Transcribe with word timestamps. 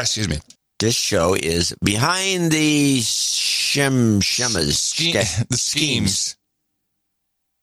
Excuse 0.00 0.28
me. 0.28 0.38
This 0.78 0.94
show 0.94 1.34
is 1.34 1.74
behind 1.84 2.52
the 2.52 3.00
shem 3.00 4.20
shemas 4.20 4.94
Sch- 4.94 5.12
the 5.50 5.56
schemes. 5.56 6.36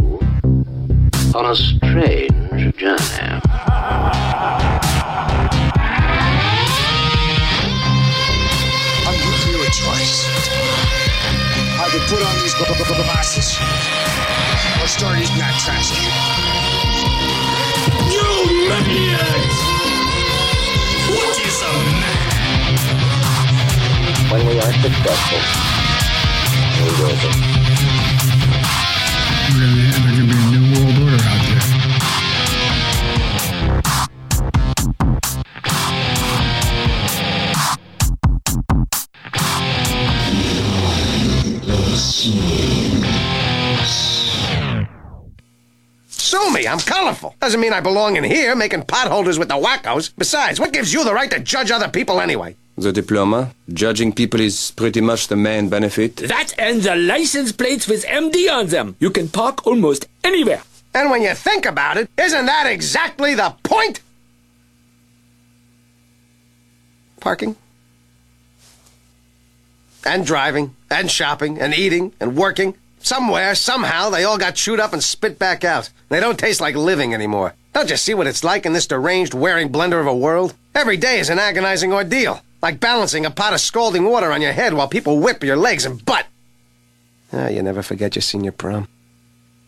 on 1.35 1.45
a 1.45 1.55
strange 1.55 2.75
journey. 2.77 4.41
I'll 7.91 9.15
give 9.17 9.47
you 9.47 9.61
a 9.61 9.65
choice. 9.71 10.27
I 11.79 11.87
could 11.91 12.01
put 12.09 12.21
on 12.21 12.35
these 12.41 12.53
gl- 12.53 12.65
gl- 12.65 12.95
glasses 12.95 13.57
or 14.81 14.87
start 14.87 15.17
eating 15.19 15.37
that 15.37 15.55
trash 15.63 15.91
can. 15.91 16.03
You 18.11 18.27
maniacs! 18.69 19.59
What 21.15 21.35
is 21.39 21.61
a 21.61 21.71
man? 22.01 22.19
When 24.31 24.41
we 24.47 24.53
are 24.59 24.73
successful, 24.73 25.41
we 26.83 26.89
will 27.01 27.17
be. 29.95 30.00
Sue 46.07 46.51
me, 46.51 46.67
I'm 46.67 46.79
colorful. 46.79 47.35
Doesn't 47.39 47.59
mean 47.59 47.73
I 47.73 47.79
belong 47.79 48.15
in 48.15 48.23
here 48.23 48.55
making 48.55 48.83
potholders 48.83 49.39
with 49.39 49.47
the 49.47 49.55
wackos. 49.55 50.11
Besides, 50.15 50.59
what 50.59 50.71
gives 50.71 50.93
you 50.93 51.03
the 51.03 51.15
right 51.15 51.31
to 51.31 51.39
judge 51.39 51.71
other 51.71 51.87
people 51.87 52.21
anyway? 52.21 52.55
The 52.77 52.91
diploma. 52.91 53.55
Judging 53.73 54.13
people 54.13 54.39
is 54.39 54.71
pretty 54.75 55.01
much 55.01 55.29
the 55.29 55.35
main 55.35 55.69
benefit. 55.69 56.17
That 56.17 56.53
and 56.59 56.83
the 56.83 56.95
license 56.95 57.51
plates 57.51 57.87
with 57.87 58.05
MD 58.05 58.51
on 58.51 58.67
them. 58.67 58.95
You 58.99 59.09
can 59.09 59.27
park 59.27 59.65
almost 59.65 60.07
anywhere. 60.23 60.61
And 60.93 61.09
when 61.09 61.23
you 61.23 61.33
think 61.33 61.65
about 61.65 61.97
it, 61.97 62.07
isn't 62.17 62.45
that 62.45 62.67
exactly 62.67 63.33
the 63.33 63.55
point? 63.63 64.01
Parking. 67.19 67.55
And 70.05 70.25
driving, 70.25 70.75
and 70.89 71.09
shopping, 71.09 71.59
and 71.59 71.73
eating, 71.73 72.13
and 72.19 72.35
working. 72.35 72.75
Somewhere, 72.99 73.55
somehow, 73.55 74.09
they 74.09 74.23
all 74.23 74.37
got 74.37 74.55
chewed 74.55 74.79
up 74.79 74.93
and 74.93 75.03
spit 75.03 75.39
back 75.39 75.63
out. 75.63 75.89
They 76.09 76.19
don't 76.19 76.37
taste 76.39 76.61
like 76.61 76.75
living 76.75 77.13
anymore. 77.13 77.53
Don't 77.73 77.89
you 77.89 77.97
see 77.97 78.13
what 78.13 78.27
it's 78.27 78.43
like 78.43 78.65
in 78.65 78.73
this 78.73 78.87
deranged, 78.87 79.33
wearing 79.33 79.71
blender 79.71 80.01
of 80.01 80.07
a 80.07 80.15
world? 80.15 80.53
Every 80.75 80.97
day 80.97 81.19
is 81.19 81.29
an 81.29 81.39
agonizing 81.39 81.93
ordeal, 81.93 82.41
like 82.61 82.79
balancing 82.79 83.25
a 83.25 83.31
pot 83.31 83.53
of 83.53 83.61
scalding 83.61 84.03
water 84.03 84.31
on 84.31 84.41
your 84.41 84.51
head 84.51 84.73
while 84.73 84.87
people 84.87 85.19
whip 85.19 85.43
your 85.43 85.55
legs 85.55 85.85
and 85.85 86.03
butt. 86.03 86.25
Ah, 87.33 87.47
you 87.47 87.63
never 87.63 87.81
forget 87.81 88.15
your 88.15 88.21
senior 88.21 88.51
prom. 88.51 88.87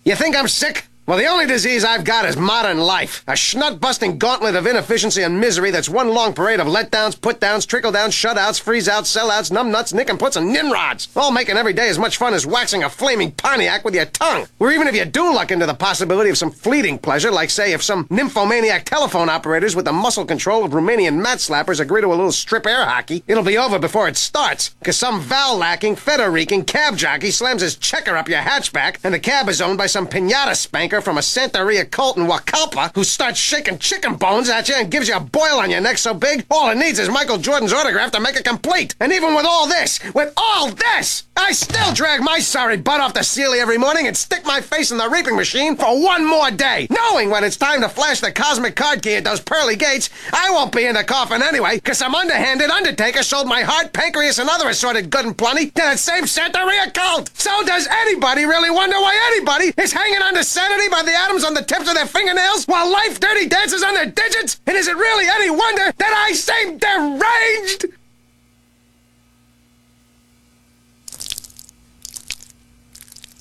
You 0.04 0.16
think 0.16 0.36
I'm 0.36 0.48
sick? 0.48 0.86
Well, 1.06 1.18
the 1.18 1.26
only 1.26 1.46
disease 1.46 1.84
I've 1.84 2.06
got 2.06 2.24
is 2.24 2.38
modern 2.38 2.78
life. 2.78 3.26
A 3.28 3.36
schnut-busting 3.36 4.20
gauntlet 4.20 4.56
of 4.56 4.66
inefficiency 4.66 5.22
and 5.22 5.38
misery 5.38 5.70
that's 5.70 5.90
one 5.90 6.08
long 6.08 6.32
parade 6.34 6.62
of 6.62 6.68
letdowns, 6.68 7.20
put-downs, 7.20 7.66
trickle-downs, 7.66 8.14
shutouts, 8.14 8.62
freeze-outs, 8.62 9.14
sellouts, 9.14 9.52
numbnuts, 9.52 9.94
nick-and-puts, 9.94 10.38
and 10.38 10.54
nimrods. 10.54 11.10
All 11.14 11.30
making 11.30 11.58
every 11.58 11.74
day 11.74 11.90
as 11.90 12.00
much 12.00 12.16
fun 12.16 12.34
as 12.34 12.46
waxing 12.46 12.86
a 12.86 12.90
flaming 12.90 13.32
Pontiac 13.32 13.84
with 13.84 13.96
your 13.96 14.06
tongue. 14.06 14.48
Or 14.60 14.72
even 14.72 14.88
if 14.88 14.96
you 14.96 15.04
do 15.04 15.34
luck 15.34 15.52
into 15.52 15.66
the 15.66 15.74
possibility 15.74 16.30
of 16.30 16.38
some 16.38 16.52
fleeting 16.52 16.98
pleasure, 16.98 17.32
like, 17.32 17.50
say, 17.50 17.74
if 17.74 17.84
some 17.84 18.08
nymphomaniac 18.10 18.86
telephone 18.86 19.28
operators 19.28 19.76
with 19.76 19.84
the 19.84 19.92
muscle 19.92 20.24
control 20.24 20.64
of 20.64 20.72
Romanian 20.72 21.22
mat 21.22 21.40
slappers 21.40 21.82
agree 21.82 22.00
to 22.00 22.08
a 22.08 22.16
little 22.16 22.32
strip 22.32 22.66
air 22.66 22.86
hockey, 22.86 23.26
it'll 23.28 23.44
be 23.44 23.58
over 23.58 23.78
before 23.78 24.08
it 24.08 24.16
starts. 24.16 24.70
Because 24.80 24.96
some 24.96 25.20
val-lacking, 25.20 25.98
feta-reeking 25.98 26.64
cab 26.64 26.96
jockey 26.96 27.32
slams 27.32 27.62
his 27.62 27.76
checker 27.76 28.16
up 28.16 28.30
your 28.30 28.40
hatchback, 28.40 29.00
and 29.04 29.14
the 29.14 29.20
cab 29.20 29.50
is 29.50 29.62
owned 29.62 29.78
by 29.78 29.88
some 29.88 30.08
pinata 30.08 30.56
spanker 30.56 30.93
from 31.02 31.18
a 31.18 31.22
Santeria 31.22 31.90
cult 31.90 32.18
in 32.18 32.28
Wakalpa 32.28 32.94
who 32.96 33.04
starts 33.04 33.40
shaking 33.40 33.80
chicken 33.80 34.16
bones 34.16 34.50
at 34.50 34.70
you 34.70 34.76
and 34.76 34.92
gives 34.92 35.08
you 35.08 35.16
a 35.16 35.20
boil 35.20 35.60
on 35.60 35.70
your 35.70 35.82
neck 35.82 35.98
so 35.98 36.14
big, 36.14 36.46
all 36.50 36.70
it 36.70 36.78
needs 36.78 37.00
is 37.00 37.10
Michael 37.10 37.38
Jordan's 37.38 37.74
autograph 37.74 38.12
to 38.12 38.20
make 38.20 38.36
it 38.36 38.46
complete. 38.46 38.96
And 39.00 39.12
even 39.12 39.36
with 39.36 39.46
all 39.46 39.68
this, 39.68 40.00
with 40.14 40.34
all 40.38 40.70
this, 40.70 41.24
I 41.36 41.52
still 41.52 41.94
drag 41.94 42.22
my 42.22 42.40
sorry 42.40 42.78
butt 42.78 43.02
off 43.02 43.14
the 43.14 43.24
Sealy 43.24 43.60
every 43.60 43.78
morning 43.78 44.08
and 44.08 44.16
stick 44.16 44.46
my 44.46 44.62
face 44.62 44.92
in 44.92 44.98
the 44.98 45.10
reaping 45.10 45.36
machine 45.36 45.76
for 45.76 46.02
one 46.02 46.26
more 46.26 46.52
day, 46.52 46.88
knowing 46.90 47.30
when 47.30 47.44
it's 47.44 47.58
time 47.58 47.82
to 47.82 47.90
flash 47.90 48.22
the 48.22 48.32
cosmic 48.32 48.76
card 48.76 49.02
key 49.02 49.16
at 49.16 49.24
those 49.24 49.42
pearly 49.42 49.76
gates, 49.76 50.10
I 50.32 50.52
won't 50.52 50.72
be 50.72 50.86
in 50.86 50.96
the 50.96 51.04
coffin 51.04 51.42
anyway, 51.42 51.76
because 51.76 51.98
some 51.98 52.16
underhanded 52.16 52.70
undertaker 52.70 53.24
sold 53.24 53.48
my 53.48 53.62
heart, 53.62 53.94
pancreas, 53.94 54.40
and 54.40 54.50
other 54.50 54.70
assorted 54.70 55.10
good 55.10 55.26
and 55.26 55.38
plenty 55.38 55.68
to 55.68 55.74
that 55.76 56.00
same 56.00 56.24
Santeria 56.24 56.94
cult. 56.94 57.30
So 57.38 57.52
does 57.66 57.88
anybody 57.88 58.46
really 58.46 58.70
wonder 58.70 58.98
why 58.98 59.18
anybody 59.34 59.74
is 59.82 59.92
hanging 59.92 60.22
on 60.22 60.36
to 60.36 60.44
sanity 60.44 60.88
by 60.90 61.04
the 61.04 61.14
atoms 61.14 61.44
on 61.44 61.56
the 61.56 61.64
tips 61.64 61.90
of 61.90 61.96
their 61.96 62.06
fingernails 62.06 62.66
while 62.66 62.90
life 62.92 63.20
dirty 63.20 63.48
dances 63.48 63.84
on 63.84 63.96
their 63.96 64.06
digits? 64.06 64.62
And 64.68 64.78
is 64.78 64.88
it 64.88 64.96
really 64.96 65.28
any 65.28 65.50
wonder 65.50 65.92
that 65.98 66.26
I 66.30 66.34
seem 66.34 66.78
deranged? 66.78 67.86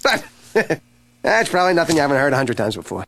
But 0.03 0.25
that's 1.23 1.49
probably 1.49 1.75
nothing 1.75 1.97
you 1.97 2.03
haven't 2.03 2.17
heard 2.17 2.33
a 2.33 2.37
hundred 2.37 2.57
times 2.57 2.77
before. 2.77 3.07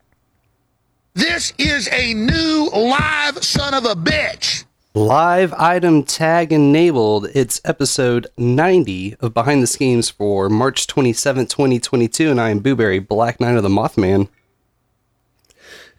This 1.14 1.52
is 1.58 1.88
a 1.92 2.14
new 2.14 2.70
live 2.74 3.44
son 3.44 3.74
of 3.74 3.84
a 3.84 3.94
bitch. 3.94 4.64
Live 4.96 5.52
item 5.54 6.04
tag 6.04 6.52
enabled. 6.52 7.28
It's 7.34 7.60
episode 7.64 8.28
90 8.38 9.16
of 9.20 9.34
Behind 9.34 9.62
the 9.62 9.66
Schemes 9.66 10.08
for 10.08 10.48
March 10.48 10.86
27, 10.86 11.46
2022, 11.46 12.30
and 12.30 12.40
I 12.40 12.50
am 12.50 12.60
Booberry, 12.60 13.06
Black 13.06 13.40
Knight 13.40 13.56
of 13.56 13.62
the 13.62 13.68
Mothman. 13.68 14.28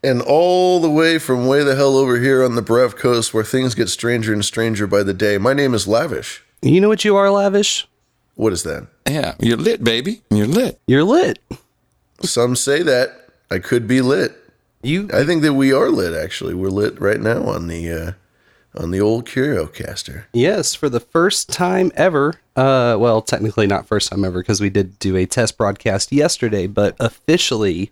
And 0.04 0.22
all 0.22 0.80
the 0.80 0.90
way 0.90 1.18
from 1.18 1.48
way 1.48 1.64
the 1.64 1.76
hell 1.76 1.98
over 1.98 2.20
here 2.20 2.44
on 2.44 2.56
the 2.56 2.62
Brev 2.62 2.96
Coast 2.96 3.34
where 3.34 3.44
things 3.44 3.76
get 3.76 3.90
stranger 3.90 4.32
and 4.32 4.46
stranger 4.46 4.88
by 4.88 5.04
the 5.04 5.14
day. 5.14 5.38
My 5.38 5.54
name 5.54 5.74
is 5.74 5.88
Lavish. 5.88 6.44
You 6.62 6.80
know 6.80 6.90
what 6.90 7.04
you 7.04 7.16
are, 7.16 7.30
Lavish? 7.30 7.88
What 8.36 8.54
is 8.54 8.64
that? 8.64 8.88
Yeah, 9.08 9.36
you're 9.40 9.58
lit, 9.58 9.84
baby. 9.84 10.22
You're 10.30 10.48
lit. 10.48 10.80
You're 10.88 11.04
lit. 11.04 11.40
Some 12.22 12.56
say 12.56 12.84
that. 12.84 13.30
I 13.50 13.60
could 13.60 13.88
be 13.88 14.02
lit. 14.02 14.36
You 14.82 15.10
I 15.14 15.24
think 15.24 15.42
that 15.42 15.54
we 15.54 15.74
are 15.74 15.90
lit 15.90 16.14
actually. 16.14 16.54
We're 16.54 16.70
lit 16.70 17.00
right 17.00 17.20
now 17.20 17.44
on 17.44 17.68
the 17.68 17.92
uh 17.92 18.12
on 18.78 18.92
the 18.92 19.00
old 19.00 19.26
CurioCaster. 19.26 20.26
Yes, 20.34 20.76
for 20.76 20.90
the 20.90 21.00
first 21.00 21.50
time 21.50 21.92
ever. 21.96 22.36
Uh, 22.56 22.98
well, 23.00 23.22
technically 23.22 23.68
not 23.68 23.88
first 23.88 24.10
time 24.10 24.26
ever 24.26 24.42
because 24.42 24.60
we 24.62 24.70
did 24.70 25.00
do 25.00 25.16
a 25.16 25.26
test 25.26 25.58
broadcast 25.58 26.12
yesterday, 26.12 26.68
but 26.68 26.96
officially 27.00 27.92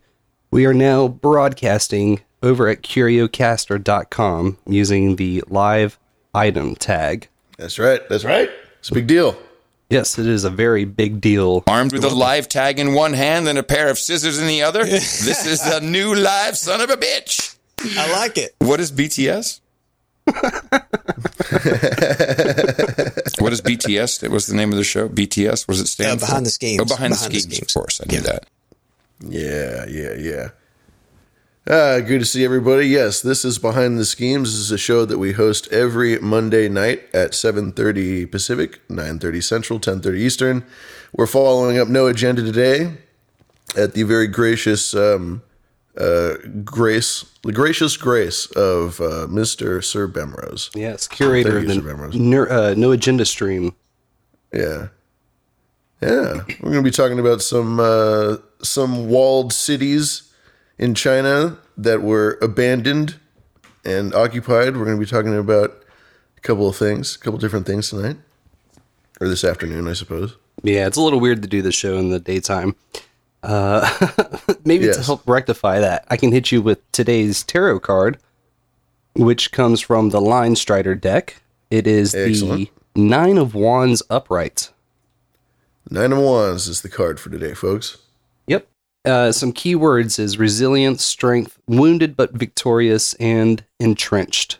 we 0.52 0.66
are 0.66 0.74
now 0.74 1.08
broadcasting 1.08 2.22
over 2.42 2.68
at 2.68 2.82
curiocaster.com 2.82 4.58
using 4.68 5.16
the 5.16 5.44
live 5.48 5.98
item 6.34 6.76
tag. 6.76 7.28
That's 7.58 7.80
right. 7.80 8.08
That's 8.10 8.26
right. 8.26 8.50
It's 8.80 8.90
a 8.90 8.94
big 8.94 9.08
deal. 9.08 9.38
Yes, 9.94 10.18
it 10.18 10.26
is 10.26 10.44
a 10.44 10.50
very 10.50 10.86
big 10.86 11.22
deal. 11.22 11.64
Armed 11.68 11.94
with 11.94 12.04
a 12.04 12.10
live 12.10 12.50
tag 12.50 12.80
in 12.80 12.96
one 12.96 13.14
hand 13.14 13.48
and 13.48 13.60
a 13.60 13.64
pair 13.64 13.90
of 13.90 14.00
scissors 14.00 14.40
in 14.40 14.48
the 14.48 14.64
other. 14.64 14.84
this 14.86 15.46
is 15.46 15.62
a 15.68 15.82
new 15.82 16.16
live 16.16 16.58
son 16.58 16.82
of 16.82 16.90
a 16.90 16.98
bitch. 16.98 17.56
I 17.98 18.12
like 18.12 18.40
it. 18.40 18.56
What 18.58 18.80
is 18.80 18.92
BTS? 18.92 19.60
what 20.26 20.34
is 23.54 23.62
BTS? 23.62 24.24
What 24.24 24.32
was 24.32 24.48
the 24.48 24.56
name 24.56 24.72
of 24.72 24.78
the 24.78 24.84
show? 24.84 25.08
BTS? 25.10 25.68
Was 25.68 25.80
it 25.80 25.86
stand 25.88 26.24
Uh, 26.24 26.26
Behind 26.26 26.40
for? 26.40 26.44
the 26.46 26.50
Schemes. 26.50 26.82
Oh, 26.82 26.86
behind, 26.86 27.14
Behind 27.14 27.14
the 27.14 27.30
the 27.30 27.40
schemes. 27.40 27.56
Schemes. 27.58 27.76
Of 27.76 27.82
course, 27.82 28.02
I 28.02 28.06
knew 28.12 28.22
that. 28.22 28.48
Yeah, 29.20 29.86
yeah, 29.88 30.14
yeah. 30.18 30.50
Uh, 31.66 32.02
good 32.02 32.20
to 32.20 32.26
see 32.26 32.44
everybody. 32.44 32.88
Yes, 32.88 33.22
this 33.22 33.46
is 33.46 33.58
Behind 33.58 33.98
the 33.98 34.04
Schemes. 34.04 34.52
This 34.52 34.60
is 34.60 34.72
a 34.72 34.78
show 34.78 35.06
that 35.06 35.18
we 35.18 35.32
host 35.32 35.72
every 35.72 36.20
Monday 36.20 36.68
night 36.68 37.04
at 37.14 37.32
7.30 37.32 38.30
Pacific, 38.30 38.86
9.30 38.90 39.42
Central, 39.44 39.80
10.30 39.80 40.18
Eastern. 40.18 40.66
We're 41.14 41.26
following 41.28 41.78
up 41.78 41.88
No 41.88 42.08
Agenda 42.08 42.42
today. 42.44 42.98
at 43.78 43.94
the 43.94 44.04
very 44.04 44.28
gracious 44.28 44.94
um, 44.94 45.42
uh, 45.98 46.34
grace, 46.66 47.24
the 47.44 47.54
gracious 47.54 47.96
grace 47.96 48.46
of 48.48 49.00
uh, 49.00 49.28
Mr. 49.30 49.82
Sir 49.82 50.10
Bemrose. 50.10 50.70
Yes, 50.76 51.08
curator 51.08 51.60
of 51.60 51.68
the 51.68 52.10
Ner- 52.20 52.50
uh, 52.52 52.74
No 52.76 52.92
Agenda 52.92 53.24
stream. 53.24 53.74
Yeah. 54.54 54.88
Yeah. 56.02 56.42
We're 56.60 56.72
going 56.72 56.74
to 56.74 56.82
be 56.82 56.92
talking 56.92 57.20
about 57.20 57.42
some 57.42 57.80
uh, 57.80 58.36
some 58.62 59.08
walled 59.08 59.54
cities 59.54 60.33
in 60.78 60.96
China 60.96 61.58
that 61.78 62.02
were 62.02 62.38
abandoned 62.42 63.16
and 63.86 64.14
occupied. 64.14 64.78
We're 64.78 64.86
going 64.86 64.98
to 64.98 65.06
be 65.06 65.10
talking 65.10 65.38
about 65.38 65.84
a 66.38 66.42
couple 66.42 66.68
of 66.68 66.76
things, 66.76 67.16
a 67.16 67.20
couple 67.20 67.40
different 67.40 67.66
things 67.66 67.90
tonight. 67.90 68.18
Or 69.22 69.28
this 69.28 69.44
afternoon, 69.44 69.88
I 69.88 69.94
suppose. 69.94 70.36
Yeah, 70.64 70.88
it's 70.88 70.98
a 70.98 71.02
little 71.02 71.20
weird 71.20 71.42
to 71.44 71.48
do 71.48 71.62
the 71.62 71.72
show 71.72 71.98
in 71.98 72.10
the 72.10 72.20
daytime. 72.20 72.76
Uh, 73.42 73.88
maybe 74.66 74.86
to 74.86 75.02
help 75.02 75.22
rectify 75.28 75.80
that, 75.80 76.06
I 76.10 76.18
can 76.18 76.32
hit 76.32 76.52
you 76.52 76.62
with 76.62 76.80
today's 76.92 77.44
tarot 77.44 77.82
card, 77.82 78.18
which 79.16 79.52
comes 79.52 79.82
from 79.82 80.10
the 80.10 80.22
Line 80.22 80.56
Strider 80.56 80.96
deck. 80.96 81.42
It 81.70 81.88
is 81.88 82.16
Excellent. 82.16 82.70
the 82.94 83.02
Nine 83.02 83.38
of 83.38 83.54
Wands 83.54 84.02
upright. 84.10 84.70
Nine 85.90 86.14
of 86.14 86.20
Wands 86.20 86.68
is 86.68 86.82
the 86.82 86.90
card 86.90 87.20
for 87.20 87.30
today, 87.30 87.54
folks. 87.54 87.98
Uh, 89.06 89.32
some 89.32 89.52
keywords 89.52 90.18
is 90.18 90.38
resilience, 90.38 91.04
strength, 91.04 91.60
wounded 91.68 92.16
but 92.16 92.32
victorious, 92.32 93.14
and 93.16 93.66
entrenched. 93.80 94.60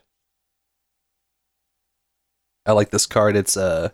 I 2.66 2.74
like 2.74 2.92
this 2.92 3.06
card. 3.06 3.36
It's 3.36 3.56
a, 3.56 3.94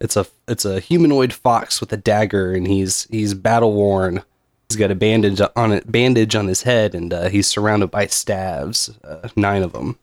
it's 0.00 0.16
a, 0.16 0.26
it's 0.46 0.64
a 0.64 0.80
humanoid 0.80 1.32
fox 1.32 1.80
with 1.80 1.92
a 1.92 1.96
dagger, 1.96 2.52
and 2.52 2.66
he's 2.66 3.08
he's 3.10 3.34
battle 3.34 3.72
worn. 3.72 4.22
He's 4.68 4.76
got 4.76 4.90
a 4.90 4.94
bandage 4.94 5.40
on 5.56 5.72
it, 5.72 5.90
bandage 5.90 6.34
on 6.34 6.46
his 6.46 6.62
head, 6.62 6.94
and 6.94 7.12
uh, 7.12 7.28
he's 7.28 7.46
surrounded 7.46 7.90
by 7.90 8.06
staves, 8.06 8.90
uh, 9.04 9.28
nine 9.36 9.62
of 9.62 9.72
them. 9.72 9.98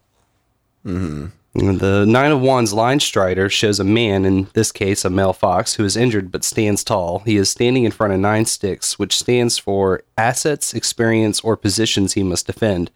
Mm-hmm. 0.86 1.26
The 1.60 2.06
Nine 2.08 2.32
of 2.32 2.40
Wands 2.40 2.72
line 2.72 3.02
strider 3.02 3.50
shows 3.50 3.82
a 3.82 3.84
man, 3.84 4.24
in 4.24 4.48
this 4.54 4.72
case 4.72 5.04
a 5.04 5.10
male 5.10 5.34
fox, 5.34 5.74
who 5.74 5.84
is 5.84 5.98
injured 5.98 6.32
but 6.32 6.46
stands 6.46 6.86
tall. 6.86 7.20
He 7.20 7.36
is 7.36 7.50
standing 7.50 7.84
in 7.84 7.92
front 7.92 8.14
of 8.14 8.20
nine 8.20 8.46
sticks, 8.46 8.98
which 8.98 9.18
stands 9.18 9.58
for 9.58 10.02
assets, 10.18 10.74
experience, 10.74 11.42
or 11.42 11.58
positions 11.58 12.14
he 12.14 12.24
must 12.24 12.48
defend. 12.48 12.92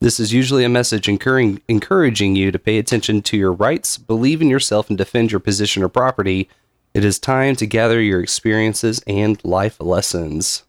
This 0.00 0.18
is 0.18 0.32
usually 0.32 0.64
a 0.64 0.68
message 0.68 1.08
encouraging, 1.08 2.36
you 2.36 2.50
to 2.50 2.58
pay 2.58 2.78
attention 2.78 3.22
to 3.22 3.36
your 3.36 3.52
rights, 3.52 3.98
believe 3.98 4.42
in 4.42 4.50
yourself, 4.50 4.88
and 4.88 4.98
defend 4.98 5.30
your 5.30 5.40
position 5.40 5.82
or 5.82 5.88
property. 5.88 6.48
It 6.94 7.04
is 7.04 7.18
time 7.18 7.54
to 7.56 7.66
gather 7.66 8.00
your 8.00 8.20
experiences 8.20 9.00
and 9.06 9.44
life 9.44 9.80
lessons. 9.80 10.64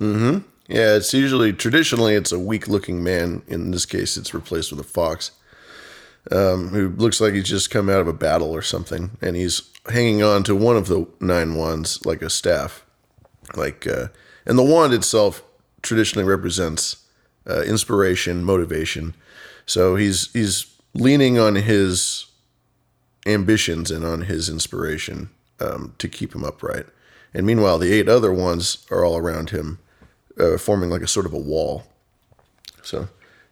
Mm-hmm. 0.00 0.46
Yeah, 0.68 0.96
it's 0.96 1.14
usually 1.14 1.52
traditionally 1.52 2.14
it's 2.14 2.32
a 2.32 2.38
weak-looking 2.38 3.04
man. 3.04 3.42
In 3.46 3.70
this 3.70 3.86
case, 3.86 4.16
it's 4.16 4.34
replaced 4.34 4.72
with 4.72 4.80
a 4.80 4.84
fox, 4.84 5.32
um, 6.30 6.68
who 6.68 6.90
looks 6.90 7.20
like 7.20 7.34
he's 7.34 7.48
just 7.48 7.70
come 7.70 7.88
out 7.88 8.00
of 8.00 8.08
a 8.08 8.12
battle 8.12 8.50
or 8.50 8.62
something, 8.62 9.10
and 9.20 9.36
he's 9.36 9.62
hanging 9.90 10.22
on 10.22 10.44
to 10.44 10.54
one 10.54 10.76
of 10.76 10.86
the 10.86 11.06
nine 11.20 11.54
wands 11.54 12.04
like 12.06 12.22
a 12.22 12.30
staff, 12.30 12.84
like, 13.56 13.86
uh, 13.86 14.08
and 14.46 14.58
the 14.58 14.62
wand 14.62 14.92
itself 14.92 15.42
traditionally 15.82 16.26
represents 16.26 17.04
uh, 17.48 17.62
inspiration, 17.62 18.44
motivation. 18.44 19.14
So 19.66 19.96
he's 19.96 20.32
he's 20.32 20.66
leaning 20.94 21.38
on 21.38 21.56
his 21.56 22.26
ambitions 23.26 23.90
and 23.90 24.04
on 24.04 24.22
his 24.22 24.48
inspiration 24.48 25.30
um, 25.60 25.94
to 25.98 26.08
keep 26.08 26.34
him 26.34 26.44
upright. 26.44 26.86
And 27.34 27.46
meanwhile, 27.46 27.78
the 27.78 27.92
eight 27.92 28.08
other 28.08 28.32
ones 28.32 28.86
are 28.90 29.04
all 29.04 29.16
around 29.16 29.50
him, 29.50 29.78
uh, 30.38 30.58
forming 30.58 30.90
like 30.90 31.02
a 31.02 31.08
sort 31.08 31.26
of 31.26 31.32
a 31.32 31.38
wall. 31.38 31.84
So, 32.82 33.08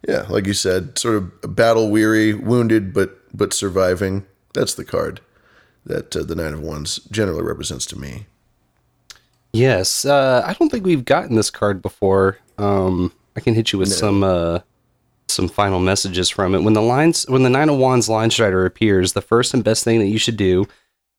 yeah, 0.07 0.25
like 0.29 0.47
you 0.47 0.53
said, 0.53 0.97
sort 0.97 1.15
of 1.15 1.55
battle 1.55 1.89
weary, 1.89 2.33
wounded, 2.33 2.93
but 2.93 3.17
but 3.35 3.53
surviving. 3.53 4.25
That's 4.53 4.73
the 4.73 4.85
card 4.85 5.21
that 5.85 6.15
uh, 6.15 6.23
the 6.23 6.35
Nine 6.35 6.53
of 6.53 6.61
Wands 6.61 6.97
generally 7.11 7.43
represents 7.43 7.85
to 7.87 7.99
me. 7.99 8.25
Yes, 9.53 10.05
uh, 10.05 10.43
I 10.45 10.53
don't 10.53 10.69
think 10.69 10.85
we've 10.85 11.05
gotten 11.05 11.35
this 11.35 11.49
card 11.49 11.81
before. 11.81 12.37
Um, 12.57 13.11
I 13.35 13.39
can 13.41 13.53
hit 13.53 13.71
you 13.73 13.79
with 13.79 13.89
No. 13.89 13.95
some 13.95 14.23
uh, 14.23 14.59
some 15.27 15.47
final 15.47 15.79
messages 15.79 16.29
from 16.29 16.55
it. 16.55 16.63
When 16.63 16.73
the 16.73 16.81
lines, 16.81 17.25
when 17.27 17.43
the 17.43 17.49
Nine 17.49 17.69
of 17.69 17.77
Wands 17.77 18.09
line 18.09 18.31
strider 18.31 18.65
appears, 18.65 19.13
the 19.13 19.21
first 19.21 19.53
and 19.53 19.63
best 19.63 19.83
thing 19.83 19.99
that 19.99 20.07
you 20.07 20.17
should 20.17 20.37
do 20.37 20.67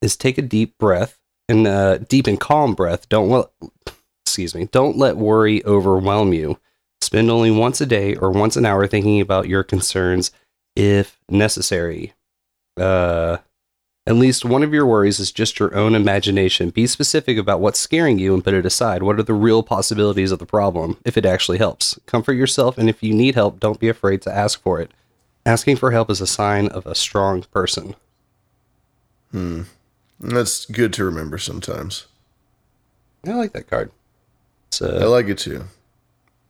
is 0.00 0.16
take 0.16 0.38
a 0.38 0.42
deep 0.42 0.76
breath 0.78 1.18
and 1.48 1.66
uh, 1.66 1.98
deep 1.98 2.26
and 2.26 2.38
calm 2.40 2.74
breath. 2.74 3.08
Don't 3.08 3.28
let, 3.28 3.46
excuse 4.24 4.54
me, 4.54 4.66
don't 4.72 4.96
let 4.96 5.16
worry 5.16 5.64
overwhelm 5.64 6.32
you. 6.32 6.58
Spend 7.12 7.30
only 7.30 7.50
once 7.50 7.78
a 7.78 7.84
day 7.84 8.14
or 8.14 8.30
once 8.30 8.56
an 8.56 8.64
hour 8.64 8.86
thinking 8.86 9.20
about 9.20 9.46
your 9.46 9.62
concerns, 9.62 10.30
if 10.74 11.20
necessary. 11.28 12.14
Uh, 12.74 13.36
at 14.06 14.14
least 14.14 14.46
one 14.46 14.62
of 14.62 14.72
your 14.72 14.86
worries 14.86 15.20
is 15.20 15.30
just 15.30 15.58
your 15.58 15.76
own 15.76 15.94
imagination. 15.94 16.70
Be 16.70 16.86
specific 16.86 17.36
about 17.36 17.60
what's 17.60 17.78
scaring 17.78 18.18
you 18.18 18.32
and 18.32 18.42
put 18.42 18.54
it 18.54 18.64
aside. 18.64 19.02
What 19.02 19.18
are 19.18 19.22
the 19.22 19.34
real 19.34 19.62
possibilities 19.62 20.32
of 20.32 20.38
the 20.38 20.46
problem, 20.46 20.96
if 21.04 21.18
it 21.18 21.26
actually 21.26 21.58
helps? 21.58 22.00
Comfort 22.06 22.32
yourself, 22.32 22.78
and 22.78 22.88
if 22.88 23.02
you 23.02 23.12
need 23.12 23.34
help, 23.34 23.60
don't 23.60 23.78
be 23.78 23.90
afraid 23.90 24.22
to 24.22 24.34
ask 24.34 24.62
for 24.62 24.80
it. 24.80 24.90
Asking 25.44 25.76
for 25.76 25.90
help 25.90 26.10
is 26.10 26.22
a 26.22 26.26
sign 26.26 26.68
of 26.68 26.86
a 26.86 26.94
strong 26.94 27.42
person. 27.42 27.94
Hmm. 29.32 29.64
That's 30.18 30.64
good 30.64 30.94
to 30.94 31.04
remember 31.04 31.36
sometimes. 31.36 32.06
I 33.26 33.34
like 33.34 33.52
that 33.52 33.68
card. 33.68 33.90
So, 34.70 34.86
I 34.98 35.04
like 35.04 35.26
it 35.26 35.36
too. 35.36 35.66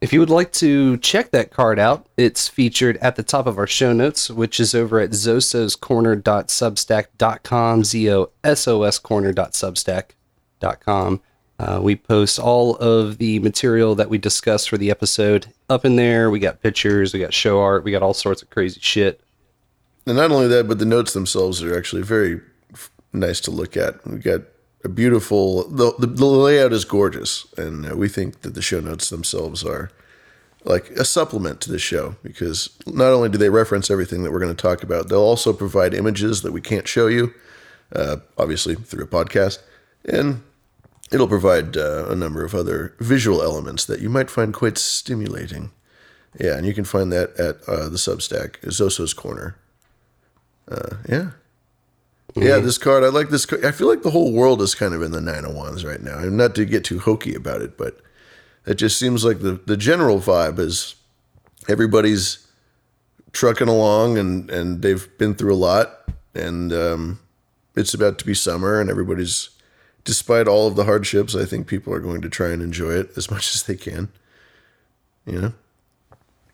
If 0.02 0.12
you 0.12 0.18
would 0.18 0.30
like 0.30 0.50
to 0.54 0.96
check 0.96 1.30
that 1.30 1.52
card 1.52 1.78
out, 1.78 2.08
it's 2.16 2.48
featured 2.48 2.96
at 2.96 3.14
the 3.14 3.22
top 3.22 3.46
of 3.46 3.56
our 3.56 3.68
show 3.68 3.92
notes, 3.92 4.28
which 4.28 4.58
is 4.58 4.74
over 4.74 4.98
at 4.98 5.10
zososcorner.substack.com, 5.10 7.84
Z-O-S-O-S 7.84 8.98
corner.substack.com. 8.98 11.20
Uh, 11.60 11.80
we 11.80 11.94
post 11.94 12.40
all 12.40 12.74
of 12.78 13.18
the 13.18 13.38
material 13.38 13.94
that 13.94 14.10
we 14.10 14.18
discuss 14.18 14.66
for 14.66 14.76
the 14.76 14.90
episode 14.90 15.46
up 15.70 15.84
in 15.84 15.94
there. 15.94 16.32
We 16.32 16.40
got 16.40 16.60
pictures, 16.60 17.14
we 17.14 17.20
got 17.20 17.32
show 17.32 17.60
art, 17.60 17.84
we 17.84 17.92
got 17.92 18.02
all 18.02 18.12
sorts 18.12 18.42
of 18.42 18.50
crazy 18.50 18.80
shit. 18.80 19.20
And 20.04 20.16
not 20.16 20.32
only 20.32 20.48
that, 20.48 20.66
but 20.66 20.80
the 20.80 20.84
notes 20.84 21.12
themselves 21.12 21.62
are 21.62 21.78
actually 21.78 22.02
very 22.02 22.40
nice 23.12 23.40
to 23.42 23.52
look 23.52 23.76
at. 23.76 24.04
We 24.04 24.18
got 24.18 24.40
a 24.84 24.88
beautiful. 24.88 25.68
The, 25.68 25.94
the, 25.98 26.08
the 26.08 26.26
layout 26.26 26.72
is 26.72 26.84
gorgeous, 26.84 27.46
and 27.56 27.92
uh, 27.92 27.96
we 27.96 28.08
think 28.08 28.40
that 28.40 28.54
the 28.54 28.62
show 28.62 28.80
notes 28.80 29.10
themselves 29.10 29.64
are 29.64 29.92
like 30.64 30.90
a 30.90 31.04
supplement 31.04 31.60
to 31.60 31.72
the 31.72 31.78
show 31.78 32.16
because 32.22 32.70
not 32.86 33.12
only 33.12 33.28
do 33.28 33.38
they 33.38 33.50
reference 33.50 33.90
everything 33.90 34.22
that 34.22 34.32
we're 34.32 34.40
going 34.40 34.54
to 34.54 34.62
talk 34.62 34.82
about, 34.82 35.08
they'll 35.08 35.20
also 35.20 35.52
provide 35.52 35.94
images 35.94 36.42
that 36.42 36.52
we 36.52 36.60
can't 36.60 36.86
show 36.86 37.06
you, 37.06 37.34
uh, 37.94 38.16
obviously 38.38 38.74
through 38.74 39.04
a 39.04 39.08
podcast, 39.08 39.58
and 40.04 40.42
it'll 41.10 41.28
provide 41.28 41.76
uh, 41.76 42.06
a 42.08 42.14
number 42.14 42.44
of 42.44 42.54
other 42.54 42.94
visual 43.00 43.42
elements 43.42 43.84
that 43.84 44.00
you 44.00 44.08
might 44.08 44.30
find 44.30 44.54
quite 44.54 44.78
stimulating. 44.78 45.70
Yeah, 46.38 46.56
and 46.56 46.66
you 46.66 46.72
can 46.72 46.84
find 46.84 47.12
that 47.12 47.38
at 47.38 47.56
uh, 47.68 47.88
the 47.88 47.98
Substack, 47.98 48.60
Zoso's 48.62 49.12
Corner. 49.12 49.56
Uh, 50.70 50.96
yeah. 51.08 51.30
Yeah, 52.34 52.58
this 52.60 52.78
card, 52.78 53.04
I 53.04 53.08
like 53.08 53.28
this 53.28 53.44
card. 53.44 53.62
I 53.62 53.72
feel 53.72 53.88
like 53.88 54.02
the 54.02 54.10
whole 54.10 54.32
world 54.32 54.62
is 54.62 54.74
kind 54.74 54.94
of 54.94 55.02
in 55.02 55.12
the 55.12 55.20
Nine 55.20 55.44
of 55.44 55.54
Wands 55.54 55.84
right 55.84 56.00
now. 56.00 56.18
And 56.18 56.38
not 56.38 56.54
to 56.54 56.64
get 56.64 56.82
too 56.82 56.98
hokey 56.98 57.34
about 57.34 57.60
it, 57.60 57.76
but 57.76 58.00
it 58.66 58.74
just 58.74 58.98
seems 58.98 59.24
like 59.24 59.40
the, 59.40 59.60
the 59.66 59.76
general 59.76 60.18
vibe 60.18 60.58
is 60.58 60.94
everybody's 61.68 62.46
trucking 63.32 63.68
along 63.68 64.18
and, 64.18 64.50
and 64.50 64.82
they've 64.82 65.08
been 65.18 65.34
through 65.34 65.54
a 65.54 65.56
lot. 65.56 66.00
And 66.34 66.72
um, 66.72 67.20
it's 67.76 67.94
about 67.94 68.18
to 68.18 68.24
be 68.24 68.32
summer, 68.34 68.80
and 68.80 68.88
everybody's, 68.88 69.50
despite 70.04 70.48
all 70.48 70.66
of 70.66 70.76
the 70.76 70.84
hardships, 70.84 71.34
I 71.34 71.44
think 71.44 71.66
people 71.66 71.92
are 71.92 72.00
going 72.00 72.22
to 72.22 72.30
try 72.30 72.50
and 72.50 72.62
enjoy 72.62 72.92
it 72.92 73.10
as 73.16 73.30
much 73.30 73.50
as 73.54 73.64
they 73.64 73.76
can. 73.76 74.08
You 75.26 75.40
know? 75.40 75.52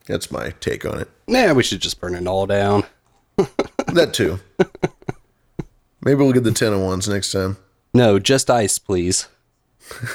That's 0.07 0.31
my 0.31 0.51
take 0.59 0.85
on 0.85 0.99
it. 0.99 1.09
Nah, 1.27 1.53
we 1.53 1.63
should 1.63 1.81
just 1.81 2.01
burn 2.01 2.15
it 2.15 2.27
all 2.27 2.47
down. 2.47 2.85
That 3.93 4.13
too. 4.13 4.39
Maybe 6.05 6.17
we'll 6.17 6.35
get 6.35 6.45
the 6.45 6.53
10 6.53 6.75
of 6.75 6.81
ones 6.81 7.09
next 7.09 7.33
time. 7.33 7.57
No, 7.95 8.19
just 8.19 8.51
ice, 8.51 8.79
please. 8.79 9.29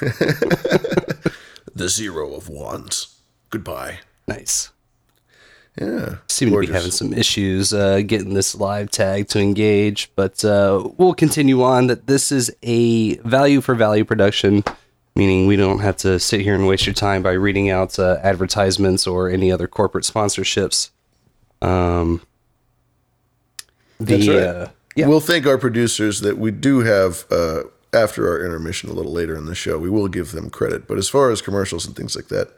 The 1.75 1.89
zero 1.89 2.33
of 2.35 2.49
wands. 2.49 3.19
Goodbye. 3.49 3.99
Nice. 4.27 4.71
Yeah. 5.79 6.17
Seem 6.27 6.51
to 6.51 6.59
be 6.59 6.67
having 6.67 6.91
some 6.91 7.13
issues 7.13 7.73
uh, 7.73 8.01
getting 8.05 8.35
this 8.35 8.53
live 8.53 8.91
tag 8.91 9.27
to 9.29 9.39
engage, 9.39 10.11
but 10.15 10.45
uh, 10.45 10.87
we'll 10.97 11.15
continue 11.15 11.63
on. 11.63 11.87
That 11.87 12.05
this 12.05 12.31
is 12.31 12.55
a 12.61 13.17
value 13.17 13.59
for 13.59 13.73
value 13.73 14.05
production, 14.05 14.63
meaning 15.15 15.47
we 15.47 15.55
don't 15.55 15.79
have 15.79 15.97
to 15.97 16.19
sit 16.19 16.41
here 16.41 16.53
and 16.53 16.67
waste 16.67 16.85
your 16.85 16.93
time 16.93 17.23
by 17.23 17.31
reading 17.31 17.71
out 17.71 17.97
uh, 17.97 18.19
advertisements 18.21 19.07
or 19.07 19.29
any 19.29 19.51
other 19.51 19.67
corporate 19.67 20.05
sponsorships. 20.05 20.91
Um, 21.63 22.21
the 23.99 24.17
That's 24.17 24.27
right. 24.27 24.37
uh, 24.37 24.67
yeah, 24.95 25.07
We'll 25.07 25.21
thank 25.21 25.47
our 25.47 25.57
producers 25.57 26.21
that 26.21 26.37
we 26.37 26.51
do 26.51 26.81
have 26.81 27.25
uh, 27.31 27.63
after 27.93 28.27
our 28.29 28.43
intermission 28.43 28.89
a 28.89 28.93
little 28.93 29.11
later 29.11 29.35
in 29.35 29.45
the 29.45 29.55
show. 29.55 29.77
We 29.77 29.89
will 29.89 30.07
give 30.07 30.31
them 30.31 30.49
credit. 30.49 30.87
But 30.87 30.97
as 30.97 31.09
far 31.09 31.31
as 31.31 31.41
commercials 31.41 31.85
and 31.85 31.95
things 31.95 32.15
like 32.15 32.27
that, 32.27 32.49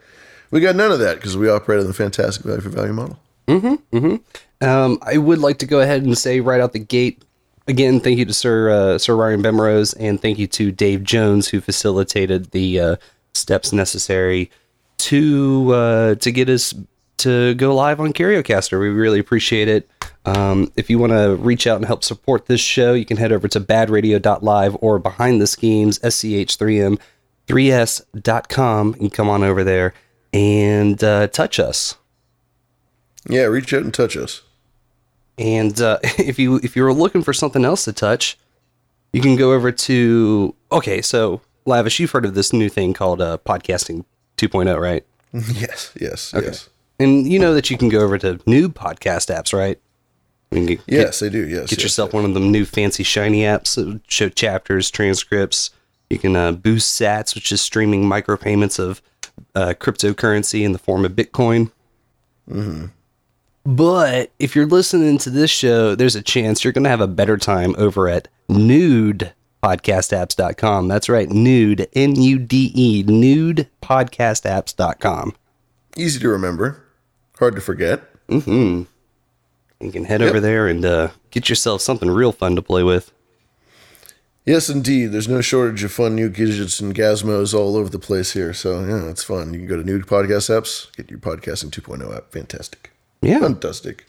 we 0.50 0.60
got 0.60 0.76
none 0.76 0.92
of 0.92 0.98
that 1.00 1.16
because 1.16 1.36
we 1.36 1.48
operate 1.48 1.80
on 1.80 1.86
the 1.86 1.94
fantastic 1.94 2.44
value 2.44 2.60
for 2.60 2.68
value 2.68 2.92
model. 2.92 3.18
Mm-hmm. 3.48 3.96
Mm-hmm. 3.96 4.66
Um, 4.66 4.98
I 5.02 5.18
would 5.18 5.38
like 5.38 5.58
to 5.58 5.66
go 5.66 5.80
ahead 5.80 6.02
and 6.02 6.16
say 6.16 6.40
right 6.40 6.60
out 6.60 6.72
the 6.72 6.78
gate, 6.78 7.22
again, 7.68 8.00
thank 8.00 8.18
you 8.18 8.24
to 8.24 8.32
Sir 8.32 8.70
uh, 8.70 8.98
Sir 8.98 9.16
Ryan 9.16 9.42
Bemrose 9.42 9.94
and 9.94 10.20
thank 10.20 10.38
you 10.38 10.46
to 10.48 10.72
Dave 10.72 11.04
Jones 11.04 11.48
who 11.48 11.60
facilitated 11.60 12.50
the 12.52 12.80
uh, 12.80 12.96
steps 13.34 13.72
necessary 13.72 14.50
to 14.98 15.72
uh, 15.72 16.14
to 16.16 16.32
get 16.32 16.48
us 16.48 16.74
to 17.18 17.54
go 17.54 17.74
live 17.74 18.00
on 18.00 18.12
Curiocaster. 18.12 18.78
We 18.80 18.88
really 18.88 19.18
appreciate 19.18 19.68
it. 19.68 19.88
Um, 20.26 20.72
if 20.76 20.90
you 20.90 20.98
want 20.98 21.12
to 21.12 21.36
reach 21.36 21.66
out 21.66 21.76
and 21.76 21.84
help 21.84 22.02
support 22.02 22.46
this 22.46 22.60
show, 22.60 22.94
you 22.94 23.04
can 23.04 23.16
head 23.16 23.32
over 23.32 23.46
to 23.48 23.60
badradio.live 23.60 24.76
or 24.80 24.98
behind 24.98 25.40
the 25.40 25.46
schemes, 25.46 26.00
SCH3M, 26.00 26.98
3s.com, 27.46 28.96
and 28.98 29.12
come 29.12 29.28
on 29.28 29.44
over 29.44 29.62
there 29.62 29.94
and 30.32 31.02
uh, 31.02 31.28
touch 31.28 31.60
us. 31.60 31.94
Yeah, 33.28 33.44
reach 33.44 33.72
out 33.72 33.82
and 33.82 33.94
touch 33.94 34.16
us. 34.16 34.42
And 35.38 35.80
uh, 35.80 35.98
if 36.02 36.38
you 36.38 36.56
if 36.56 36.76
you're 36.76 36.92
looking 36.92 37.22
for 37.22 37.32
something 37.32 37.64
else 37.64 37.84
to 37.84 37.92
touch, 37.92 38.38
you 39.12 39.20
can 39.20 39.36
go 39.36 39.52
over 39.52 39.70
to 39.70 40.54
okay. 40.72 41.00
So 41.02 41.40
Lavish, 41.64 42.00
you've 42.00 42.10
heard 42.10 42.24
of 42.24 42.34
this 42.34 42.52
new 42.52 42.68
thing 42.68 42.92
called 42.92 43.20
uh, 43.20 43.38
podcasting 43.44 44.04
2.0, 44.38 44.78
right? 44.80 45.04
yes, 45.32 45.92
yes, 46.00 46.32
yes. 46.34 46.68
And 46.98 47.30
you 47.30 47.38
know 47.38 47.54
that 47.54 47.70
you 47.70 47.76
can 47.76 47.88
go 47.88 48.00
over 48.00 48.18
to 48.18 48.40
new 48.46 48.68
podcast 48.68 49.34
apps, 49.34 49.56
right? 49.56 49.78
Get- 50.52 50.80
Yes, 50.86 51.18
they 51.20 51.28
do. 51.28 51.46
Yes, 51.46 51.70
Get 51.70 51.78
yes, 51.78 51.82
yourself 51.82 52.12
one 52.12 52.24
of 52.24 52.34
them 52.34 52.52
new 52.52 52.64
fancy 52.64 53.02
shiny 53.02 53.40
apps 53.40 53.74
that 53.74 54.00
show 54.08 54.28
chapters, 54.28 54.88
transcripts. 54.90 55.70
You 56.08 56.18
can 56.18 56.36
uh, 56.36 56.52
boost 56.52 57.00
Sats, 57.00 57.34
which 57.34 57.50
is 57.50 57.60
streaming 57.60 58.04
micropayments 58.04 58.78
of 58.78 59.02
uh, 59.54 59.74
cryptocurrency 59.78 60.62
in 60.62 60.72
the 60.72 60.78
form 60.78 61.04
of 61.04 61.12
Bitcoin. 61.12 61.70
Mm-hmm. 62.48 62.86
But 63.64 64.30
if 64.38 64.54
you're 64.54 64.66
listening 64.66 65.18
to 65.18 65.30
this 65.30 65.50
show, 65.50 65.96
there's 65.96 66.14
a 66.14 66.22
chance 66.22 66.62
you're 66.62 66.72
going 66.72 66.84
to 66.84 66.90
have 66.90 67.00
a 67.00 67.08
better 67.08 67.36
time 67.36 67.74
over 67.76 68.08
at 68.08 68.28
nudepodcastapps.com. 68.48 70.86
That's 70.86 71.08
right, 71.08 71.28
nude, 71.28 71.88
N 71.92 72.14
U 72.22 72.38
D 72.38 72.70
E, 72.74 73.02
nudepodcastapps.com. 73.02 75.34
Easy 75.96 76.20
to 76.20 76.28
remember, 76.28 76.84
hard 77.40 77.56
to 77.56 77.60
forget. 77.60 78.02
Mm-hmm. 78.28 78.82
You 79.80 79.92
can 79.92 80.04
head 80.04 80.20
Yep. 80.20 80.30
over 80.30 80.40
there 80.40 80.66
and 80.68 80.84
uh, 80.84 81.08
get 81.30 81.48
yourself 81.48 81.82
something 81.82 82.10
real 82.10 82.32
fun 82.32 82.56
to 82.56 82.62
play 82.62 82.82
with. 82.82 83.12
Yes, 84.46 84.68
indeed. 84.70 85.06
There's 85.08 85.28
no 85.28 85.40
shortage 85.40 85.82
of 85.82 85.90
fun 85.92 86.14
new 86.14 86.28
gadgets 86.28 86.78
and 86.80 86.94
gazmos 86.94 87.52
all 87.52 87.76
over 87.76 87.88
the 87.90 87.98
place 87.98 88.32
here. 88.32 88.54
So, 88.54 88.84
yeah, 88.84 89.10
it's 89.10 89.24
fun. 89.24 89.52
You 89.52 89.58
can 89.60 89.68
go 89.68 89.76
to 89.76 89.82
new 89.84 90.00
podcast 90.00 90.48
apps, 90.56 90.94
get 90.96 91.10
your 91.10 91.18
podcasting 91.18 91.70
2.0 91.70 92.16
app. 92.16 92.30
Fantastic. 92.30 92.90
Yeah. 93.22 93.40
Fantastic. 93.40 94.06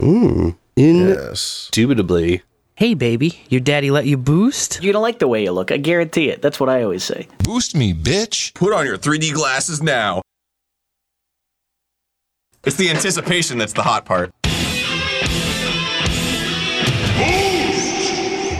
Mm. 0.00 0.56
Yes. 0.76 1.68
Indubitably. 1.76 2.42
Hey, 2.76 2.94
baby, 2.94 3.42
your 3.50 3.60
daddy 3.60 3.90
let 3.90 4.06
you 4.06 4.16
boost? 4.16 4.82
You 4.82 4.92
don't 4.92 5.02
like 5.02 5.18
the 5.18 5.28
way 5.28 5.42
you 5.42 5.50
look. 5.52 5.70
I 5.72 5.76
guarantee 5.76 6.30
it. 6.30 6.40
That's 6.40 6.58
what 6.60 6.68
I 6.68 6.82
always 6.84 7.02
say. 7.04 7.26
Boost 7.42 7.74
me, 7.76 7.92
bitch. 7.92 8.54
Put 8.54 8.72
on 8.72 8.86
your 8.86 8.96
3D 8.96 9.34
glasses 9.34 9.82
now. 9.82 10.22
It's 12.64 12.76
the 12.76 12.88
anticipation 12.90 13.58
that's 13.58 13.72
the 13.72 13.82
hot 13.82 14.04
part. 14.04 14.30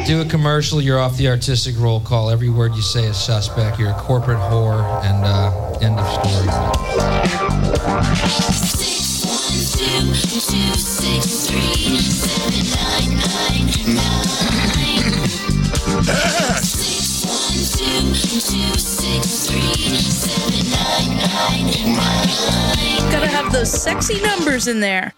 Do 0.09 0.23
a 0.23 0.25
commercial, 0.25 0.81
you're 0.81 0.99
off 0.99 1.19
the 1.19 1.29
artistic 1.29 1.79
roll 1.79 2.01
call. 2.01 2.31
Every 2.31 2.49
word 2.49 2.75
you 2.75 2.81
say 2.81 3.05
is 3.05 3.19
suspect. 3.19 3.79
You're 3.79 3.91
a 3.91 3.93
corporate 3.93 4.39
whore, 4.39 4.81
and 5.05 5.23
uh, 5.23 5.79
end 5.83 6.01
of 6.01 6.09
story. 6.09 6.47
Gotta 23.13 23.27
have 23.27 23.53
those 23.53 23.71
sexy 23.71 24.23
numbers 24.23 24.69
in 24.69 24.81
there. 24.81 25.13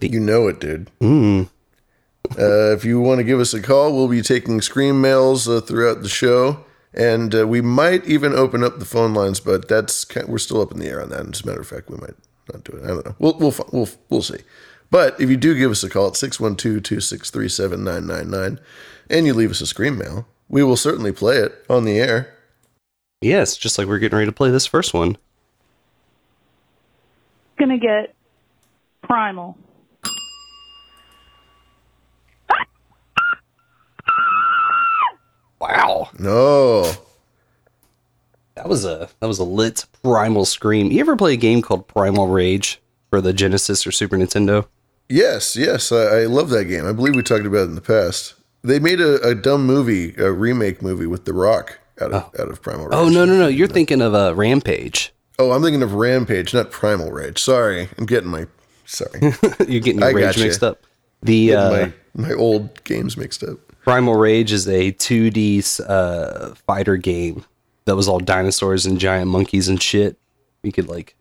You 0.00 0.18
know 0.18 0.48
it, 0.48 0.58
dude. 0.58 0.90
Mm. 1.00 1.48
Uh, 2.38 2.72
if 2.72 2.84
you 2.84 3.00
want 3.00 3.18
to 3.18 3.24
give 3.24 3.40
us 3.40 3.54
a 3.54 3.60
call, 3.60 3.92
we'll 3.94 4.06
be 4.06 4.22
taking 4.22 4.60
scream 4.60 5.00
mails 5.00 5.48
uh, 5.48 5.60
throughout 5.60 6.02
the 6.02 6.08
show, 6.08 6.64
and 6.94 7.34
uh, 7.34 7.44
we 7.46 7.60
might 7.60 8.06
even 8.06 8.32
open 8.32 8.62
up 8.62 8.78
the 8.78 8.84
phone 8.84 9.12
lines. 9.12 9.40
But 9.40 9.66
that's 9.66 10.04
kind 10.04 10.28
we're 10.28 10.38
still 10.38 10.60
up 10.60 10.70
in 10.70 10.78
the 10.78 10.86
air 10.86 11.02
on 11.02 11.08
that. 11.08 11.26
As 11.26 11.40
a 11.40 11.46
matter 11.46 11.60
of 11.60 11.66
fact, 11.66 11.90
we 11.90 11.96
might 11.96 12.14
not 12.52 12.62
do 12.64 12.76
it. 12.76 12.84
I 12.84 12.88
don't 12.88 13.06
know. 13.06 13.16
We'll 13.18 13.36
we'll 13.38 13.54
we'll 13.72 13.88
we'll 14.08 14.22
see. 14.22 14.38
But 14.90 15.20
if 15.20 15.28
you 15.28 15.36
do 15.36 15.56
give 15.56 15.70
us 15.70 15.82
a 15.82 15.90
call 15.90 16.08
at 16.08 16.14
612-263-7999 16.14 18.58
and 19.10 19.26
you 19.26 19.34
leave 19.34 19.50
us 19.50 19.60
a 19.60 19.66
scream 19.66 19.98
mail, 19.98 20.26
we 20.48 20.62
will 20.62 20.76
certainly 20.76 21.12
play 21.12 21.36
it 21.36 21.64
on 21.68 21.84
the 21.84 21.98
air. 21.98 22.34
Yes, 23.20 23.56
just 23.56 23.76
like 23.76 23.86
we're 23.86 23.98
getting 23.98 24.16
ready 24.16 24.30
to 24.30 24.34
play 24.34 24.50
this 24.50 24.64
first 24.64 24.94
one. 24.94 25.18
Gonna 27.58 27.78
get 27.78 28.14
primal. 29.02 29.58
Wow. 35.68 36.08
No. 36.18 36.90
That 38.54 38.68
was 38.68 38.84
a 38.84 39.08
that 39.20 39.26
was 39.26 39.38
a 39.38 39.44
lit 39.44 39.84
primal 40.02 40.44
scream. 40.44 40.90
You 40.90 41.00
ever 41.00 41.14
play 41.16 41.34
a 41.34 41.36
game 41.36 41.62
called 41.62 41.86
Primal 41.86 42.26
Rage 42.28 42.80
for 43.10 43.20
the 43.20 43.32
Genesis 43.32 43.86
or 43.86 43.92
Super 43.92 44.16
Nintendo? 44.16 44.66
Yes, 45.08 45.56
yes, 45.56 45.92
I, 45.92 46.22
I 46.22 46.24
love 46.24 46.50
that 46.50 46.64
game. 46.64 46.84
I 46.84 46.92
believe 46.92 47.14
we 47.14 47.22
talked 47.22 47.46
about 47.46 47.60
it 47.60 47.70
in 47.70 47.74
the 47.76 47.80
past. 47.80 48.34
They 48.62 48.78
made 48.78 49.00
a, 49.00 49.22
a 49.22 49.34
dumb 49.34 49.64
movie, 49.64 50.14
a 50.16 50.32
remake 50.32 50.82
movie 50.82 51.06
with 51.06 51.24
The 51.24 51.32
Rock 51.32 51.78
out 52.00 52.12
of 52.12 52.40
out 52.40 52.48
of 52.48 52.60
Primal 52.62 52.86
Rage. 52.86 52.94
Oh 52.98 53.08
no 53.08 53.24
no 53.24 53.38
no! 53.38 53.46
You're 53.46 53.68
thinking 53.68 54.00
of 54.02 54.14
uh, 54.14 54.34
Rampage. 54.34 55.12
Oh, 55.38 55.52
I'm 55.52 55.62
thinking 55.62 55.82
of 55.82 55.94
Rampage, 55.94 56.52
not 56.52 56.70
Primal 56.72 57.12
Rage. 57.12 57.40
Sorry, 57.40 57.88
I'm 57.96 58.06
getting 58.06 58.30
my 58.30 58.46
sorry. 58.86 59.20
You're 59.68 59.80
getting 59.80 60.00
your 60.00 60.08
I 60.08 60.12
rage 60.12 60.24
gotcha. 60.24 60.40
mixed 60.40 60.62
up. 60.64 60.82
The 61.22 61.54
uh, 61.54 61.70
my 61.70 61.92
my 62.14 62.32
old 62.32 62.82
games 62.84 63.16
mixed 63.16 63.44
up. 63.44 63.58
Primal 63.88 64.16
Rage 64.16 64.52
is 64.52 64.68
a 64.68 64.92
2D 64.92 65.80
uh, 65.88 66.54
fighter 66.66 66.98
game 66.98 67.46
that 67.86 67.96
was 67.96 68.06
all 68.06 68.18
dinosaurs 68.20 68.84
and 68.84 69.00
giant 69.00 69.30
monkeys 69.30 69.66
and 69.66 69.82
shit. 69.82 70.18
You 70.62 70.72
could 70.72 70.88
like, 70.90 71.16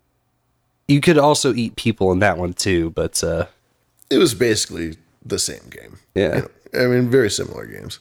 you 0.89 0.99
could 0.99 1.17
also 1.17 1.53
eat 1.53 1.77
people 1.77 2.11
in 2.11 2.19
that 2.19 2.37
one 2.37 2.51
too, 2.51 2.89
but 2.89 3.23
uh, 3.23 3.45
It 4.09 4.17
was 4.17 4.33
basically 4.33 4.97
the 5.25 5.39
same 5.39 5.63
game. 5.69 5.99
yeah. 6.13 6.41
I 6.77 6.87
mean, 6.87 7.09
very 7.09 7.29
similar 7.29 7.65
games. 7.65 7.99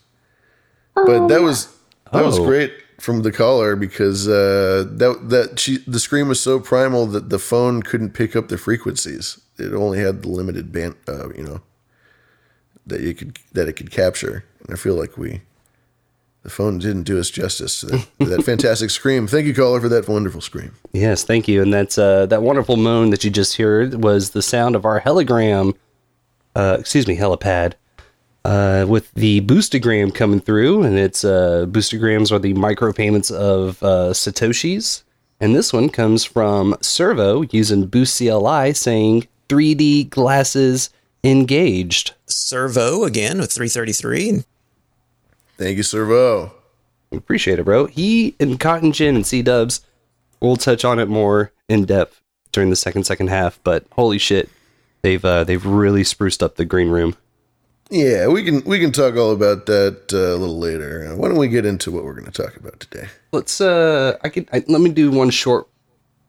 But 0.97 1.29
that 1.29 1.43
was 1.43 1.69
that 2.13 2.25
was 2.25 2.37
Oh. 2.41 2.45
great 2.45 2.73
from 2.99 3.23
the 3.23 3.31
caller 3.31 3.77
because 3.77 4.27
uh, 4.27 4.85
that 4.91 5.29
that 5.29 5.61
she 5.61 5.79
the 5.87 6.01
scream 6.01 6.27
was 6.27 6.41
so 6.41 6.59
primal 6.59 7.07
that 7.07 7.31
the 7.31 7.39
phone 7.39 7.85
couldn't 7.85 8.15
pick 8.15 8.35
up 8.35 8.49
the 8.49 8.59
frequencies. 8.59 9.39
It 9.61 9.73
only 9.73 10.01
had 10.01 10.23
the 10.23 10.29
limited 10.29 10.73
band, 10.73 10.97
uh, 11.07 11.29
you 11.37 11.45
know, 11.45 11.61
that 12.87 13.01
you 13.01 13.15
could 13.15 13.39
that 13.53 13.69
it 13.69 13.75
could 13.75 13.91
capture. 13.91 14.45
And 14.61 14.73
I 14.73 14.77
feel 14.77 14.95
like 14.95 15.17
we 15.17 15.43
the 16.47 16.51
phone 16.51 16.79
didn't 16.79 17.03
do 17.03 17.19
us 17.19 17.29
justice 17.29 17.81
to 17.81 17.87
that, 17.87 18.07
to 18.21 18.27
that 18.27 18.43
fantastic 18.45 18.91
scream. 18.91 19.27
Thank 19.27 19.47
you, 19.47 19.55
caller, 19.55 19.81
for 19.81 19.89
that 19.89 20.07
wonderful 20.07 20.41
scream. 20.41 20.77
Yes, 20.93 21.25
thank 21.25 21.49
you. 21.49 21.61
And 21.61 21.75
that's 21.75 21.99
uh, 21.99 22.27
that 22.27 22.41
wonderful 22.41 22.77
moan 22.77 23.11
that 23.11 23.25
you 23.25 23.31
just 23.31 23.57
heard 23.57 24.05
was 24.05 24.31
the 24.31 24.43
sound 24.43 24.77
of 24.77 24.85
our 24.85 25.01
heligram, 25.01 25.75
uh, 26.55 26.77
excuse 26.79 27.09
me, 27.09 27.17
helipad, 27.17 27.75
uh, 28.45 28.87
with 28.89 29.13
the 29.15 29.41
boostagram 29.41 30.15
coming 30.15 30.39
through, 30.39 30.85
and 30.85 30.97
it's 30.97 31.25
uh, 31.25 31.67
boostagrams 31.69 32.31
are 32.31 32.39
the 32.39 32.55
micropayments 32.55 33.35
of 33.35 33.83
uh, 33.83 34.13
satoshis, 34.13 35.03
and 35.41 35.53
this 35.53 35.73
one 35.73 35.89
comes 35.89 36.25
from 36.25 36.77
Servo 36.81 37.43
using 37.51 37.87
Boost 37.87 38.19
CLI 38.19 38.73
saying 38.73 39.27
3D 39.49 40.11
glasses 40.11 40.91
engaged. 41.31 42.15
Servo 42.27 43.05
again 43.05 43.39
with 43.39 43.53
333. 43.53 44.45
Thank 45.59 45.77
you, 45.77 45.83
Servo. 45.83 46.53
Appreciate 47.13 47.59
it, 47.59 47.65
bro. 47.65 47.87
He 47.87 48.35
and 48.41 48.59
Cotton 48.61 48.93
Gin 48.93 49.17
and 49.17 49.27
C 49.27 49.43
Dubs 49.43 49.81
will 50.41 50.57
touch 50.57 50.85
on 50.85 50.99
it 50.99 51.09
more 51.09 51.53
in 51.69 51.85
depth 51.85 52.21
during 52.53 52.71
the 52.71 52.77
second 52.77 53.05
second 53.05 53.29
half. 53.29 53.61
But 53.65 53.87
holy 53.93 54.19
shit, 54.19 54.51
they've 55.03 55.25
uh, 55.25 55.45
they've 55.45 55.65
really 55.65 56.05
spruced 56.05 56.43
up 56.43 56.57
the 56.57 56.65
green 56.65 56.89
room. 56.89 57.17
Yeah, 57.91 58.27
we 58.27 58.43
can 58.43 58.63
we 58.65 58.81
can 58.81 58.91
talk 58.91 59.17
all 59.17 59.31
about 59.31 59.67
that 59.67 60.13
uh, 60.13 60.35
a 60.35 60.37
little 60.37 60.59
later. 60.59 61.09
Uh, 61.09 61.17
Why 61.17 61.29
don't 61.29 61.39
we 61.39 61.49
get 61.49 61.65
into 61.65 61.93
what 61.93 62.05
we're 62.05 62.15
going 62.15 62.31
to 62.31 62.43
talk 62.43 62.57
about 62.57 62.81
today? 62.81 63.07
Let's 63.33 63.61
uh, 63.61 64.19
I 64.25 64.29
could 64.29 64.49
I, 64.53 64.65
let 64.67 64.81
me 64.81 64.91
do 64.91 65.11
one 65.11 65.31
short, 65.31 65.69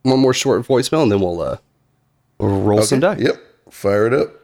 one 0.04 0.20
more 0.20 0.34
short 0.34 0.62
voicemail, 0.62 1.04
and 1.04 1.12
then 1.12 1.20
we'll 1.20 1.42
uh, 1.42 1.58
we'll 2.38 2.62
roll 2.62 2.84
some 2.84 3.00
dice. 3.00 3.20
Yep, 3.20 3.42
fire 3.72 4.06
it 4.06 4.14
up. 4.14 4.36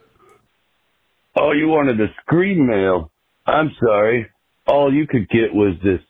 Oh, 1.36 1.52
you 1.52 1.68
wanted 1.68 2.00
a 2.00 2.06
screen 2.22 2.66
mail. 2.66 3.10
I'm 3.46 3.70
sorry. 3.82 4.26
all 4.66 4.92
you 4.92 5.06
could 5.06 5.28
get 5.28 5.52
was 5.52 5.74
this 5.82 6.00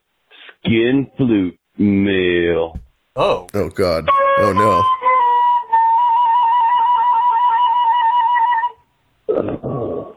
skin 0.60 1.10
flute 1.16 1.58
mail. 1.78 2.78
Oh. 3.16 3.46
Oh 3.54 3.68
God. 3.70 4.08
Oh 4.38 4.52
no. 4.52 4.84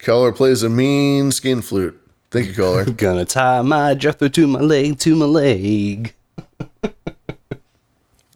Caller 0.00 0.32
plays 0.32 0.62
a 0.62 0.68
mean 0.70 1.32
skin 1.32 1.60
flute. 1.60 2.00
Thank 2.30 2.48
you, 2.48 2.54
caller. 2.54 2.84
Gonna 2.90 3.24
tie 3.24 3.62
my 3.62 3.94
Jethro 3.94 4.28
to 4.28 4.46
my 4.46 4.60
leg, 4.60 4.98
to 5.00 5.16
my 5.16 5.26
leg. 5.26 6.14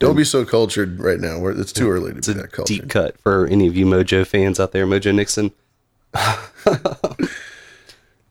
Don't 0.02 0.16
be 0.16 0.24
so 0.24 0.44
cultured 0.44 1.00
right 1.00 1.18
now. 1.20 1.38
We're, 1.38 1.58
it's 1.58 1.72
too 1.72 1.90
early 1.90 2.12
to 2.12 2.18
It's 2.18 2.28
be 2.28 2.34
a 2.34 2.42
that 2.42 2.52
cultured. 2.52 2.80
deep 2.82 2.90
cut 2.90 3.16
for 3.18 3.46
any 3.46 3.66
of 3.66 3.74
you 3.76 3.86
Mojo 3.86 4.26
fans 4.26 4.60
out 4.60 4.72
there, 4.72 4.86
Mojo 4.86 5.14
Nixon. 5.14 5.52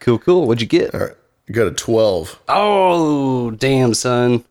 Cool, 0.00 0.18
cool. 0.18 0.46
What'd 0.46 0.62
you 0.62 0.66
get? 0.66 0.94
All 0.94 1.00
right. 1.00 1.14
You 1.46 1.54
got 1.54 1.66
a 1.66 1.72
12. 1.72 2.40
Oh, 2.48 3.50
damn, 3.50 3.92
son. 3.92 4.42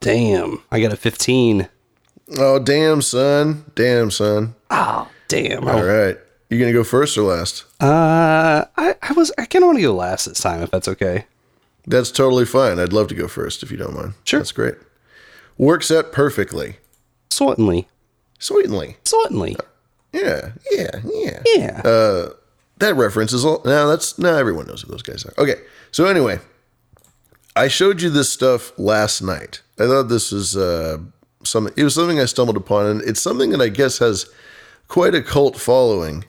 Damn. 0.00 0.62
I 0.70 0.80
got 0.80 0.92
a 0.92 0.96
15. 0.96 1.68
Oh, 2.38 2.58
damn, 2.58 3.02
son. 3.02 3.64
Damn, 3.74 4.10
son. 4.10 4.54
Oh, 4.70 5.08
damn. 5.28 5.66
All 5.66 5.82
right. 5.82 6.16
You 6.50 6.58
going 6.58 6.72
to 6.72 6.78
go 6.78 6.84
first 6.84 7.16
or 7.18 7.22
last? 7.22 7.64
Uh, 7.80 8.64
I, 8.76 8.94
I 9.02 9.12
was, 9.12 9.32
I 9.38 9.44
kind 9.46 9.62
of 9.64 9.68
want 9.68 9.78
to 9.78 9.82
go 9.82 9.94
last 9.94 10.26
this 10.26 10.40
time, 10.40 10.62
if 10.62 10.70
that's 10.70 10.88
okay. 10.88 11.26
That's 11.86 12.10
totally 12.10 12.44
fine. 12.44 12.78
I'd 12.78 12.92
love 12.92 13.08
to 13.08 13.14
go 13.14 13.28
first 13.28 13.62
if 13.62 13.70
you 13.70 13.76
don't 13.76 13.94
mind. 13.94 14.14
Sure. 14.24 14.40
That's 14.40 14.52
great. 14.52 14.74
Works 15.56 15.90
out 15.90 16.12
perfectly. 16.12 16.76
Certainly. 17.30 17.88
Certainly. 18.38 18.96
Certainly. 19.04 19.56
Yeah, 20.12 20.52
yeah, 20.70 20.90
yeah. 21.04 21.42
Yeah. 21.44 21.82
Uh, 21.84 22.30
that 22.78 22.94
reference 22.94 23.32
is 23.32 23.44
all. 23.44 23.60
Now 23.64 23.86
that's 23.88 24.18
now 24.18 24.36
everyone 24.36 24.66
knows 24.66 24.82
who 24.82 24.90
those 24.90 25.02
guys 25.02 25.24
are. 25.26 25.34
Okay, 25.36 25.56
so 25.90 26.06
anyway, 26.06 26.38
I 27.56 27.68
showed 27.68 28.00
you 28.00 28.08
this 28.08 28.30
stuff 28.30 28.72
last 28.78 29.20
night. 29.20 29.60
I 29.78 29.86
thought 29.86 30.08
this 30.08 30.32
was 30.32 30.56
uh, 30.56 30.98
something. 31.44 31.72
It 31.76 31.84
was 31.84 31.94
something 31.94 32.20
I 32.20 32.24
stumbled 32.24 32.56
upon, 32.56 32.86
and 32.86 33.02
it's 33.02 33.20
something 33.20 33.50
that 33.50 33.60
I 33.60 33.68
guess 33.68 33.98
has 33.98 34.30
quite 34.88 35.14
a 35.14 35.22
cult 35.22 35.56
following 35.56 36.24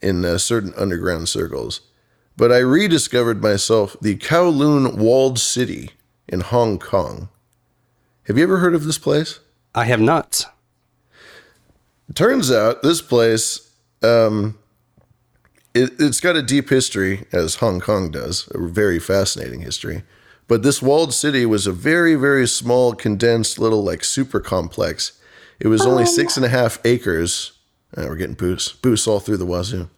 in 0.00 0.24
uh, 0.24 0.38
certain 0.38 0.72
underground 0.76 1.28
circles. 1.28 1.80
But 2.36 2.52
I 2.52 2.58
rediscovered 2.58 3.42
myself 3.42 3.96
the 4.00 4.16
Kowloon 4.16 4.96
Walled 4.96 5.38
City 5.38 5.90
in 6.28 6.40
Hong 6.40 6.78
Kong. 6.78 7.28
Have 8.24 8.36
you 8.36 8.44
ever 8.44 8.58
heard 8.58 8.74
of 8.74 8.84
this 8.84 8.98
place? 8.98 9.40
I 9.74 9.84
have 9.84 10.00
not. 10.00 10.46
Turns 12.14 12.52
out 12.52 12.82
this 12.82 13.00
place, 13.02 13.72
um, 14.02 14.58
it, 15.74 15.92
it's 15.98 16.20
got 16.20 16.36
a 16.36 16.42
deep 16.42 16.68
history, 16.68 17.26
as 17.32 17.56
Hong 17.56 17.80
Kong 17.80 18.10
does, 18.10 18.48
a 18.54 18.58
very 18.58 18.98
fascinating 18.98 19.60
history. 19.60 20.02
But 20.48 20.62
this 20.62 20.80
walled 20.80 21.12
city 21.12 21.44
was 21.44 21.66
a 21.66 21.72
very, 21.72 22.14
very 22.14 22.46
small, 22.46 22.94
condensed 22.94 23.58
little 23.58 23.82
like 23.82 24.04
super 24.04 24.40
complex. 24.40 25.20
It 25.58 25.68
was 25.68 25.84
only 25.84 26.06
six 26.06 26.36
and 26.36 26.46
a 26.46 26.50
half 26.50 26.78
acres. 26.84 27.52
Uh, 27.96 28.04
we're 28.08 28.16
getting 28.16 28.34
boosts, 28.34 28.72
boosts 28.72 29.06
all 29.06 29.20
through 29.20 29.38
the 29.38 29.46
wazoo. 29.46 29.88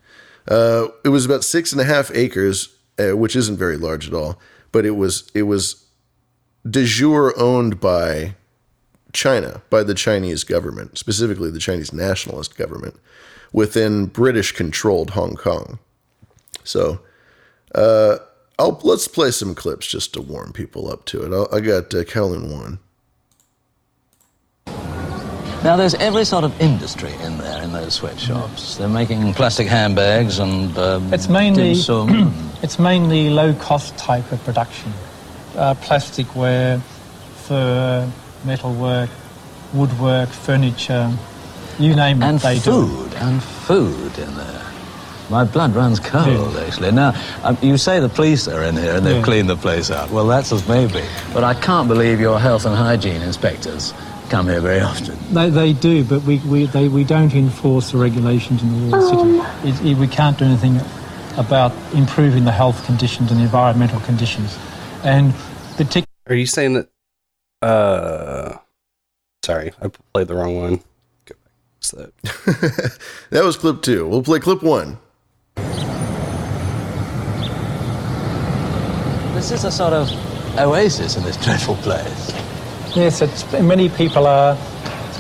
Uh, 0.47 0.89
it 1.05 1.11
was 1.11 1.27
about 1.27 1.45
six 1.45 1.73
and 1.73 1.81
a 1.81 1.85
half 1.85 2.11
acres, 2.15 2.75
uh, 2.99 3.17
which 3.17 3.37
isn't 3.37 3.59
very 3.59 3.77
large 3.77 4.07
at 4.09 4.15
all. 4.15 4.39
But 4.73 4.87
it 4.87 4.93
was 4.93 5.31
it 5.35 5.43
was 5.43 5.87
de 6.69 6.85
jure 6.85 7.35
owned 7.39 7.81
by 7.81 8.35
China, 9.13 9.63
by 9.71 9.83
the 9.83 9.95
Chinese 9.95 10.45
government, 10.45 10.99
specifically 10.99 11.51
the 11.51 11.59
Chinese 11.59 11.93
nationalist 11.93 12.57
government, 12.57 12.97
within 13.53 14.07
British 14.07 14.53
controlled 14.53 15.11
Hong 15.11 15.35
Kong. 15.35 15.79
So, 16.65 17.01
uh, 17.75 18.19
I'll 18.59 18.81
let's 18.83 19.07
play 19.07 19.31
some 19.31 19.55
clips 19.55 19.87
just 19.87 20.15
to 20.15 20.21
warm 20.21 20.53
people 20.53 20.91
up 20.91 21.05
to 21.07 21.23
it. 21.25 21.33
I'll, 21.33 21.49
I 21.55 21.61
got 21.61 21.95
uh, 21.95 22.03
Kowloon 22.05 22.53
one. 22.53 22.79
Now, 25.65 25.77
there's 25.77 25.95
every 25.95 26.25
sort 26.25 26.45
of 26.45 26.59
industry 26.61 27.13
in 27.21 27.37
there 27.39 27.63
in 27.63 27.73
those 27.73 27.95
sweatshops. 27.95 28.77
They're 28.77 28.89
making 28.89 29.35
plastic 29.35 29.67
handbags 29.67 30.39
and 30.39 30.77
um, 30.79 31.13
It's 31.13 31.29
mainly 31.29 31.75
dim 31.75 32.33
it's 32.63 32.79
mainly 32.79 33.29
low 33.29 33.53
cost 33.55 33.97
type 33.99 34.31
of 34.31 34.43
production. 34.45 34.93
Uh, 35.57 35.75
plasticware, 35.75 36.81
fur, 36.81 38.09
metalwork, 38.45 39.11
woodwork, 39.75 40.29
furniture, 40.29 41.13
you 41.81 41.97
name 41.97 42.23
it, 42.23 42.27
and 42.27 42.39
they 42.39 42.61
food, 42.61 43.13
and 43.15 43.43
food 43.43 44.17
in 44.19 44.37
there. 44.37 44.63
My 45.31 45.45
blood 45.45 45.75
runs 45.75 46.01
cold, 46.01 46.57
actually. 46.57 46.91
Now, 46.93 47.13
um, 47.43 47.59
you 47.61 47.77
say 47.77 48.01
the 48.01 48.09
police 48.09 48.49
are 48.49 48.63
in 48.65 48.77
here 48.77 48.95
and 48.97 49.05
they've 49.05 49.17
Yeah. 49.17 49.23
cleaned 49.23 49.51
the 49.51 49.57
place 49.57 49.91
out. 49.91 50.11
Well, 50.11 50.27
that's 50.27 50.53
as 50.53 50.67
maybe. 50.69 51.03
But 51.35 51.45
I 51.45 51.55
can't 51.55 51.87
believe 51.87 52.19
your 52.21 52.39
health 52.41 52.65
and 52.65 52.75
hygiene 52.75 53.21
inspectors 53.21 53.93
come 54.31 54.47
here 54.49 54.61
very 54.61 54.81
often. 54.81 55.19
They, 55.33 55.51
they 55.51 55.73
do, 55.75 56.03
but 56.05 56.23
we, 56.23 56.39
we, 56.41 56.65
they, 56.67 56.89
we 56.89 57.05
don't 57.05 57.35
enforce 57.35 57.93
the 57.93 57.99
regulations 57.99 58.63
in 58.63 58.91
the 58.91 58.97
walled 58.97 59.43
city. 59.63 59.69
It, 59.69 59.93
it, 59.93 59.99
we 59.99 60.07
can't 60.09 60.39
do 60.39 60.45
anything 60.47 60.81
about 61.37 61.73
improving 61.95 62.45
the 62.45 62.53
health 62.53 62.85
conditions 62.87 63.31
and 63.31 63.39
the 63.41 63.45
environmental 63.45 64.01
conditions. 64.01 64.59
And 65.05 65.35
particularly 65.77 66.07
Are 66.29 66.35
you 66.35 66.47
saying 66.47 66.73
that? 66.75 66.89
Uh, 67.63 68.57
sorry, 69.45 69.73
I 69.83 69.89
played 70.15 70.29
the 70.29 70.35
wrong 70.35 70.57
one. 70.57 70.77
Go 71.27 71.35
back. 71.45 71.53
What's 71.77 71.91
that? 71.93 72.99
That 73.31 73.45
was 73.45 73.57
clip 73.59 73.83
two. 73.83 74.07
We'll 74.09 74.23
play 74.23 74.39
clip 74.41 74.63
one. 74.63 74.99
This 79.35 79.53
is 79.53 79.65
a 79.65 79.71
sort 79.71 79.93
of 79.93 80.11
oasis 80.59 81.17
in 81.17 81.23
this 81.23 81.37
dreadful 81.37 81.77
place. 81.77 82.33
Yes, 82.97 83.23
it's, 83.23 83.51
many 83.53 83.89
people 83.89 84.27
are 84.27 84.57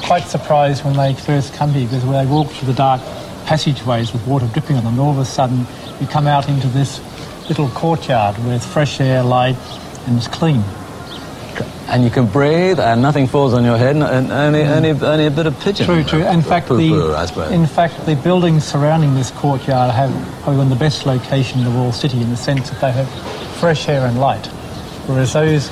quite 0.02 0.24
surprised 0.24 0.84
when 0.84 0.96
they 0.96 1.14
first 1.14 1.54
come 1.54 1.70
here 1.70 1.86
because 1.86 2.04
when 2.04 2.24
they 2.24 2.30
walk 2.30 2.48
through 2.48 2.66
the 2.66 2.74
dark 2.74 3.00
passageways 3.46 4.12
with 4.12 4.26
water 4.26 4.46
dripping 4.52 4.76
on 4.76 4.84
them, 4.84 4.98
all 4.98 5.10
of 5.10 5.18
a 5.18 5.24
sudden 5.24 5.66
you 6.00 6.06
come 6.06 6.26
out 6.26 6.48
into 6.48 6.66
this 6.68 7.00
little 7.48 7.68
courtyard 7.70 8.36
where 8.44 8.58
fresh 8.58 9.00
air, 9.00 9.22
light, 9.22 9.56
and 10.06 10.16
it's 10.16 10.28
clean. 10.28 10.62
And 11.90 12.04
you 12.04 12.10
can 12.10 12.26
breathe, 12.26 12.78
and 12.78 13.00
nothing 13.00 13.26
falls 13.26 13.54
on 13.54 13.64
your 13.64 13.78
head, 13.78 13.96
and, 13.96 14.04
and 14.04 14.30
only, 14.30 14.62
hmm. 14.62 14.70
only, 14.70 14.90
only 14.90 15.26
a 15.26 15.30
bit 15.30 15.46
of 15.46 15.58
pigeon. 15.60 15.86
True, 15.86 16.04
true. 16.04 16.26
In 16.26 16.42
fact, 16.42 16.68
the 16.68 17.50
in 17.50 17.66
fact 17.66 18.04
the 18.04 18.14
buildings 18.16 18.64
surrounding 18.64 19.14
this 19.14 19.30
courtyard 19.30 19.94
have 19.94 20.10
probably 20.42 20.58
one 20.58 20.70
of 20.70 20.78
the 20.78 20.84
best 20.84 21.06
location 21.06 21.60
in 21.60 21.64
the 21.64 21.70
walled 21.70 21.94
city 21.94 22.20
in 22.20 22.28
the 22.28 22.36
sense 22.36 22.68
that 22.68 22.80
they 22.82 22.92
have 22.92 23.08
fresh 23.58 23.88
air 23.88 24.06
and 24.06 24.20
light, 24.20 24.46
whereas 25.06 25.32
those 25.32 25.70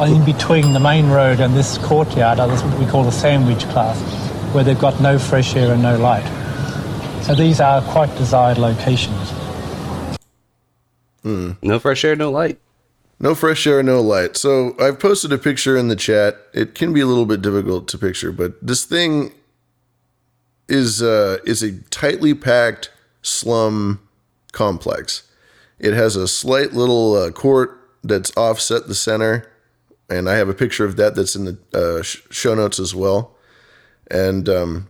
in 0.00 0.24
between 0.24 0.72
the 0.72 0.80
main 0.80 1.08
road 1.08 1.40
and 1.40 1.56
this 1.56 1.78
courtyard 1.78 2.38
are 2.38 2.48
what 2.48 2.78
we 2.78 2.86
call 2.86 3.02
the 3.02 3.10
sandwich 3.10 3.64
class, 3.70 3.98
where 4.54 4.62
they've 4.62 4.78
got 4.78 5.00
no 5.00 5.18
fresh 5.18 5.56
air 5.56 5.72
and 5.72 5.82
no 5.82 5.98
light. 5.98 6.26
So 7.24 7.34
these 7.34 7.60
are 7.60 7.80
quite 7.82 8.14
desired 8.16 8.58
locations. 8.58 9.30
Hmm. 11.22 11.52
No 11.62 11.78
fresh 11.78 12.04
air, 12.04 12.16
no 12.16 12.30
light. 12.30 12.58
No 13.22 13.36
fresh 13.36 13.68
air, 13.68 13.84
no 13.84 14.00
light. 14.00 14.36
So 14.36 14.74
I've 14.80 14.98
posted 14.98 15.32
a 15.32 15.38
picture 15.38 15.76
in 15.76 15.86
the 15.86 15.94
chat. 15.94 16.38
It 16.52 16.74
can 16.74 16.92
be 16.92 17.00
a 17.00 17.06
little 17.06 17.24
bit 17.24 17.40
difficult 17.40 17.86
to 17.88 17.98
picture, 17.98 18.32
but 18.32 18.54
this 18.60 18.84
thing 18.84 19.32
is 20.68 21.00
uh, 21.00 21.38
is 21.46 21.62
a 21.62 21.78
tightly 21.90 22.34
packed 22.34 22.90
slum 23.22 24.00
complex. 24.50 25.22
It 25.78 25.94
has 25.94 26.16
a 26.16 26.26
slight 26.26 26.72
little 26.72 27.14
uh, 27.14 27.30
court 27.30 27.78
that's 28.02 28.36
offset 28.36 28.88
the 28.88 28.94
center, 28.94 29.48
and 30.10 30.28
I 30.28 30.34
have 30.34 30.48
a 30.48 30.54
picture 30.54 30.84
of 30.84 30.96
that 30.96 31.14
that's 31.14 31.36
in 31.36 31.44
the 31.44 31.58
uh, 31.72 32.02
sh- 32.02 32.22
show 32.30 32.56
notes 32.56 32.80
as 32.80 32.92
well. 32.92 33.36
And 34.10 34.48
um, 34.48 34.88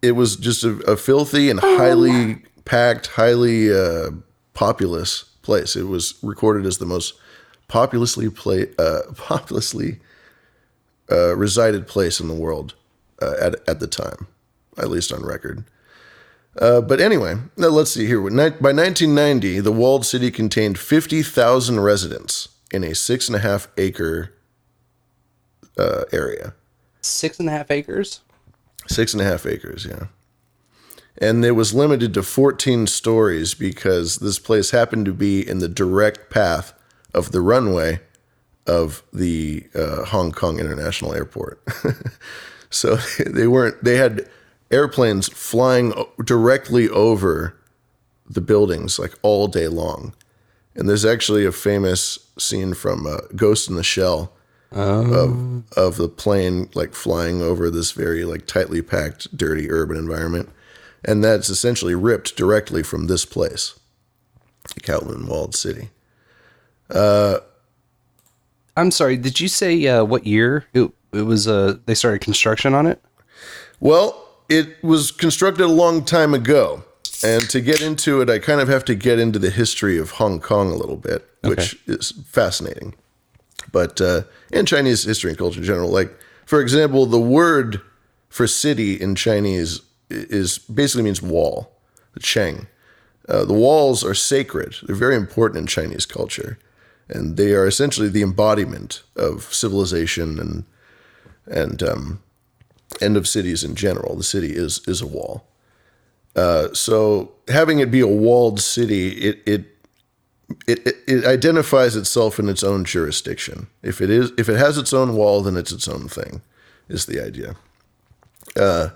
it 0.00 0.12
was 0.12 0.36
just 0.36 0.62
a, 0.62 0.76
a 0.86 0.96
filthy 0.96 1.50
and 1.50 1.58
highly 1.58 2.44
packed, 2.64 3.08
highly 3.08 3.72
uh, 3.72 4.10
populous 4.54 5.25
place. 5.46 5.76
It 5.76 5.84
was 5.84 6.14
recorded 6.22 6.66
as 6.66 6.78
the 6.78 6.84
most 6.84 7.14
populously 7.68 8.28
play, 8.28 8.66
uh, 8.78 9.02
populously 9.16 10.00
uh, 11.10 11.34
resided 11.36 11.86
place 11.86 12.20
in 12.20 12.28
the 12.28 12.34
world 12.34 12.74
uh, 13.22 13.34
at 13.40 13.54
at 13.66 13.80
the 13.80 13.86
time, 13.86 14.26
at 14.76 14.90
least 14.90 15.12
on 15.12 15.24
record. 15.24 15.64
Uh, 16.60 16.80
but 16.80 17.00
anyway, 17.00 17.36
let's 17.56 17.92
see 17.92 18.06
here. 18.06 18.20
By 18.20 18.72
1990, 18.72 19.60
the 19.60 19.72
walled 19.72 20.06
city 20.06 20.30
contained 20.30 20.78
50,000 20.78 21.80
residents 21.80 22.48
in 22.72 22.82
a 22.82 22.94
six 22.94 23.28
and 23.28 23.36
a 23.36 23.40
half 23.40 23.68
acre 23.76 24.32
uh, 25.78 26.04
area. 26.12 26.54
Six 27.02 27.38
and 27.38 27.48
a 27.48 27.52
half 27.52 27.70
acres? 27.70 28.20
Six 28.88 29.12
and 29.12 29.20
a 29.20 29.24
half 29.24 29.44
acres, 29.44 29.86
yeah. 29.88 30.06
And 31.18 31.44
it 31.44 31.52
was 31.52 31.74
limited 31.74 32.12
to 32.14 32.22
14 32.22 32.86
stories 32.86 33.54
because 33.54 34.16
this 34.16 34.38
place 34.38 34.70
happened 34.70 35.06
to 35.06 35.12
be 35.12 35.46
in 35.46 35.58
the 35.58 35.68
direct 35.68 36.30
path 36.30 36.74
of 37.14 37.32
the 37.32 37.40
runway 37.40 38.00
of 38.66 39.02
the 39.12 39.66
uh, 39.74 40.04
Hong 40.06 40.32
Kong 40.32 40.58
International 40.58 41.14
Airport. 41.14 41.62
so 42.70 42.96
they 43.26 43.46
weren't, 43.46 43.82
they 43.82 43.96
had 43.96 44.28
airplanes 44.70 45.28
flying 45.28 45.94
directly 46.24 46.88
over 46.88 47.56
the 48.28 48.40
buildings 48.40 48.98
like 48.98 49.14
all 49.22 49.48
day 49.48 49.68
long. 49.68 50.14
And 50.74 50.88
there's 50.88 51.04
actually 51.04 51.46
a 51.46 51.52
famous 51.52 52.18
scene 52.38 52.74
from 52.74 53.06
uh, 53.06 53.18
Ghost 53.34 53.68
in 53.70 53.76
the 53.76 53.82
Shell 53.82 54.32
of 54.72 55.64
of 55.76 55.96
the 55.96 56.08
plane 56.08 56.68
like 56.74 56.92
flying 56.94 57.40
over 57.40 57.70
this 57.70 57.92
very 57.92 58.24
like 58.24 58.46
tightly 58.46 58.82
packed, 58.82 59.34
dirty 59.36 59.70
urban 59.70 59.96
environment, 59.96 60.50
and 61.06 61.24
that's 61.24 61.48
essentially 61.48 61.94
ripped 61.94 62.36
directly 62.36 62.82
from 62.82 63.06
this 63.06 63.24
place, 63.24 63.78
the 64.74 64.80
Kowloon 64.80 65.26
Walled 65.28 65.54
City. 65.54 65.88
Uh, 66.90 67.38
I'm 68.76 68.90
sorry. 68.90 69.16
Did 69.16 69.40
you 69.40 69.48
say 69.48 69.86
uh, 69.86 70.04
what 70.04 70.26
year 70.26 70.66
it, 70.74 70.92
it 71.12 71.22
was? 71.22 71.48
Uh, 71.48 71.76
they 71.86 71.94
started 71.94 72.20
construction 72.20 72.74
on 72.74 72.86
it. 72.86 73.02
Well, 73.80 74.26
it 74.48 74.82
was 74.82 75.10
constructed 75.10 75.64
a 75.64 75.68
long 75.68 76.04
time 76.04 76.34
ago. 76.34 76.82
And 77.24 77.48
to 77.48 77.62
get 77.62 77.80
into 77.80 78.20
it, 78.20 78.28
I 78.28 78.38
kind 78.38 78.60
of 78.60 78.68
have 78.68 78.84
to 78.84 78.94
get 78.94 79.18
into 79.18 79.38
the 79.38 79.48
history 79.48 79.96
of 79.96 80.10
Hong 80.12 80.38
Kong 80.38 80.70
a 80.70 80.74
little 80.76 80.98
bit, 80.98 81.26
which 81.42 81.78
is 81.86 82.12
fascinating. 82.26 82.94
But, 83.72 84.02
uh, 84.02 84.22
and 84.52 84.68
Chinese 84.68 85.04
history 85.04 85.30
and 85.30 85.38
culture 85.38 85.60
in 85.60 85.64
general. 85.64 85.88
Like, 85.88 86.14
for 86.44 86.60
example, 86.60 87.06
the 87.06 87.18
word 87.18 87.80
for 88.28 88.46
city 88.46 89.00
in 89.00 89.14
Chinese 89.14 89.80
is 90.10 90.58
basically 90.58 91.02
means 91.02 91.22
wall, 91.22 91.72
the 92.14 92.20
Cheng. 92.20 92.66
Uh, 93.28 93.44
the 93.44 93.54
walls 93.54 94.04
are 94.04 94.14
sacred. 94.14 94.76
They're 94.82 94.94
very 94.94 95.16
important 95.16 95.60
in 95.60 95.66
Chinese 95.66 96.06
culture. 96.06 96.58
And 97.08 97.36
they 97.36 97.52
are 97.52 97.66
essentially 97.66 98.08
the 98.08 98.22
embodiment 98.22 99.02
of 99.16 99.52
civilization 99.52 100.38
and, 100.38 100.64
and, 101.46 101.82
um, 101.82 102.22
of 103.00 103.28
cities 103.28 103.64
in 103.64 103.74
general. 103.74 104.16
The 104.16 104.22
city 104.22 104.52
is 104.52 104.80
is 104.86 105.02
a 105.02 105.06
wall. 105.06 105.44
Uh, 106.34 106.72
so 106.72 107.32
having 107.48 107.78
it 107.78 107.90
be 107.90 108.00
a 108.00 108.06
walled 108.06 108.60
city, 108.60 109.08
it 109.08 109.42
it, 109.46 109.64
it 110.66 110.86
it 110.86 110.96
it 111.06 111.24
identifies 111.24 111.96
itself 111.96 112.38
in 112.38 112.48
its 112.48 112.62
own 112.62 112.84
jurisdiction. 112.84 113.68
If 113.82 114.00
it 114.00 114.10
is 114.10 114.32
if 114.38 114.48
it 114.48 114.58
has 114.58 114.78
its 114.78 114.92
own 114.92 115.14
wall, 115.16 115.42
then 115.42 115.56
it's 115.56 115.72
its 115.72 115.88
own 115.88 116.08
thing. 116.08 116.42
Is 116.88 117.06
the 117.06 117.24
idea. 117.24 117.56
Uh, 118.54 118.90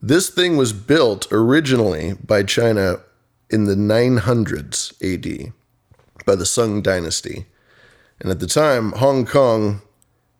this 0.00 0.30
thing 0.30 0.56
was 0.56 0.72
built 0.72 1.26
originally 1.30 2.14
by 2.14 2.42
China 2.42 3.00
in 3.48 3.64
the 3.64 3.74
900s 3.74 4.92
AD 5.02 5.52
by 6.24 6.34
the 6.34 6.46
Sung 6.46 6.82
Dynasty, 6.82 7.46
and 8.20 8.30
at 8.30 8.40
the 8.40 8.46
time, 8.46 8.92
Hong 8.92 9.26
Kong 9.26 9.82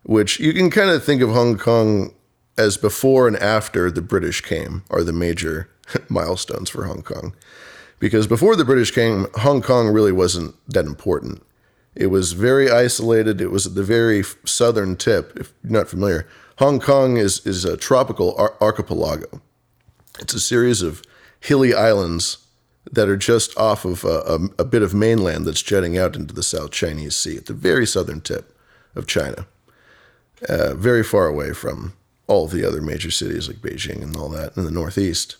which 0.03 0.39
you 0.39 0.53
can 0.53 0.69
kind 0.69 0.89
of 0.89 1.03
think 1.03 1.21
of 1.21 1.29
Hong 1.29 1.57
Kong 1.57 2.13
as 2.57 2.77
before 2.77 3.27
and 3.27 3.37
after 3.37 3.91
the 3.91 4.01
British 4.01 4.41
came 4.41 4.83
are 4.89 5.03
the 5.03 5.13
major 5.13 5.69
milestones 6.09 6.69
for 6.69 6.85
Hong 6.85 7.01
Kong. 7.01 7.33
Because 7.99 8.25
before 8.25 8.55
the 8.55 8.65
British 8.65 8.91
came, 8.91 9.27
Hong 9.35 9.61
Kong 9.61 9.89
really 9.89 10.11
wasn't 10.11 10.55
that 10.67 10.85
important. 10.85 11.43
It 11.93 12.07
was 12.07 12.33
very 12.33 12.71
isolated. 12.71 13.41
It 13.41 13.51
was 13.51 13.67
at 13.67 13.75
the 13.75 13.83
very 13.83 14.23
southern 14.45 14.95
tip. 14.95 15.33
If 15.35 15.53
you're 15.63 15.73
not 15.73 15.89
familiar, 15.89 16.27
Hong 16.57 16.79
Kong 16.79 17.17
is, 17.17 17.45
is 17.45 17.63
a 17.63 17.77
tropical 17.77 18.35
ar- 18.37 18.55
archipelago. 18.59 19.41
It's 20.19 20.33
a 20.33 20.39
series 20.39 20.81
of 20.81 21.01
hilly 21.39 21.73
islands 21.73 22.37
that 22.91 23.09
are 23.09 23.17
just 23.17 23.57
off 23.57 23.85
of 23.85 24.03
a, 24.03 24.19
a, 24.19 24.39
a 24.59 24.65
bit 24.65 24.81
of 24.81 24.93
mainland 24.93 25.45
that's 25.45 25.61
jutting 25.61 25.97
out 25.97 26.15
into 26.15 26.33
the 26.33 26.43
South 26.43 26.71
Chinese 26.71 27.15
Sea 27.15 27.37
at 27.37 27.45
the 27.45 27.53
very 27.53 27.85
southern 27.85 28.21
tip 28.21 28.57
of 28.95 29.07
China 29.07 29.45
uh, 30.47 30.73
very 30.73 31.03
far 31.03 31.27
away 31.27 31.53
from 31.53 31.93
all 32.27 32.47
the 32.47 32.65
other 32.65 32.81
major 32.81 33.11
cities 33.11 33.47
like 33.47 33.57
Beijing 33.57 34.01
and 34.01 34.15
all 34.15 34.29
that 34.29 34.55
in 34.57 34.63
the 34.63 34.71
northeast. 34.71 35.37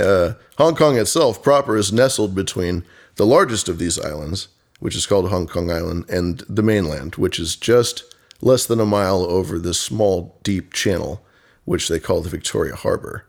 Uh, 0.00 0.34
Hong 0.58 0.74
Kong 0.74 0.96
itself 0.96 1.42
proper 1.42 1.76
is 1.76 1.92
nestled 1.92 2.34
between 2.34 2.84
the 3.16 3.26
largest 3.26 3.68
of 3.68 3.78
these 3.78 3.98
islands, 3.98 4.48
which 4.80 4.96
is 4.96 5.06
called 5.06 5.28
Hong 5.28 5.46
Kong 5.46 5.70
Island, 5.70 6.06
and 6.08 6.40
the 6.48 6.62
mainland, 6.62 7.16
which 7.16 7.38
is 7.38 7.56
just 7.56 8.04
less 8.40 8.66
than 8.66 8.80
a 8.80 8.86
mile 8.86 9.22
over 9.22 9.58
this 9.58 9.78
small, 9.78 10.38
deep 10.42 10.72
channel, 10.72 11.24
which 11.64 11.88
they 11.88 12.00
call 12.00 12.20
the 12.20 12.28
Victoria 12.28 12.74
Harbor. 12.74 13.24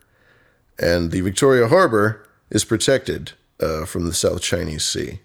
And 0.78 1.10
the 1.10 1.20
Victoria 1.20 1.68
Harbor 1.68 2.26
is 2.50 2.64
protected 2.64 3.32
uh, 3.60 3.84
from 3.84 4.06
the 4.06 4.14
South 4.14 4.42
Chinese 4.42 4.84
Sea. 4.84 5.20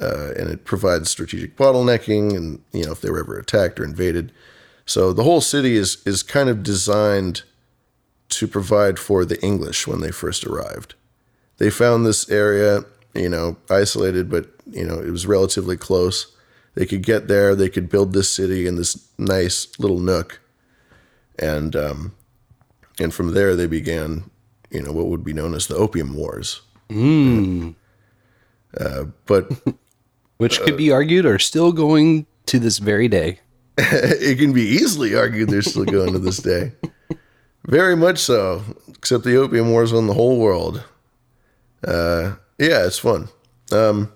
Uh, 0.00 0.32
and 0.36 0.48
it 0.48 0.64
provides 0.64 1.10
strategic 1.10 1.56
bottlenecking, 1.56 2.36
and 2.36 2.62
you 2.72 2.84
know 2.84 2.92
if 2.92 3.00
they 3.00 3.10
were 3.10 3.18
ever 3.18 3.36
attacked 3.36 3.80
or 3.80 3.84
invaded, 3.84 4.30
so 4.86 5.12
the 5.12 5.24
whole 5.24 5.40
city 5.40 5.76
is 5.76 6.00
is 6.06 6.22
kind 6.22 6.48
of 6.48 6.62
designed 6.62 7.42
to 8.28 8.46
provide 8.46 8.98
for 8.98 9.24
the 9.24 9.42
English 9.42 9.86
when 9.86 10.00
they 10.00 10.12
first 10.12 10.44
arrived. 10.44 10.94
They 11.56 11.70
found 11.70 12.06
this 12.06 12.30
area, 12.30 12.84
you 13.14 13.28
know, 13.28 13.56
isolated, 13.68 14.30
but 14.30 14.48
you 14.70 14.84
know 14.84 15.00
it 15.00 15.10
was 15.10 15.26
relatively 15.26 15.76
close. 15.76 16.32
They 16.74 16.86
could 16.86 17.02
get 17.02 17.26
there. 17.26 17.56
They 17.56 17.68
could 17.68 17.88
build 17.88 18.12
this 18.12 18.30
city 18.30 18.68
in 18.68 18.76
this 18.76 19.08
nice 19.18 19.66
little 19.80 19.98
nook, 19.98 20.40
and 21.38 21.74
um, 21.74 22.14
and 23.00 23.12
from 23.12 23.34
there 23.34 23.56
they 23.56 23.66
began, 23.66 24.30
you 24.70 24.82
know, 24.82 24.92
what 24.92 25.06
would 25.06 25.24
be 25.24 25.32
known 25.32 25.54
as 25.54 25.66
the 25.66 25.76
Opium 25.76 26.14
Wars. 26.14 26.60
Mm. 26.90 27.74
Uh, 28.78 29.04
but 29.26 29.50
Which 30.38 30.60
could 30.60 30.76
be 30.76 30.92
argued 30.92 31.26
are 31.26 31.38
still 31.38 31.72
going 31.72 32.26
to 32.46 32.58
this 32.60 32.78
very 32.78 33.08
day. 33.08 33.40
it 33.78 34.38
can 34.38 34.52
be 34.52 34.62
easily 34.62 35.14
argued 35.14 35.50
they're 35.50 35.62
still 35.62 35.84
going 35.84 36.12
to 36.12 36.18
this 36.18 36.38
day. 36.38 36.72
Very 37.66 37.96
much 37.96 38.18
so, 38.18 38.62
except 38.88 39.24
the 39.24 39.36
opium 39.36 39.70
wars 39.70 39.92
on 39.92 40.06
the 40.06 40.14
whole 40.14 40.38
world. 40.38 40.82
Uh, 41.84 42.36
yeah, 42.56 42.86
it's 42.86 42.98
fun. 42.98 43.28
Um, 43.70 44.12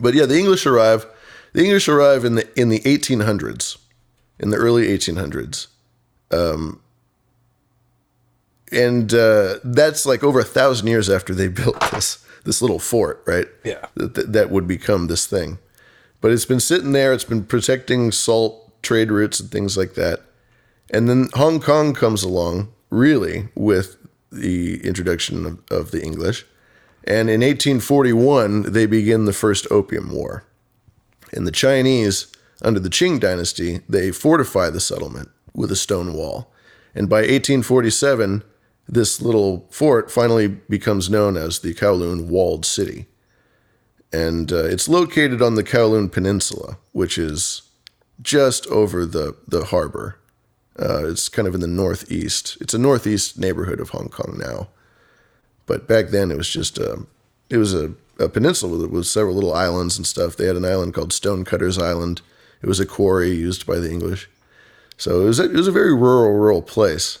but 0.00 0.14
yeah, 0.14 0.24
the 0.24 0.38
English 0.38 0.64
arrive. 0.64 1.06
The 1.52 1.64
English 1.64 1.88
arrive 1.88 2.24
in 2.24 2.36
the 2.36 2.60
in 2.60 2.68
the 2.68 2.80
1800s, 2.80 3.76
in 4.38 4.50
the 4.50 4.56
early 4.56 4.86
1800s, 4.86 5.66
um, 6.30 6.80
and 8.72 9.12
uh, 9.14 9.56
that's 9.64 10.06
like 10.06 10.22
over 10.22 10.40
a 10.40 10.44
thousand 10.44 10.88
years 10.88 11.08
after 11.08 11.34
they 11.34 11.48
built 11.60 11.80
this 11.92 12.24
this 12.44 12.62
little 12.62 12.78
fort, 12.78 13.22
right? 13.26 13.46
Yeah. 13.64 13.86
That, 13.94 14.14
that, 14.14 14.32
that 14.32 14.50
would 14.50 14.66
become 14.66 15.06
this 15.06 15.26
thing. 15.26 15.58
But 16.20 16.32
it's 16.32 16.46
been 16.46 16.60
sitting 16.60 16.92
there, 16.92 17.12
it's 17.12 17.24
been 17.24 17.44
protecting 17.44 18.10
salt 18.10 18.82
trade 18.82 19.10
routes 19.10 19.38
and 19.38 19.50
things 19.50 19.76
like 19.76 19.94
that. 19.94 20.20
And 20.90 21.08
then 21.08 21.28
Hong 21.34 21.60
Kong 21.60 21.92
comes 21.92 22.22
along, 22.22 22.72
really, 22.90 23.48
with 23.54 23.96
the 24.32 24.84
introduction 24.84 25.44
of, 25.46 25.58
of 25.70 25.90
the 25.90 26.02
English. 26.02 26.46
And 27.04 27.28
in 27.30 27.40
1841, 27.40 28.72
they 28.72 28.86
begin 28.86 29.24
the 29.24 29.32
first 29.32 29.66
Opium 29.70 30.10
War. 30.10 30.44
And 31.32 31.46
the 31.46 31.52
Chinese, 31.52 32.26
under 32.62 32.80
the 32.80 32.88
Qing 32.88 33.20
dynasty, 33.20 33.80
they 33.88 34.10
fortify 34.10 34.70
the 34.70 34.80
settlement 34.80 35.28
with 35.54 35.70
a 35.70 35.76
stone 35.76 36.14
wall. 36.14 36.52
And 36.94 37.08
by 37.08 37.18
1847, 37.18 38.42
this 38.88 39.20
little 39.20 39.66
fort 39.70 40.10
finally 40.10 40.48
becomes 40.48 41.10
known 41.10 41.36
as 41.36 41.60
the 41.60 41.74
Kowloon 41.74 42.26
Walled 42.28 42.64
City. 42.66 43.06
and 44.12 44.52
uh, 44.52 44.64
it's 44.64 44.88
located 44.88 45.42
on 45.42 45.54
the 45.54 45.64
Kowloon 45.64 46.10
Peninsula, 46.10 46.78
which 46.92 47.18
is 47.18 47.62
just 48.22 48.66
over 48.68 49.04
the 49.06 49.36
the 49.46 49.66
harbor. 49.66 50.18
Uh, 50.78 51.06
it's 51.08 51.28
kind 51.28 51.46
of 51.48 51.54
in 51.54 51.60
the 51.60 51.66
northeast. 51.66 52.56
It's 52.60 52.74
a 52.74 52.78
northeast 52.78 53.38
neighborhood 53.38 53.80
of 53.80 53.90
Hong 53.90 54.08
Kong 54.08 54.36
now, 54.38 54.68
but 55.66 55.88
back 55.88 56.08
then 56.08 56.30
it 56.30 56.36
was 56.36 56.48
just 56.48 56.78
a 56.78 57.06
it 57.50 57.58
was 57.58 57.74
a, 57.74 57.92
a 58.18 58.28
peninsula 58.28 58.78
with, 58.78 58.90
with 58.90 59.06
several 59.06 59.34
little 59.34 59.54
islands 59.54 59.96
and 59.98 60.06
stuff. 60.06 60.36
They 60.36 60.46
had 60.46 60.56
an 60.56 60.64
island 60.64 60.94
called 60.94 61.12
Stonecutters 61.12 61.78
Island. 61.78 62.22
It 62.62 62.66
was 62.66 62.80
a 62.80 62.86
quarry 62.86 63.30
used 63.30 63.66
by 63.66 63.78
the 63.78 63.90
English, 63.90 64.28
so 64.96 65.20
it 65.22 65.24
was 65.24 65.38
a, 65.40 65.44
it 65.44 65.54
was 65.54 65.68
a 65.68 65.72
very 65.72 65.94
rural 65.94 66.32
rural 66.32 66.62
place 66.62 67.18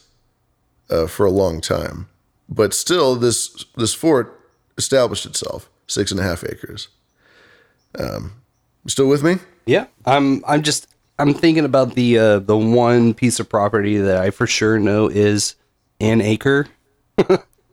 uh, 0.90 1.06
for 1.06 1.26
a 1.26 1.30
long 1.30 1.60
time. 1.60 2.08
But 2.48 2.72
still, 2.74 3.14
this 3.16 3.64
this 3.76 3.94
fort 3.94 4.40
established 4.76 5.26
itself 5.26 5.68
six 5.86 6.10
and 6.10 6.20
a 6.20 6.22
half 6.22 6.44
acres. 6.44 6.88
Um, 7.98 8.34
still 8.86 9.08
with 9.08 9.22
me? 9.22 9.36
Yeah, 9.66 9.86
I'm. 10.06 10.42
I'm 10.46 10.62
just. 10.62 10.86
I'm 11.18 11.34
thinking 11.34 11.64
about 11.64 11.94
the 11.94 12.18
uh, 12.18 12.38
the 12.38 12.56
one 12.56 13.12
piece 13.12 13.40
of 13.40 13.48
property 13.48 13.98
that 13.98 14.16
I 14.18 14.30
for 14.30 14.46
sure 14.46 14.78
know 14.78 15.08
is 15.08 15.56
an 16.00 16.20
acre. 16.20 16.68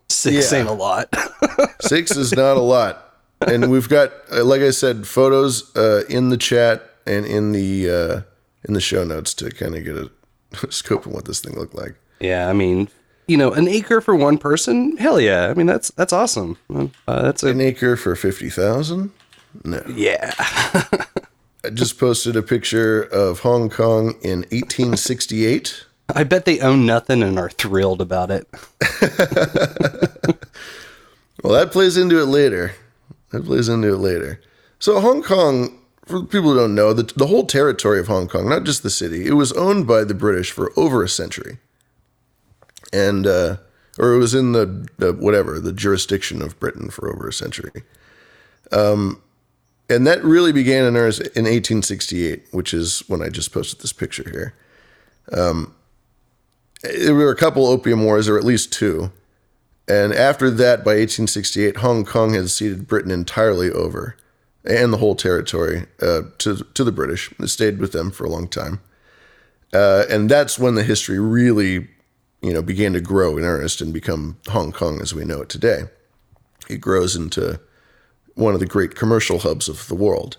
Six 0.09 0.51
Yeah. 0.51 0.59
ain't 0.59 0.67
a 0.69 0.73
lot. 0.73 1.13
Six 1.81 2.15
is 2.15 2.31
not 2.33 2.57
a 2.57 2.61
lot, 2.61 3.17
and 3.47 3.69
we've 3.71 3.89
got, 3.89 4.11
uh, 4.31 4.43
like 4.43 4.61
I 4.61 4.69
said, 4.71 5.07
photos 5.07 5.75
uh, 5.75 6.03
in 6.09 6.29
the 6.29 6.37
chat 6.37 6.89
and 7.07 7.25
in 7.25 7.51
the 7.51 7.89
uh, 7.89 8.21
in 8.67 8.73
the 8.73 8.81
show 8.81 9.03
notes 9.03 9.33
to 9.35 9.49
kind 9.51 9.75
of 9.75 9.83
get 9.83 9.95
a 9.95 10.09
scope 10.71 11.05
of 11.05 11.11
what 11.11 11.25
this 11.25 11.39
thing 11.41 11.55
looked 11.57 11.75
like. 11.75 11.95
yeah, 12.19 12.47
I 12.49 12.53
mean, 12.53 12.87
you 13.27 13.37
know, 13.37 13.51
an 13.51 13.67
acre 13.67 14.01
for 14.01 14.15
one 14.15 14.37
person. 14.37 14.97
Hell 14.97 15.19
yeah! 15.19 15.47
I 15.47 15.53
mean, 15.53 15.65
that's 15.67 15.89
that's 15.91 16.13
awesome. 16.13 16.57
Uh, 16.73 16.87
that's 17.21 17.43
a, 17.43 17.47
An 17.49 17.61
acre 17.61 17.95
for 17.95 18.15
fifty 18.15 18.49
thousand? 18.49 19.11
No. 19.63 19.81
Yeah. 19.93 20.33
I 21.63 21.69
just 21.73 21.97
posted 21.97 22.35
a 22.35 22.43
picture 22.43 23.01
of 23.01 23.39
Hong 23.39 23.69
Kong 23.69 24.15
in 24.21 24.39
1868. 24.51 25.85
I 26.13 26.23
bet 26.23 26.45
they 26.45 26.59
own 26.59 26.85
nothing 26.85 27.23
and 27.23 27.39
are 27.39 27.49
thrilled 27.49 28.01
about 28.01 28.29
it. 28.29 28.47
Well, 31.43 31.53
that 31.53 31.71
plays 31.71 31.95
into 31.95 32.19
it 32.19 32.25
later. 32.25 32.73
That 33.31 33.45
plays 33.45 33.69
into 33.69 33.93
it 33.93 33.97
later. 33.97 34.41
So 34.79 34.99
Hong 34.99 35.21
Kong, 35.21 35.77
for 36.05 36.23
people 36.23 36.53
who 36.53 36.57
don't 36.57 36.73
know, 36.73 36.91
the, 36.91 37.03
the 37.03 37.27
whole 37.27 37.45
territory 37.45 37.99
of 37.99 38.07
Hong 38.07 38.27
Kong, 38.27 38.49
not 38.49 38.63
just 38.63 38.81
the 38.81 38.89
city, 38.89 39.27
it 39.27 39.33
was 39.33 39.51
owned 39.53 39.85
by 39.85 40.03
the 40.03 40.15
British 40.15 40.51
for 40.51 40.73
over 40.75 41.03
a 41.03 41.09
century, 41.09 41.59
and 42.95 43.27
uh, 43.27 43.57
or 43.99 44.13
it 44.13 44.17
was 44.17 44.33
in 44.33 44.53
the, 44.53 44.87
the 44.97 45.13
whatever 45.13 45.59
the 45.59 45.73
jurisdiction 45.73 46.41
of 46.41 46.59
Britain 46.59 46.89
for 46.89 47.11
over 47.11 47.27
a 47.27 47.33
century. 47.33 47.83
Um, 48.71 49.21
and 49.89 50.07
that 50.07 50.23
really 50.23 50.51
began 50.51 50.85
in 50.85 50.95
in 50.95 51.45
1868, 51.45 52.45
which 52.51 52.73
is 52.73 53.03
when 53.07 53.21
I 53.21 53.29
just 53.29 53.53
posted 53.53 53.81
this 53.81 53.93
picture 53.93 54.27
here. 54.29 54.53
Um, 55.31 55.75
there 56.81 57.13
were 57.13 57.29
a 57.29 57.35
couple 57.35 57.67
opium 57.67 58.03
wars, 58.03 58.27
or 58.27 58.37
at 58.37 58.43
least 58.43 58.73
two. 58.73 59.11
And 59.87 60.13
after 60.13 60.49
that, 60.49 60.83
by 60.83 60.91
1868, 60.91 61.77
Hong 61.77 62.05
Kong 62.05 62.33
had 62.33 62.49
ceded 62.49 62.87
Britain 62.87 63.11
entirely 63.11 63.71
over, 63.71 64.17
and 64.63 64.91
the 64.91 64.97
whole 64.97 65.15
territory 65.15 65.85
uh, 66.01 66.23
to 66.39 66.65
to 66.73 66.83
the 66.83 66.91
British. 66.91 67.31
It 67.39 67.47
stayed 67.49 67.77
with 67.77 67.91
them 67.91 68.09
for 68.09 68.25
a 68.25 68.29
long 68.29 68.47
time, 68.47 68.79
uh, 69.73 70.05
and 70.09 70.29
that's 70.29 70.57
when 70.57 70.73
the 70.73 70.83
history 70.83 71.19
really, 71.19 71.87
you 72.45 72.53
know, 72.53 72.61
began 72.61 72.93
to 72.93 73.01
grow 73.01 73.39
in 73.39 73.43
earnest 73.43 73.81
and 73.81 73.91
become 73.91 74.37
Hong 74.49 74.71
Kong 74.71 75.01
as 75.01 75.15
we 75.15 75.25
know 75.25 75.41
it 75.41 75.49
today. 75.49 75.85
It 76.69 76.77
grows 76.77 77.15
into 77.15 77.59
one 78.35 78.53
of 78.53 78.59
the 78.59 78.67
great 78.67 78.93
commercial 78.93 79.39
hubs 79.39 79.67
of 79.67 79.87
the 79.87 79.95
world. 79.95 80.37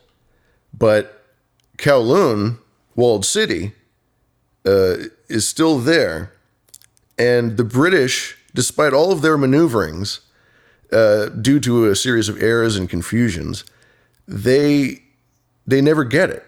But 0.72 1.24
Kowloon, 1.78 2.58
walled 2.94 3.24
city, 3.24 3.72
uh, 4.64 4.98
is 5.28 5.48
still 5.48 5.80
there, 5.80 6.32
and 7.18 7.56
the 7.56 7.64
British, 7.64 8.38
despite 8.54 8.92
all 8.92 9.10
of 9.10 9.22
their 9.22 9.36
maneuverings, 9.36 10.20
uh, 10.92 11.26
due 11.30 11.58
to 11.58 11.86
a 11.86 11.96
series 11.96 12.28
of 12.28 12.40
errors 12.40 12.76
and 12.76 12.88
confusions, 12.88 13.64
they 14.28 15.02
they 15.66 15.80
never 15.80 16.04
get 16.04 16.30
it. 16.30 16.44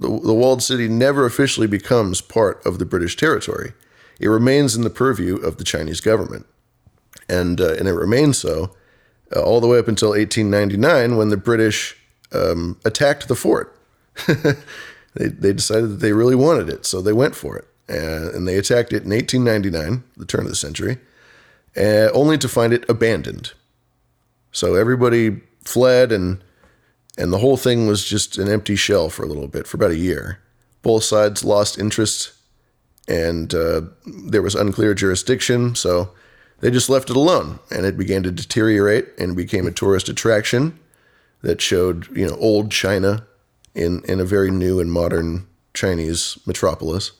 The, 0.00 0.08
the 0.08 0.34
walled 0.34 0.60
city 0.60 0.88
never 0.88 1.24
officially 1.24 1.68
becomes 1.68 2.20
part 2.20 2.64
of 2.66 2.80
the 2.80 2.84
British 2.84 3.16
territory. 3.16 3.74
It 4.18 4.28
remains 4.28 4.74
in 4.74 4.82
the 4.82 4.90
purview 4.90 5.36
of 5.36 5.58
the 5.58 5.64
Chinese 5.64 6.00
government, 6.00 6.46
and 7.28 7.60
uh, 7.60 7.74
and 7.74 7.88
it 7.88 7.92
remains 7.92 8.38
so 8.38 8.74
uh, 9.34 9.40
all 9.40 9.60
the 9.60 9.66
way 9.66 9.78
up 9.78 9.88
until 9.88 10.10
1899 10.10 11.16
when 11.16 11.28
the 11.28 11.36
British 11.36 11.96
um, 12.32 12.78
attacked 12.84 13.28
the 13.28 13.36
fort. 13.36 13.78
they, 15.14 15.28
they 15.28 15.52
decided 15.52 15.90
that 15.90 16.00
they 16.00 16.12
really 16.12 16.34
wanted 16.34 16.68
it, 16.68 16.86
so 16.86 17.00
they 17.00 17.12
went 17.12 17.34
for 17.34 17.56
it. 17.56 17.68
Uh, 17.90 18.30
and 18.34 18.46
they 18.46 18.56
attacked 18.56 18.92
it 18.92 19.04
in 19.04 19.10
1899, 19.10 20.04
the 20.16 20.26
turn 20.26 20.42
of 20.42 20.50
the 20.50 20.56
century, 20.56 20.98
uh, 21.76 22.10
only 22.12 22.36
to 22.36 22.48
find 22.48 22.72
it 22.72 22.84
abandoned. 22.88 23.52
So 24.52 24.74
everybody 24.74 25.40
fled, 25.64 26.12
and 26.12 26.42
and 27.16 27.32
the 27.32 27.38
whole 27.38 27.56
thing 27.56 27.86
was 27.86 28.04
just 28.04 28.38
an 28.38 28.48
empty 28.48 28.76
shell 28.76 29.08
for 29.08 29.24
a 29.24 29.26
little 29.26 29.48
bit, 29.48 29.66
for 29.66 29.76
about 29.76 29.90
a 29.90 29.96
year. 29.96 30.40
Both 30.82 31.04
sides 31.04 31.44
lost 31.44 31.78
interest, 31.78 32.32
and 33.08 33.54
uh, 33.54 33.82
there 34.06 34.42
was 34.42 34.54
unclear 34.54 34.94
jurisdiction, 34.94 35.74
so 35.74 36.12
they 36.60 36.70
just 36.70 36.90
left 36.90 37.10
it 37.10 37.16
alone, 37.16 37.58
and 37.70 37.86
it 37.86 37.96
began 37.96 38.22
to 38.24 38.30
deteriorate 38.30 39.08
and 39.18 39.36
became 39.36 39.66
a 39.66 39.72
tourist 39.72 40.08
attraction 40.08 40.78
that 41.42 41.60
showed, 41.60 42.14
you 42.16 42.26
know, 42.26 42.36
old 42.36 42.70
China 42.70 43.26
in 43.74 44.02
in 44.04 44.20
a 44.20 44.24
very 44.24 44.50
new 44.50 44.78
and 44.78 44.92
modern 44.92 45.46
Chinese 45.72 46.38
metropolis. 46.46 47.12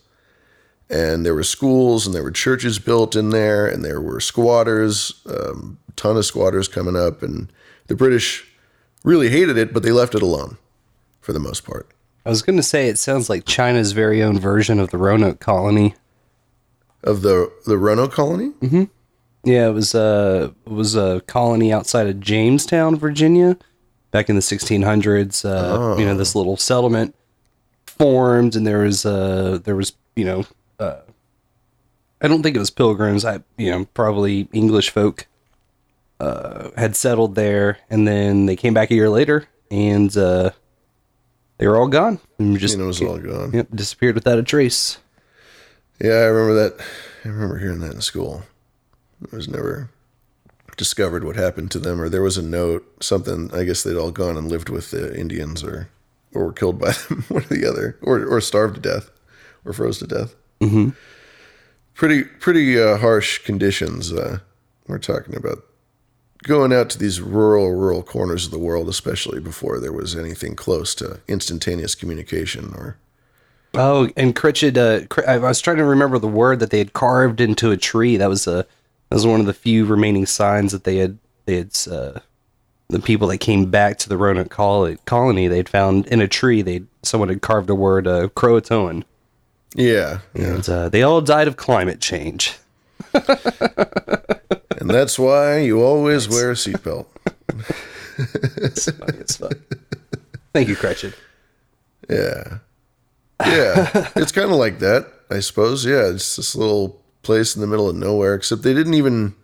And 0.91 1.25
there 1.25 1.35
were 1.35 1.45
schools 1.45 2.07
and 2.07 2.15
there 2.15 2.23
were 2.23 2.31
churches 2.31 2.79
built 2.79 3.15
in 3.15 3.31
there, 3.31 3.67
and 3.67 3.85
there 3.85 4.01
were 4.01 4.21
squatters, 4.21 5.23
um, 5.27 5.79
ton 5.97 6.17
of 6.17 6.25
squatters 6.25 6.69
coming 6.69 6.97
up, 6.97 7.23
and 7.23 7.53
the 7.87 7.95
British 7.95 8.47
really 9.05 9.29
hated 9.29 9.57
it, 9.57 9.73
but 9.73 9.83
they 9.83 9.93
left 9.93 10.15
it 10.15 10.23
alone 10.23 10.57
for 11.21 11.33
the 11.33 11.41
most 11.41 11.65
part. 11.65 11.89
I 12.29 12.31
was 12.31 12.43
going 12.43 12.59
to 12.59 12.63
say 12.63 12.89
it 12.89 12.99
sounds 12.99 13.31
like 13.31 13.47
China's 13.47 13.93
very 13.93 14.23
own 14.23 14.39
version 14.39 14.79
of 14.79 14.91
the 14.91 14.99
Roanoke 14.99 15.41
colony. 15.41 15.95
Of 17.03 17.23
the 17.23 17.51
the 17.67 17.79
Roanoke 17.79 18.13
colony? 18.13 18.51
Mm-hmm. 18.61 18.85
Yeah, 19.45 19.69
it 19.69 19.73
was 19.73 19.95
a 19.95 20.53
it 20.67 20.71
was 20.71 20.95
a 20.95 21.23
colony 21.27 21.73
outside 21.73 22.07
of 22.07 22.21
Jamestown, 22.21 22.97
Virginia, 22.97 23.57
back 24.11 24.29
in 24.29 24.37
the 24.37 24.43
1600s. 24.43 25.43
Uh, 25.43 25.97
You 25.99 26.05
know, 26.05 26.15
this 26.15 26.35
little 26.35 26.59
settlement 26.59 27.15
formed, 27.87 28.55
and 28.55 28.67
there 28.67 28.81
was 28.81 29.07
uh 29.07 29.61
there 29.65 29.77
was 29.77 29.95
you 30.15 30.27
know 30.27 30.45
uh, 30.79 31.01
I 32.21 32.29
don't 32.29 32.43
think 32.43 32.57
it 32.57 32.59
was 32.61 32.71
pilgrims. 32.71 33.25
I 33.25 33.41
you 33.57 33.71
know 33.71 33.87
probably 33.95 34.49
English 34.53 34.91
folk 34.91 35.27
uh, 36.21 36.73
had 36.77 36.95
settled 36.95 37.37
there, 37.37 37.79
and 37.89 38.07
then 38.07 38.45
they 38.45 38.57
came 38.57 38.75
back 38.75 38.91
a 38.91 38.95
year 38.95 39.09
later, 39.09 39.49
and 39.71 40.15
uh, 40.15 40.51
they 41.59 41.67
were 41.67 41.77
all 41.77 41.89
gone. 41.89 42.21
And 42.39 42.59
just 42.59 42.79
it 42.79 42.83
was 42.83 43.03
all 43.03 43.19
gone. 43.19 43.53
Yep, 43.53 43.69
disappeared 43.75 44.15
without 44.15 44.39
a 44.39 44.43
trace. 44.43 44.99
Yeah, 46.01 46.13
I 46.13 46.27
remember 46.27 46.55
that. 46.55 46.81
I 47.25 47.29
remember 47.29 47.59
hearing 47.59 47.81
that 47.81 47.95
in 47.95 48.01
school. 48.01 48.45
It 49.23 49.33
was 49.33 49.49
never 49.49 49.91
discovered 50.77 51.25
what 51.25 51.35
happened 51.35 51.73
to 51.73 51.81
them, 51.81 52.01
or 52.01 52.09
there 52.09 52.23
was 52.23 52.39
a 52.39 52.43
note, 52.43 53.03
something. 53.03 53.53
I 53.53 53.65
guess 53.65 53.83
they'd 53.83 53.97
all 53.97 54.13
gone 54.13 54.37
and 54.37 54.49
lived 54.49 54.69
with 54.69 54.93
the 54.93 55.19
Indians, 55.19 55.65
or 55.65 55.91
or 56.33 56.47
were 56.47 56.53
killed 56.53 56.79
by 56.79 56.93
them, 57.09 57.25
one 57.29 57.43
or 57.43 57.55
the 57.55 57.69
other, 57.69 57.99
or 58.03 58.25
or 58.25 58.41
starved 58.41 58.77
to 58.77 58.81
death, 58.81 59.11
or 59.65 59.73
froze 59.73 59.99
to 59.99 60.07
death. 60.07 60.37
Mm-hmm. 60.61 60.91
Pretty 61.95 62.23
pretty 62.23 62.81
uh, 62.81 62.99
harsh 62.99 63.39
conditions. 63.39 64.13
Uh, 64.13 64.39
we're 64.87 64.99
talking 64.99 65.37
about 65.37 65.65
going 66.45 66.73
out 66.73 66.89
to 66.91 66.99
these 66.99 67.21
rural 67.21 67.73
rural 67.75 68.03
corners 68.03 68.47
of 68.47 68.51
the 68.51 68.59
world, 68.59 68.89
especially 68.89 69.41
before 69.41 69.81
there 69.81 69.93
was 69.93 70.15
anything 70.17 70.55
close 70.55 70.95
to 70.97 71.21
instantaneous 71.29 71.95
communication 71.95 72.73
or 72.75 72.97
Oh, 73.75 74.09
and 74.17 74.35
Critchett, 74.35 74.79
uh, 74.79 75.07
Cr- 75.09 75.29
I 75.29 75.37
was 75.39 75.61
trying 75.61 75.77
to 75.77 75.85
remember 75.85 76.19
the 76.19 76.27
word 76.27 76.59
that 76.61 76.71
they 76.71 76.79
had 76.79 76.95
carved 76.95 77.39
into 77.41 77.71
a 77.71 77.77
tree. 77.77 78.17
That 78.17 78.29
was 78.31 78.47
a 78.47 78.65
that 79.11 79.15
was 79.15 79.27
one 79.27 79.41
of 79.41 79.47
the 79.47 79.53
few 79.55 79.85
remaining 79.85 80.25
signs 80.27 80.73
that 80.73 80.85
they 80.85 80.97
had 80.97 81.19
they 81.45 81.57
had 81.57 81.77
uh, 81.91 82.21
the 82.89 82.99
people 82.99 83.29
that 83.29 83.39
came 83.39 83.71
back 83.71 83.99
to 83.99 84.09
the 84.09 84.17
Roanoke 84.17 84.49
col- 84.51 84.97
colony 85.05 85.49
they'd 85.49 85.69
found 85.69 86.07
in 86.07 86.21
a 86.23 86.29
tree. 86.29 86.63
They 86.63 86.83
someone 87.03 87.29
had 87.29 87.43
carved 87.43 87.69
a 87.69 87.75
word 87.75 88.07
uh, 88.07 88.29
Croatoan. 88.29 89.05
Yeah, 89.75 90.21
and 90.35 90.67
uh, 90.67 90.89
they 90.89 91.03
all 91.03 91.21
died 91.21 91.47
of 91.47 91.57
climate 91.59 92.01
change. 92.01 92.57
and 94.81 94.91
that's 94.91 95.19
why 95.19 95.59
you 95.59 95.83
always 95.83 96.29
wear 96.29 96.51
a 96.51 96.55
seatbelt. 96.55 97.07
it's 98.57 98.91
funny 98.91 99.19
fuck. 99.29 99.59
Thank 100.53 100.69
you, 100.69 100.77
Critchett. 100.77 101.15
Yeah. 102.09 102.59
Yeah. 103.45 104.11
it's 104.17 104.33
kind 104.33 104.51
of 104.51 104.57
like 104.57 104.79
that, 104.81 105.07
I 105.31 105.41
suppose. 105.41 105.85
Yeah. 105.85 106.09
It's 106.09 106.37
this 106.37 106.57
little 106.57 107.03
place 107.23 107.55
in 107.55 107.61
the 107.61 107.67
middle 107.67 107.89
of 107.89 107.97
nowhere, 107.97 108.35
except 108.35 108.63
they 108.63 108.75
didn't 108.75 108.95
even, 108.95 109.35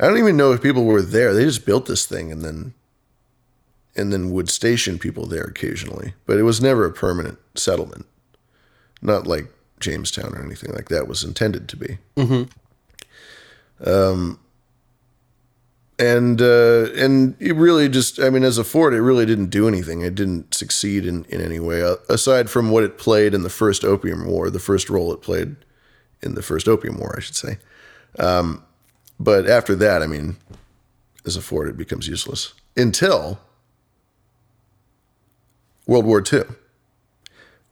I 0.00 0.06
don't 0.06 0.18
even 0.18 0.36
know 0.36 0.52
if 0.52 0.62
people 0.62 0.84
were 0.84 1.02
there. 1.02 1.32
They 1.32 1.44
just 1.44 1.66
built 1.66 1.86
this 1.86 2.06
thing 2.06 2.32
and 2.32 2.42
then, 2.42 2.74
and 3.96 4.12
then 4.12 4.30
would 4.32 4.48
station 4.48 4.98
people 4.98 5.26
there 5.26 5.44
occasionally, 5.44 6.14
but 6.26 6.38
it 6.38 6.42
was 6.42 6.60
never 6.60 6.84
a 6.84 6.92
permanent 6.92 7.38
settlement. 7.54 8.06
Not 9.00 9.26
like 9.26 9.46
Jamestown 9.80 10.34
or 10.34 10.42
anything 10.42 10.72
like 10.72 10.88
that 10.88 11.08
was 11.08 11.24
intended 11.24 11.68
to 11.68 11.76
be. 11.76 11.98
Mm-hmm. 12.16 12.50
Um, 13.84 14.40
and 15.98 16.40
uh, 16.40 16.86
and 16.96 17.36
it 17.40 17.56
really 17.56 17.88
just, 17.88 18.20
I 18.20 18.30
mean, 18.30 18.44
as 18.44 18.56
a 18.56 18.64
fort, 18.64 18.94
it 18.94 19.02
really 19.02 19.26
didn't 19.26 19.50
do 19.50 19.66
anything. 19.66 20.02
It 20.02 20.14
didn't 20.14 20.54
succeed 20.54 21.04
in, 21.04 21.24
in 21.24 21.40
any 21.40 21.58
way, 21.58 21.82
uh, 21.82 21.96
aside 22.08 22.48
from 22.48 22.70
what 22.70 22.84
it 22.84 22.98
played 22.98 23.34
in 23.34 23.42
the 23.42 23.50
first 23.50 23.84
Opium 23.84 24.24
War, 24.24 24.48
the 24.48 24.60
first 24.60 24.88
role 24.88 25.12
it 25.12 25.22
played 25.22 25.56
in 26.22 26.34
the 26.34 26.42
first 26.42 26.68
Opium 26.68 26.98
War, 26.98 27.14
I 27.16 27.20
should 27.20 27.34
say. 27.34 27.58
Um, 28.18 28.62
but 29.18 29.48
after 29.48 29.74
that, 29.76 30.02
I 30.02 30.06
mean, 30.06 30.36
as 31.26 31.36
a 31.36 31.42
fort, 31.42 31.68
it 31.68 31.76
becomes 31.76 32.06
useless 32.06 32.54
until 32.76 33.40
World 35.86 36.06
War 36.06 36.22
II. 36.32 36.42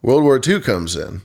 World 0.03 0.25
War 0.25 0.41
II 0.45 0.61
comes 0.61 0.97
in, 0.97 1.23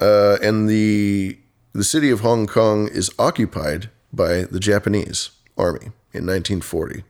uh, 0.00 0.38
and 0.40 0.68
the 0.68 1.38
the 1.72 1.84
city 1.84 2.10
of 2.10 2.20
Hong 2.20 2.46
Kong 2.46 2.86
is 2.86 3.10
occupied 3.18 3.90
by 4.14 4.44
the 4.44 4.60
Japanese 4.60 5.30
army 5.56 5.86
in 6.12 6.26
1940. 6.26 7.04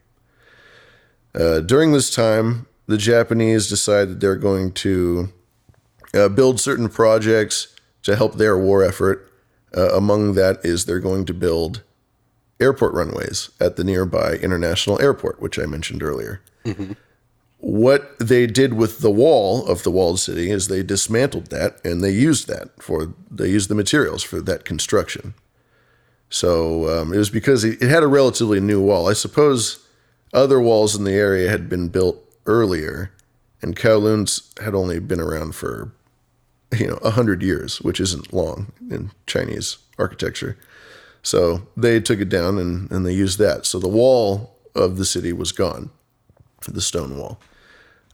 Uh, 1.34 1.60
during 1.60 1.92
this 1.92 2.14
time, 2.14 2.66
the 2.86 2.96
Japanese 2.98 3.68
decide 3.68 4.08
that 4.08 4.20
they're 4.20 4.36
going 4.36 4.72
to 4.72 5.32
uh, 6.14 6.28
build 6.28 6.60
certain 6.60 6.88
projects 6.88 7.74
to 8.02 8.16
help 8.16 8.34
their 8.36 8.56
war 8.56 8.84
effort. 8.84 9.30
Uh, 9.76 9.88
among 9.96 10.34
that 10.34 10.64
is 10.64 10.84
they're 10.84 11.00
going 11.00 11.24
to 11.24 11.34
build 11.34 11.82
airport 12.60 12.94
runways 12.94 13.50
at 13.60 13.76
the 13.76 13.84
nearby 13.84 14.34
international 14.34 15.00
airport, 15.00 15.40
which 15.40 15.58
I 15.58 15.66
mentioned 15.66 16.02
earlier. 16.02 16.40
What 17.58 18.18
they 18.18 18.46
did 18.46 18.74
with 18.74 18.98
the 19.00 19.10
wall 19.10 19.66
of 19.66 19.82
the 19.82 19.90
walled 19.90 20.20
city 20.20 20.50
is 20.50 20.68
they 20.68 20.82
dismantled 20.82 21.46
that 21.46 21.80
and 21.84 22.04
they 22.04 22.10
used 22.10 22.46
that 22.46 22.70
for 22.80 23.14
they 23.30 23.48
used 23.48 23.70
the 23.70 23.74
materials 23.74 24.22
for 24.22 24.40
that 24.42 24.64
construction. 24.64 25.34
So 26.34 26.88
um, 26.88 27.14
it 27.14 27.16
was 27.16 27.30
because 27.30 27.62
it 27.62 27.80
had 27.80 28.02
a 28.02 28.08
relatively 28.08 28.58
new 28.58 28.82
wall. 28.82 29.08
I 29.08 29.12
suppose 29.12 29.86
other 30.32 30.60
walls 30.60 30.96
in 30.96 31.04
the 31.04 31.12
area 31.12 31.48
had 31.48 31.68
been 31.68 31.90
built 31.90 32.18
earlier, 32.44 33.12
and 33.62 33.76
Kowloon's 33.76 34.52
had 34.60 34.74
only 34.74 34.98
been 34.98 35.20
around 35.20 35.54
for 35.54 35.92
you 36.76 36.88
know 36.88 36.98
a 37.04 37.12
hundred 37.12 37.40
years, 37.40 37.80
which 37.82 38.00
isn't 38.00 38.32
long 38.32 38.72
in 38.90 39.12
Chinese 39.28 39.78
architecture. 39.96 40.58
So 41.22 41.68
they 41.76 42.00
took 42.00 42.18
it 42.18 42.30
down 42.30 42.58
and, 42.58 42.90
and 42.90 43.06
they 43.06 43.14
used 43.14 43.38
that. 43.38 43.64
So 43.64 43.78
the 43.78 43.86
wall 43.86 44.56
of 44.74 44.96
the 44.96 45.04
city 45.04 45.32
was 45.32 45.52
gone, 45.52 45.90
the 46.66 46.80
stone 46.80 47.16
wall. 47.16 47.38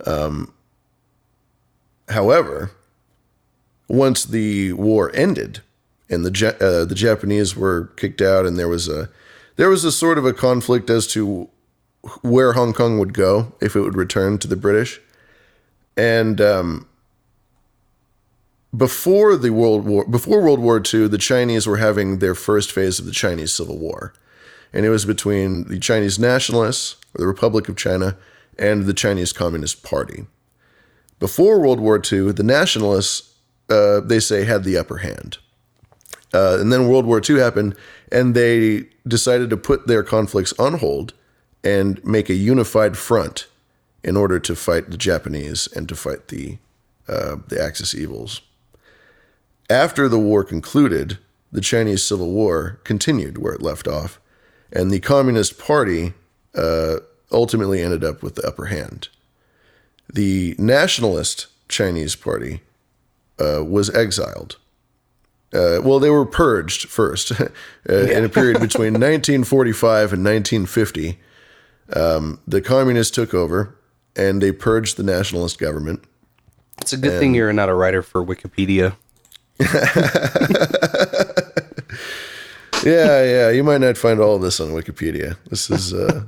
Um, 0.07 0.53
however, 2.11 2.73
once 3.89 4.25
the 4.25 4.75
war 4.75 5.11
ended 5.15 5.63
and 6.11 6.25
the 6.25 6.57
uh, 6.61 6.85
the 6.85 6.95
Japanese 6.95 7.57
were 7.57 7.87
kicked 7.97 8.21
out, 8.21 8.45
and 8.45 8.59
there 8.59 8.69
was 8.69 8.89
a 8.89 9.09
there 9.57 9.71
was 9.71 9.85
a 9.85 9.93
sort 9.93 10.19
of 10.19 10.27
a 10.27 10.33
conflict 10.33 10.91
as 10.91 11.07
to 11.09 11.49
where 12.23 12.55
Hong 12.55 12.73
Kong 12.73 12.99
would 12.99 13.15
go 13.15 13.53
if 13.61 13.77
it 13.77 13.81
would 13.81 13.97
return 13.97 14.39
to 14.39 14.49
the 14.49 14.57
British, 14.57 15.01
and 15.97 16.41
um, 16.41 16.89
before 18.77 19.37
the 19.37 19.51
World 19.51 19.85
War 19.85 20.05
before 20.05 20.43
World 20.43 20.61
War 20.61 20.83
II, 20.83 21.09
the 21.09 21.19
Chinese 21.19 21.67
were 21.67 21.77
having 21.77 22.19
their 22.19 22.35
first 22.35 22.73
phase 22.73 22.99
of 22.99 23.07
the 23.07 23.13
Chinese 23.13 23.53
Civil 23.53 23.79
War, 23.79 24.13
and 24.73 24.85
it 24.85 24.91
was 24.91 25.05
between 25.05 25.65
the 25.69 25.79
Chinese 25.79 26.19
nationalists, 26.19 26.97
or 27.15 27.21
the 27.21 27.27
Republic 27.27 27.69
of 27.69 27.77
China, 27.77 28.17
and 28.59 28.85
the 28.85 28.95
Chinese 28.95 29.33
Communist 29.33 29.83
Party. 29.83 30.27
Before 31.21 31.61
World 31.61 31.81
War 31.81 32.01
II, 32.01 32.33
the 32.33 32.43
nationalists, 32.43 33.35
uh, 33.69 34.01
they 34.01 34.21
say, 34.21 34.45
had 34.45 34.65
the 34.65 34.79
upper 34.79 34.99
hand. 34.99 35.39
Uh, 36.33 36.59
and 36.61 36.73
then 36.73 36.89
World 36.89 37.07
War 37.07 37.21
II 37.29 37.39
happened, 37.39 37.75
and 38.13 38.35
they 38.35 38.89
decided 39.07 39.51
to 39.51 39.57
put 39.57 39.87
their 39.87 40.03
conflicts 40.03 40.53
on 40.59 40.75
hold 40.75 41.13
and 41.65 42.05
make 42.05 42.31
a 42.31 42.35
unified 42.35 42.97
front 42.97 43.47
in 44.03 44.17
order 44.17 44.39
to 44.39 44.55
fight 44.55 44.91
the 44.91 44.97
Japanese 44.97 45.67
and 45.75 45.89
to 45.89 45.95
fight 45.95 46.29
the 46.29 46.59
uh, 47.09 47.37
the 47.49 47.61
Axis 47.61 47.95
evils. 47.95 48.41
After 49.69 50.09
the 50.09 50.19
war 50.19 50.45
concluded, 50.45 51.19
the 51.51 51.61
Chinese 51.61 52.05
Civil 52.05 52.31
War 52.31 52.81
continued 52.85 53.39
where 53.39 53.53
it 53.53 53.63
left 53.63 53.89
off, 53.89 54.21
and 54.73 54.91
the 54.91 55.01
Communist 55.01 55.59
Party 55.59 56.15
uh, 56.55 56.97
ultimately 57.33 57.83
ended 57.83 58.05
up 58.05 58.23
with 58.23 58.37
the 58.37 58.47
upper 58.47 58.67
hand. 58.67 59.09
The 60.13 60.55
nationalist 60.59 61.49
Chinese 61.69 62.15
Party 62.15 62.63
uh, 63.41 63.65
was 63.65 63.91
exiled. 63.91 64.57
Uh, 65.53 65.81
well, 65.83 65.99
they 65.99 66.11
were 66.11 66.27
purged 66.27 66.89
first 66.89 67.33
uh, 67.41 67.47
in 67.89 68.25
a 68.25 68.29
period 68.29 68.55
between 68.61 68.95
1945 68.95 70.13
and 70.13 70.25
1950. 70.25 71.19
Um, 71.93 72.41
the 72.47 72.61
communists 72.61 73.15
took 73.15 73.35
over 73.35 73.77
and 74.15 74.41
they 74.41 74.53
purged 74.53 74.97
the 74.97 75.03
nationalist 75.03 75.59
government. 75.59 76.05
It's 76.81 76.93
a 76.93 76.97
good 76.97 77.19
thing 77.19 77.35
you're 77.35 77.53
not 77.53 77.69
a 77.69 77.75
writer 77.75 78.03
for 78.03 78.25
Wikipedia. 78.25 78.95
yeah, 82.85 83.23
yeah. 83.23 83.51
You 83.51 83.63
might 83.63 83.83
not 83.83 83.99
find 83.99 84.21
all 84.21 84.37
of 84.37 84.43
this 84.43 84.61
on 84.61 84.69
Wikipedia. 84.69 85.37
This 85.51 85.69
is 85.69 85.93
uh, 85.93 86.25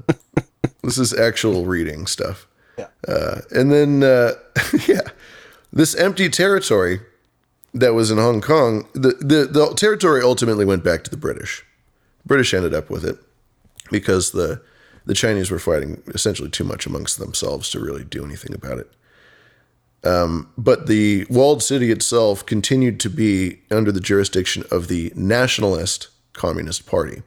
this 0.82 0.98
is 0.98 1.14
actual 1.14 1.64
reading 1.64 2.06
stuff. 2.06 2.46
Yeah. 2.76 2.88
Uh, 3.08 3.40
and 3.52 3.72
then 3.72 4.02
uh, 4.02 4.32
yeah, 4.86 5.00
this 5.72 5.94
empty 5.94 6.28
territory 6.28 7.00
that 7.74 7.94
was 7.94 8.10
in 8.10 8.18
Hong 8.18 8.40
Kong, 8.40 8.86
the, 8.92 9.12
the 9.20 9.48
the 9.50 9.74
territory 9.74 10.22
ultimately 10.22 10.64
went 10.64 10.84
back 10.84 11.04
to 11.04 11.10
the 11.10 11.16
British. 11.16 11.64
British 12.24 12.54
ended 12.54 12.74
up 12.74 12.90
with 12.90 13.04
it 13.04 13.18
because 13.90 14.32
the 14.32 14.62
the 15.04 15.14
Chinese 15.14 15.50
were 15.50 15.58
fighting 15.58 16.02
essentially 16.08 16.50
too 16.50 16.64
much 16.64 16.86
amongst 16.86 17.18
themselves 17.18 17.70
to 17.70 17.80
really 17.80 18.04
do 18.04 18.24
anything 18.24 18.54
about 18.54 18.78
it. 18.78 18.90
Um, 20.04 20.50
but 20.58 20.86
the 20.86 21.26
walled 21.30 21.62
city 21.62 21.90
itself 21.90 22.44
continued 22.44 22.98
to 23.00 23.10
be 23.10 23.60
under 23.70 23.92
the 23.92 24.00
jurisdiction 24.00 24.64
of 24.70 24.88
the 24.88 25.12
Nationalist 25.14 26.08
Communist 26.32 26.86
Party. 26.86 27.22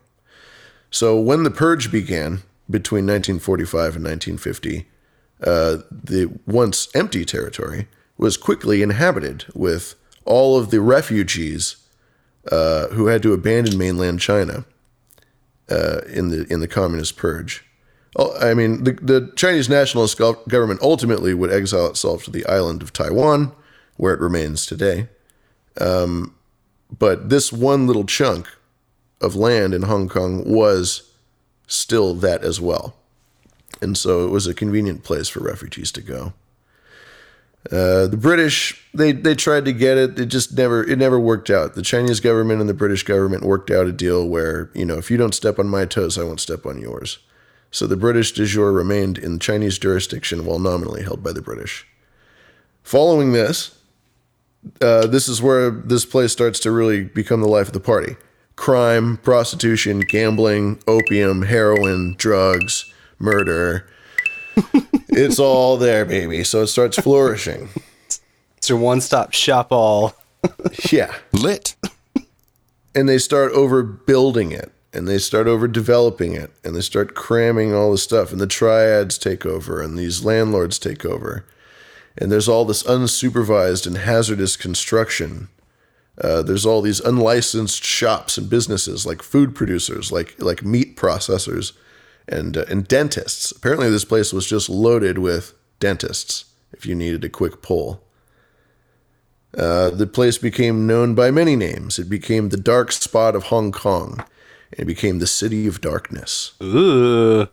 So 0.90 1.20
when 1.20 1.44
the 1.44 1.52
purge 1.52 1.92
began 1.92 2.44
between 2.70 3.06
1945 3.06 3.96
and 3.98 4.06
1950, 4.06 4.88
uh, 5.44 5.78
the 5.92 6.32
once 6.46 6.88
empty 6.96 7.26
territory 7.26 7.88
was 8.18 8.38
quickly 8.38 8.82
inhabited 8.82 9.46
with 9.54 9.96
all 10.26 10.58
of 10.58 10.72
the 10.72 10.82
refugees 10.82 11.78
uh, 12.52 12.88
who 12.88 13.08
had 13.08 13.24
to 13.24 13.34
abandon 13.34 13.78
mainland 13.78 14.20
China 14.20 14.66
uh, 15.70 16.02
in 16.08 16.30
the 16.30 16.46
in 16.52 16.60
the 16.60 16.68
communist 16.68 17.18
purge. 17.18 17.66
Oh, 18.18 18.38
I 18.40 18.54
mean, 18.54 18.86
the, 18.86 18.94
the 18.94 19.34
Chinese 19.36 19.68
nationalist 19.68 20.18
government 20.18 20.82
ultimately 20.82 21.34
would 21.34 21.52
exile 21.52 21.88
itself 21.88 22.24
to 22.24 22.32
the 22.32 22.46
island 22.46 22.82
of 22.82 22.94
Taiwan, 22.94 23.52
where 23.98 24.14
it 24.14 24.22
remains 24.22 24.66
today. 24.66 25.10
Um, 25.80 26.34
but 26.98 27.30
this 27.30 27.52
one 27.52 27.88
little 27.88 28.06
chunk 28.06 28.48
of 29.20 29.36
land 29.36 29.74
in 29.74 29.82
Hong 29.84 30.08
Kong 30.08 30.50
was 30.50 31.12
still 31.68 32.14
that 32.16 32.44
as 32.44 32.62
well. 32.62 32.96
And 33.82 33.98
so 33.98 34.26
it 34.26 34.30
was 34.30 34.48
a 34.48 34.54
convenient 34.54 35.04
place 35.04 35.28
for 35.28 35.42
refugees 35.42 35.92
to 35.94 36.02
go. 36.02 36.34
Uh, 37.72 38.06
the 38.06 38.18
British 38.18 38.88
they 38.94 39.12
they 39.12 39.34
tried 39.34 39.66
to 39.66 39.74
get 39.74 39.98
it. 39.98 40.20
It 40.20 40.28
just 40.28 40.56
never 40.56 40.84
it 40.84 41.00
never 41.00 41.20
worked 41.20 41.50
out. 41.50 41.74
The 41.74 41.82
Chinese 41.82 42.20
government 42.20 42.62
and 42.62 42.70
the 42.70 42.76
British 42.76 43.04
government 43.04 43.44
worked 43.44 43.72
out 43.72 43.88
a 43.88 43.92
deal 43.92 44.28
where 44.28 44.70
you 44.76 44.86
know 44.86 44.98
if 44.98 45.10
you 45.10 45.18
don't 45.18 45.34
step 45.34 45.58
on 45.58 45.68
my 45.68 45.86
toes, 45.86 46.18
I 46.18 46.24
won't 46.24 46.40
step 46.40 46.66
on 46.66 46.80
yours. 46.80 47.20
So 47.72 47.88
the 47.88 47.98
British 47.98 48.32
de 48.32 48.46
jure 48.46 48.72
remained 48.72 49.18
in 49.18 49.40
Chinese 49.40 49.80
jurisdiction 49.80 50.46
while 50.46 50.60
nominally 50.60 51.04
held 51.04 51.24
by 51.24 51.34
the 51.34 51.42
British. 51.42 51.86
Following 52.84 53.34
this, 53.34 53.80
uh, 54.80 55.08
this 55.08 55.28
is 55.28 55.42
where 55.42 55.72
this 55.72 56.06
place 56.06 56.32
starts 56.32 56.60
to 56.62 56.72
really 56.72 57.04
become 57.04 57.42
the 57.42 57.48
life 57.48 57.68
of 57.68 57.74
the 57.74 57.80
party. 57.80 58.16
Crime, 58.56 59.18
prostitution, 59.18 60.00
gambling, 60.02 60.80
opium, 60.88 61.42
heroin, 61.42 62.16
drugs, 62.18 62.94
murder. 63.20 63.88
it's 65.10 65.40
all 65.40 65.78
there, 65.78 66.06
baby. 66.06 66.44
So 66.44 66.64
it 66.64 66.68
starts 66.68 66.98
flourishing. 66.98 67.70
It's 68.58 68.70
your 68.70 68.80
one 68.80 69.02
stop 69.02 69.34
shop 69.34 69.72
all. 69.72 70.16
yeah. 70.92 71.14
Lit. 71.32 71.76
And 72.94 73.10
they 73.10 73.18
start 73.18 73.54
overbuilding 73.54 74.52
it 74.52 74.72
and 74.96 75.08
they 75.08 75.18
start 75.18 75.46
over 75.46 75.68
developing 75.68 76.34
it 76.34 76.52
and 76.64 76.76
they 76.76 76.82
start 76.82 77.14
cramming 77.16 77.76
all 77.76 77.92
the 77.92 77.98
stuff 77.98 78.32
and 78.32 78.40
the 78.40 78.48
triads 78.48 79.18
take 79.18 79.46
over 79.46 79.82
and 79.82 80.00
these 80.00 80.24
landlords 80.24 80.80
take 80.80 81.04
over 81.06 81.46
and 82.18 82.32
there's 82.32 82.48
all 82.48 82.64
this 82.64 82.82
unsupervised 82.84 83.86
and 83.86 83.98
hazardous 83.98 84.56
construction 84.56 85.50
uh, 86.22 86.42
there's 86.42 86.66
all 86.66 86.82
these 86.82 87.02
unlicensed 87.02 87.84
shops 87.84 88.38
and 88.38 88.50
businesses 88.50 89.06
like 89.06 89.22
food 89.22 89.54
producers 89.54 90.14
like 90.14 90.34
like 90.40 90.64
meat 90.64 90.96
processors 90.96 91.74
and 92.28 92.58
uh, 92.58 92.66
and 92.70 92.88
dentists 92.88 93.52
apparently 93.52 93.90
this 93.90 94.06
place 94.06 94.34
was 94.34 94.48
just 94.48 94.70
loaded 94.70 95.18
with 95.18 95.54
dentists 95.80 96.46
if 96.74 96.86
you 96.86 96.96
needed 96.96 97.24
a 97.24 97.30
quick 97.30 97.62
pull. 97.62 98.04
Uh, 99.58 99.90
the 99.90 100.08
place 100.08 100.38
became 100.38 100.86
known 100.86 101.16
by 101.16 101.32
many 101.32 101.56
names. 101.56 101.98
It 101.98 102.10
became 102.10 102.50
the 102.50 102.58
dark 102.58 102.92
spot 102.92 103.36
of 103.36 103.44
Hong 103.44 103.72
Kong. 103.72 104.24
And 104.72 104.82
it 104.82 104.86
became 104.86 105.20
the 105.20 105.28
city 105.28 105.68
of 105.68 105.80
darkness. 105.80 106.54
Ooh. 106.62 107.48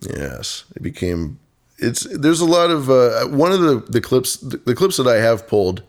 Yes, 0.00 0.64
it 0.74 0.82
became. 0.82 1.38
It's 1.78 2.06
there's 2.16 2.40
a 2.40 2.46
lot 2.46 2.70
of 2.70 2.88
uh, 2.88 3.26
one 3.26 3.52
of 3.52 3.60
the 3.60 3.84
the 3.86 4.00
clips 4.00 4.36
the, 4.36 4.56
the 4.56 4.74
clips 4.74 4.96
that 4.96 5.06
I 5.06 5.16
have 5.16 5.46
pulled 5.46 5.82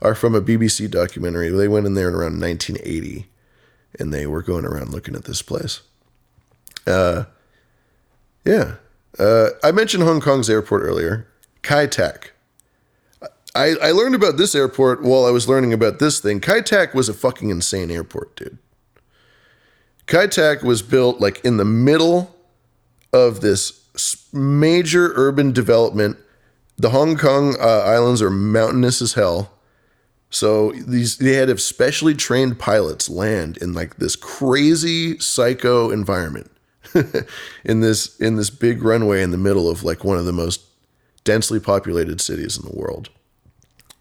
are 0.00 0.14
from 0.14 0.34
a 0.34 0.40
BBC 0.40 0.90
documentary. 0.90 1.50
They 1.50 1.68
went 1.68 1.86
in 1.86 1.94
there 1.94 2.08
in 2.08 2.14
around 2.14 2.40
1980, 2.40 3.26
and 3.98 4.12
they 4.12 4.26
were 4.26 4.42
going 4.42 4.64
around 4.64 4.90
looking 4.90 5.14
at 5.14 5.24
this 5.24 5.42
place. 5.42 5.82
Uh, 6.86 7.24
yeah, 8.44 8.76
uh, 9.18 9.50
I 9.62 9.72
mentioned 9.72 10.02
Hong 10.02 10.20
Kong's 10.20 10.50
airport 10.50 10.82
earlier, 10.82 11.26
Kai 11.62 11.86
Tak. 11.86 12.32
I, 13.54 13.76
I 13.80 13.90
learned 13.92 14.16
about 14.16 14.36
this 14.36 14.54
airport 14.54 15.02
while 15.02 15.24
I 15.24 15.30
was 15.30 15.48
learning 15.48 15.72
about 15.72 16.00
this 16.00 16.18
thing. 16.18 16.40
Kai 16.40 16.60
Tak 16.60 16.92
was 16.92 17.08
a 17.08 17.14
fucking 17.14 17.50
insane 17.50 17.90
airport, 17.90 18.34
dude. 18.36 18.58
Kai 20.06 20.26
Tak 20.26 20.62
was 20.62 20.82
built 20.82 21.20
like 21.20 21.44
in 21.44 21.56
the 21.56 21.64
middle 21.64 22.34
of 23.12 23.40
this 23.40 23.80
major 24.32 25.12
urban 25.14 25.52
development. 25.52 26.18
The 26.76 26.90
Hong 26.90 27.16
Kong 27.16 27.54
uh, 27.60 27.64
islands 27.64 28.20
are 28.20 28.30
mountainous 28.30 29.00
as 29.00 29.14
hell. 29.14 29.52
So 30.30 30.72
these 30.72 31.18
they 31.18 31.34
had 31.34 31.60
specially 31.60 32.14
trained 32.14 32.58
pilots 32.58 33.08
land 33.08 33.56
in 33.58 33.72
like 33.72 33.96
this 33.96 34.16
crazy 34.16 35.16
psycho 35.20 35.90
environment 35.90 36.50
in 37.64 37.80
this 37.80 38.18
in 38.18 38.36
this 38.36 38.50
big 38.50 38.82
runway 38.82 39.22
in 39.22 39.30
the 39.30 39.38
middle 39.38 39.68
of 39.68 39.82
like 39.82 40.04
one 40.04 40.18
of 40.18 40.24
the 40.24 40.32
most 40.32 40.62
densely 41.24 41.58
populated 41.58 42.20
cities 42.20 42.56
in 42.56 42.64
the 42.68 42.76
world. 42.76 43.10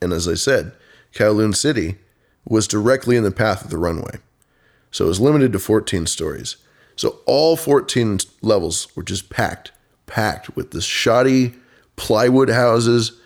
And 0.02 0.12
as 0.12 0.28
I 0.28 0.34
said, 0.34 0.74
Kowloon 1.14 1.56
City 1.56 1.98
was 2.46 2.68
directly 2.68 3.16
in 3.16 3.24
the 3.24 3.32
path 3.32 3.64
of 3.64 3.70
the 3.70 3.78
runway. 3.78 4.18
So 4.92 5.06
it 5.06 5.10
was 5.10 5.22
limited 5.22 5.54
to 5.54 5.60
14 5.60 6.06
stories. 6.06 6.58
So 6.96 7.20
all 7.26 7.56
14 7.56 8.20
levels 8.42 8.94
were 8.96 9.04
just 9.04 9.30
packed, 9.30 9.72
packed 10.06 10.56
with 10.56 10.72
this 10.72 10.84
shoddy 10.84 11.56
plywood 11.96 12.50
houses 12.50 13.20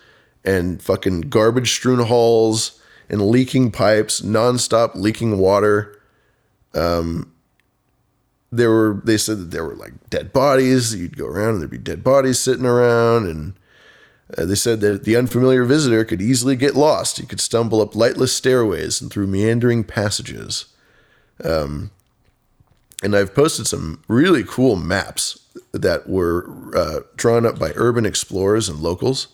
and 0.44 0.80
fucking 0.80 1.22
garbage 1.22 1.72
strewn 1.72 1.98
halls 1.98 2.80
and 3.10 3.28
leaking 3.30 3.70
pipes, 3.70 4.20
nonstop 4.20 4.94
leaking 4.94 5.38
water. 5.38 6.00
Um, 6.74 7.32
there 8.50 8.70
were 8.70 9.00
they 9.04 9.18
said 9.18 9.38
that 9.38 9.50
there 9.50 9.64
were 9.64 9.74
like 9.74 9.92
dead 10.10 10.32
bodies. 10.32 10.94
You'd 10.94 11.16
go 11.16 11.26
around 11.26 11.54
and 11.54 11.60
there'd 11.60 11.70
be 11.70 11.78
dead 11.78 12.02
bodies 12.02 12.38
sitting 12.38 12.64
around, 12.64 13.26
and 13.26 13.54
uh, 14.36 14.44
they 14.44 14.54
said 14.54 14.80
that 14.80 15.04
the 15.04 15.16
unfamiliar 15.16 15.64
visitor 15.64 16.04
could 16.04 16.22
easily 16.22 16.56
get 16.56 16.74
lost. 16.74 17.18
You 17.18 17.26
could 17.26 17.40
stumble 17.40 17.80
up 17.80 17.94
lightless 17.94 18.34
stairways 18.34 19.00
and 19.00 19.10
through 19.10 19.26
meandering 19.26 19.84
passages. 19.84 20.66
Um, 21.42 21.90
and 23.02 23.14
I've 23.14 23.34
posted 23.34 23.66
some 23.66 24.02
really 24.08 24.42
cool 24.44 24.76
maps 24.76 25.38
that 25.72 26.08
were 26.08 26.50
uh, 26.74 27.00
drawn 27.16 27.46
up 27.46 27.58
by 27.58 27.72
urban 27.76 28.04
explorers 28.04 28.68
and 28.68 28.80
locals. 28.80 29.28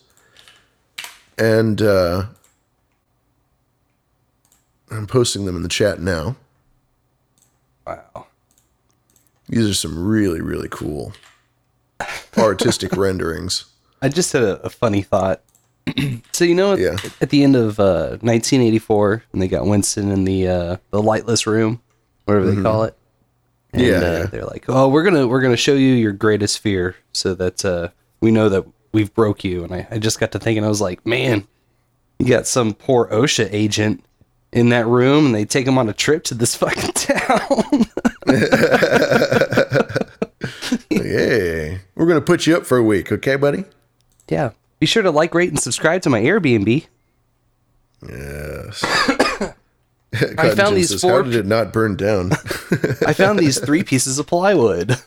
And 1.37 1.81
uh, 1.81 2.25
I'm 4.91 5.07
posting 5.07 5.45
them 5.45 5.55
in 5.55 5.63
the 5.63 5.69
chat 5.69 5.99
now. 5.99 6.35
Wow. 7.85 8.24
These 9.49 9.69
are 9.69 9.73
some 9.73 10.07
really, 10.07 10.41
really 10.41 10.67
cool 10.69 11.13
artistic 12.37 12.91
renderings. 12.97 13.65
I 14.01 14.09
just 14.09 14.33
had 14.33 14.43
a, 14.43 14.61
a 14.63 14.69
funny 14.69 15.01
thought. 15.01 15.41
so 16.31 16.43
you 16.43 16.55
know, 16.55 16.73
at, 16.73 17.21
at 17.21 17.29
the 17.29 17.43
end 17.43 17.55
of 17.55 17.79
uh, 17.79 18.17
1984, 18.21 19.23
and 19.33 19.41
they 19.41 19.47
got 19.47 19.65
Winston 19.65 20.11
in 20.11 20.23
the 20.25 20.47
uh, 20.47 20.77
the 20.91 21.01
lightless 21.01 21.45
room, 21.45 21.81
whatever 22.25 22.45
they 22.47 22.57
Mhm. 22.57 22.63
call 22.63 22.83
it. 22.83 22.97
And, 23.71 23.81
Yeah, 23.83 23.97
uh, 23.97 23.99
yeah. 24.01 24.25
they're 24.25 24.45
like, 24.45 24.65
"Oh, 24.67 24.87
we're 24.89 25.03
gonna 25.03 25.27
we're 25.27 25.41
gonna 25.41 25.57
show 25.57 25.73
you 25.75 25.93
your 25.93 26.11
greatest 26.11 26.59
fear, 26.59 26.95
so 27.13 27.35
that 27.35 27.63
uh, 27.63 27.89
we 28.21 28.31
know 28.31 28.49
that 28.49 28.65
we've 28.93 29.13
broke 29.13 29.43
you." 29.43 29.63
And 29.63 29.73
I, 29.75 29.87
I 29.91 29.99
just 29.99 30.19
got 30.19 30.31
to 30.31 30.39
thinking, 30.39 30.65
I 30.65 30.69
was 30.69 30.81
like, 30.81 31.05
"Man, 31.05 31.47
you 32.19 32.27
got 32.27 32.47
some 32.47 32.73
poor 32.73 33.07
OSHA 33.11 33.49
agent 33.51 34.03
in 34.55 34.69
that 34.69 34.87
room, 34.87 35.27
and 35.27 35.35
they 35.35 35.45
take 35.45 35.67
him 35.67 35.77
on 35.77 35.87
a 35.87 35.93
trip 35.93 36.23
to 36.25 36.33
this 36.33 36.55
fucking 36.61 36.93
town." 36.93 37.85
yeah. 40.89 41.77
We're 41.95 42.05
going 42.07 42.19
to 42.19 42.25
put 42.25 42.47
you 42.47 42.57
up 42.57 42.65
for 42.65 42.77
a 42.77 42.83
week, 42.83 43.11
okay, 43.11 43.35
buddy? 43.35 43.65
yeah. 44.27 44.51
Be 44.79 44.85
sure 44.85 45.03
to 45.03 45.11
like, 45.11 45.33
rate, 45.33 45.49
and 45.49 45.59
subscribe 45.59 46.01
to 46.01 46.09
my 46.09 46.19
Airbnb. 46.21 46.85
Yes. 48.09 48.83
I 50.37 50.53
found 50.53 50.75
these 50.75 50.91
How 51.01 51.07
four- 51.07 51.23
did 51.23 51.33
it 51.35 51.45
not 51.45 51.71
burn 51.71 51.95
down? 51.95 52.31
I 53.07 53.13
found 53.13 53.39
these 53.39 53.57
three 53.59 53.83
pieces 53.83 54.19
of 54.19 54.27
plywood. 54.27 54.97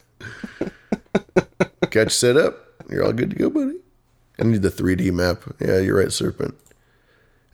Got 1.91 2.05
you 2.05 2.11
set 2.11 2.37
up. 2.39 2.57
You're 2.89 3.05
all 3.05 3.13
good 3.13 3.29
to 3.31 3.37
go, 3.37 3.51
buddy. 3.51 3.77
I 4.41 4.45
need 4.45 4.63
the 4.63 4.71
3D 4.71 5.13
map. 5.13 5.43
Yeah, 5.61 5.79
you're 5.81 5.99
right, 5.99 6.11
Serpent. 6.13 6.55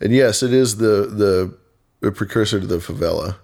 And 0.01 0.12
yes, 0.12 0.42
it 0.42 0.53
is 0.53 0.76
the 0.76 1.07
the, 1.07 1.57
the 2.05 2.13
precursor 2.13 2.61
to 2.61 2.67
the 2.67 2.77
favela. 2.79 3.37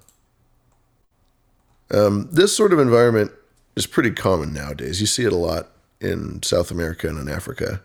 Um, 1.93 2.29
this 2.31 2.55
sort 2.57 2.73
of 2.73 2.79
environment 2.79 3.33
is 3.75 3.87
pretty 3.87 4.11
common 4.13 4.53
nowadays. 4.53 5.01
You 5.01 5.07
see 5.07 5.25
it 5.25 5.33
a 5.33 5.37
lot 5.37 5.69
in 6.01 6.43
South 6.43 6.71
America 6.71 7.09
and 7.09 7.19
in 7.19 7.29
Africa, 7.29 7.83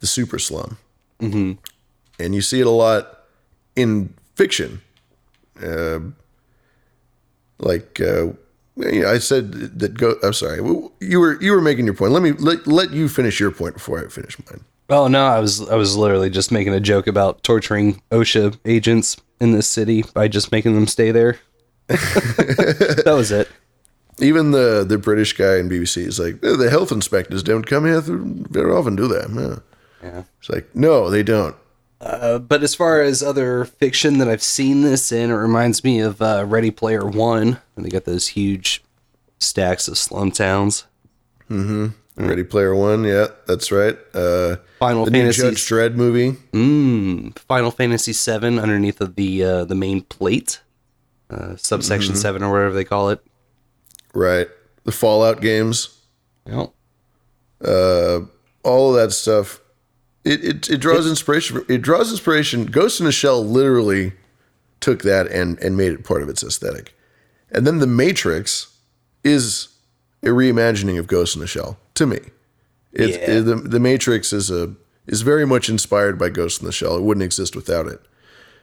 the 0.00 0.06
super 0.06 0.38
slum, 0.38 0.78
Mm-hmm. 1.20 1.52
and 2.18 2.34
you 2.34 2.40
see 2.42 2.60
it 2.60 2.66
a 2.66 2.70
lot 2.70 3.20
in 3.76 4.12
fiction. 4.34 4.80
Uh, 5.62 6.00
like 7.58 8.00
uh, 8.00 8.28
I 8.82 9.18
said 9.18 9.78
that. 9.78 9.94
Go. 9.94 10.16
I'm 10.22 10.32
sorry. 10.32 10.56
You 11.00 11.20
were 11.20 11.40
you 11.40 11.52
were 11.52 11.60
making 11.60 11.84
your 11.84 11.94
point. 11.94 12.12
Let 12.12 12.22
me 12.22 12.32
let, 12.32 12.66
let 12.66 12.90
you 12.90 13.08
finish 13.08 13.38
your 13.38 13.52
point 13.52 13.74
before 13.74 14.04
I 14.04 14.08
finish 14.08 14.36
mine. 14.50 14.64
Oh 14.90 15.06
no, 15.06 15.24
I 15.24 15.38
was 15.38 15.66
I 15.68 15.76
was 15.76 15.96
literally 15.96 16.28
just 16.30 16.50
making 16.50 16.74
a 16.74 16.80
joke 16.80 17.06
about 17.06 17.42
torturing 17.44 18.02
OSHA 18.10 18.58
agents 18.64 19.16
in 19.44 19.52
this 19.52 19.68
city 19.68 20.02
by 20.14 20.26
just 20.26 20.50
making 20.50 20.74
them 20.74 20.88
stay 20.88 21.12
there. 21.12 21.38
that 21.86 23.12
was 23.14 23.30
it. 23.30 23.48
Even 24.18 24.50
the 24.52 24.84
the 24.86 24.98
British 24.98 25.32
guy 25.34 25.58
in 25.58 25.68
BBC 25.68 25.98
is 25.98 26.18
like 26.18 26.34
"Eh, 26.42 26.56
the 26.56 26.70
health 26.70 26.90
inspectors 26.90 27.42
don't 27.42 27.66
come 27.66 27.84
here 27.84 28.00
very 28.00 28.72
often, 28.72 28.96
do 28.96 29.06
they? 29.06 29.24
Yeah. 29.40 29.56
Yeah. 30.02 30.22
It's 30.40 30.50
like 30.50 30.74
no, 30.74 31.10
they 31.10 31.22
don't. 31.22 31.56
Uh, 32.00 32.38
but 32.38 32.62
as 32.62 32.74
far 32.74 33.00
as 33.00 33.22
other 33.22 33.64
fiction 33.64 34.18
that 34.18 34.28
I've 34.28 34.42
seen 34.42 34.82
this 34.82 35.10
in, 35.10 35.30
it 35.30 35.34
reminds 35.34 35.82
me 35.82 36.00
of 36.00 36.20
uh, 36.20 36.44
Ready 36.46 36.70
Player 36.70 37.04
One, 37.04 37.60
when 37.74 37.84
they 37.84 37.88
got 37.88 38.04
those 38.04 38.28
huge 38.28 38.84
stacks 39.38 39.88
of 39.88 39.96
slum 39.96 40.30
towns. 40.30 40.84
Mm-hmm. 41.50 41.88
Ready 42.16 42.44
Player 42.44 42.74
One. 42.74 43.04
Yeah, 43.04 43.26
that's 43.46 43.72
right. 43.72 43.98
Uh, 44.14 44.56
Final 44.78 45.04
the 45.04 45.10
new 45.10 45.18
Fantasy 45.20 45.42
Judge 45.42 45.66
Dredd 45.68 45.94
movie. 45.96 46.32
Mm, 46.52 47.36
Final 47.40 47.70
Fantasy 47.72 48.12
Seven 48.12 48.58
underneath 48.58 49.00
of 49.00 49.16
the 49.16 49.42
uh, 49.42 49.64
the 49.64 49.74
main 49.74 50.02
plate, 50.02 50.60
uh, 51.30 51.56
subsection 51.56 52.14
Mhm. 52.14 52.18
seven 52.18 52.42
or 52.44 52.52
whatever 52.52 52.74
they 52.74 52.84
call 52.84 53.10
it. 53.10 53.20
Right. 54.14 54.48
The 54.84 54.92
Fallout 54.92 55.40
games. 55.40 55.88
Yep. 56.46 56.70
Uh, 57.64 58.20
all 58.62 58.90
of 58.94 59.02
that 59.02 59.12
stuff. 59.12 59.60
It, 60.24 60.44
it, 60.44 60.70
it 60.70 60.76
draws 60.78 61.06
inspiration. 61.08 61.64
It 61.68 61.82
draws 61.82 62.10
inspiration. 62.10 62.66
Ghost 62.66 63.00
in 63.00 63.06
a 63.06 63.12
Shell 63.12 63.44
literally 63.44 64.12
took 64.80 65.02
that 65.02 65.26
and, 65.28 65.58
and 65.58 65.76
made 65.76 65.92
it 65.92 66.04
part 66.04 66.22
of 66.22 66.28
its 66.28 66.42
aesthetic. 66.44 66.94
And 67.50 67.66
then 67.66 67.78
The 67.78 67.86
Matrix 67.86 68.68
is 69.22 69.68
a 70.24 70.28
reimagining 70.30 70.98
of 70.98 71.06
Ghost 71.06 71.34
in 71.36 71.40
the 71.40 71.46
Shell 71.46 71.78
to 71.94 72.06
me. 72.06 72.20
It's, 72.92 73.16
Yeah. 73.16 73.40
the, 73.40 73.54
the 73.56 73.80
Matrix 73.80 74.32
is 74.32 74.50
a 74.50 74.74
is 75.06 75.20
very 75.20 75.46
much 75.46 75.68
inspired 75.68 76.18
by 76.18 76.30
Ghost 76.30 76.60
in 76.62 76.66
the 76.66 76.72
Shell. 76.72 76.96
It 76.96 77.02
wouldn't 77.02 77.24
exist 77.24 77.54
without 77.54 77.86
it. 77.86 78.00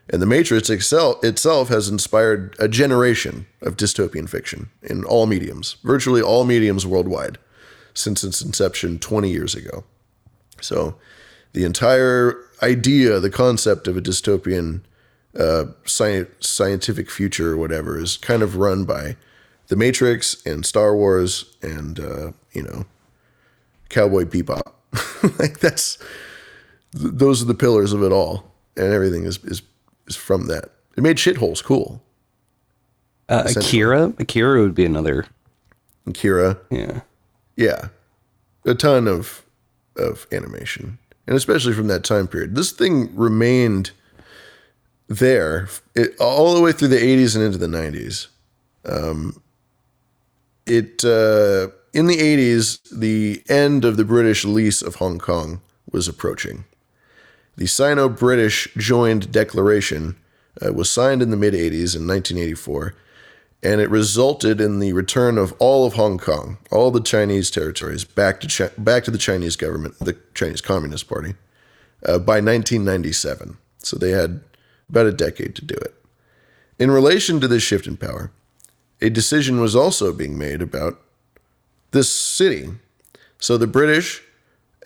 And 0.10 0.20
the 0.22 0.26
Matrix 0.26 0.72
itself, 0.72 1.24
itself 1.24 1.70
has 1.70 1.88
inspired 1.88 2.56
a 2.58 2.68
generation 2.68 3.46
of 3.62 3.78
dystopian 3.78 4.28
fiction 4.28 4.70
in 4.82 5.04
all 5.06 5.28
mediums, 5.28 5.76
virtually 5.84 6.20
all 6.22 6.44
mediums 6.44 6.86
worldwide, 6.88 7.38
since 7.94 8.24
its 8.24 8.42
inception 8.42 8.98
20 8.98 9.30
years 9.30 9.54
ago. 9.54 9.84
So 10.62 10.96
the 11.54 11.64
entire 11.64 12.38
idea, 12.64 13.20
the 13.20 13.30
concept 13.30 13.88
of 13.88 13.96
a 13.96 14.02
dystopian 14.02 14.82
uh, 15.38 15.66
sci- 15.86 16.26
scientific 16.40 17.12
future 17.12 17.52
or 17.52 17.58
whatever 17.58 18.00
is 18.00 18.18
kind 18.18 18.42
of 18.42 18.56
run 18.56 18.84
by 18.86 19.16
the 19.72 19.78
Matrix 19.78 20.46
and 20.46 20.66
Star 20.66 20.94
Wars 20.94 21.46
and, 21.62 21.98
uh, 21.98 22.34
you 22.52 22.62
know, 22.62 22.84
Cowboy 23.88 24.26
Bebop. 24.26 24.74
like 25.40 25.62
that's, 25.62 25.98
th- 26.92 27.14
those 27.14 27.42
are 27.42 27.46
the 27.46 27.54
pillars 27.54 27.94
of 27.94 28.04
it 28.04 28.12
all. 28.12 28.52
And 28.76 28.88
everything 28.92 29.24
is, 29.24 29.38
is, 29.46 29.62
is 30.08 30.18
from 30.18 30.48
that. 30.48 30.72
It 30.98 31.04
made 31.04 31.16
shitholes 31.16 31.64
cool. 31.64 32.04
Uh, 33.30 33.50
Akira, 33.56 34.14
Akira 34.20 34.60
would 34.62 34.76
be 34.76 34.84
another. 34.84 35.26
Akira. 36.06 36.58
Yeah. 36.70 37.00
Yeah. 37.56 37.88
A 38.66 38.76
ton 38.76 39.08
of 39.08 39.46
of 39.96 40.28
animation. 40.34 40.98
and 41.28 41.38
especially 41.38 41.72
from 41.72 41.88
that 41.88 42.04
time 42.04 42.28
period. 42.28 42.56
This 42.56 42.74
thing 42.74 43.16
remained 43.16 43.92
there 45.08 45.70
it, 45.96 46.14
all 46.20 46.56
the 46.56 46.62
way 46.62 46.74
through 46.74 46.90
the 46.90 46.98
80s 46.98 47.36
and 47.38 47.46
into 47.46 47.58
the 47.58 47.68
90s. 47.68 48.28
Um, 48.84 49.42
it 50.66 51.04
uh, 51.04 51.70
in 51.94 52.08
the 52.08 52.18
80s, 52.18 52.80
the 52.92 53.44
end 53.50 53.84
of 53.84 53.98
the 53.98 54.06
British 54.06 54.46
lease 54.46 54.82
of 54.82 54.96
Hong 54.96 55.20
Kong 55.20 55.62
was 55.92 56.08
approaching. 56.08 56.66
The 57.58 57.68
Sino-British 57.68 58.74
Joint 58.78 59.32
Declaration 59.32 60.16
uh, 60.66 60.74
was 60.74 60.90
signed 60.90 61.22
in 61.22 61.32
the 61.32 61.38
mid 61.38 61.54
80s 61.54 61.96
in 61.96 62.08
1984, 62.08 62.96
and 63.64 63.82
it 63.82 63.90
resulted 63.90 64.62
in 64.62 64.80
the 64.80 64.94
return 64.94 65.38
of 65.38 65.54
all 65.60 65.86
of 65.86 65.94
Hong 65.94 66.18
Kong, 66.18 66.58
all 66.72 66.92
the 66.92 67.02
Chinese 67.02 67.52
territories, 67.52 68.04
back 68.04 68.40
to 68.42 68.48
Chi- 68.48 68.74
back 68.78 69.04
to 69.04 69.12
the 69.12 69.18
Chinese 69.18 69.56
government, 69.56 70.00
the 70.00 70.18
Chinese 70.34 70.62
Communist 70.62 71.08
Party, 71.08 71.36
uh, 72.06 72.18
by 72.20 72.40
1997. 72.40 73.58
So 73.80 73.98
they 73.98 74.12
had 74.12 74.42
about 74.90 75.08
a 75.08 75.12
decade 75.12 75.56
to 75.56 75.66
do 75.66 75.76
it. 75.76 75.94
In 76.80 76.90
relation 76.90 77.40
to 77.40 77.48
this 77.48 77.64
shift 77.64 77.86
in 77.86 77.98
power, 77.98 78.32
a 79.02 79.10
decision 79.10 79.60
was 79.60 79.76
also 79.76 80.14
being 80.14 80.38
made 80.38 80.62
about 80.62 81.02
this 81.92 82.10
city. 82.10 82.70
So 83.40 83.58
the 83.58 83.68
British 83.68 84.22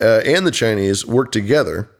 uh, 0.00 0.20
and 0.24 0.46
the 0.46 0.50
Chinese 0.50 1.06
worked 1.06 1.32
together, 1.32 1.90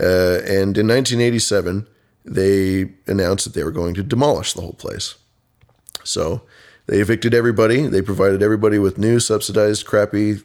uh, 0.00 0.40
and 0.44 0.78
in 0.78 0.86
1987, 0.86 1.86
they 2.24 2.90
announced 3.06 3.44
that 3.44 3.54
they 3.54 3.64
were 3.64 3.70
going 3.70 3.94
to 3.94 4.02
demolish 4.02 4.52
the 4.52 4.60
whole 4.60 4.74
place. 4.74 5.16
So 6.04 6.42
they 6.86 7.00
evicted 7.00 7.34
everybody. 7.34 7.86
They 7.86 8.02
provided 8.02 8.42
everybody 8.42 8.78
with 8.78 8.98
new 8.98 9.20
subsidized, 9.20 9.86
crappy 9.86 10.38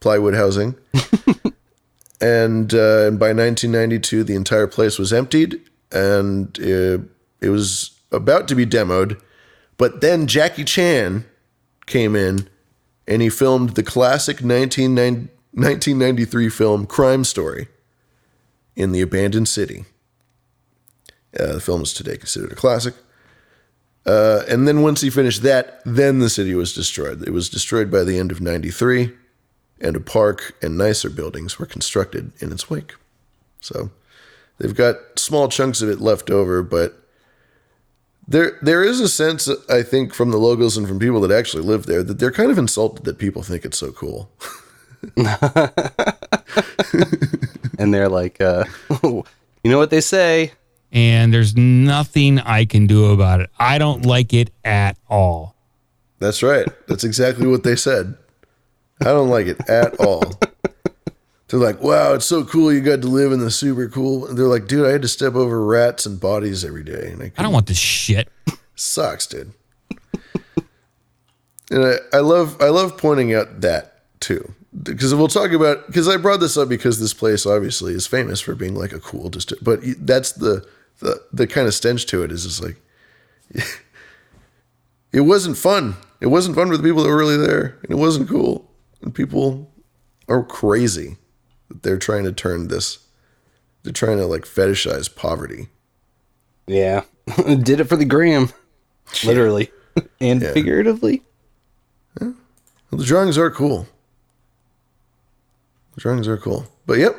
plywood 0.00 0.34
housing. 0.34 0.76
and, 2.20 2.72
uh, 2.74 3.06
and 3.06 3.18
by 3.18 3.32
1992, 3.32 4.24
the 4.24 4.34
entire 4.34 4.66
place 4.66 4.98
was 4.98 5.12
emptied 5.12 5.60
and 5.92 6.56
it, 6.58 7.00
it 7.40 7.48
was 7.48 7.98
about 8.12 8.48
to 8.48 8.54
be 8.54 8.66
demoed. 8.66 9.20
But 9.80 10.00
then 10.02 10.26
Jackie 10.26 10.64
Chan 10.64 11.24
came 11.86 12.14
in 12.14 12.50
and 13.08 13.22
he 13.22 13.30
filmed 13.30 13.70
the 13.70 13.82
classic 13.82 14.42
1993 14.42 16.50
film 16.50 16.84
Crime 16.84 17.24
Story 17.24 17.68
in 18.76 18.92
the 18.92 19.00
abandoned 19.00 19.48
city. 19.48 19.86
Uh, 21.34 21.54
the 21.54 21.60
film 21.60 21.80
is 21.80 21.94
today 21.94 22.18
considered 22.18 22.52
a 22.52 22.56
classic. 22.56 22.92
Uh, 24.04 24.42
and 24.50 24.68
then 24.68 24.82
once 24.82 25.00
he 25.00 25.08
finished 25.08 25.42
that, 25.44 25.80
then 25.86 26.18
the 26.18 26.28
city 26.28 26.54
was 26.54 26.74
destroyed. 26.74 27.26
It 27.26 27.32
was 27.32 27.48
destroyed 27.48 27.90
by 27.90 28.04
the 28.04 28.18
end 28.18 28.30
of 28.30 28.42
93, 28.42 29.14
and 29.80 29.96
a 29.96 30.00
park 30.00 30.56
and 30.60 30.76
nicer 30.76 31.08
buildings 31.08 31.58
were 31.58 31.64
constructed 31.64 32.32
in 32.40 32.52
its 32.52 32.68
wake. 32.68 32.92
So 33.62 33.90
they've 34.58 34.74
got 34.74 35.18
small 35.18 35.48
chunks 35.48 35.80
of 35.80 35.88
it 35.88 36.02
left 36.02 36.28
over, 36.28 36.62
but 36.62 36.99
there 38.30 38.58
there 38.62 38.82
is 38.84 39.00
a 39.00 39.08
sense, 39.08 39.50
I 39.68 39.82
think, 39.82 40.14
from 40.14 40.30
the 40.30 40.38
locals 40.38 40.76
and 40.76 40.86
from 40.86 41.00
people 41.00 41.20
that 41.22 41.32
actually 41.32 41.64
live 41.64 41.86
there 41.86 42.02
that 42.04 42.18
they're 42.18 42.30
kind 42.30 42.50
of 42.50 42.58
insulted 42.58 43.04
that 43.04 43.18
people 43.18 43.42
think 43.42 43.64
it's 43.64 43.76
so 43.76 43.90
cool. 43.90 44.30
and 47.78 47.92
they're 47.92 48.08
like, 48.08 48.40
uh, 48.40 48.64
you 49.02 49.24
know 49.64 49.78
what 49.78 49.90
they 49.90 50.00
say? 50.00 50.52
And 50.92 51.34
there's 51.34 51.56
nothing 51.56 52.38
I 52.38 52.64
can 52.64 52.86
do 52.86 53.06
about 53.06 53.40
it. 53.40 53.50
I 53.58 53.78
don't 53.78 54.06
like 54.06 54.32
it 54.32 54.50
at 54.64 54.96
all. 55.08 55.56
That's 56.20 56.42
right. 56.42 56.68
That's 56.86 57.04
exactly 57.04 57.48
what 57.48 57.64
they 57.64 57.76
said. 57.76 58.16
I 59.00 59.06
don't 59.06 59.28
like 59.28 59.46
it 59.46 59.68
at 59.68 59.98
all. 59.98 60.22
They're 61.50 61.58
like, 61.58 61.82
wow, 61.82 62.14
it's 62.14 62.26
so 62.26 62.44
cool 62.44 62.72
you 62.72 62.80
got 62.80 63.02
to 63.02 63.08
live 63.08 63.32
in 63.32 63.40
the 63.40 63.50
super 63.50 63.88
cool. 63.88 64.24
And 64.24 64.38
they're 64.38 64.46
like, 64.46 64.68
dude, 64.68 64.86
I 64.86 64.92
had 64.92 65.02
to 65.02 65.08
step 65.08 65.34
over 65.34 65.60
rats 65.64 66.06
and 66.06 66.20
bodies 66.20 66.64
every 66.64 66.84
day. 66.84 67.10
And 67.10 67.20
I, 67.24 67.32
I 67.36 67.42
don't 67.42 67.52
want 67.52 67.66
this 67.66 67.76
shit. 67.76 68.28
Sucks, 68.76 69.26
dude. 69.26 69.52
and 71.72 71.84
I, 71.84 71.94
I 72.12 72.20
love 72.20 72.56
I 72.62 72.68
love 72.68 72.96
pointing 72.96 73.34
out 73.34 73.62
that 73.62 74.04
too. 74.20 74.54
Because 74.80 75.12
we'll 75.12 75.26
talk 75.26 75.50
about 75.50 75.88
because 75.88 76.06
I 76.06 76.16
brought 76.18 76.38
this 76.38 76.56
up 76.56 76.68
because 76.68 77.00
this 77.00 77.12
place 77.12 77.44
obviously 77.44 77.94
is 77.94 78.06
famous 78.06 78.40
for 78.40 78.54
being 78.54 78.76
like 78.76 78.92
a 78.92 79.00
cool 79.00 79.28
district, 79.28 79.64
but 79.64 79.80
that's 79.98 80.30
the 80.30 80.64
the 81.00 81.20
the 81.32 81.48
kind 81.48 81.66
of 81.66 81.74
stench 81.74 82.06
to 82.06 82.22
it 82.22 82.30
is 82.30 82.44
just 82.44 82.62
like 82.62 82.76
it 85.12 85.22
wasn't 85.22 85.58
fun. 85.58 85.96
It 86.20 86.28
wasn't 86.28 86.54
fun 86.54 86.68
for 86.68 86.76
the 86.76 86.82
people 86.84 87.02
that 87.02 87.08
were 87.08 87.18
really 87.18 87.36
there, 87.36 87.76
and 87.82 87.90
it 87.90 87.98
wasn't 87.98 88.28
cool. 88.28 88.70
And 89.02 89.12
people 89.12 89.72
are 90.28 90.44
crazy 90.44 91.16
that 91.70 91.82
they're 91.82 91.96
trying 91.98 92.24
to 92.24 92.32
turn 92.32 92.68
this. 92.68 92.98
They're 93.82 93.92
trying 93.94 94.18
to 94.18 94.26
like 94.26 94.42
fetishize 94.44 95.14
poverty. 95.14 95.68
Yeah, 96.66 97.04
did 97.46 97.80
it 97.80 97.84
for 97.84 97.96
the 97.96 98.04
gram, 98.04 98.50
literally 99.24 99.70
and 100.20 100.42
Yeah. 100.42 100.52
figuratively. 100.52 101.22
Well, 102.20 102.34
the 102.98 103.04
drawings 103.04 103.38
are 103.38 103.50
cool. 103.50 103.86
The 105.94 106.00
drawings 106.00 106.26
are 106.28 106.36
cool. 106.36 106.66
But 106.86 106.98
yep, 106.98 107.14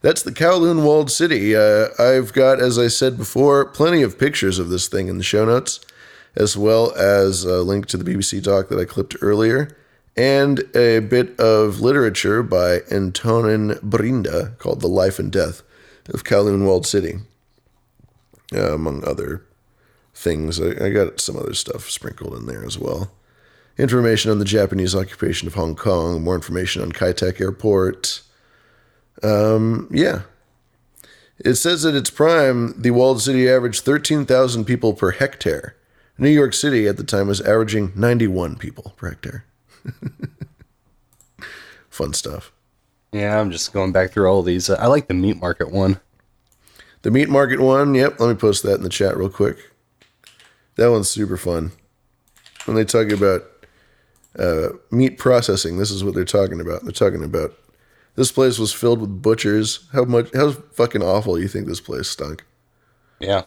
that's 0.00 0.22
the 0.22 0.32
Kowloon 0.32 0.82
Walled 0.84 1.10
City. 1.10 1.54
Uh, 1.54 1.86
I've 1.98 2.32
got, 2.32 2.60
as 2.60 2.78
I 2.78 2.88
said 2.88 3.16
before, 3.16 3.64
plenty 3.64 4.02
of 4.02 4.18
pictures 4.18 4.58
of 4.58 4.68
this 4.70 4.88
thing 4.88 5.06
in 5.08 5.16
the 5.18 5.24
show 5.24 5.44
notes, 5.44 5.80
as 6.34 6.56
well 6.56 6.92
as 6.96 7.44
a 7.44 7.62
link 7.62 7.86
to 7.86 7.96
the 7.96 8.04
BBC 8.04 8.42
doc 8.42 8.68
that 8.68 8.78
I 8.78 8.84
clipped 8.84 9.16
earlier, 9.20 9.76
and 10.16 10.60
a 10.76 11.00
bit 11.00 11.38
of 11.40 11.80
literature 11.80 12.42
by 12.42 12.80
Antonin 12.90 13.70
Brinda 13.76 14.56
called 14.58 14.80
The 14.80 14.88
Life 14.88 15.18
and 15.18 15.32
Death 15.32 15.62
of 16.08 16.24
Kowloon 16.24 16.64
Walled 16.64 16.86
City, 16.86 17.18
uh, 18.54 18.74
among 18.74 19.06
other 19.06 19.44
things. 20.14 20.60
I, 20.60 20.86
I 20.86 20.90
got 20.90 21.20
some 21.20 21.36
other 21.36 21.54
stuff 21.54 21.90
sprinkled 21.90 22.34
in 22.34 22.46
there 22.46 22.64
as 22.64 22.78
well 22.78 23.10
information 23.78 24.30
on 24.30 24.38
the 24.38 24.44
Japanese 24.44 24.94
occupation 24.94 25.48
of 25.48 25.54
Hong 25.54 25.74
Kong, 25.74 26.22
more 26.22 26.34
information 26.34 26.82
on 26.82 26.92
Kai 26.92 27.12
Tak 27.12 27.40
Airport. 27.40 28.22
Um, 29.22 29.88
yeah. 29.90 30.22
It 31.38 31.54
says 31.54 31.84
at 31.84 31.94
its 31.94 32.10
prime, 32.10 32.80
the 32.80 32.92
walled 32.92 33.20
city 33.20 33.48
averaged 33.48 33.84
13,000 33.84 34.64
people 34.64 34.94
per 34.94 35.10
hectare. 35.12 35.76
New 36.16 36.30
York 36.30 36.54
City 36.54 36.86
at 36.86 36.96
the 36.96 37.04
time 37.04 37.26
was 37.26 37.40
averaging 37.40 37.92
91 37.96 38.56
people 38.56 38.94
per 38.96 39.10
hectare. 39.10 39.44
Fun 41.90 42.12
stuff. 42.12 42.52
Yeah, 43.12 43.38
I'm 43.38 43.50
just 43.50 43.72
going 43.72 43.92
back 43.92 44.10
through 44.10 44.26
all 44.26 44.42
these. 44.42 44.68
Uh, 44.68 44.76
I 44.80 44.86
like 44.86 45.06
the 45.06 45.14
meat 45.14 45.40
market 45.40 45.70
one. 45.70 46.00
The 47.02 47.10
meat 47.10 47.28
market 47.28 47.60
one, 47.60 47.94
yep, 47.94 48.18
let 48.18 48.28
me 48.28 48.34
post 48.34 48.62
that 48.62 48.76
in 48.76 48.82
the 48.82 48.88
chat 48.88 49.16
real 49.16 49.28
quick. 49.28 49.58
That 50.76 50.90
one's 50.90 51.10
super 51.10 51.36
fun. 51.36 51.72
When 52.64 52.76
they 52.76 52.84
talk 52.84 53.10
about 53.10 53.42
uh, 54.38 54.70
meat 54.90 55.18
processing, 55.18 55.76
this 55.76 55.90
is 55.90 56.02
what 56.02 56.14
they're 56.14 56.24
talking 56.24 56.60
about. 56.60 56.82
They're 56.82 56.92
talking 56.92 57.22
about 57.22 57.54
this 58.16 58.32
place 58.32 58.58
was 58.58 58.72
filled 58.72 59.00
with 59.00 59.22
butchers. 59.22 59.86
How 59.92 60.04
much? 60.04 60.30
How 60.34 60.52
fucking 60.52 61.02
awful 61.02 61.38
you 61.38 61.48
think 61.48 61.66
this 61.66 61.80
place 61.80 62.08
stunk? 62.08 62.44
Yeah, 63.20 63.44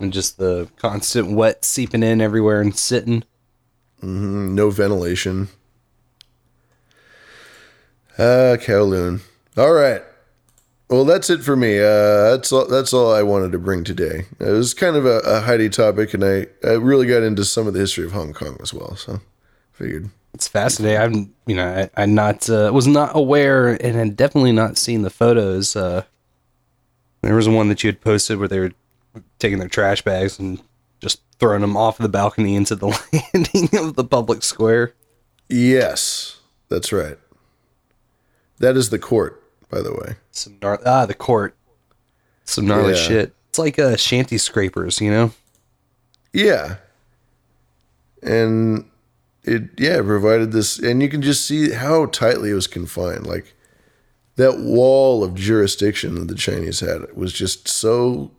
and 0.00 0.12
just 0.12 0.38
the 0.38 0.68
constant 0.76 1.32
wet 1.32 1.64
seeping 1.64 2.02
in 2.02 2.20
everywhere 2.20 2.60
and 2.60 2.76
sitting. 2.76 3.24
Hmm 4.02 4.54
No 4.54 4.68
ventilation. 4.70 5.48
Ah, 8.18 8.56
Kowloon. 8.60 9.22
All 9.56 9.72
right. 9.72 10.02
Well, 10.90 11.06
that's 11.06 11.30
it 11.30 11.42
for 11.42 11.56
me. 11.56 11.78
Uh, 11.78 12.32
that's 12.32 12.52
all. 12.52 12.66
That's 12.66 12.92
all 12.92 13.14
I 13.14 13.22
wanted 13.22 13.52
to 13.52 13.58
bring 13.58 13.82
today. 13.82 14.26
It 14.38 14.50
was 14.50 14.74
kind 14.74 14.94
of 14.96 15.06
a, 15.06 15.20
a 15.20 15.40
Heidi 15.40 15.70
topic, 15.70 16.12
and 16.12 16.22
I, 16.22 16.46
I 16.62 16.72
really 16.72 17.06
got 17.06 17.22
into 17.22 17.44
some 17.46 17.66
of 17.66 17.72
the 17.72 17.80
history 17.80 18.04
of 18.04 18.12
Hong 18.12 18.34
Kong 18.34 18.58
as 18.60 18.74
well. 18.74 18.94
So, 18.96 19.20
figured 19.72 20.10
It's 20.34 20.48
fascinating. 20.48 21.00
I'm, 21.00 21.34
you 21.46 21.56
know, 21.56 21.66
I, 21.96 22.02
I'm 22.02 22.14
not, 22.14 22.48
uh, 22.50 22.70
was 22.74 22.86
not 22.86 23.16
aware, 23.16 23.68
and 23.68 23.96
had 23.96 24.16
definitely 24.16 24.52
not 24.52 24.76
seen 24.76 25.00
the 25.00 25.08
photos. 25.08 25.74
Uh, 25.74 26.04
there 27.22 27.34
was 27.34 27.48
one 27.48 27.68
that 27.70 27.82
you 27.82 27.88
had 27.88 28.02
posted 28.02 28.38
where 28.38 28.48
they 28.48 28.58
were 28.60 28.72
taking 29.38 29.60
their 29.60 29.68
trash 29.68 30.02
bags 30.02 30.38
and 30.38 30.60
throwing 31.42 31.60
them 31.62 31.76
off 31.76 31.98
the 31.98 32.08
balcony 32.08 32.54
into 32.54 32.76
the 32.76 32.86
landing 33.34 33.68
of 33.76 33.96
the 33.96 34.04
public 34.04 34.44
square. 34.44 34.94
Yes, 35.48 36.38
that's 36.68 36.92
right. 36.92 37.18
That 38.60 38.76
is 38.76 38.90
the 38.90 38.98
court, 39.00 39.42
by 39.68 39.80
the 39.82 39.92
way. 39.92 40.14
Some 40.30 40.54
gnar- 40.60 40.80
ah, 40.86 41.04
the 41.04 41.14
court. 41.14 41.56
Some 42.44 42.66
gnarly 42.68 42.92
Yeah. 42.92 42.98
shit. 42.98 43.34
It's 43.48 43.58
like 43.58 43.76
uh, 43.78 43.96
shanty 43.96 44.38
scrapers, 44.38 45.00
you 45.00 45.10
know. 45.10 45.32
Yeah. 46.32 46.76
And 48.22 48.88
it 49.42 49.70
yeah, 49.78 50.00
provided 50.00 50.52
this 50.52 50.78
and 50.78 51.02
you 51.02 51.08
can 51.08 51.22
just 51.22 51.44
see 51.44 51.72
how 51.72 52.06
tightly 52.06 52.50
it 52.50 52.54
was 52.54 52.68
confined. 52.68 53.26
Like 53.26 53.52
that 54.36 54.60
wall 54.60 55.24
of 55.24 55.34
jurisdiction 55.34 56.14
that 56.14 56.28
the 56.28 56.36
Chinese 56.36 56.78
had 56.80 57.12
was 57.16 57.32
just 57.32 57.66
so 57.66 58.30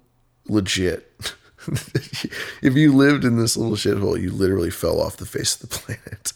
legit. 0.48 1.12
if 2.62 2.76
you 2.76 2.94
lived 2.94 3.24
in 3.24 3.38
this 3.38 3.58
little 3.58 3.76
shithole, 3.76 4.22
you 4.22 4.32
literally 4.32 4.70
fell 4.70 5.02
off 5.02 5.18
the 5.18 5.26
face 5.26 5.56
of 5.56 5.70
the 5.70 5.78
planet. 5.78 6.34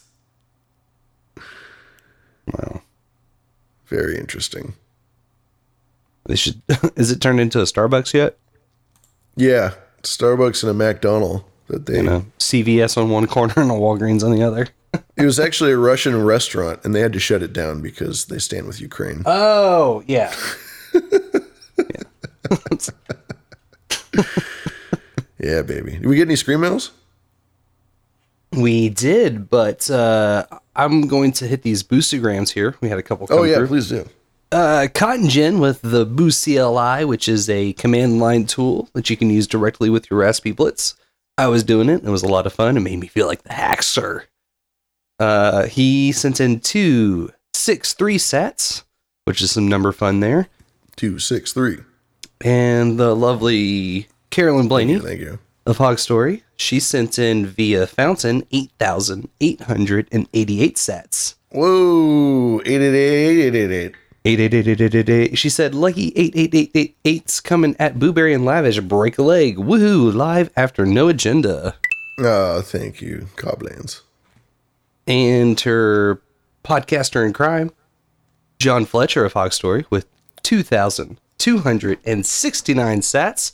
Wow. 2.52 2.82
Very 3.86 4.18
interesting. 4.18 4.74
They 6.26 6.36
should. 6.36 6.60
Is 6.96 7.10
it 7.10 7.20
turned 7.20 7.40
into 7.40 7.60
a 7.60 7.64
Starbucks 7.64 8.12
yet? 8.12 8.36
Yeah, 9.36 9.74
Starbucks 10.02 10.62
and 10.62 10.70
a 10.70 10.74
McDonald 10.74 11.44
that 11.68 11.86
they. 11.86 11.96
You 11.96 12.02
know, 12.02 12.26
CVS 12.38 12.96
on 12.96 13.10
one 13.10 13.26
corner 13.26 13.54
and 13.56 13.70
a 13.70 13.74
Walgreens 13.74 14.22
on 14.22 14.32
the 14.32 14.42
other. 14.42 14.68
It 15.16 15.24
was 15.24 15.40
actually 15.40 15.72
a 15.72 15.78
Russian 15.78 16.24
restaurant, 16.24 16.80
and 16.84 16.94
they 16.94 17.00
had 17.00 17.12
to 17.12 17.18
shut 17.18 17.42
it 17.42 17.52
down 17.52 17.82
because 17.82 18.26
they 18.26 18.38
stand 18.38 18.66
with 18.66 18.80
Ukraine. 18.80 19.22
Oh 19.26 20.02
yeah. 20.06 20.34
Yeah, 20.94 21.00
baby. 25.38 25.92
Did 25.92 26.06
we 26.06 26.16
get 26.16 26.28
any 26.28 26.36
scream 26.36 26.60
mails? 26.60 26.90
We 28.52 28.88
did, 28.88 29.50
but 29.50 29.90
uh, 29.90 30.46
I'm 30.74 31.06
going 31.06 31.32
to 31.32 31.46
hit 31.46 31.62
these 31.62 31.82
boostagrams 31.82 32.50
here. 32.50 32.76
We 32.80 32.88
had 32.88 32.98
a 32.98 33.02
couple. 33.02 33.26
Oh 33.30 33.42
yeah, 33.42 33.56
through. 33.56 33.66
please 33.68 33.88
do. 33.88 34.08
Uh, 34.50 34.88
Cotton 34.94 35.28
Gin 35.28 35.58
with 35.58 35.82
the 35.82 36.06
Boost 36.06 36.42
CLI, 36.44 37.04
which 37.04 37.28
is 37.28 37.50
a 37.50 37.74
command 37.74 38.18
line 38.18 38.46
tool 38.46 38.88
that 38.94 39.10
you 39.10 39.16
can 39.16 39.28
use 39.28 39.46
directly 39.46 39.90
with 39.90 40.10
your 40.10 40.20
Raspberry 40.20 40.54
Blitz. 40.54 40.94
I 41.36 41.48
was 41.48 41.62
doing 41.62 41.90
it. 41.90 42.02
It 42.02 42.08
was 42.08 42.22
a 42.22 42.28
lot 42.28 42.46
of 42.46 42.54
fun. 42.54 42.76
It 42.76 42.80
made 42.80 42.98
me 42.98 43.06
feel 43.06 43.26
like 43.26 43.42
the 43.42 43.52
hacker. 43.52 44.24
Uh, 45.18 45.66
he 45.66 46.12
sent 46.12 46.40
in 46.40 46.60
two 46.60 47.30
six 47.52 47.92
three 47.92 48.16
sats, 48.16 48.84
which 49.24 49.42
is 49.42 49.50
some 49.50 49.68
number 49.68 49.92
fun 49.92 50.20
there. 50.20 50.48
Two 50.96 51.18
six 51.18 51.52
three. 51.52 51.78
And 52.40 52.98
the 52.98 53.14
lovely 53.14 54.08
Carolyn 54.30 54.68
Blaney 54.68 54.98
Thank 54.98 55.20
you. 55.20 55.38
of 55.66 55.78
Hog 55.78 55.98
Story, 55.98 56.44
she 56.56 56.80
sent 56.80 57.18
in 57.18 57.46
via 57.46 57.86
Fountain 57.86 58.44
eight 58.52 58.70
thousand 58.78 59.28
eight 59.40 59.62
hundred 59.62 60.08
and 60.12 60.28
eighty 60.34 60.62
eight 60.62 60.76
sats. 60.76 61.34
Whoa, 61.50 62.60
eight 62.66 62.80
eight 62.80 62.94
eight 62.94 63.40
eight 63.46 63.54
eight 63.54 63.70
eight. 63.70 63.94
Eight 64.24 64.40
eight 64.40 64.54
eight 64.54 64.68
eight 64.68 64.80
eight 64.80 64.94
eight 64.94 65.08
eight. 65.08 65.38
She 65.38 65.48
said, 65.48 65.74
"Lucky 65.74 66.12
eight 66.14 66.34
eight 66.36 66.54
eight 66.54 66.70
eight 66.74 66.96
eight's 67.04 67.40
coming 67.40 67.74
at 67.78 67.94
Booberry 67.98 68.34
and 68.34 68.44
Lavish. 68.44 68.80
Break 68.80 69.16
a 69.18 69.22
leg, 69.22 69.56
woohoo! 69.56 70.12
Live 70.14 70.50
after 70.56 70.84
no 70.84 71.08
agenda." 71.08 71.76
Oh, 72.18 72.60
thank 72.62 73.00
you, 73.00 73.28
Coblands. 73.36 74.02
And 75.06 75.58
her 75.60 76.20
podcaster 76.64 77.24
in 77.24 77.32
crime, 77.32 77.70
John 78.58 78.84
Fletcher 78.84 79.24
of 79.24 79.32
Hog 79.32 79.52
Story, 79.52 79.86
with 79.88 80.06
two 80.42 80.62
thousand 80.62 81.18
two 81.38 81.58
hundred 81.60 81.98
and 82.04 82.26
sixty 82.26 82.74
nine 82.74 83.00
sats. 83.00 83.52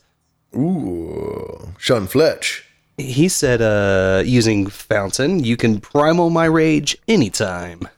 Ooh, 0.57 1.75
Sean 1.79 2.07
Fletch. 2.07 2.65
He 2.97 3.29
said, 3.29 3.61
"Uh, 3.61 4.23
using 4.25 4.69
Fountain, 4.69 5.43
you 5.43 5.57
can 5.57 5.81
primal 5.81 6.31
my 6.31 6.45
rage 6.45 6.97
anytime." 7.09 7.89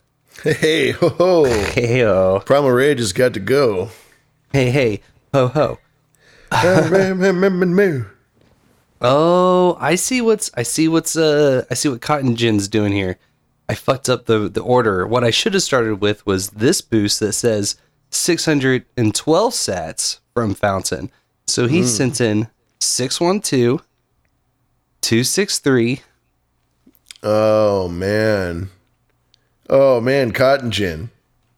Hey 0.42 0.90
ho 0.92 1.08
ho. 1.08 1.44
Hey 1.44 2.00
ho. 2.00 2.42
Primal 2.44 2.70
Rage 2.70 2.98
has 2.98 3.12
got 3.12 3.34
to 3.34 3.40
go. 3.40 3.88
Hey 4.52 4.70
hey 4.70 5.00
ho 5.32 5.48
ho. 5.48 5.78
Oh, 9.00 9.76
I 9.80 9.94
see 9.96 10.20
what's 10.20 10.50
I 10.54 10.62
see 10.62 10.88
what's 10.88 11.16
uh 11.16 11.64
I 11.70 11.74
see 11.74 11.88
what 11.88 12.00
Cotton 12.00 12.36
Gin's 12.36 12.68
doing 12.68 12.92
here. 12.92 13.18
I 13.68 13.74
fucked 13.74 14.08
up 14.08 14.26
the 14.26 14.48
the 14.48 14.62
order. 14.62 15.06
What 15.06 15.24
I 15.24 15.30
should 15.30 15.54
have 15.54 15.62
started 15.62 16.00
with 16.00 16.24
was 16.26 16.50
this 16.50 16.80
boost 16.80 17.20
that 17.20 17.32
says 17.32 17.76
612 18.10 19.52
sats 19.52 20.20
from 20.32 20.54
Fountain. 20.54 21.10
So 21.46 21.66
he 21.68 21.80
Hmm. 21.80 21.86
sent 21.86 22.20
in 22.20 22.48
612 22.80 23.82
263 25.00 26.02
Oh 27.22 27.88
man. 27.88 28.70
Oh 29.68 30.00
man, 30.00 30.32
Cotton 30.32 30.70
Gin. 30.70 31.10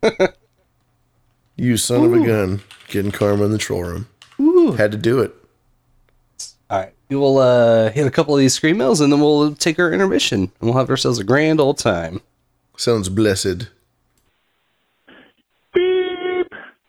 you 1.57 1.77
son 1.77 2.05
of 2.05 2.13
a 2.15 2.25
gun. 2.25 2.61
Getting 2.89 3.11
karma 3.11 3.45
in 3.45 3.51
the 3.51 3.59
troll 3.59 3.83
room. 3.85 4.09
Ooh. 4.41 4.73
Had 4.73 4.93
to 4.93 4.99
do 4.99 5.21
it. 5.21 5.35
All 6.71 6.79
right. 6.81 6.93
We 7.11 7.17
will 7.17 7.39
uh 7.39 7.91
hit 7.91 8.07
a 8.07 8.11
couple 8.11 8.35
of 8.35 8.41
these 8.41 8.55
screen 8.55 8.77
mails 8.79 9.01
and 9.01 9.13
then 9.13 9.21
we'll 9.21 9.55
take 9.55 9.79
our 9.79 9.93
intermission 9.93 10.41
and 10.43 10.53
we'll 10.61 10.75
have 10.79 10.91
ourselves 10.91 11.19
a 11.19 11.25
grand 11.25 11.61
old 11.61 11.79
time. 11.79 12.21
Sounds 12.77 13.09
blessed. 13.09 13.69
Beep. 15.75 16.47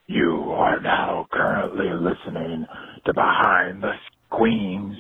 You 0.07 0.51
are 0.51 0.79
now 0.79 1.27
currently 1.31 1.87
listening 1.91 2.65
to 2.65 2.78
Behind 3.13 3.81
the 3.81 3.93
Screams, 4.25 4.97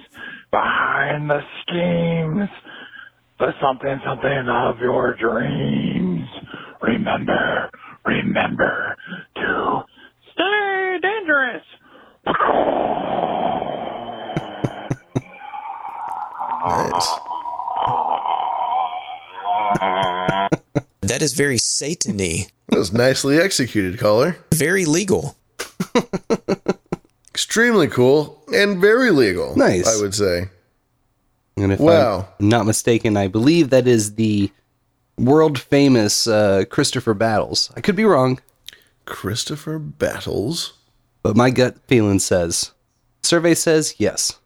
Behind 0.51 1.29
the 1.29 1.41
Schemes, 1.61 2.49
the 3.39 3.51
something 3.61 3.99
something 4.05 4.47
of 4.49 4.79
your 4.79 5.15
dreams. 5.15 6.27
Remember, 6.81 7.69
remember 8.05 8.95
to 9.35 9.83
stay 10.33 10.97
dangerous. 11.01 11.63
Nice. 16.65 17.19
That 21.01 21.21
is 21.21 21.33
very 21.33 21.57
Satan-y. 21.57 22.47
That 22.69 22.77
was 22.77 22.93
nicely 22.93 23.39
executed, 23.39 23.99
caller. 23.99 24.37
Very 24.53 24.85
legal. 24.85 25.37
Extremely 27.43 27.87
cool 27.87 28.43
and 28.53 28.81
very 28.81 29.11
legal. 29.11 29.55
Nice. 29.55 29.87
I 29.87 30.01
would 30.01 30.13
say. 30.13 30.49
And 31.55 31.71
if 31.71 31.79
Wow. 31.79 32.27
I'm 32.37 32.49
not 32.49 32.65
mistaken, 32.65 33.15
I 33.15 33.29
believe 33.29 33.69
that 33.69 33.87
is 33.87 34.15
the 34.15 34.51
world 35.17 35.57
famous 35.57 36.27
uh, 36.27 36.65
Christopher 36.69 37.13
Battles. 37.13 37.71
I 37.77 37.79
could 37.81 37.95
be 37.95 38.03
wrong, 38.03 38.41
Christopher 39.05 39.79
Battles. 39.79 40.73
but 41.23 41.37
my 41.37 41.49
gut 41.49 41.77
feeling 41.87 42.19
says, 42.19 42.71
survey 43.23 43.55
says 43.55 43.95
yes. 43.97 44.37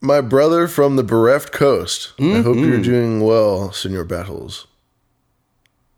My 0.00 0.22
brother 0.22 0.68
from 0.68 0.96
the 0.96 1.02
bereft 1.04 1.52
coast. 1.52 2.14
I 2.18 2.40
hope 2.40 2.56
you're 2.56 2.78
Mhm. 2.78 2.84
doing 2.84 3.20
well, 3.20 3.72
Senor 3.72 4.04
Battles. 4.04 4.66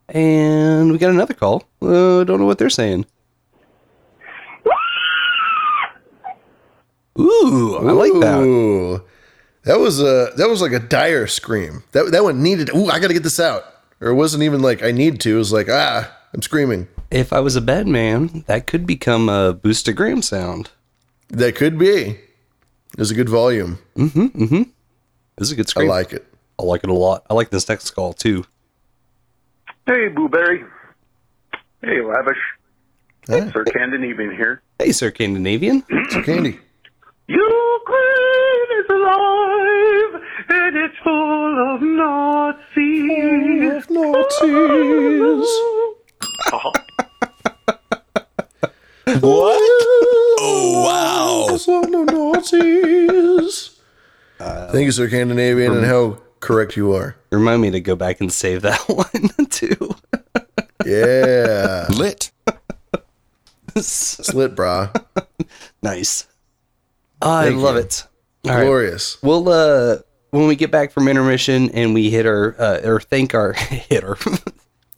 And 0.09 0.91
we 0.91 0.99
got 0.99 1.11
another 1.11 1.35
call. 1.35 1.63
Uh, 1.81 2.25
don't 2.25 2.41
know 2.41 2.47
what 2.47 2.59
they're 2.59 2.71
saying. 2.71 3.07
Ooh, 7.21 7.77
I 7.77 7.93
like 7.93 8.13
that. 8.21 8.39
Ooh. 8.41 9.03
That 9.65 9.79
was 9.79 10.01
a 10.01 10.33
that 10.37 10.49
was 10.49 10.63
like 10.63 10.73
a 10.73 10.79
dire 10.79 11.27
scream. 11.27 11.85
That 11.93 12.11
that 12.13 12.23
one 12.23 12.43
needed. 12.43 12.71
Ooh, 12.75 12.89
I 12.89 12.99
got 12.99 13.09
to 13.09 13.15
get 13.15 13.23
this 13.23 13.41
out. 13.41 13.65
Or 14.01 14.09
it 14.09 14.15
wasn't 14.15 14.43
even 14.43 14.63
like 14.63 14.83
I 14.83 14.91
need 14.91 15.21
to. 15.21 15.35
It 15.35 15.39
was 15.39 15.53
like 15.53 15.69
ah, 15.71 16.11
I'm 16.33 16.43
screaming. 16.43 16.89
If 17.11 17.33
I 17.33 17.41
was 17.41 17.57
a 17.57 17.61
bad 17.61 17.87
man, 17.87 18.45
that 18.47 18.67
could 18.67 18.87
become 18.87 19.29
a 19.29 19.53
boostagram 19.53 20.25
sound. 20.25 20.71
That 21.29 21.57
could 21.57 21.79
be. 21.79 22.19
There's 22.97 23.11
a 23.11 23.15
good 23.15 23.29
volume. 23.29 23.79
Mm-hmm. 23.97 24.27
Mm-hmm. 24.27 24.63
This 25.37 25.49
is 25.49 25.53
a 25.53 25.57
good 25.57 25.69
scream. 25.69 25.91
I 25.91 25.95
like 25.95 26.13
it. 26.13 26.27
I 26.59 26.63
like 26.63 26.85
it 26.85 26.91
a 26.91 26.95
lot. 26.95 27.27
I 27.29 27.35
like 27.35 27.51
this 27.51 27.69
next 27.69 27.91
call 27.91 28.13
too. 28.13 28.45
Hey, 29.87 30.09
Blueberry. 30.09 30.65
Hey, 31.83 32.01
Lavish. 32.01 32.39
Hey, 33.27 33.51
Sir 33.51 33.65
Scandinavian 33.69 34.35
here. 34.35 34.63
Hey, 34.79 34.93
Sir 34.93 35.11
Scandinavian. 35.11 35.85
Sir 36.11 36.23
Candy. 36.23 36.59
Ukraine 37.31 38.71
is 38.81 38.87
alive 38.91 40.23
and 40.49 40.77
it's 40.77 40.97
full 41.05 41.75
of 41.75 41.81
Nazis. 41.81 43.87
Nazis. 43.89 45.49
Oh. 45.53 45.95
Uh-huh. 46.53 46.73
What? 49.21 49.61
Oh 50.43 50.83
wow! 50.85 51.57
no 51.89 52.03
Nazis. 52.05 53.81
Uh, 54.41 54.73
Thank 54.73 54.87
you, 54.87 54.93
Sir 54.93 55.07
Scandinavian, 55.09 55.77
and 55.77 55.87
how 55.87 56.19
correct 56.41 56.77
you 56.77 56.93
are. 56.95 57.15
Remind 57.31 57.63
me 57.63 57.71
to 57.71 57.81
go 57.81 57.95
back 57.95 58.21
and 58.21 58.33
save 58.33 58.63
that 58.63 58.81
one 58.89 59.47
too. 59.47 59.95
Yeah. 60.85 61.87
Lit. 61.91 62.33
Slit, 63.77 64.57
brah. 64.57 64.91
nice. 65.83 66.27
I 67.23 67.45
Thank 67.47 67.57
love 67.59 67.75
you. 67.77 67.81
it. 67.83 68.05
All 68.47 68.55
right. 68.55 68.65
Glorious. 68.65 69.23
We'll 69.23 69.49
uh 69.49 69.99
when 70.31 70.47
we 70.47 70.57
get 70.57 70.71
back 70.71 70.93
from 70.93 71.09
intermission 71.09 71.71
and 71.71 71.93
we 71.95 72.11
hit 72.11 72.27
our 72.27 72.55
uh, 72.61 72.81
or 72.85 73.01
thank 73.01 73.35
our 73.35 73.53
hitter. 73.55 74.17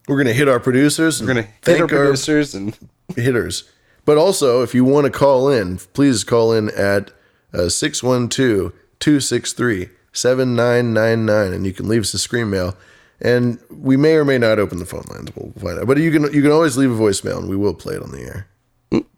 We're 0.08 0.18
gonna 0.18 0.32
hit 0.32 0.48
our 0.48 0.60
producers. 0.60 1.20
We're 1.20 1.28
gonna 1.28 1.48
hit 1.64 1.80
our 1.80 1.86
producers 1.88 2.54
and 2.54 2.76
hitters. 3.16 3.68
But 4.04 4.18
also, 4.18 4.62
if 4.62 4.74
you 4.74 4.84
want 4.84 5.04
to 5.06 5.10
call 5.10 5.48
in, 5.48 5.78
please 5.78 6.24
call 6.24 6.52
in 6.52 6.70
at 6.70 7.12
uh, 7.54 7.68
612 7.68 8.72
263 8.98 9.88
7999 10.12 11.52
and 11.52 11.66
you 11.66 11.72
can 11.72 11.88
leave 11.88 12.02
us 12.02 12.14
a 12.14 12.18
screen 12.18 12.50
mail. 12.50 12.76
And 13.20 13.60
we 13.70 13.96
may 13.96 14.14
or 14.14 14.24
may 14.24 14.38
not 14.38 14.58
open 14.58 14.78
the 14.78 14.84
phone 14.86 15.04
lines. 15.08 15.30
We'll 15.36 15.52
find 15.52 15.78
out. 15.78 15.86
But 15.86 15.98
you 15.98 16.10
can 16.10 16.22
you 16.32 16.42
can 16.42 16.50
always 16.50 16.76
leave 16.76 16.90
a 16.90 16.94
voicemail 16.94 17.38
and 17.38 17.48
we 17.48 17.56
will 17.56 17.74
play 17.74 17.94
it 17.94 18.02
on 18.02 18.10
the 18.10 18.20
air. 18.22 18.48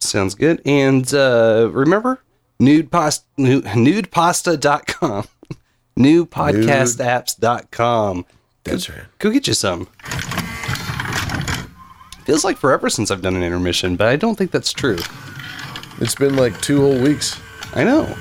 sounds 0.00 0.34
good. 0.34 0.60
And 0.66 1.12
uh 1.14 1.70
remember 1.72 2.20
nude 2.64 2.90
pasta 2.90 3.24
nudepasta.com. 3.38 5.24
Newpodcastapps.com. 5.98 8.26
That's 8.64 8.90
right. 8.90 9.02
Go 9.18 9.30
get 9.30 9.46
you 9.46 9.54
some. 9.54 9.86
Feels 12.24 12.44
like 12.44 12.56
forever 12.56 12.90
since 12.90 13.10
I've 13.10 13.22
done 13.22 13.36
an 13.36 13.42
intermission, 13.42 13.96
but 13.96 14.08
I 14.08 14.16
don't 14.16 14.36
think 14.36 14.50
that's 14.50 14.72
true. 14.72 14.98
It's 16.00 16.14
been 16.14 16.36
like 16.36 16.58
two 16.60 16.80
whole 16.80 16.98
weeks. 16.98 17.38
I 17.74 17.84
know. 17.84 18.14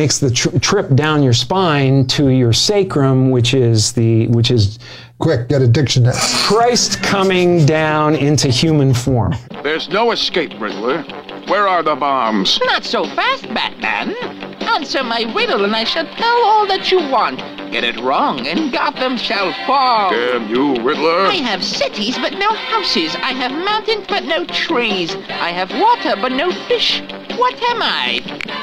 Makes 0.00 0.18
the 0.18 0.30
tr- 0.30 0.56
trip 0.60 0.94
down 0.94 1.22
your 1.22 1.34
spine 1.34 2.06
to 2.06 2.30
your 2.30 2.54
sacrum, 2.54 3.30
which 3.30 3.52
is 3.52 3.92
the 3.92 4.28
which 4.28 4.50
is 4.50 4.78
quick 5.18 5.46
get 5.50 5.60
a 5.60 5.68
dictionary. 5.68 6.16
Christ 6.48 7.02
coming 7.02 7.66
down 7.66 8.14
into 8.14 8.48
human 8.48 8.94
form. 8.94 9.34
There's 9.62 9.90
no 9.90 10.12
escape, 10.12 10.52
Riddler. 10.58 11.02
Where 11.48 11.68
are 11.68 11.82
the 11.82 11.96
bombs? 11.96 12.58
Not 12.64 12.82
so 12.86 13.04
fast, 13.04 13.42
Batman. 13.52 14.14
Answer 14.62 15.04
my 15.04 15.30
riddle 15.36 15.64
and 15.66 15.76
I 15.76 15.84
shall 15.84 16.06
tell 16.06 16.38
all 16.44 16.66
that 16.68 16.90
you 16.90 16.98
want. 17.10 17.38
Get 17.70 17.84
it 17.84 18.00
wrong 18.00 18.46
and 18.46 18.72
Gotham 18.72 19.18
shall 19.18 19.52
fall. 19.66 20.12
Damn 20.12 20.48
you, 20.48 20.76
Riddler. 20.82 21.26
I 21.26 21.34
have 21.34 21.62
cities 21.62 22.16
but 22.16 22.32
no 22.32 22.48
houses. 22.54 23.14
I 23.16 23.32
have 23.32 23.52
mountains 23.52 24.06
but 24.08 24.24
no 24.24 24.46
trees. 24.46 25.14
I 25.28 25.50
have 25.50 25.70
water 25.78 26.14
but 26.22 26.32
no 26.32 26.50
fish. 26.68 27.02
What 27.36 27.54
am 27.70 27.82
I? 27.82 28.59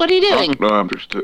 What, 0.00 0.10
are 0.10 0.14
you 0.14 0.22
doing? 0.22 0.54
No, 0.58 0.68
I'm 0.68 0.88
just. 0.88 1.14
Uh, 1.14 1.20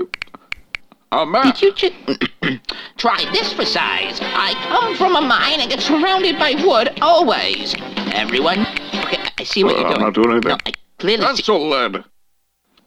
a 1.13 1.25
map. 1.25 1.57
Did 1.57 1.63
you 1.63 1.73
ju- 1.73 2.59
Try 2.99 3.25
this 3.33 3.51
for 3.55 3.65
size. 3.65 4.19
I 4.21 4.53
come 4.69 4.95
from 4.97 5.17
a 5.17 5.21
mine 5.23 5.61
and 5.61 5.71
get 5.71 5.81
surrounded 5.81 6.39
by 6.39 6.53
wood 6.63 6.99
always. 7.01 7.75
Everyone. 8.13 8.61
Okay, 8.61 9.19
I 9.39 9.45
see 9.45 9.65
what 9.65 9.77
Uh, 9.77 9.79
you're 9.81 9.89
doing. 9.89 9.97
I'm 9.97 10.03
not 10.03 10.15
doing 10.15 10.31
anything. 10.33 10.51
No, 10.51 10.59
I 10.67 10.73
clearly 10.99 11.23
see- 11.23 11.27
Pencil 11.43 11.69
lead. 11.71 12.05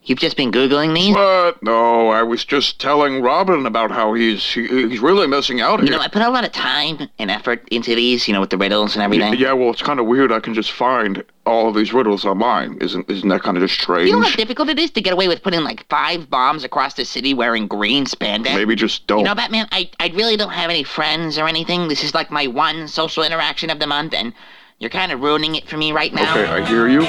You've 0.10 0.18
just 0.18 0.36
been 0.36 0.52
googling 0.52 0.96
these. 0.96 1.14
What? 1.14 1.62
No, 1.62 2.10
I 2.10 2.24
was 2.24 2.44
just 2.44 2.82
telling 2.82 3.22
Robin 3.22 3.68
about 3.68 3.92
how 3.92 4.16
he's 4.16 4.44
he, 4.44 4.66
he's 4.66 5.02
really 5.02 5.28
missing 5.28 5.62
out 5.62 5.84
You 5.84 5.92
know, 5.92 6.00
I 6.00 6.08
put 6.08 6.24
a 6.24 6.30
lot 6.32 6.44
of 6.44 6.52
time 6.52 7.08
and 7.20 7.30
effort 7.30 7.68
into 7.70 7.94
these. 7.94 8.28
You 8.28 8.34
know, 8.34 8.42
with 8.42 8.50
the 8.50 8.58
riddles 8.58 8.96
and 8.96 9.04
everything. 9.04 9.36
yeah, 9.36 9.54
well, 9.54 9.70
it's 9.70 9.84
kind 9.84 10.00
of 10.00 10.08
weird. 10.08 10.32
I 10.32 10.40
can 10.40 10.56
just 10.56 10.72
find 10.72 11.24
all 11.46 11.70
of 11.70 11.76
these 11.76 11.94
riddles 11.94 12.26
online. 12.26 12.80
Isn't 12.82 13.08
isn't 13.08 13.30
that 13.30 13.44
kind 13.44 13.56
of 13.56 13.62
just 13.62 13.80
strange? 13.80 14.10
You 14.10 14.14
know 14.14 14.28
how 14.28 14.36
difficult 14.36 14.70
it 14.70 14.80
is 14.80 14.90
to 14.92 15.02
get 15.02 15.14
away 15.14 15.28
with 15.28 15.44
putting 15.44 15.62
like 15.62 15.88
five 15.90 16.28
bombs 16.28 16.64
across 16.64 16.96
the 16.96 17.06
city 17.06 17.36
wearing 17.36 17.68
green 17.68 18.06
spandex? 18.06 18.56
Maybe 18.56 18.76
just 18.76 19.06
don't. 19.06 19.20
You 19.20 19.26
know, 19.26 19.36
Batman, 19.36 19.68
I, 19.72 19.92
I 20.00 20.08
really 20.16 20.38
don't 20.38 20.50
have 20.50 20.72
any 20.72 20.84
friends 20.84 21.38
or 21.38 21.48
anything. 21.48 21.88
This 21.88 22.04
is 22.04 22.16
like 22.16 22.32
my 22.32 22.48
one 22.48 22.88
social 22.88 23.24
interaction 23.24 23.70
of 23.70 23.78
the 23.78 23.86
month, 23.86 24.16
and 24.16 24.34
you're 24.80 24.90
kind 24.90 25.12
of 25.12 25.20
ruining 25.20 25.56
it 25.56 25.68
for 25.68 25.76
me 25.76 25.92
right 25.92 26.14
now. 26.14 26.32
Okay, 26.32 26.50
I 26.50 26.66
hear 26.66 26.88
you. 26.88 27.02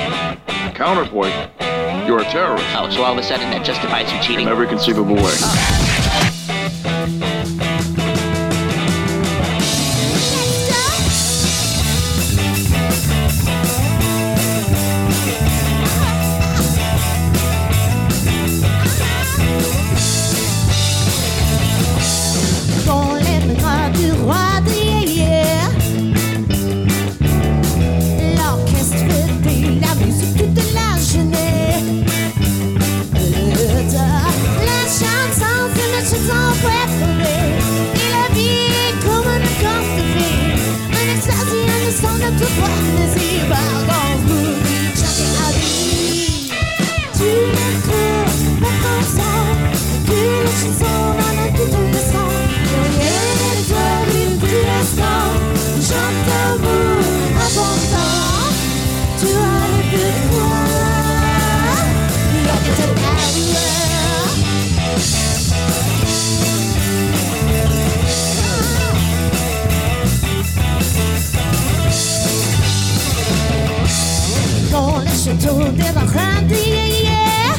Counterpoint. 0.75 1.35
You're 2.07 2.21
a 2.21 2.25
terrorist. 2.25 2.65
Oh, 2.75 2.91
so 2.91 3.05
all 3.05 3.13
of 3.13 3.19
a 3.19 3.23
sudden 3.23 3.49
that 3.51 3.65
justifies 3.65 4.13
you 4.13 4.21
cheating? 4.21 4.47
In 4.47 4.53
every 4.53 4.67
conceivable 4.67 5.15
way. 5.15 5.23
Dans 5.23 5.90
yeah, 76.67 76.87
yeah. 76.87 77.55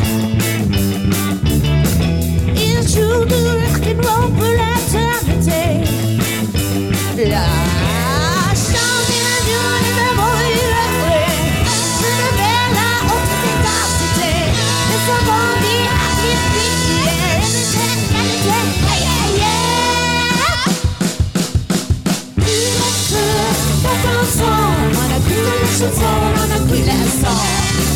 It's 2.53 2.93
true 2.93 3.60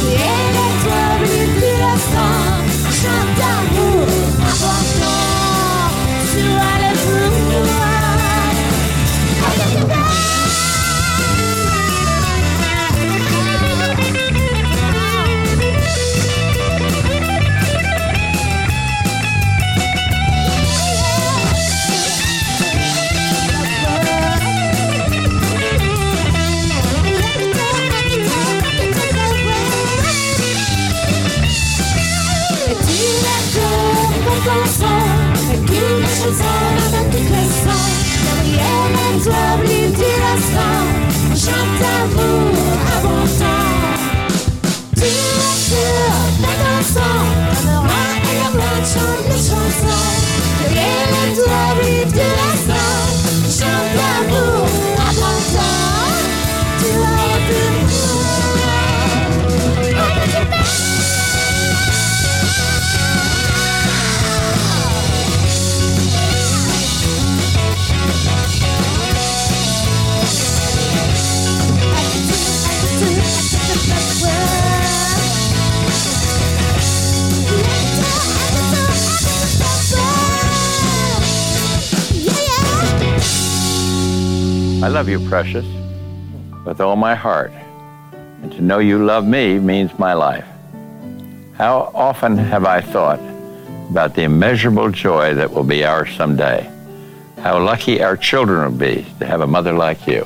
Перед 0.06 0.74
землю 0.84 1.60
ты 1.60 1.72
росла, 1.82 2.62
шаг 3.02 3.35
love 84.96 85.10
you, 85.10 85.20
precious, 85.28 85.66
with 86.66 86.80
all 86.80 86.96
my 86.96 87.14
heart. 87.14 87.52
And 88.42 88.50
to 88.54 88.62
know 88.62 88.80
you 88.80 89.04
love 89.04 89.28
me 89.28 89.60
means 89.60 89.92
my 90.00 90.14
life. 90.14 90.46
How 91.58 91.92
often 91.94 92.38
have 92.38 92.64
I 92.64 92.80
thought 92.80 93.20
about 93.90 94.16
the 94.16 94.22
immeasurable 94.22 94.92
joy 94.92 95.34
that 95.34 95.52
will 95.52 95.66
be 95.66 95.84
ours 95.84 96.16
someday? 96.16 96.72
How 97.42 97.62
lucky 97.62 98.02
our 98.02 98.16
children 98.16 98.72
will 98.72 98.80
be 98.80 99.06
to 99.20 99.26
have 99.26 99.42
a 99.42 99.48
mother 99.48 99.74
like 99.74 100.08
you. 100.08 100.26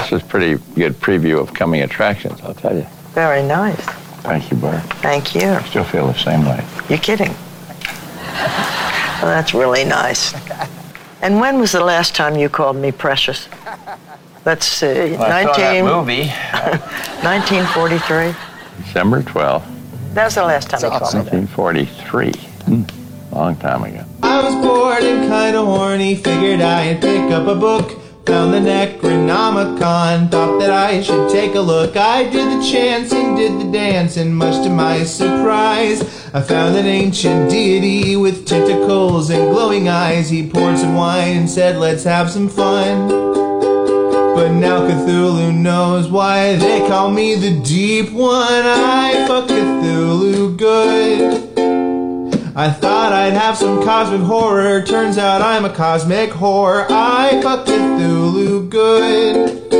This 0.00 0.10
is 0.10 0.22
pretty 0.24 0.60
good 0.74 0.94
preview 0.94 1.38
of 1.38 1.54
coming 1.54 1.82
attractions, 1.82 2.40
I'll 2.40 2.52
tell 2.52 2.74
you. 2.74 2.86
Very 3.14 3.44
nice. 3.44 3.80
Thank 4.26 4.50
you, 4.50 4.56
Bert. 4.56 4.82
Thank 4.94 5.36
you. 5.36 5.50
I 5.50 5.62
still 5.62 5.84
feel 5.84 6.08
the 6.08 6.18
same 6.18 6.44
way. 6.44 6.66
You're 6.88 6.98
kidding. 6.98 7.32
Well, 9.22 9.30
that's 9.30 9.54
really 9.54 9.84
nice. 9.84 10.34
And 11.22 11.40
when 11.40 11.58
was 11.58 11.72
the 11.72 11.80
last 11.84 12.14
time 12.14 12.36
you 12.36 12.48
called 12.48 12.76
me 12.76 12.92
precious? 12.92 13.48
Let's 14.44 14.66
see. 14.66 15.12
Well, 15.16 15.22
I 15.22 15.44
saw 15.44 15.52
that 15.56 15.84
movie. 15.84 16.26
1943. 17.26 18.34
December 18.84 19.22
12th, 19.22 19.64
That 20.14 20.24
was 20.26 20.34
the 20.34 20.44
last 20.44 20.70
time 20.70 20.80
you 20.82 20.88
called 20.90 21.14
me. 21.14 21.20
1943. 21.20 22.32
Hmm. 22.32 23.34
Long 23.34 23.56
time 23.56 23.82
ago. 23.84 24.04
I 24.22 24.42
was 24.42 24.54
bored 24.64 25.02
and 25.02 25.28
kinda 25.28 25.62
horny, 25.64 26.14
figured 26.14 26.60
I'd 26.60 27.00
pick 27.00 27.30
up 27.32 27.46
a 27.48 27.54
book. 27.54 27.98
Found 28.26 28.52
the 28.52 28.58
Necronomicon, 28.58 30.28
thought 30.32 30.58
that 30.58 30.70
I 30.70 31.00
should 31.00 31.30
take 31.30 31.54
a 31.54 31.60
look. 31.60 31.96
I 31.96 32.24
did 32.24 32.58
the 32.58 32.68
chants 32.68 33.12
and 33.12 33.36
did 33.36 33.60
the 33.60 33.70
dance, 33.70 34.16
and 34.16 34.36
much 34.36 34.64
to 34.64 34.68
my 34.68 35.04
surprise, 35.04 36.02
I 36.34 36.42
found 36.42 36.76
an 36.76 36.86
ancient 36.86 37.48
deity 37.48 38.16
with 38.16 38.44
tentacles 38.44 39.30
and 39.30 39.52
glowing 39.52 39.88
eyes. 39.88 40.28
He 40.28 40.50
poured 40.50 40.76
some 40.76 40.96
wine 40.96 41.36
and 41.36 41.48
said, 41.48 41.76
Let's 41.76 42.02
have 42.02 42.28
some 42.28 42.48
fun. 42.48 43.08
But 44.34 44.52
now 44.52 44.80
Cthulhu 44.88 45.54
knows 45.54 46.08
why 46.08 46.56
they 46.56 46.80
call 46.88 47.12
me 47.12 47.36
the 47.36 47.60
Deep 47.60 48.10
One. 48.10 48.32
I 48.32 49.24
fuck 49.28 49.48
Cthulhu 49.48 50.56
good. 50.56 51.65
I 52.58 52.70
thought 52.70 53.12
I'd 53.12 53.34
have 53.34 53.54
some 53.58 53.84
cosmic 53.84 54.22
horror. 54.22 54.80
Turns 54.80 55.18
out 55.18 55.42
I'm 55.42 55.66
a 55.66 55.68
cosmic 55.68 56.30
whore. 56.30 56.86
I 56.88 57.42
fuck 57.42 57.66
Cthulhu 57.66 58.70
good. 58.70 59.70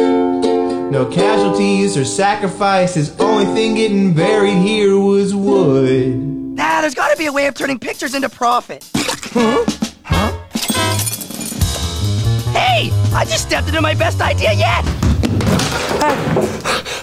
No 0.93 1.07
casualties 1.07 1.97
or 1.97 2.05
sacrifices. 2.05 3.18
Only 3.18 3.47
thing 3.55 3.77
getting 3.77 4.12
buried 4.12 4.59
here 4.59 4.99
was 4.99 5.35
wood. 5.35 6.18
Nah, 6.18 6.83
there's 6.83 6.95
gotta 6.95 7.16
be 7.16 7.24
a 7.24 7.33
way 7.33 7.47
of 7.47 7.55
turning 7.55 7.79
pictures 7.79 8.14
into 8.14 8.29
profit. 8.29 8.87
Huh? 8.95 9.64
Huh? 10.05 10.33
Hey, 12.53 12.91
I 13.14 13.24
just 13.24 13.47
stepped 13.47 13.68
into 13.68 13.81
my 13.81 13.95
best 13.95 14.20
idea 14.20 14.53
yet. 14.53 14.85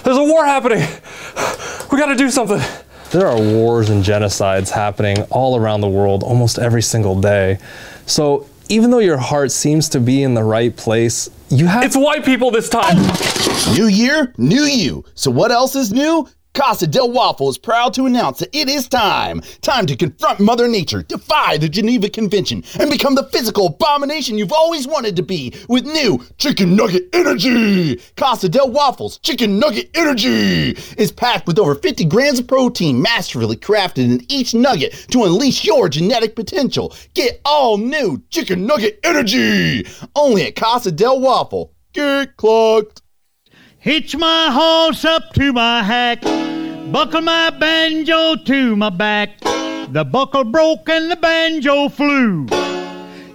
There's 0.04 0.18
a 0.18 0.22
war 0.22 0.44
happening. 0.44 0.86
We 1.90 1.98
gotta 1.98 2.14
do 2.14 2.30
something. 2.30 2.62
There 3.14 3.28
are 3.28 3.40
wars 3.40 3.90
and 3.90 4.02
genocides 4.02 4.70
happening 4.70 5.22
all 5.30 5.56
around 5.56 5.82
the 5.82 5.88
world 5.88 6.24
almost 6.24 6.58
every 6.58 6.82
single 6.82 7.20
day. 7.20 7.58
So 8.06 8.48
even 8.68 8.90
though 8.90 8.98
your 8.98 9.18
heart 9.18 9.52
seems 9.52 9.88
to 9.90 10.00
be 10.00 10.24
in 10.24 10.34
the 10.34 10.42
right 10.42 10.76
place, 10.76 11.30
you 11.48 11.66
have. 11.66 11.84
It's 11.84 11.96
white 11.96 12.24
people 12.24 12.50
this 12.50 12.68
time! 12.68 12.96
New 13.76 13.86
year, 13.86 14.34
new 14.36 14.64
you. 14.64 15.04
So 15.14 15.30
what 15.30 15.52
else 15.52 15.76
is 15.76 15.92
new? 15.92 16.28
Casa 16.54 16.86
del 16.86 17.10
Waffle 17.10 17.48
is 17.48 17.58
proud 17.58 17.92
to 17.94 18.06
announce 18.06 18.38
that 18.38 18.54
it 18.56 18.68
is 18.68 18.86
time. 18.86 19.40
Time 19.60 19.86
to 19.86 19.96
confront 19.96 20.38
Mother 20.38 20.68
Nature, 20.68 21.02
defy 21.02 21.56
the 21.56 21.68
Geneva 21.68 22.08
Convention, 22.08 22.62
and 22.78 22.88
become 22.88 23.16
the 23.16 23.28
physical 23.32 23.66
abomination 23.66 24.38
you've 24.38 24.52
always 24.52 24.86
wanted 24.86 25.16
to 25.16 25.22
be 25.24 25.52
with 25.68 25.84
new 25.84 26.24
Chicken 26.38 26.76
Nugget 26.76 27.08
Energy. 27.12 27.96
Casa 28.16 28.48
del 28.48 28.70
Waffle's 28.70 29.18
Chicken 29.18 29.58
Nugget 29.58 29.90
Energy 29.94 30.70
is 30.96 31.10
packed 31.10 31.48
with 31.48 31.58
over 31.58 31.74
50 31.74 32.04
grams 32.04 32.38
of 32.38 32.46
protein 32.46 33.02
masterfully 33.02 33.56
crafted 33.56 34.04
in 34.04 34.24
each 34.30 34.54
nugget 34.54 34.92
to 35.10 35.24
unleash 35.24 35.64
your 35.64 35.88
genetic 35.88 36.36
potential. 36.36 36.94
Get 37.14 37.40
all 37.44 37.78
new 37.78 38.22
Chicken 38.30 38.64
Nugget 38.64 39.00
Energy 39.02 39.84
only 40.14 40.46
at 40.46 40.54
Casa 40.54 40.92
del 40.92 41.18
Waffle. 41.18 41.74
Get 41.92 42.36
clocked. 42.36 43.02
Hitch 43.84 44.16
my 44.16 44.48
horse 44.50 45.04
up 45.04 45.34
to 45.34 45.52
my 45.52 45.82
hack, 45.82 46.22
buckle 46.90 47.20
my 47.20 47.50
banjo 47.50 48.34
to 48.34 48.74
my 48.74 48.88
back. 48.88 49.38
The 49.90 50.06
buckle 50.10 50.44
broke 50.44 50.88
and 50.88 51.10
the 51.10 51.16
banjo 51.16 51.90
flew. 51.90 52.46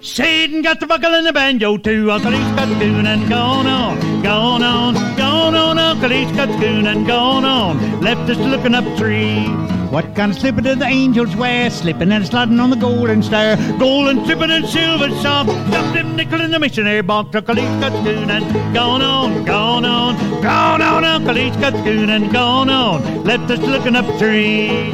Satan 0.01 0.61
got 0.61 0.79
the 0.79 0.87
buckle 0.87 1.13
and 1.13 1.25
the 1.25 1.33
banjo 1.33 1.75
too. 1.75 2.09
Uncle 2.09 2.33
East 2.33 2.55
got 2.55 2.69
the 2.69 2.75
tune 2.79 3.05
and 3.05 3.27
gone 3.27 3.67
on, 3.67 4.23
gone 4.23 4.63
on, 4.63 4.93
gone 5.17 5.55
on. 5.55 5.77
Uncle 5.77 6.13
East 6.13 6.33
got 6.35 6.47
the 6.47 6.57
tune 6.57 6.87
and 6.87 7.05
gone 7.05 7.43
on. 7.43 7.99
Left 8.01 8.29
us 8.29 8.37
looking 8.37 8.75
up 8.75 8.85
tree. 8.97 9.45
What 9.91 10.15
kind 10.15 10.31
of 10.31 10.39
slipper 10.39 10.61
do 10.61 10.75
the 10.75 10.85
angels 10.85 11.35
wear? 11.35 11.69
Slipping 11.69 12.13
and 12.13 12.25
sliding 12.25 12.61
on 12.61 12.69
the 12.69 12.77
golden 12.77 13.21
stair. 13.21 13.57
Golden 13.77 14.23
slipping 14.23 14.51
and 14.51 14.65
silver 14.67 15.09
soft. 15.21 15.49
Stuffed 15.49 15.93
them 15.93 16.15
nickel 16.15 16.39
in 16.39 16.51
the 16.51 16.59
missionary 16.59 17.01
box. 17.01 17.35
Uncle 17.35 17.59
East 17.59 17.79
got 17.81 17.91
the 17.91 18.09
tune 18.09 18.29
and 18.29 18.73
gone 18.73 19.01
on, 19.01 19.43
gone 19.43 19.83
on, 19.83 20.41
gone 20.41 20.81
on. 20.81 21.03
Uncle 21.03 21.37
East 21.37 21.59
got 21.59 21.73
the 21.73 21.83
tune 21.83 22.09
and 22.09 22.31
gone 22.31 22.69
on. 22.69 23.25
Left 23.25 23.51
us 23.51 23.59
looking 23.59 23.97
up 23.97 24.05
tree. 24.17 24.93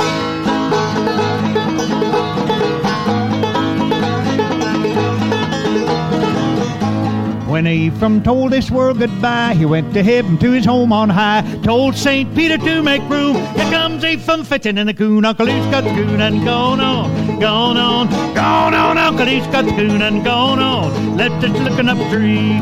When 7.56 7.68
Ephraim 7.68 8.22
told 8.22 8.52
this 8.52 8.70
world 8.70 9.00
goodbye, 9.00 9.54
he 9.54 9.64
went 9.64 9.94
to 9.94 10.04
heaven 10.04 10.38
to 10.40 10.52
his 10.52 10.66
home 10.66 10.92
on 10.92 11.10
high. 11.10 11.42
Told 11.64 11.96
St. 11.96 12.36
Peter 12.36 12.58
to 12.58 12.84
make 12.84 13.02
room. 13.04 13.38
Here 13.56 13.72
comes 13.72 14.04
Ephraim 14.04 14.44
fetching 14.44 14.78
in 14.78 14.88
the 14.88 14.94
coon. 14.94 15.24
Uncle 15.24 15.48
East 15.48 15.72
got 15.72 15.86
the 15.86 15.92
coon 15.92 16.20
and 16.20 16.44
gone 16.44 16.82
on, 16.82 17.40
gone 17.40 17.78
on, 17.78 18.10
gone 18.36 18.74
on. 18.74 18.98
Uncle 18.98 19.30
East 19.30 19.50
got 19.54 19.64
the 19.64 19.72
coon 19.72 20.02
and 20.02 20.22
gone 20.22 20.60
on. 20.60 21.16
Left 21.16 21.42
us 21.46 21.58
looking 21.62 21.88
up 21.88 21.98
a 21.98 22.10
tree. 22.10 22.60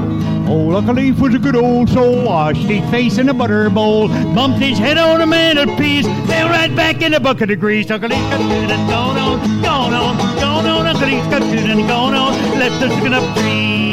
Old 0.47 0.75
Uncle 0.75 0.93
Leaf 0.93 1.19
was 1.19 1.33
a 1.33 1.39
good 1.39 1.55
old 1.55 1.89
soul. 1.89 2.25
Washed 2.25 2.61
his 2.61 2.87
face 2.91 3.17
in 3.17 3.29
a 3.29 3.33
butter 3.33 3.71
bowl. 3.71 4.09
Bumped 4.35 4.59
his 4.59 4.77
head 4.77 4.99
on 4.99 5.21
a 5.21 5.25
mantelpiece. 5.25 6.05
Fell 6.27 6.49
right 6.49 6.73
back 6.75 7.01
in 7.01 7.15
a 7.15 7.19
bucket 7.19 7.49
of 7.49 7.59
grease. 7.59 7.89
Uncle 7.89 8.09
Leaf 8.09 8.29
got 8.29 8.41
coon 8.41 8.69
and 8.69 8.87
gone 8.87 9.17
on, 9.17 9.61
gone 9.63 9.93
on, 9.95 10.17
gone 10.35 10.67
on. 10.67 10.85
Uncle 10.85 11.07
Leaf 11.07 11.23
got 11.31 11.41
coon 11.41 11.71
and 11.71 11.87
gone 11.87 12.13
on. 12.13 12.59
Left 12.59 12.75
us 12.83 12.91
looking 12.93 13.15
up 13.15 13.37
tree. 13.39 13.92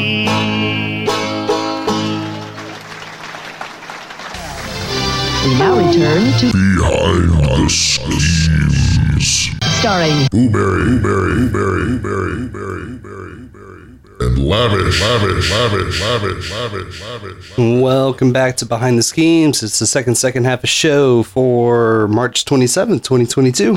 Now 5.61 5.77
return 5.77 6.33
to 6.39 6.51
Behind 6.53 7.29
the 7.29 7.69
Schemes. 7.69 9.51
starring 9.79 10.27
Blueberry, 10.31 10.99
Blueberry, 10.99 11.49
Blueberry, 11.51 12.49
Blueberry, 12.49 12.97
Blueberry, 12.97 13.37
Blueberry, 13.53 14.27
and 14.27 14.39
lavish, 14.39 15.03
lavish, 15.03 15.51
lavish, 15.51 16.01
lavish, 16.01 16.51
lavish, 16.51 17.03
lavish. 17.03 17.59
Welcome 17.59 18.33
back 18.33 18.57
to 18.57 18.65
Behind 18.65 18.97
the 18.97 19.03
Schemes. 19.03 19.63
It's 19.63 19.79
the 19.79 19.87
second 19.87 20.15
second 20.15 20.47
half 20.47 20.65
of 20.65 20.71
show 20.71 21.23
for 21.25 22.09
March 22.09 22.47
27th, 22.47 23.03
2022. 23.05 23.77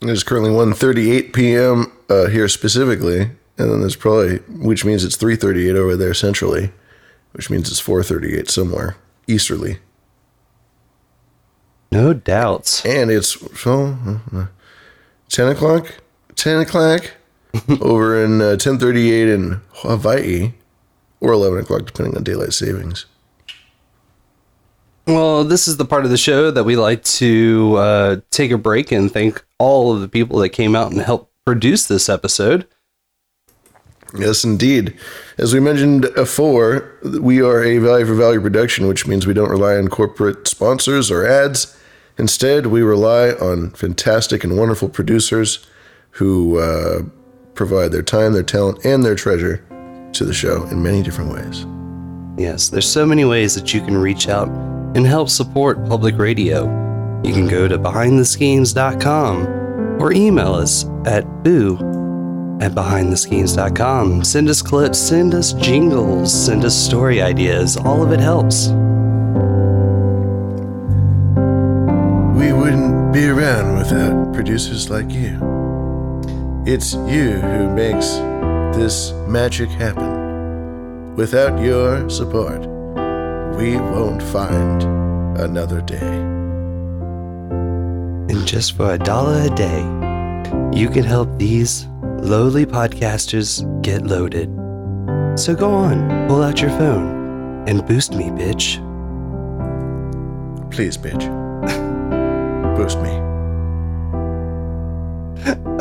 It 0.00 0.08
is 0.08 0.24
currently 0.24 0.50
1.38 0.50 1.34
p.m. 1.34 1.92
Uh, 2.08 2.28
here 2.28 2.48
specifically, 2.48 3.20
and 3.58 3.70
then 3.70 3.80
there's 3.80 3.96
probably, 3.96 4.36
which 4.48 4.86
means 4.86 5.04
it's 5.04 5.18
3.38 5.18 5.76
over 5.76 5.94
there 5.94 6.14
centrally, 6.14 6.72
which 7.32 7.50
means 7.50 7.70
it's 7.70 7.82
4.38 7.82 8.48
somewhere 8.48 8.96
easterly. 9.26 9.76
No 11.92 12.12
doubts. 12.12 12.84
And 12.86 13.10
it's 13.10 13.38
so 13.60 13.96
uh, 14.32 14.46
10 15.28 15.48
o'clock, 15.48 16.00
10 16.36 16.60
o'clock 16.60 17.12
over 17.80 18.22
in 18.22 18.40
uh, 18.40 18.56
1038 18.58 19.28
in 19.28 19.60
Hawaii, 19.74 20.52
or 21.20 21.32
11 21.32 21.60
o'clock, 21.60 21.86
depending 21.86 22.16
on 22.16 22.22
daylight 22.22 22.52
savings. 22.52 23.06
Well, 25.06 25.42
this 25.44 25.66
is 25.66 25.76
the 25.76 25.84
part 25.84 26.04
of 26.04 26.10
the 26.10 26.16
show 26.16 26.50
that 26.52 26.64
we 26.64 26.76
like 26.76 27.02
to 27.04 27.74
uh, 27.76 28.16
take 28.30 28.52
a 28.52 28.58
break 28.58 28.92
and 28.92 29.10
thank 29.10 29.44
all 29.58 29.92
of 29.92 30.00
the 30.00 30.08
people 30.08 30.38
that 30.38 30.50
came 30.50 30.76
out 30.76 30.92
and 30.92 31.00
helped 31.00 31.32
produce 31.44 31.86
this 31.86 32.08
episode. 32.08 32.66
Yes, 34.16 34.44
indeed. 34.44 34.96
As 35.38 35.54
we 35.54 35.60
mentioned 35.60 36.08
before, 36.14 36.92
we 37.02 37.40
are 37.42 37.62
a 37.62 37.78
value 37.78 38.06
for 38.06 38.14
value 38.14 38.40
production, 38.40 38.86
which 38.86 39.06
means 39.06 39.26
we 39.26 39.34
don't 39.34 39.50
rely 39.50 39.76
on 39.76 39.88
corporate 39.88 40.46
sponsors 40.48 41.10
or 41.10 41.26
ads. 41.26 41.76
Instead, 42.20 42.66
we 42.66 42.82
rely 42.82 43.30
on 43.30 43.70
fantastic 43.70 44.44
and 44.44 44.58
wonderful 44.58 44.90
producers 44.90 45.66
who 46.10 46.58
uh, 46.58 47.00
provide 47.54 47.92
their 47.92 48.02
time, 48.02 48.34
their 48.34 48.42
talent, 48.42 48.84
and 48.84 49.02
their 49.02 49.14
treasure 49.14 49.64
to 50.12 50.26
the 50.26 50.34
show 50.34 50.64
in 50.64 50.82
many 50.82 51.02
different 51.02 51.32
ways. 51.32 51.64
Yes, 52.38 52.68
there's 52.68 52.86
so 52.86 53.06
many 53.06 53.24
ways 53.24 53.54
that 53.54 53.72
you 53.72 53.80
can 53.80 53.96
reach 53.96 54.28
out 54.28 54.48
and 54.94 55.06
help 55.06 55.30
support 55.30 55.88
public 55.88 56.18
radio. 56.18 56.64
You 57.24 57.32
can 57.32 57.48
go 57.48 57.66
to 57.66 57.78
behindtheschemes.com 57.78 59.46
or 59.98 60.12
email 60.12 60.52
us 60.52 60.84
at 61.06 61.24
boo 61.42 61.76
at 62.60 62.72
behindtheschemes.com. 62.72 64.24
Send 64.24 64.50
us 64.50 64.60
clips, 64.60 64.98
send 64.98 65.34
us 65.34 65.54
jingles, 65.54 66.32
send 66.32 66.66
us 66.66 66.76
story 66.76 67.22
ideas. 67.22 67.78
All 67.78 68.02
of 68.02 68.12
it 68.12 68.20
helps. 68.20 68.68
We 72.40 72.54
wouldn't 72.54 73.12
be 73.12 73.28
around 73.28 73.76
without 73.76 74.32
producers 74.32 74.88
like 74.88 75.10
you. 75.10 75.36
It's 76.64 76.94
you 76.94 77.32
who 77.32 77.68
makes 77.68 78.14
this 78.74 79.12
magic 79.28 79.68
happen. 79.68 81.14
Without 81.16 81.60
your 81.60 82.08
support, 82.08 82.60
we 83.58 83.76
won't 83.76 84.22
find 84.22 84.82
another 85.38 85.82
day. 85.82 86.16
And 88.30 88.46
just 88.46 88.74
for 88.74 88.94
a 88.94 88.98
dollar 88.98 89.42
a 89.42 89.54
day, 89.54 89.80
you 90.72 90.88
can 90.88 91.04
help 91.04 91.28
these 91.36 91.86
lowly 92.22 92.64
podcasters 92.64 93.60
get 93.82 94.06
loaded. 94.06 94.48
So 95.38 95.54
go 95.54 95.70
on, 95.70 96.26
pull 96.26 96.42
out 96.42 96.62
your 96.62 96.70
phone 96.70 97.68
and 97.68 97.86
boost 97.86 98.14
me, 98.14 98.30
bitch. 98.30 98.80
Please, 100.70 100.96
bitch. 100.96 101.39
Boost 102.80 102.98
me. 103.00 103.10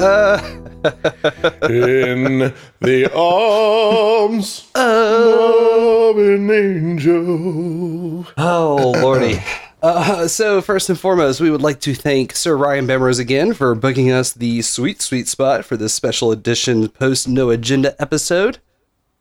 Uh, 0.03 0.41
In 1.69 2.53
the 2.81 3.09
arms 3.15 4.69
of 4.75 6.17
an 6.17 6.51
angel. 6.51 8.27
Oh, 8.37 8.93
lordy. 9.01 9.41
Uh, 9.81 10.27
so, 10.27 10.59
first 10.59 10.89
and 10.89 10.99
foremost, 10.99 11.39
we 11.39 11.49
would 11.49 11.61
like 11.61 11.79
to 11.79 11.93
thank 11.93 12.35
Sir 12.35 12.57
Ryan 12.57 12.85
Bemrose 12.85 13.17
again 13.17 13.53
for 13.53 13.73
booking 13.75 14.11
us 14.11 14.33
the 14.33 14.61
sweet, 14.61 15.01
sweet 15.01 15.29
spot 15.29 15.63
for 15.63 15.77
this 15.77 15.93
special 15.93 16.33
edition 16.33 16.89
post 16.89 17.29
No 17.29 17.49
Agenda 17.49 17.95
episode. 17.97 18.57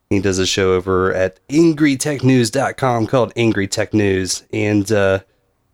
He 0.09 0.19
does 0.19 0.37
a 0.37 0.45
show 0.45 0.73
over 0.73 1.13
at 1.13 1.39
angrytechnews.com 1.47 3.07
called 3.07 3.31
Angry 3.37 3.69
Tech 3.69 3.93
News. 3.93 4.43
And 4.51 4.91
uh, 4.91 5.19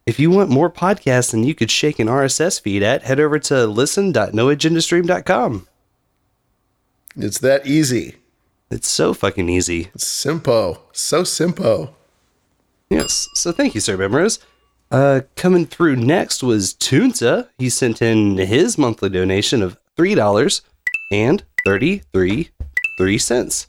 if 0.05 0.19
you 0.19 0.29
want 0.29 0.49
more 0.49 0.69
podcasts 0.69 1.31
than 1.31 1.43
you 1.43 1.55
could 1.55 1.71
shake 1.71 1.99
an 1.99 2.07
RSS 2.07 2.61
feed 2.61 2.83
at, 2.83 3.03
head 3.03 3.19
over 3.19 3.39
to 3.39 3.65
listen.noagendastream.com. 3.65 5.67
It's 7.17 7.39
that 7.39 7.65
easy. 7.65 8.15
It's 8.69 8.87
so 8.87 9.13
fucking 9.13 9.49
easy. 9.49 9.89
It's 9.95 10.07
simple. 10.07 10.83
So 10.91 11.23
simple. 11.23 11.95
Yes. 12.89 13.27
So 13.33 13.51
thank 13.51 13.73
you, 13.73 13.81
Sir 13.81 13.97
Bemrose. 13.97 14.39
Uh, 14.91 15.21
coming 15.35 15.65
through 15.65 15.95
next 15.95 16.43
was 16.43 16.73
Tunta. 16.73 17.49
He 17.57 17.69
sent 17.69 18.01
in 18.01 18.37
his 18.37 18.77
monthly 18.77 19.09
donation 19.09 19.63
of 19.63 19.77
three 19.97 20.13
dollars 20.13 20.61
and 21.11 21.43
thirty-three 21.65 22.49
three 22.97 23.17
cents. 23.17 23.67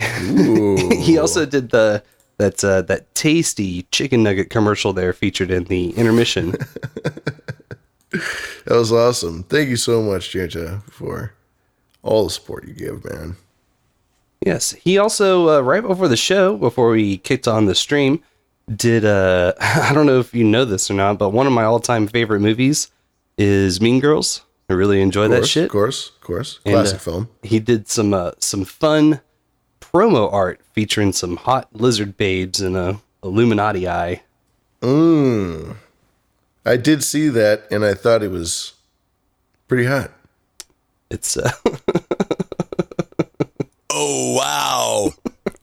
he 0.00 1.18
also 1.18 1.46
did 1.46 1.70
the 1.70 2.02
that 2.40 2.64
uh, 2.64 2.82
that 2.82 3.14
tasty 3.14 3.82
chicken 3.92 4.22
nugget 4.22 4.48
commercial 4.50 4.92
there 4.92 5.12
featured 5.12 5.50
in 5.50 5.64
the 5.64 5.90
intermission. 5.90 6.54
That 8.66 8.74
was 8.74 8.90
awesome. 8.92 9.44
Thank 9.44 9.68
you 9.68 9.76
so 9.76 10.02
much, 10.02 10.32
Junta, 10.32 10.82
for 10.90 11.32
all 12.02 12.24
the 12.24 12.30
support 12.30 12.66
you 12.66 12.74
give, 12.74 13.04
man. 13.04 13.36
Yes, 14.44 14.72
he 14.72 14.98
also 14.98 15.48
uh, 15.48 15.60
right 15.60 15.80
before 15.80 16.08
the 16.08 16.16
show, 16.16 16.56
before 16.56 16.90
we 16.90 17.18
kicked 17.18 17.46
on 17.46 17.66
the 17.66 17.74
stream, 17.74 18.20
did 18.74 19.04
uh 19.04 19.52
I 19.60 19.92
don't 19.94 20.06
know 20.06 20.18
if 20.18 20.34
you 20.34 20.42
know 20.42 20.64
this 20.64 20.90
or 20.90 20.94
not, 20.94 21.18
but 21.18 21.30
one 21.30 21.46
of 21.46 21.52
my 21.52 21.62
all-time 21.62 22.08
favorite 22.08 22.40
movies 22.40 22.90
is 23.38 23.80
Mean 23.80 24.00
Girls. 24.00 24.42
I 24.68 24.72
really 24.72 25.00
enjoy 25.00 25.26
Of 25.26 25.30
that 25.30 25.46
shit. 25.46 25.64
Of 25.66 25.70
course, 25.70 26.10
of 26.10 26.20
course. 26.20 26.58
And, 26.64 26.74
Classic 26.74 26.96
uh, 26.96 26.98
film. 26.98 27.28
He 27.44 27.60
did 27.60 27.88
some 27.88 28.12
uh, 28.12 28.32
some 28.38 28.64
fun 28.64 29.20
promo 29.92 30.32
art 30.32 30.60
featuring 30.72 31.12
some 31.12 31.36
hot 31.36 31.68
lizard 31.72 32.16
babes 32.16 32.60
and 32.60 32.76
a 32.76 33.00
Illuminati 33.22 33.88
eye. 33.88 34.22
Mm. 34.80 35.76
I 36.64 36.76
did 36.76 37.02
see 37.04 37.28
that, 37.28 37.64
and 37.70 37.84
I 37.84 37.94
thought 37.94 38.22
it 38.22 38.30
was 38.30 38.72
pretty 39.68 39.84
hot. 39.86 40.10
It's 41.10 41.36
uh, 41.36 41.50
Oh, 43.92 44.34
wow. 44.36 45.10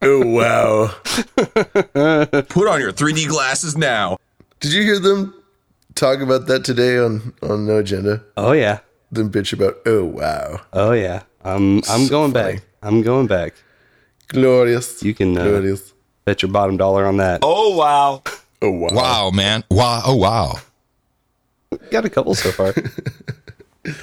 oh, 0.01 0.25
wow. 0.25 0.88
Put 2.49 2.67
on 2.67 2.80
your 2.82 2.91
3D 2.91 3.28
glasses 3.28 3.78
now. 3.78 4.17
Did 4.59 4.73
you 4.73 4.84
hear 4.84 4.99
them 4.99 5.34
talk 5.95 6.19
about 6.19 6.47
that 6.47 6.63
today 6.65 6.97
on 6.97 7.34
on 7.41 7.65
No 7.65 7.78
Agenda? 7.78 8.23
oh 8.36 8.51
yeah, 8.51 8.80
Them 9.11 9.32
bitch 9.32 9.53
about 9.53 9.78
oh 9.86 10.03
wow, 10.03 10.61
oh 10.73 10.91
yeah. 10.91 11.23
I'm 11.43 11.78
I'm 11.89 12.05
So 12.05 12.09
going 12.09 12.34
funny. 12.34 12.55
back. 12.55 12.63
I'm 12.84 13.01
going 13.01 13.28
back. 13.28 13.53
Glorious. 14.28 15.03
You 15.03 15.13
can 15.13 15.38
uh, 15.38 15.43
glorious. 15.43 15.93
bet 16.25 16.41
your 16.41 16.51
bottom 16.51 16.78
dollar 16.78 17.05
on 17.05 17.17
that. 17.17 17.39
Oh, 17.43 17.75
wow. 17.75 18.23
Oh 18.59 18.71
wow. 18.71 18.89
Wow, 18.91 19.30
man. 19.30 19.63
Wow. 19.69 20.01
Oh, 20.03 20.15
wow. 20.15 20.55
Got 21.91 22.05
a 22.05 22.09
couple 22.09 22.34
so 22.34 22.51
far. 22.51 22.73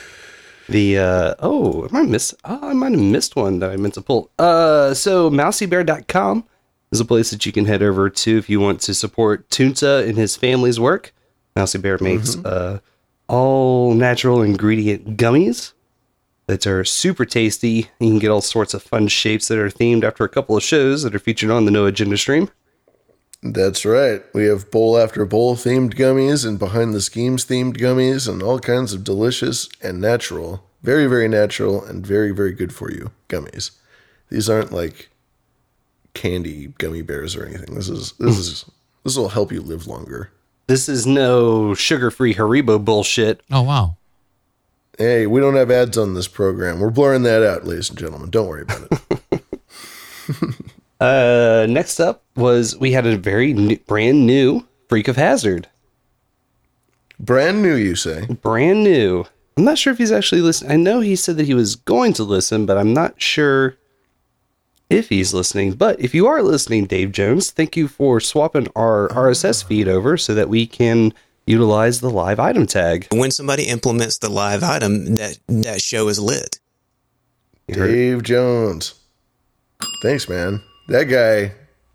the 0.69 0.99
uh 0.99 1.35
oh, 1.41 1.87
I 1.87 1.93
might 1.93 2.09
miss 2.09 2.35
oh, 2.45 2.69
I 2.69 2.73
might 2.73 2.93
have 2.93 3.01
missed 3.01 3.37
one 3.37 3.59
that 3.59 3.71
I 3.71 3.77
meant 3.77 3.95
to 3.95 4.01
pull. 4.01 4.31
Uh 4.39 4.95
so 4.95 5.31
mousybear.com 5.31 6.45
is 6.93 7.01
a 7.01 7.05
place 7.05 7.31
that 7.31 7.45
you 7.45 7.53
can 7.53 7.65
head 7.65 7.83
over 7.83 8.09
to 8.09 8.39
if 8.39 8.49
you 8.49 8.61
want 8.61 8.81
to 8.83 8.95
support 8.95 9.49
Tunta 9.51 10.07
and 10.09 10.17
his 10.17 10.37
family's 10.37 10.79
work. 10.79 11.13
Mousy 11.57 11.79
Bear 11.79 11.99
makes 12.01 12.37
uh 12.45 12.79
all 13.29 13.95
natural 13.95 14.43
ingredient 14.43 15.17
gummies 15.17 15.73
that 16.47 16.67
are 16.67 16.85
super 16.85 17.25
tasty. 17.25 17.89
You 17.99 18.11
can 18.11 18.19
get 18.19 18.31
all 18.31 18.41
sorts 18.41 18.75
of 18.75 18.83
fun 18.83 19.09
shapes 19.09 19.49
that 19.49 19.59
are 19.59 19.71
themed 19.71 20.05
after 20.05 20.25
a 20.25 20.29
couple 20.29 20.57
of 20.57 20.63
shows 20.63 21.03
that 21.03 21.15
are 21.15 21.19
featured 21.19 21.51
on 21.51 21.65
the 21.65 21.71
No 21.71 21.87
Agenda 21.87 22.17
stream. 22.17 22.51
That's 23.43 23.85
right. 23.85 24.23
We 24.33 24.47
have 24.47 24.71
bowl 24.71 24.97
after 24.97 25.25
bowl 25.27 25.55
themed 25.55 25.95
gummies 25.95 26.47
and 26.47 26.59
behind 26.59 26.95
the 26.95 27.01
schemes 27.03 27.45
themed 27.45 27.77
gummies 27.77 28.27
and 28.27 28.43
all 28.43 28.59
kinds 28.59 28.95
of 28.95 29.05
delicious 29.05 29.69
and 29.83 30.01
natural, 30.01 30.65
very 30.83 31.07
very 31.07 31.29
natural 31.29 31.85
and 31.85 32.07
very 32.07 32.31
very 32.31 32.53
good 32.53 32.75
for 32.75 32.91
you 32.91 33.11
gummies. 33.29 33.73
These 34.31 34.49
aren't 34.49 34.73
like 34.73 35.11
candy 36.15 36.73
gummy 36.79 37.03
bears 37.03 37.37
or 37.37 37.45
anything. 37.45 37.75
This 37.75 37.91
is 37.91 38.13
this 38.19 38.39
is 38.39 38.65
this 39.03 39.17
will 39.17 39.29
help 39.29 39.53
you 39.53 39.61
live 39.61 39.87
longer. 39.87 40.31
This 40.67 40.89
is 40.89 41.07
no 41.07 41.75
sugar-free 41.75 42.37
Haribo 42.37 42.83
bullshit. 42.83 43.43
Oh 43.51 43.61
wow. 43.63 43.99
Hey, 44.99 45.27
we 45.27 45.41
don't 45.41 45.57
have 45.57 45.71
ads 45.71 45.99
on 45.99 46.15
this 46.15 46.29
program. 46.29 46.79
We're 46.79 46.91
blurring 46.91 47.23
that 47.23 47.43
out, 47.43 47.65
ladies 47.65 47.91
and 47.91 47.99
gentlemen. 47.99 48.31
Don't 48.31 48.47
worry 48.49 48.63
about 48.63 48.89
it. 48.91 49.43
Uh, 51.01 51.67
next 51.69 52.01
up 52.01 52.23
was 52.35 52.79
we 52.79 52.93
had 52.93 53.05
a 53.05 53.17
very 53.17 53.53
new, 53.53 53.77
brand 53.81 54.25
new 54.27 54.67
Freak 54.89 55.07
of 55.07 55.17
Hazard. 55.17 55.69
Brand 57.21 57.63
new, 57.63 57.75
you 57.75 57.95
say? 57.95 58.25
Brand 58.27 58.85
new. 58.85 59.27
I'm 59.57 59.65
not 59.65 59.77
sure 59.77 59.93
if 59.93 59.99
he's 59.99 60.13
actually 60.13 60.41
listening. 60.41 60.73
I 60.73 60.77
know 60.77 61.01
he 61.01 61.15
said 61.15 61.37
that 61.37 61.47
he 61.47 61.53
was 61.53 61.77
going 61.77 62.15
to 62.15 62.25
listen, 62.25 62.65
but 62.65 62.79
I'm 62.79 62.95
not 62.95 63.21
sure 63.21 63.77
if 64.89 65.11
he's 65.11 65.35
listening. 65.35 65.75
But 65.75 66.01
if 66.01 66.15
you 66.15 66.27
are 66.27 66.43
listening, 66.43 66.87
Dave 66.87 67.13
Jones, 67.13 67.51
thank 67.51 67.77
you 67.77 67.87
for 67.87 68.19
swapping 68.19 68.69
our 68.75 69.09
RSS 69.09 69.65
feed 69.65 69.89
over 69.89 70.17
so 70.17 70.35
that 70.35 70.49
we 70.49 70.67
can 70.67 71.13
utilize 71.47 72.01
the 72.01 72.11
live 72.11 72.41
item 72.41 72.67
tag. 72.67 73.07
When 73.13 73.31
somebody 73.31 73.65
implements 73.65 74.19
the 74.19 74.31
live 74.31 74.63
item, 74.63 75.17
that, 75.17 75.39
that 75.49 75.83
show 75.83 76.09
is 76.09 76.19
lit. 76.19 76.59
Dave 77.69 78.23
Jones. 78.23 78.95
Thanks, 80.03 80.29
man. 80.29 80.63
That 80.89 81.05
guy 81.05 81.53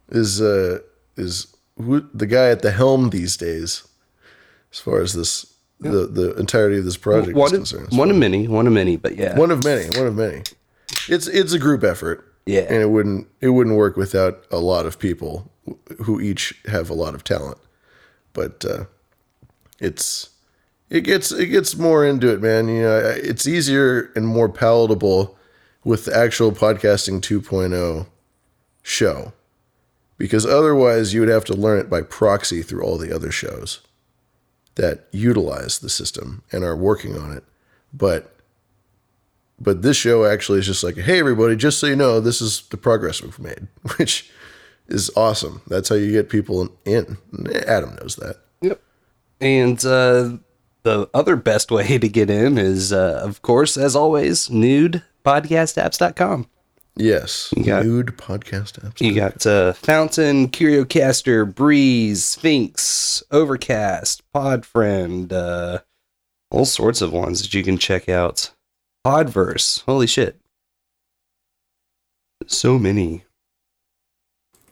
is 0.10 0.42
uh 0.42 0.80
is 1.16 1.48
who, 1.78 2.02
the 2.14 2.26
guy 2.26 2.50
at 2.50 2.62
the 2.62 2.72
helm 2.72 3.12
these 3.12 3.38
days, 3.38 3.88
as 4.72 4.80
far 4.80 5.02
as 5.02 5.14
this 5.14 5.46
the 5.80 6.08
the 6.08 6.36
entirety 6.36 6.80
of 6.80 6.86
this 6.86 6.98
project 6.98 7.38
one, 7.38 7.48
is 7.48 7.54
of, 7.54 7.60
concerned. 7.60 7.98
one 7.98 8.10
of 8.10 8.18
many, 8.18 8.48
one 8.48 8.68
of 8.68 8.74
many, 8.74 8.98
but 8.98 9.16
yeah. 9.16 9.38
One 9.38 9.52
of 9.52 9.64
many, 9.64 9.96
one 9.98 10.08
of 10.08 10.16
many. 10.16 10.42
It's 11.08 11.28
it's 11.28 11.54
a 11.54 11.60
group 11.60 11.84
effort. 11.84 12.26
Yeah. 12.46 12.62
And 12.62 12.82
it 12.82 12.90
wouldn't 12.90 13.28
it 13.42 13.50
wouldn't 13.50 13.78
work 13.78 13.96
without 13.96 14.44
a 14.52 14.58
lot 14.58 14.88
of 14.88 14.98
people 14.98 15.52
who 16.04 16.20
each 16.20 16.60
have 16.66 16.90
a 16.90 16.96
lot 16.96 17.14
of 17.14 17.24
talent. 17.24 17.60
But 18.34 18.66
uh 18.66 18.86
it's 19.80 20.30
it 20.90 21.02
gets 21.02 21.32
it 21.32 21.48
gets 21.48 21.76
more 21.76 22.06
into 22.06 22.32
it, 22.32 22.42
man. 22.42 22.68
You 22.68 22.82
know, 22.82 22.98
it's 22.98 23.48
easier 23.48 24.12
and 24.16 24.28
more 24.28 24.50
palatable 24.50 25.38
with 25.84 26.06
the 26.06 26.16
actual 26.16 26.52
podcasting 26.52 27.22
2.0 27.22 28.08
show. 28.82 29.34
Because 30.18 30.46
otherwise 30.46 31.14
you 31.14 31.22
would 31.22 31.30
have 31.30 31.46
to 31.46 31.54
learn 31.54 31.80
it 31.80 31.90
by 31.90 32.02
proxy 32.02 32.62
through 32.62 32.84
all 32.84 32.98
the 32.98 33.16
other 33.16 33.32
shows 33.32 33.80
that 34.76 35.08
utilize 35.12 35.80
the 35.80 35.90
system 35.90 36.44
and 36.52 36.64
are 36.64 36.76
working 36.76 37.18
on 37.18 37.32
it. 37.32 37.44
But 37.94 38.36
but 39.62 39.82
this 39.82 39.98
show 39.98 40.26
actually 40.26 40.60
is 40.60 40.66
just 40.66 40.84
like, 40.84 40.98
hey 40.98 41.20
everybody, 41.20 41.56
just 41.56 41.80
so 41.80 41.88
you 41.88 41.96
know, 41.96 42.20
this 42.20 42.42
is 42.42 42.64
the 42.70 42.78
progress 42.78 43.22
we've 43.22 43.40
made, 43.40 43.68
which 43.98 44.30
is 44.88 45.12
awesome. 45.16 45.62
That's 45.68 45.90
how 45.90 45.96
you 45.96 46.12
get 46.12 46.30
people 46.30 46.70
in. 46.86 47.18
Adam 47.68 47.96
knows 47.96 48.16
that. 48.18 48.38
And 49.42 49.78
uh, 49.86 50.38
the 50.84 51.10
other 51.14 51.36
best 51.36 51.72
way 51.72 51.98
to 51.98 52.10
get 52.10 52.30
in 52.30 52.58
is, 52.58 52.92
uh, 52.94 53.22
of 53.24 53.42
course, 53.42 53.78
as 53.78 53.96
always, 53.96 54.50
nudepodcastapps.com. 54.50 56.48
Yes. 56.96 57.54
You 57.56 57.64
got- 57.64 57.86
nude 57.86 58.08
podcast 58.18 58.80
apps. 58.82 59.00
You 59.00 59.14
got 59.16 59.46
uh, 59.46 59.72
Fountain, 59.74 60.50
CurioCaster, 60.50 61.54
Breeze, 61.56 62.26
Sphinx, 62.26 63.24
Overcast, 63.32 64.22
Podfriend, 64.36 65.32
uh, 65.32 65.80
all 66.52 66.66
sorts 66.66 67.02
of 67.02 67.14
ones 67.14 67.42
that 67.42 67.54
you 67.54 67.64
can 67.64 67.78
check 67.78 68.10
out. 68.10 68.52
Podverse, 69.06 69.82
holy 69.86 70.08
shit. 70.08 70.42
So 72.48 72.78
many. 72.80 73.24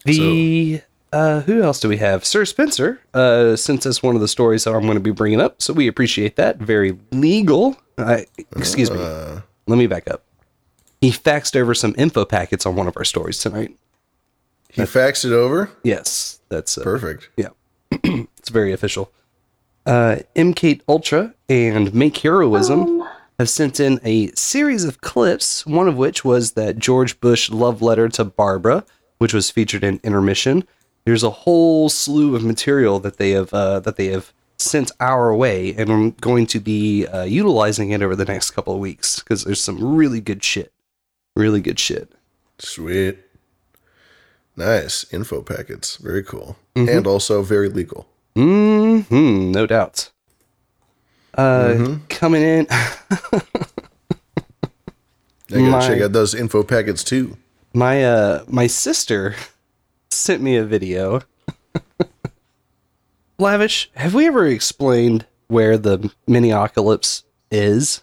The 0.04 0.82
uh, 1.12 1.42
who 1.42 1.62
else 1.62 1.80
do 1.80 1.90
we 1.90 1.98
have? 1.98 2.26
Sir 2.26 2.46
Spencer 2.46 3.00
uh, 3.14 3.56
sent 3.56 3.86
us 3.86 4.04
one 4.04 4.16
of 4.16 4.22
the 4.22 4.28
stories 4.28 4.64
that 4.64 4.74
I'm 4.74 4.84
going 4.84 4.96
to 4.96 5.00
be 5.00 5.12
bringing 5.12 5.42
up, 5.42 5.62
so 5.62 5.74
we 5.74 5.88
appreciate 5.88 6.36
that. 6.36 6.58
Very 6.58 6.98
legal. 7.12 7.78
I, 7.98 8.26
excuse 8.56 8.92
me. 8.92 8.98
Uh, 9.00 9.42
Let 9.68 9.78
me 9.78 9.88
back 9.88 10.10
up. 10.10 10.24
He 11.02 11.12
faxed 11.12 11.56
over 11.56 11.74
some 11.74 11.94
info 11.98 12.26
packets 12.26 12.66
on 12.66 12.76
one 12.76 12.88
of 12.88 12.98
our 12.98 13.04
stories 13.04 13.40
tonight. 13.40 13.78
He 14.70 14.82
faxed 14.84 15.26
it 15.26 15.32
over? 15.32 15.72
Yes, 15.84 16.40
that's 16.50 16.78
uh, 16.78 16.84
perfect. 16.84 17.30
Yeah, 17.38 17.50
it's 17.92 18.50
very 18.50 18.74
official. 18.74 19.12
Uh, 19.86 20.18
MK 20.36 20.82
Ultra 20.88 21.34
and 21.48 21.94
Make 21.94 22.18
Heroism 22.18 23.08
have 23.40 23.50
sent 23.50 23.80
in 23.80 24.00
a 24.04 24.28
series 24.32 24.84
of 24.84 25.00
clips. 25.02 25.66
One 25.66 25.88
of 25.88 25.96
which 25.96 26.26
was 26.26 26.54
that 26.54 26.78
George 26.78 27.20
Bush 27.22 27.50
love 27.50 27.82
letter 27.82 28.10
to 28.10 28.26
Barbara, 28.26 28.84
which 29.20 29.34
was 29.34 29.50
featured 29.50 29.84
in 29.84 30.00
Intermission. 30.04 30.68
There's 31.08 31.24
a 31.24 31.30
whole 31.30 31.88
slew 31.88 32.36
of 32.36 32.44
material 32.44 33.00
that 33.00 33.16
they 33.16 33.30
have 33.32 33.54
uh, 33.54 33.80
that 33.80 33.96
they 33.96 34.08
have 34.08 34.34
sent 34.58 34.92
our 35.00 35.34
way, 35.34 35.74
and 35.78 35.90
I'm 35.90 36.12
going 36.20 36.46
to 36.48 36.60
be 36.60 37.08
uh, 37.08 37.24
utilizing 37.24 37.92
it 37.92 38.02
over 38.02 38.14
the 38.14 38.26
next 38.26 38.52
couple 38.52 38.74
of 38.74 38.82
weeks 38.82 39.20
because 39.20 39.46
there's 39.46 39.62
some 39.62 39.96
really 39.96 40.20
good 40.20 40.44
shit. 40.44 40.74
Really 41.34 41.62
good 41.62 41.80
shit. 41.80 42.12
Sweet. 42.60 43.20
Nice. 44.58 45.06
Info 45.14 45.42
packets. 45.44 45.96
Very 45.96 46.24
cool. 46.24 46.58
Mhm. 46.76 46.98
And 46.98 47.08
also 47.08 47.42
very 47.42 47.70
legal. 47.70 48.06
Hmm. 48.36 49.00
No 49.54 49.66
doubt. 49.66 50.10
Uh, 51.36 51.68
Mhm. 51.70 52.10
coming 52.10 52.42
in. 52.44 52.68
I 52.70 53.42
gotta 55.48 55.62
My- 55.62 55.88
check 55.88 56.02
out 56.02 56.12
those 56.12 56.36
info 56.36 56.64
packets 56.64 57.02
too. 57.06 57.38
My 57.74 58.04
uh 58.04 58.44
my 58.50 58.68
sister 58.68 59.36
sent 60.10 60.42
me 60.42 60.56
a 60.58 60.64
video. 60.64 61.22
Lavish, 63.40 63.92
have 63.96 64.14
we 64.14 64.28
ever 64.28 64.48
explained 64.48 65.26
where 65.48 65.78
the 65.78 65.98
Mini 66.28 66.48
Minneapolis 66.48 67.24
is? 67.52 68.02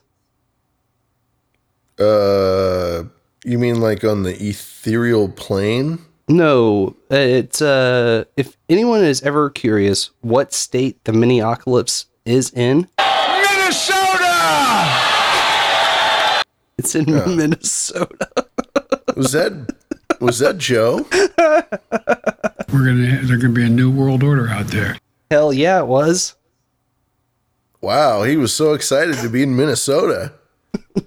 Uh, 1.98 3.04
you 3.44 3.58
mean 3.58 3.80
like 3.80 4.04
on 4.04 4.22
the 4.22 4.36
ethereal 4.40 5.28
plane? 5.28 5.98
No, 6.26 6.96
it's 7.10 7.60
uh 7.60 8.24
if 8.36 8.56
anyone 8.68 9.04
is 9.04 9.20
ever 9.22 9.50
curious 9.50 10.10
what 10.22 10.54
state 10.54 11.04
the 11.04 11.12
Mini 11.12 11.40
Minneapolis 11.40 12.06
is 12.24 12.50
in, 12.50 12.88
Minnesota! 12.98 14.24
it's 16.78 16.94
in 16.94 17.04
Minnesota. 17.36 18.28
Was 19.16 19.32
that 19.32 19.74
was 20.20 20.38
that 20.40 20.58
Joe? 20.58 21.06
We're 22.72 22.84
gonna 22.86 23.20
there's 23.22 23.40
gonna 23.42 23.52
be 23.52 23.64
a 23.64 23.68
new 23.68 23.90
world 23.90 24.22
order 24.22 24.48
out 24.48 24.66
there. 24.68 24.98
Hell 25.30 25.52
yeah, 25.52 25.78
it 25.80 25.86
was. 25.86 26.34
Wow, 27.80 28.22
he 28.22 28.36
was 28.36 28.54
so 28.54 28.72
excited 28.72 29.16
to 29.16 29.28
be 29.28 29.42
in 29.42 29.54
Minnesota. 29.56 30.32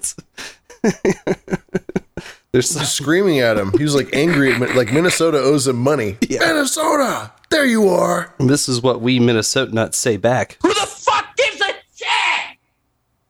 There's 2.54 2.74
just 2.74 2.96
screaming 2.96 3.40
at 3.40 3.58
him. 3.58 3.72
He 3.78 3.84
was 3.84 3.94
like 3.94 4.10
angry 4.16 4.52
at 4.54 4.60
Min- 4.60 4.76
like 4.76 4.92
Minnesota 4.92 5.38
owes 5.38 5.68
him 5.68 5.76
money. 5.76 6.18
Minnesota, 6.30 7.32
there 7.50 7.66
you 7.66 7.90
are. 7.90 8.34
This 8.40 8.68
is 8.70 8.82
what 8.82 9.02
we 9.02 9.20
Minnesota 9.20 9.74
nuts 9.76 9.98
say 9.98 10.18
back. 10.18 10.58
Who 10.62 10.70
the 10.70 10.86
fuck 10.88 11.36
gives 11.36 11.62
a 11.62 11.66
shit? 11.96 12.58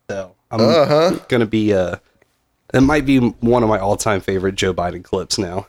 So 0.09 0.35
I'm 0.51 0.61
Uh-huh. 0.61 1.19
gonna 1.27 1.45
be 1.47 1.73
uh 1.73 1.95
it 2.73 2.81
might 2.81 3.05
be 3.05 3.17
one 3.19 3.63
of 3.63 3.69
my 3.69 3.79
all 3.79 3.97
time 3.97 4.21
favorite 4.21 4.55
Joe 4.55 4.73
Biden 4.73 5.03
clips 5.03 5.37
now. 5.37 5.67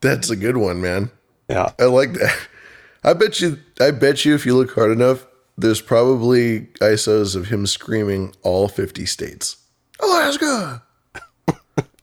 That's 0.00 0.30
a 0.30 0.36
good 0.36 0.56
one, 0.56 0.80
man. 0.80 1.10
Yeah. 1.48 1.72
I 1.78 1.84
like 1.84 2.12
that. 2.14 2.36
I 3.04 3.12
bet 3.12 3.40
you 3.40 3.58
I 3.80 3.90
bet 3.92 4.24
you 4.24 4.34
if 4.34 4.44
you 4.46 4.56
look 4.56 4.74
hard 4.74 4.90
enough, 4.90 5.26
there's 5.56 5.80
probably 5.80 6.62
ISOs 6.80 7.36
of 7.36 7.46
him 7.48 7.66
screaming 7.66 8.34
all 8.42 8.68
50 8.68 9.06
states. 9.06 9.56
Alaska, 10.00 10.82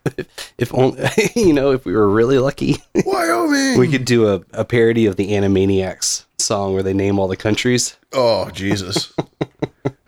If 0.58 0.74
only 0.74 1.08
you 1.36 1.54
know, 1.54 1.72
if 1.72 1.86
we 1.86 1.94
were 1.94 2.10
really 2.10 2.38
lucky, 2.40 2.76
Wyoming. 3.06 3.78
we 3.78 3.88
could 3.88 4.06
do 4.06 4.28
a, 4.28 4.42
a 4.52 4.66
parody 4.66 5.06
of 5.06 5.16
the 5.16 5.32
Animaniacs 5.32 6.26
song 6.40 6.74
where 6.74 6.84
they 6.84 6.94
name 6.94 7.20
all 7.20 7.28
the 7.28 7.38
countries. 7.38 7.96
Oh, 8.12 8.50
Jesus. 8.52 9.14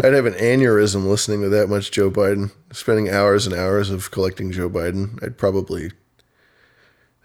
I'd 0.05 0.13
have 0.13 0.27
an 0.27 0.35
aneurysm 0.35 1.07
listening 1.07 1.41
to 1.41 1.49
that 1.49 1.67
much 1.67 1.89
Joe 1.89 2.11
Biden, 2.11 2.51
spending 2.71 3.09
hours 3.09 3.47
and 3.47 3.55
hours 3.55 3.89
of 3.89 4.11
collecting 4.11 4.51
Joe 4.51 4.69
Biden. 4.69 5.17
I'd 5.23 5.35
probably, 5.35 5.93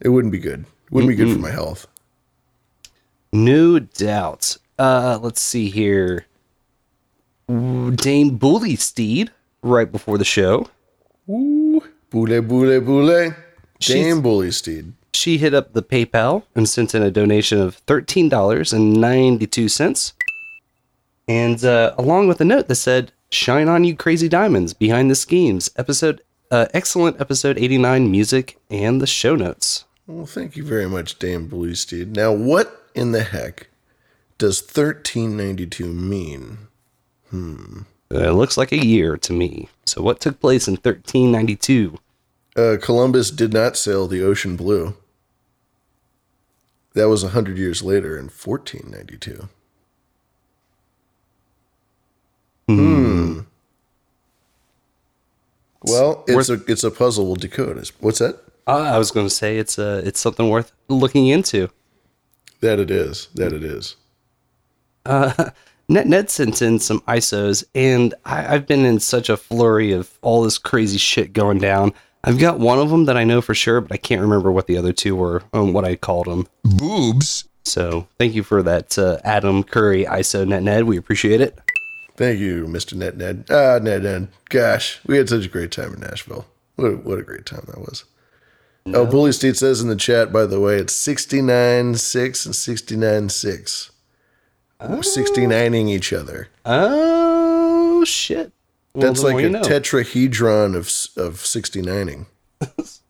it 0.01 0.09
wouldn't 0.09 0.33
be 0.33 0.39
good. 0.39 0.61
It 0.61 0.91
wouldn't 0.91 1.11
be 1.11 1.15
good 1.15 1.31
for 1.31 1.39
my 1.39 1.51
health. 1.51 1.87
No 3.35 3.81
doubt. 3.81 4.57
Uh 4.79 5.19
let's 5.21 5.43
see 5.43 5.69
here. 5.69 6.25
Dame 7.49 8.39
Bully 8.39 8.77
Steed, 8.77 9.31
right 9.63 9.93
before 9.93 10.17
the 10.17 10.25
show. 10.25 10.71
Ooh, 11.29 11.83
boule, 12.09 12.41
boule, 12.41 12.81
boule. 12.81 13.35
Dame 13.79 14.23
Bully 14.23 14.53
Steed. 14.53 14.95
She 15.13 15.37
hit 15.37 15.53
up 15.53 15.75
the 15.75 15.83
PayPal 15.83 16.45
and 16.55 16.67
sent 16.67 16.95
in 16.95 17.03
a 17.03 17.11
donation 17.11 17.61
of 17.61 17.85
$13.92. 17.85 20.13
And 21.31 21.65
uh, 21.65 21.95
along 21.97 22.27
with 22.27 22.41
a 22.41 22.45
note 22.45 22.67
that 22.67 22.75
said, 22.75 23.13
Shine 23.31 23.69
on 23.69 23.85
you 23.85 23.95
crazy 23.95 24.29
diamonds 24.29 24.75
behind 24.75 25.09
the 25.09 25.15
schemes. 25.15 25.71
Episode, 25.77 26.23
uh, 26.51 26.67
excellent 26.75 27.21
episode 27.21 27.57
89 27.57 28.11
music 28.11 28.59
and 28.69 29.01
the 29.01 29.07
show 29.07 29.37
notes. 29.37 29.85
Well, 30.09 30.27
thank 30.27 30.57
you 30.57 30.65
very 30.65 30.89
much, 30.89 31.21
Dame 31.21 31.47
Bully 31.47 31.77
Steed. 31.77 32.17
Now, 32.17 32.33
what 32.33 32.91
in 32.97 33.13
the 33.13 33.23
heck 33.23 33.69
does 34.39 34.61
1392 34.61 35.87
mean? 35.87 36.59
Hmm. 37.29 37.83
Uh, 38.13 38.31
it 38.31 38.33
looks 38.33 38.57
like 38.57 38.73
a 38.73 38.85
year 38.85 39.17
to 39.19 39.33
me. 39.33 39.69
So, 39.87 40.03
what 40.03 40.19
took 40.19 40.41
place 40.41 40.67
in 40.67 40.75
1392? 40.75 41.97
Uh, 42.57 42.77
Columbus 42.83 43.31
did 43.31 43.53
not 43.53 43.77
sail 43.77 44.09
the 44.09 44.25
ocean 44.25 44.57
blue. 44.57 44.97
That 46.95 47.09
was 47.09 47.23
a 47.23 47.29
hundred 47.29 47.57
years 47.57 47.85
later 47.85 48.19
in 48.19 48.25
1492. 48.25 49.49
Well, 55.91 56.25
it's 56.27 56.49
a 56.49 56.61
it's 56.67 56.85
a 56.85 56.91
puzzle 56.91 57.27
we'll 57.27 57.37
decode. 57.37 57.79
Is- 57.79 57.93
What's 58.01 58.19
that? 58.21 58.41
Uh, 58.67 58.91
I 58.95 58.99
was 58.99 59.11
going 59.11 59.27
to 59.27 59.35
say 59.35 59.59
it's 59.59 59.79
uh, 59.79 60.03
it's 60.05 60.21
something 60.21 60.49
worth 60.49 60.73
looking 60.89 61.27
into. 61.29 61.69
That 62.61 62.79
it 62.79 62.91
is. 62.91 63.29
That 63.35 63.53
it 63.53 63.65
is. 63.65 63.97
Uh, 65.07 65.51
Ned, 65.89 66.07
Ned 66.09 66.31
sent 66.31 66.63
in 66.63 66.79
some 66.79 67.01
ISOs, 67.01 67.65
and 67.75 68.15
I, 68.25 68.55
I've 68.55 68.67
been 68.67 68.85
in 68.85 69.01
such 69.01 69.29
a 69.29 69.37
flurry 69.37 69.91
of 69.93 70.17
all 70.23 70.43
this 70.45 70.57
crazy 70.59 70.99
shit 70.99 71.33
going 71.33 71.59
down. 71.59 71.93
I've 72.23 72.39
got 72.39 72.61
one 72.61 72.79
of 72.79 72.91
them 72.91 73.07
that 73.07 73.17
I 73.17 73.25
know 73.25 73.41
for 73.41 73.55
sure, 73.55 73.81
but 73.81 73.91
I 73.91 73.97
can't 73.97 74.21
remember 74.21 74.53
what 74.53 74.67
the 74.69 74.77
other 74.77 74.93
two 74.93 75.17
were, 75.17 75.43
um, 75.53 75.73
what 75.73 75.85
I 75.85 75.97
called 75.97 76.27
them. 76.27 76.47
Boobs. 76.63 77.45
So 77.65 78.07
thank 78.19 78.35
you 78.35 78.43
for 78.45 78.63
that, 78.63 78.97
uh, 78.99 79.19
Adam 79.25 79.65
Curry 79.65 80.05
ISO 80.05 80.47
Net 80.47 80.63
Ned. 80.63 80.85
We 80.85 80.97
appreciate 80.97 81.41
it. 81.41 81.59
Thank 82.21 82.39
you, 82.39 82.67
Mr. 82.67 82.93
Net 82.93 83.17
Ned. 83.17 83.47
Ah, 83.49 83.79
Ned 83.83 84.03
Ned. 84.03 84.29
Gosh, 84.51 85.01
we 85.07 85.17
had 85.17 85.31
such 85.31 85.47
a 85.47 85.49
great 85.49 85.73
time 85.73 85.95
in 85.95 86.01
Nashville. 86.01 86.45
What 86.77 86.85
a, 86.85 86.97
what 86.97 87.19
a 87.19 87.23
great 87.23 87.47
time 87.47 87.65
that 87.67 87.79
was. 87.79 88.05
Oh, 88.89 89.07
Bully 89.07 89.33
State 89.33 89.57
says 89.57 89.81
in 89.81 89.89
the 89.89 89.97
chat, 89.97 90.31
by 90.31 90.45
the 90.45 90.61
way, 90.61 90.77
it's 90.77 90.95
69 90.95 91.95
6 91.95 92.45
and 92.45 92.55
69 92.55 93.29
6. 93.31 93.91
69ing 94.83 95.89
each 95.89 96.13
other. 96.13 96.49
Oh 96.67 98.05
shit! 98.05 98.53
Well, 98.93 99.07
That's 99.07 99.23
like 99.23 99.43
a 99.43 99.49
know. 99.49 99.63
tetrahedron 99.63 100.77
of 100.77 100.89
of 101.17 101.37
69ing. 101.39 102.27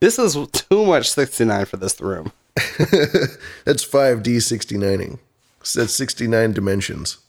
This 0.00 0.18
is 0.18 0.34
too 0.52 0.84
much 0.84 1.08
69 1.08 1.64
for 1.64 1.76
this 1.78 1.98
room. 1.98 2.32
That's 2.56 3.86
5D 3.86 4.36
69ing. 4.36 5.18
That's 5.60 5.94
69 5.94 6.52
dimensions. 6.52 7.23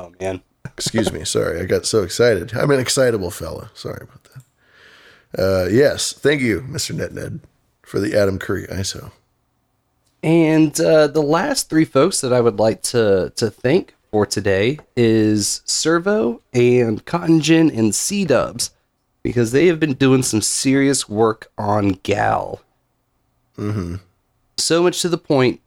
Oh 0.00 0.12
man. 0.18 0.40
Excuse 0.64 1.12
me. 1.12 1.24
Sorry, 1.24 1.60
I 1.60 1.64
got 1.64 1.84
so 1.84 2.02
excited. 2.02 2.54
I'm 2.54 2.70
an 2.70 2.80
excitable 2.80 3.30
fella. 3.30 3.70
Sorry 3.74 4.02
about 4.02 4.24
that. 4.24 4.42
Uh, 5.38 5.68
yes, 5.70 6.12
thank 6.12 6.40
you, 6.40 6.62
Mr. 6.62 6.94
Net 6.94 7.12
Ned, 7.12 7.40
for 7.82 8.00
the 8.00 8.18
Adam 8.18 8.38
Curry 8.38 8.66
ISO. 8.66 9.12
And 10.22 10.78
uh, 10.80 11.06
the 11.06 11.22
last 11.22 11.68
three 11.68 11.84
folks 11.84 12.20
that 12.22 12.32
I 12.32 12.40
would 12.40 12.58
like 12.58 12.82
to 12.84 13.32
to 13.36 13.50
thank 13.50 13.94
for 14.10 14.24
today 14.24 14.78
is 14.96 15.60
Servo 15.66 16.40
and 16.52 17.04
Cotton 17.04 17.40
Gin 17.40 17.70
and 17.70 17.94
C 17.94 18.24
Dubs 18.24 18.70
because 19.22 19.52
they 19.52 19.66
have 19.66 19.78
been 19.78 19.94
doing 19.94 20.22
some 20.22 20.40
serious 20.40 21.08
work 21.08 21.50
on 21.58 21.90
Gal. 22.02 22.62
Mm-hmm. 23.58 23.96
So 24.56 24.82
much 24.82 25.02
to 25.02 25.10
the 25.10 25.18
point 25.18 25.60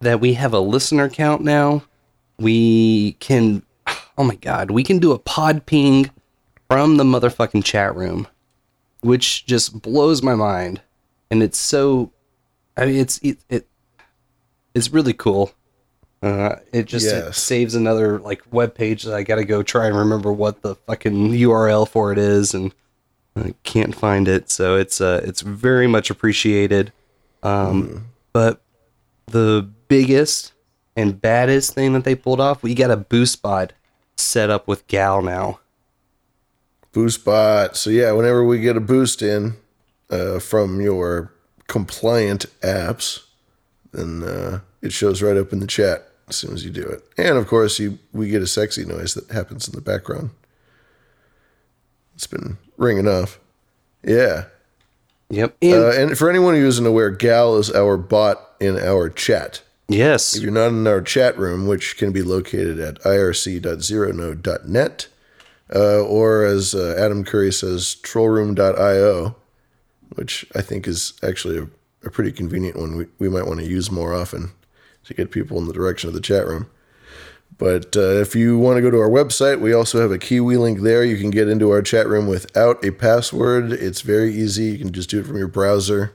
that 0.00 0.20
we 0.20 0.34
have 0.34 0.52
a 0.52 0.60
listener 0.60 1.08
count 1.08 1.42
now. 1.42 1.84
We 2.40 3.12
can, 3.20 3.62
oh 4.18 4.24
my 4.24 4.36
god, 4.36 4.70
we 4.70 4.82
can 4.82 4.98
do 4.98 5.12
a 5.12 5.18
pod 5.18 5.66
ping 5.66 6.10
from 6.68 6.96
the 6.96 7.04
motherfucking 7.04 7.64
chat 7.64 7.94
room, 7.94 8.26
which 9.00 9.44
just 9.46 9.82
blows 9.82 10.22
my 10.22 10.34
mind. 10.34 10.80
And 11.30 11.42
it's 11.42 11.58
so, 11.58 12.12
I 12.76 12.86
mean, 12.86 12.96
it's 12.96 13.18
it, 13.18 13.38
it 13.48 13.68
it's 14.74 14.92
really 14.92 15.12
cool. 15.12 15.52
Uh, 16.22 16.56
it 16.72 16.84
just 16.84 17.06
it 17.06 17.34
saves 17.34 17.74
another 17.74 18.18
like 18.18 18.42
web 18.50 18.74
page 18.74 19.04
that 19.04 19.14
I 19.14 19.22
got 19.22 19.36
to 19.36 19.44
go 19.44 19.62
try 19.62 19.86
and 19.86 19.96
remember 19.96 20.32
what 20.32 20.62
the 20.62 20.74
fucking 20.74 21.30
URL 21.30 21.88
for 21.88 22.12
it 22.12 22.18
is, 22.18 22.52
and 22.52 22.74
I 23.36 23.54
can't 23.62 23.94
find 23.94 24.28
it. 24.28 24.50
So 24.50 24.76
it's 24.76 25.00
uh 25.00 25.20
it's 25.24 25.40
very 25.40 25.86
much 25.86 26.10
appreciated. 26.10 26.92
Um, 27.42 28.08
but 28.32 28.60
the 29.26 29.68
biggest 29.88 30.52
and 30.96 31.20
baddest 31.20 31.74
thing 31.74 31.92
that 31.92 32.04
they 32.04 32.14
pulled 32.14 32.40
off, 32.40 32.62
we 32.62 32.74
got 32.74 32.90
a 32.90 32.96
boost 32.96 33.42
bot 33.42 33.72
set 34.16 34.50
up 34.50 34.68
with 34.68 34.86
Gal 34.86 35.22
now. 35.22 35.60
Boost 36.92 37.24
bot. 37.24 37.76
So 37.76 37.90
yeah, 37.90 38.12
whenever 38.12 38.44
we 38.44 38.60
get 38.60 38.76
a 38.76 38.80
boost 38.80 39.22
in 39.22 39.54
uh, 40.10 40.40
from 40.40 40.80
your 40.80 41.32
compliant 41.68 42.46
apps, 42.62 43.24
then 43.92 44.22
uh, 44.22 44.60
it 44.82 44.92
shows 44.92 45.22
right 45.22 45.36
up 45.36 45.52
in 45.52 45.60
the 45.60 45.66
chat 45.66 46.08
as 46.28 46.36
soon 46.36 46.52
as 46.52 46.64
you 46.64 46.70
do 46.70 46.82
it. 46.82 47.02
And 47.16 47.36
of 47.36 47.46
course, 47.46 47.78
you 47.78 47.98
we 48.12 48.28
get 48.28 48.42
a 48.42 48.46
sexy 48.46 48.84
noise 48.84 49.14
that 49.14 49.30
happens 49.30 49.68
in 49.68 49.74
the 49.74 49.80
background. 49.80 50.30
It's 52.14 52.26
been 52.26 52.58
ringing 52.76 53.08
off. 53.08 53.38
Yeah. 54.02 54.46
Yep. 55.30 55.56
uh, 55.62 55.90
and 55.92 56.18
for 56.18 56.28
anyone 56.28 56.54
who 56.54 56.66
isn't 56.66 56.84
aware, 56.84 57.10
Gal 57.10 57.56
is 57.56 57.70
our 57.70 57.96
bot 57.96 58.56
in 58.58 58.76
our 58.76 59.08
chat. 59.08 59.62
Yes. 59.90 60.34
If 60.36 60.42
you're 60.42 60.52
not 60.52 60.68
in 60.68 60.86
our 60.86 61.02
chat 61.02 61.36
room, 61.36 61.66
which 61.66 61.96
can 61.96 62.12
be 62.12 62.22
located 62.22 62.78
at 62.78 63.00
irc.zeronode.net, 63.00 65.08
uh, 65.74 66.00
or 66.02 66.44
as 66.44 66.76
uh, 66.76 66.94
Adam 66.96 67.24
Curry 67.24 67.52
says, 67.52 67.96
trollroom.io, 68.02 69.34
which 70.10 70.46
I 70.54 70.62
think 70.62 70.86
is 70.86 71.14
actually 71.24 71.58
a, 71.58 71.66
a 72.04 72.10
pretty 72.10 72.30
convenient 72.30 72.76
one 72.76 72.96
we, 72.96 73.06
we 73.18 73.28
might 73.28 73.46
want 73.46 73.58
to 73.60 73.66
use 73.66 73.90
more 73.90 74.14
often 74.14 74.52
to 75.04 75.14
get 75.14 75.32
people 75.32 75.58
in 75.58 75.66
the 75.66 75.72
direction 75.72 76.06
of 76.06 76.14
the 76.14 76.20
chat 76.20 76.46
room. 76.46 76.70
But 77.58 77.96
uh, 77.96 78.20
if 78.20 78.36
you 78.36 78.58
want 78.58 78.76
to 78.76 78.82
go 78.82 78.92
to 78.92 79.00
our 79.00 79.10
website, 79.10 79.60
we 79.60 79.72
also 79.72 80.00
have 80.00 80.12
a 80.12 80.18
Kiwi 80.18 80.56
link 80.56 80.82
there. 80.82 81.04
You 81.04 81.18
can 81.18 81.30
get 81.30 81.48
into 81.48 81.70
our 81.70 81.82
chat 81.82 82.06
room 82.06 82.28
without 82.28 82.84
a 82.84 82.92
password. 82.92 83.72
It's 83.72 84.02
very 84.02 84.32
easy. 84.32 84.66
You 84.66 84.78
can 84.78 84.92
just 84.92 85.10
do 85.10 85.18
it 85.18 85.26
from 85.26 85.36
your 85.36 85.48
browser. 85.48 86.12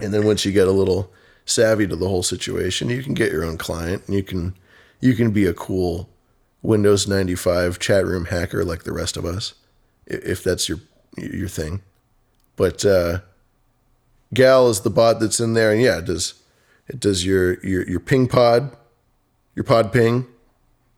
And 0.00 0.14
then 0.14 0.24
once 0.24 0.46
you 0.46 0.52
get 0.52 0.68
a 0.68 0.72
little 0.72 1.12
savvy 1.44 1.86
to 1.86 1.96
the 1.96 2.08
whole 2.08 2.22
situation, 2.22 2.90
you 2.90 3.02
can 3.02 3.14
get 3.14 3.32
your 3.32 3.44
own 3.44 3.58
client 3.58 4.02
and 4.06 4.16
you 4.16 4.22
can 4.22 4.54
you 5.00 5.14
can 5.14 5.30
be 5.32 5.46
a 5.46 5.54
cool 5.54 6.08
Windows 6.62 7.06
95 7.06 7.78
chat 7.78 8.06
room 8.06 8.26
hacker 8.26 8.64
like 8.64 8.84
the 8.84 8.92
rest 8.92 9.16
of 9.16 9.24
us, 9.24 9.54
if 10.06 10.42
that's 10.42 10.68
your 10.68 10.78
your 11.16 11.48
thing. 11.48 11.82
But 12.56 12.84
uh, 12.84 13.20
Gal 14.32 14.68
is 14.68 14.80
the 14.80 14.90
bot 14.90 15.20
that's 15.20 15.40
in 15.40 15.54
there, 15.54 15.72
and 15.72 15.82
yeah, 15.82 15.98
it 15.98 16.06
does 16.06 16.34
it 16.88 17.00
does 17.00 17.24
your 17.24 17.60
your 17.64 17.88
your 17.88 18.00
ping 18.00 18.28
pod, 18.28 18.74
your 19.54 19.64
pod 19.64 19.92
ping. 19.92 20.26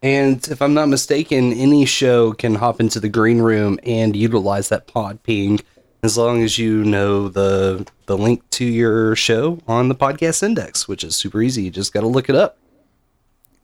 And 0.02 0.47
if 0.48 0.62
I'm 0.62 0.74
not 0.74 0.89
mistaken, 0.89 1.52
any 1.52 1.85
show 1.85 2.32
can 2.32 2.55
hop 2.55 2.81
into 2.81 3.01
the 3.01 3.09
green 3.09 3.39
room 3.39 3.81
and 3.82 4.14
utilize 4.14 4.68
that 4.68 4.86
pod 4.86 5.23
ping 5.23 5.60
as 6.02 6.16
long 6.18 6.43
as 6.43 6.59
you 6.59 6.85
know 6.85 7.28
the 7.28 7.86
the 8.06 8.16
link 8.16 8.48
to 8.51 8.64
your 8.64 9.16
show 9.16 9.60
on 9.66 9.89
the 9.89 9.94
podcast 9.94 10.43
index, 10.43 10.86
which 10.89 11.02
is 11.05 11.16
super 11.16 11.43
easy. 11.43 11.62
You 11.64 11.70
just 11.70 11.93
got 11.93 12.01
to 12.02 12.06
look 12.06 12.28
it 12.28 12.36
up. 12.36 12.59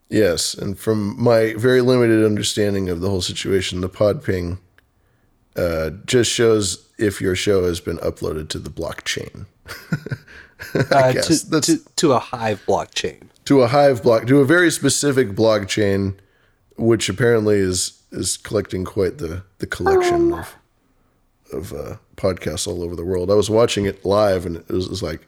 Yes, 0.09 0.53
and 0.53 0.77
from 0.77 1.21
my 1.21 1.53
very 1.57 1.81
limited 1.81 2.23
understanding 2.25 2.89
of 2.89 3.01
the 3.01 3.09
whole 3.09 3.21
situation, 3.21 3.81
the 3.81 3.89
pod 3.89 4.23
ping 4.23 4.59
uh, 5.55 5.91
just 6.05 6.29
shows 6.31 6.87
if 6.99 7.19
your 7.21 7.35
show 7.35 7.63
has 7.65 7.79
been 7.79 7.97
uploaded 7.97 8.49
to 8.49 8.59
the 8.59 8.69
blockchain. 8.69 9.45
I 10.75 10.79
Uh, 11.09 11.11
guess 11.13 11.43
to, 11.43 11.61
to, 11.61 11.77
to 11.97 12.11
a 12.13 12.19
Hive 12.19 12.63
blockchain. 12.67 13.23
to 13.45 13.61
a 13.61 13.67
Hive 13.67 14.03
block, 14.03 14.27
to 14.27 14.39
a 14.39 14.45
very 14.45 14.71
specific 14.71 15.29
blockchain, 15.29 16.15
which 16.77 17.09
apparently 17.09 17.57
is 17.57 18.01
is 18.11 18.37
collecting 18.37 18.85
quite 18.85 19.17
the 19.17 19.43
the 19.59 19.65
collection 19.67 20.33
of 20.33 20.55
of 21.53 21.73
uh, 21.73 21.97
podcasts 22.17 22.67
all 22.67 22.83
over 22.83 22.95
the 22.95 23.05
world. 23.05 23.29
I 23.31 23.35
was 23.35 23.49
watching 23.49 23.85
it 23.85 24.03
live, 24.05 24.45
and 24.45 24.57
it 24.57 24.69
was, 24.69 24.85
it 24.85 24.89
was 24.91 25.03
like 25.03 25.27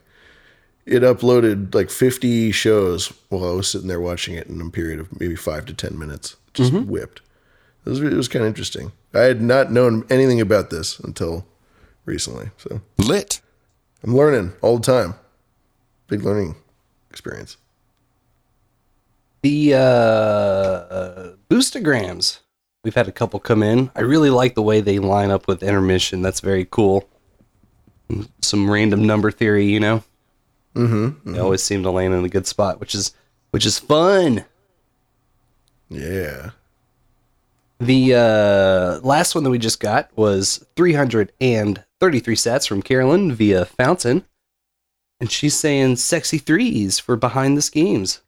it 0.84 1.02
uploaded 1.02 1.74
like 1.74 1.90
50 1.90 2.52
shows 2.52 3.12
while 3.28 3.44
I 3.44 3.52
was 3.54 3.68
sitting 3.68 3.88
there 3.88 4.00
watching 4.00 4.34
it 4.34 4.46
in 4.46 4.60
a 4.60 4.70
period 4.70 5.00
of 5.00 5.18
maybe 5.20 5.34
five 5.36 5.66
to 5.66 5.74
10 5.74 5.98
minutes. 5.98 6.36
Just 6.54 6.72
Mhm. 6.72 6.86
whipped. 6.86 7.20
It 7.84 7.90
was, 7.90 8.00
it 8.00 8.12
was 8.12 8.28
kind 8.28 8.42
of 8.44 8.48
interesting. 8.48 8.92
I 9.14 9.20
had 9.20 9.40
not 9.42 9.70
known 9.72 10.04
anything 10.10 10.40
about 10.40 10.70
this 10.70 10.98
until 11.00 11.46
recently. 12.04 12.50
So 12.58 12.80
lit. 12.98 13.40
I'm 14.04 14.14
learning 14.16 14.52
all 14.62 14.78
the 14.78 14.84
time. 14.84 15.14
Big 16.08 16.22
learning 16.22 16.54
experience. 17.10 17.56
The 19.42 19.74
uh, 19.74 19.78
uh, 19.78 21.32
boostagrams. 21.50 22.38
We've 22.86 22.94
had 22.94 23.08
a 23.08 23.12
couple 23.12 23.40
come 23.40 23.64
in. 23.64 23.90
I 23.96 24.02
really 24.02 24.30
like 24.30 24.54
the 24.54 24.62
way 24.62 24.80
they 24.80 25.00
line 25.00 25.32
up 25.32 25.48
with 25.48 25.64
intermission. 25.64 26.22
That's 26.22 26.38
very 26.38 26.64
cool. 26.64 27.08
Some 28.40 28.70
random 28.70 29.04
number 29.04 29.32
theory, 29.32 29.66
you 29.66 29.80
know. 29.80 30.04
Mm-hmm. 30.76 31.32
They 31.32 31.40
always 31.40 31.64
seem 31.64 31.82
to 31.82 31.90
land 31.90 32.14
in 32.14 32.24
a 32.24 32.28
good 32.28 32.46
spot, 32.46 32.78
which 32.78 32.94
is 32.94 33.12
which 33.50 33.66
is 33.66 33.80
fun. 33.80 34.44
Yeah. 35.88 36.50
The 37.80 38.14
uh, 38.14 39.00
last 39.04 39.34
one 39.34 39.42
that 39.42 39.50
we 39.50 39.58
just 39.58 39.80
got 39.80 40.16
was 40.16 40.64
333 40.76 42.36
sats 42.36 42.68
from 42.68 42.82
Carolyn 42.82 43.32
via 43.32 43.64
Fountain. 43.64 44.24
And 45.18 45.28
she's 45.28 45.56
saying 45.56 45.96
sexy 45.96 46.38
threes 46.38 47.00
for 47.00 47.16
behind 47.16 47.56
the 47.56 47.62
schemes. 47.62 48.20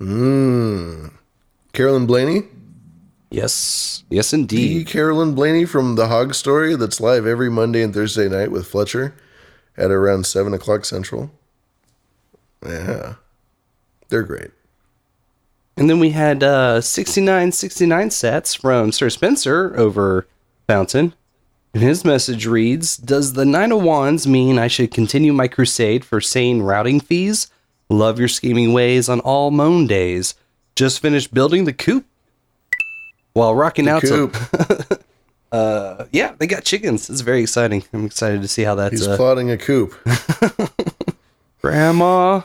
Mmm. 0.00 1.12
Carolyn 1.74 2.06
Blaney? 2.06 2.44
Yes. 3.30 4.02
Yes, 4.10 4.32
indeed. 4.32 4.86
The 4.86 4.90
Carolyn 4.90 5.34
Blaney 5.34 5.64
from 5.64 5.94
The 5.94 6.08
Hog 6.08 6.34
Story 6.34 6.74
that's 6.74 7.00
live 7.00 7.26
every 7.26 7.48
Monday 7.48 7.82
and 7.82 7.94
Thursday 7.94 8.28
night 8.28 8.50
with 8.50 8.66
Fletcher 8.66 9.14
at 9.76 9.90
around 9.90 10.26
7 10.26 10.52
o'clock 10.52 10.84
Central. 10.84 11.30
Yeah. 12.66 13.14
They're 14.08 14.24
great. 14.24 14.50
And 15.76 15.88
then 15.88 16.00
we 16.00 16.10
had 16.10 16.42
uh, 16.42 16.80
69 16.80 17.52
69 17.52 18.08
sats 18.10 18.58
from 18.58 18.92
Sir 18.92 19.08
Spencer 19.08 19.74
over 19.76 20.26
Fountain. 20.66 21.14
And 21.72 21.82
his 21.82 22.04
message 22.04 22.46
reads 22.46 22.96
Does 22.96 23.34
the 23.34 23.44
Nine 23.44 23.70
of 23.70 23.82
Wands 23.82 24.26
mean 24.26 24.58
I 24.58 24.66
should 24.66 24.90
continue 24.90 25.32
my 25.32 25.46
crusade 25.46 26.04
for 26.04 26.20
sane 26.20 26.62
routing 26.62 26.98
fees? 26.98 27.46
Love 27.88 28.18
your 28.18 28.28
scheming 28.28 28.72
ways 28.72 29.08
on 29.08 29.20
all 29.20 29.50
moan 29.50 29.86
days. 29.86 30.34
Just 30.74 31.00
finished 31.00 31.32
building 31.32 31.64
the 31.64 31.72
coop 31.72 32.06
while 33.40 33.54
rocking 33.54 33.86
The 33.86 33.92
out 33.92 34.02
coop. 34.02 34.36
some. 34.36 34.98
uh, 35.52 36.04
yeah, 36.12 36.34
they 36.38 36.46
got 36.46 36.62
chickens. 36.62 37.08
It's 37.08 37.22
very 37.22 37.40
exciting. 37.40 37.82
I'm 37.94 38.04
excited 38.04 38.42
to 38.42 38.48
see 38.48 38.62
how 38.64 38.74
that's. 38.74 38.92
He's 38.92 39.08
uh, 39.08 39.16
plotting 39.16 39.50
a 39.50 39.56
coop. 39.56 39.94
Grandma, 41.62 42.36
are 42.36 42.44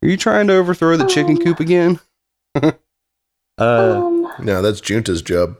you 0.00 0.16
trying 0.16 0.46
to 0.46 0.54
overthrow 0.54 0.96
the 0.96 1.06
chicken 1.06 1.38
coop 1.38 1.60
again? 1.60 2.00
Uh, 3.58 4.30
no, 4.40 4.62
that's 4.62 4.80
Junta's 4.80 5.20
job. 5.20 5.56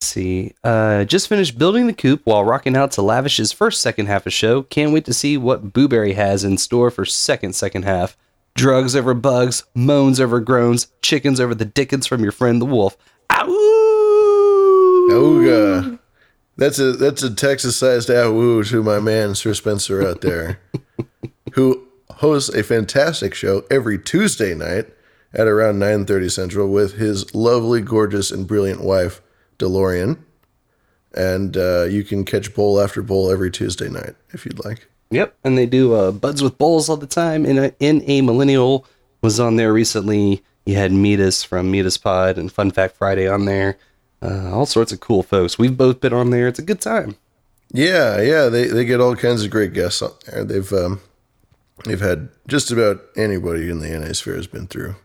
Let's 0.00 0.12
see. 0.12 0.54
Uh, 0.62 1.04
just 1.04 1.28
finished 1.28 1.58
building 1.58 1.88
the 1.88 1.92
coop 1.92 2.20
while 2.24 2.44
rocking 2.44 2.76
out 2.76 2.92
to 2.92 3.02
Lavish's 3.02 3.50
first 3.52 3.82
second 3.82 4.06
half 4.06 4.26
of 4.26 4.32
show. 4.32 4.62
Can't 4.62 4.92
wait 4.92 5.04
to 5.06 5.12
see 5.12 5.36
what 5.36 5.72
Booberry 5.72 6.14
has 6.14 6.44
in 6.44 6.56
store 6.56 6.90
for 6.92 7.04
second 7.04 7.54
second 7.56 7.82
half. 7.82 8.16
Drugs 8.54 8.96
over 8.96 9.12
bugs, 9.12 9.64
moans 9.74 10.20
over 10.20 10.40
groans, 10.40 10.86
chickens 11.02 11.40
over 11.40 11.54
the 11.54 11.64
dickens 11.64 12.06
from 12.06 12.22
your 12.22 12.32
friend 12.32 12.60
the 12.62 12.64
wolf. 12.66 12.96
Ooga. 15.10 15.98
That's 16.56 16.78
a 16.78 16.92
that's 16.92 17.22
a 17.22 17.34
Texas-sized 17.34 18.08
awoo 18.08 18.68
to 18.70 18.82
my 18.82 18.98
man 18.98 19.34
Sir 19.34 19.54
Spencer 19.54 20.06
out 20.06 20.22
there, 20.22 20.60
who 21.52 21.86
hosts 22.10 22.52
a 22.52 22.64
fantastic 22.64 23.32
show 23.34 23.64
every 23.70 23.98
Tuesday 23.98 24.54
night 24.54 24.86
at 25.32 25.46
around 25.46 25.78
9:30 25.78 26.30
Central 26.30 26.68
with 26.68 26.94
his 26.94 27.34
lovely, 27.34 27.80
gorgeous, 27.80 28.30
and 28.32 28.46
brilliant 28.46 28.82
wife 28.82 29.22
DeLorean, 29.58 30.18
and 31.14 31.56
uh, 31.56 31.84
you 31.84 32.02
can 32.02 32.24
catch 32.24 32.54
bowl 32.54 32.80
after 32.80 33.02
bowl 33.02 33.30
every 33.30 33.50
Tuesday 33.50 33.88
night 33.88 34.16
if 34.30 34.44
you'd 34.44 34.64
like. 34.64 34.88
Yep, 35.10 35.36
and 35.44 35.56
they 35.56 35.66
do 35.66 35.94
uh, 35.94 36.12
buds 36.12 36.42
with 36.42 36.58
bowls 36.58 36.88
all 36.88 36.96
the 36.96 37.06
time. 37.06 37.46
In 37.46 37.58
a, 37.58 37.72
in 37.80 38.02
a 38.06 38.20
millennial 38.20 38.84
was 39.22 39.40
on 39.40 39.56
there 39.56 39.72
recently. 39.72 40.42
You 40.68 40.74
had 40.76 40.92
Meetus 40.92 41.42
from 41.44 41.70
Meetus 41.70 41.96
Pod 41.96 42.36
and 42.36 42.52
Fun 42.52 42.70
Fact 42.70 42.94
Friday 42.94 43.26
on 43.26 43.46
there. 43.46 43.78
Uh, 44.20 44.52
all 44.52 44.66
sorts 44.66 44.92
of 44.92 45.00
cool 45.00 45.22
folks. 45.22 45.58
We've 45.58 45.74
both 45.74 45.98
been 45.98 46.12
on 46.12 46.28
there. 46.28 46.46
It's 46.46 46.58
a 46.58 46.62
good 46.62 46.82
time. 46.82 47.16
Yeah, 47.72 48.20
yeah, 48.20 48.50
they 48.50 48.66
they 48.66 48.84
get 48.84 49.00
all 49.00 49.16
kinds 49.16 49.42
of 49.42 49.50
great 49.50 49.72
guests 49.72 50.02
on 50.02 50.10
there. 50.26 50.44
They've 50.44 50.70
um, 50.74 51.00
they've 51.86 52.02
had 52.02 52.28
just 52.46 52.70
about 52.70 53.00
anybody 53.16 53.70
in 53.70 53.78
the 53.78 53.98
NA 53.98 54.12
sphere 54.12 54.36
has 54.36 54.46
been 54.46 54.66
through 54.66 54.96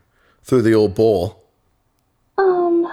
through 0.42 0.60
the 0.60 0.74
old 0.74 0.94
bowl. 0.94 1.42
Um, 2.36 2.92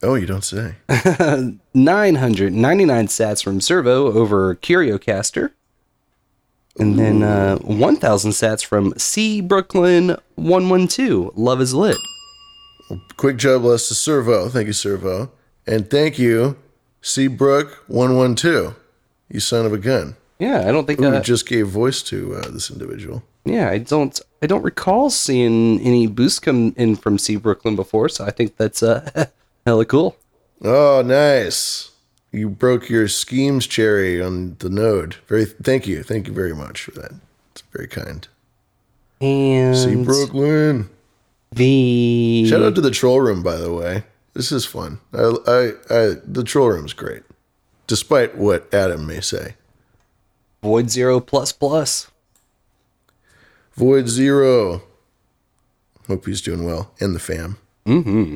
Oh, 0.00 0.14
you 0.14 0.26
don't 0.26 0.44
say. 0.44 0.76
999 1.74 3.06
sats 3.08 3.42
from 3.42 3.60
Servo 3.60 4.12
over 4.12 4.54
CurioCaster. 4.54 5.50
And 6.78 6.98
then 6.98 7.22
uh, 7.22 7.58
1,000 7.58 8.30
sats 8.30 8.64
from 8.64 8.94
C 8.96 9.40
Brooklyn 9.40 10.16
112. 10.36 11.36
Love 11.36 11.60
is 11.60 11.74
lit. 11.74 11.96
Quick 13.16 13.36
job 13.36 13.62
bless 13.62 13.88
to 13.88 13.94
Servo. 13.94 14.48
Thank 14.48 14.66
you, 14.68 14.72
Servo. 14.72 15.30
And 15.66 15.90
thank 15.90 16.18
you, 16.18 16.56
one 17.86 18.16
one 18.16 18.34
two. 18.34 18.74
You 19.28 19.40
son 19.40 19.66
of 19.66 19.72
a 19.72 19.78
gun. 19.78 20.16
Yeah, 20.38 20.66
I 20.66 20.72
don't 20.72 20.86
think 20.86 21.00
Who 21.00 21.06
uh, 21.06 21.20
just 21.20 21.46
gave 21.46 21.68
voice 21.68 22.02
to 22.04 22.36
uh, 22.36 22.50
this 22.50 22.70
individual. 22.70 23.22
Yeah, 23.44 23.68
I 23.68 23.78
don't 23.78 24.18
I 24.42 24.46
don't 24.46 24.62
recall 24.62 25.10
seeing 25.10 25.80
any 25.80 26.06
boosts 26.06 26.38
come 26.38 26.74
in 26.76 26.96
from 26.96 27.18
C 27.18 27.36
Brooklyn 27.36 27.76
before, 27.76 28.08
so 28.08 28.24
I 28.24 28.30
think 28.30 28.56
that's 28.56 28.82
uh 28.82 29.26
hella 29.66 29.84
cool. 29.84 30.16
Oh, 30.62 31.02
nice. 31.04 31.90
You 32.38 32.48
broke 32.48 32.88
your 32.88 33.08
schemes 33.08 33.66
cherry 33.66 34.22
on 34.22 34.54
the 34.60 34.70
node. 34.70 35.16
Very 35.26 35.44
thank 35.44 35.88
you. 35.88 36.04
Thank 36.04 36.28
you 36.28 36.32
very 36.32 36.54
much 36.54 36.82
for 36.82 36.92
that. 36.92 37.12
It's 37.50 37.64
very 37.72 37.88
kind. 37.88 38.28
And 39.20 39.76
C 39.76 39.96
Brooklyn. 40.04 40.88
The 41.50 42.46
Shout 42.48 42.62
out 42.62 42.76
to 42.76 42.80
the 42.80 42.92
troll 42.92 43.20
room, 43.20 43.42
by 43.42 43.56
the 43.56 43.72
way. 43.72 44.04
This 44.34 44.52
is 44.52 44.64
fun. 44.64 45.00
I, 45.12 45.34
I, 45.46 45.62
I 45.90 46.14
the 46.24 46.44
troll 46.44 46.68
room's 46.68 46.92
great, 46.92 47.24
despite 47.88 48.36
what 48.36 48.72
Adam 48.72 49.04
may 49.04 49.20
say. 49.20 49.56
Void 50.62 50.90
Zero 50.90 51.18
plus 51.18 51.50
plus. 51.50 52.08
Void 53.74 54.08
Zero. 54.08 54.82
Hope 56.06 56.26
he's 56.26 56.40
doing 56.40 56.64
well. 56.64 56.92
And 57.00 57.16
the 57.16 57.20
fam. 57.20 57.58
Mm-hmm. 57.84 58.34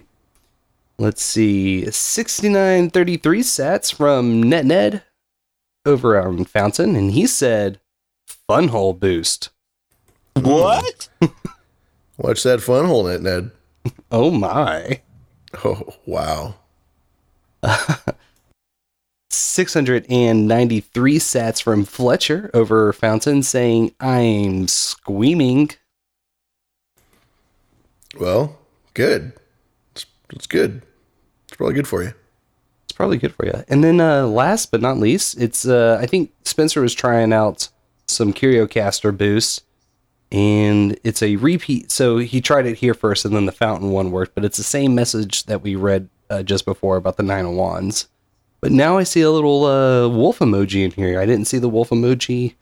Let's 1.02 1.24
see. 1.24 1.90
6933 1.90 3.40
sats 3.40 3.92
from 3.92 4.40
Net 4.40 4.64
Ned 4.64 5.02
over 5.84 6.16
on 6.16 6.44
Fountain, 6.44 6.94
and 6.94 7.10
he 7.10 7.26
said 7.26 7.80
fun 8.46 8.68
hole 8.68 8.92
boost. 8.92 9.48
What? 10.34 11.08
Watch 12.18 12.44
that 12.44 12.60
fun 12.60 12.84
hole, 12.84 13.02
Ned. 13.02 13.24
Ned. 13.24 13.50
Oh 14.12 14.30
my. 14.30 15.00
Oh 15.64 15.96
wow. 16.06 16.54
693 19.30 21.18
sats 21.18 21.60
from 21.60 21.84
Fletcher 21.84 22.48
over 22.54 22.92
Fountain 22.92 23.42
saying, 23.42 23.92
I'm 23.98 24.68
squeaming. 24.68 25.72
Well, 28.18 28.56
good. 28.94 29.32
It's, 29.90 30.06
it's 30.30 30.46
good. 30.46 30.82
It's 31.52 31.58
probably 31.58 31.74
good 31.74 31.86
for 31.86 32.02
you. 32.02 32.14
It's 32.84 32.92
probably 32.94 33.18
good 33.18 33.34
for 33.34 33.44
you. 33.44 33.62
And 33.68 33.84
then 33.84 34.00
uh, 34.00 34.26
last 34.26 34.70
but 34.70 34.80
not 34.80 34.96
least, 34.96 35.38
it's 35.38 35.66
uh, 35.66 35.98
I 36.00 36.06
think 36.06 36.32
Spencer 36.44 36.80
was 36.80 36.94
trying 36.94 37.30
out 37.30 37.68
some 38.06 38.32
CurioCaster 38.32 39.14
boosts, 39.14 39.60
and 40.30 40.98
it's 41.04 41.22
a 41.22 41.36
repeat. 41.36 41.90
So 41.90 42.16
he 42.16 42.40
tried 42.40 42.64
it 42.64 42.78
here 42.78 42.94
first, 42.94 43.26
and 43.26 43.36
then 43.36 43.44
the 43.44 43.52
Fountain 43.52 43.90
one 43.90 44.10
worked, 44.12 44.34
but 44.34 44.46
it's 44.46 44.56
the 44.56 44.62
same 44.62 44.94
message 44.94 45.44
that 45.44 45.60
we 45.60 45.76
read 45.76 46.08
uh, 46.30 46.42
just 46.42 46.64
before 46.64 46.96
about 46.96 47.18
the 47.18 47.22
Nine 47.22 47.44
of 47.44 47.52
Wands. 47.52 48.08
But 48.62 48.72
now 48.72 48.96
I 48.96 49.02
see 49.02 49.20
a 49.20 49.30
little 49.30 49.66
uh, 49.66 50.08
wolf 50.08 50.38
emoji 50.38 50.86
in 50.86 50.92
here. 50.92 51.20
I 51.20 51.26
didn't 51.26 51.48
see 51.48 51.58
the 51.58 51.68
wolf 51.68 51.90
emoji 51.90 52.54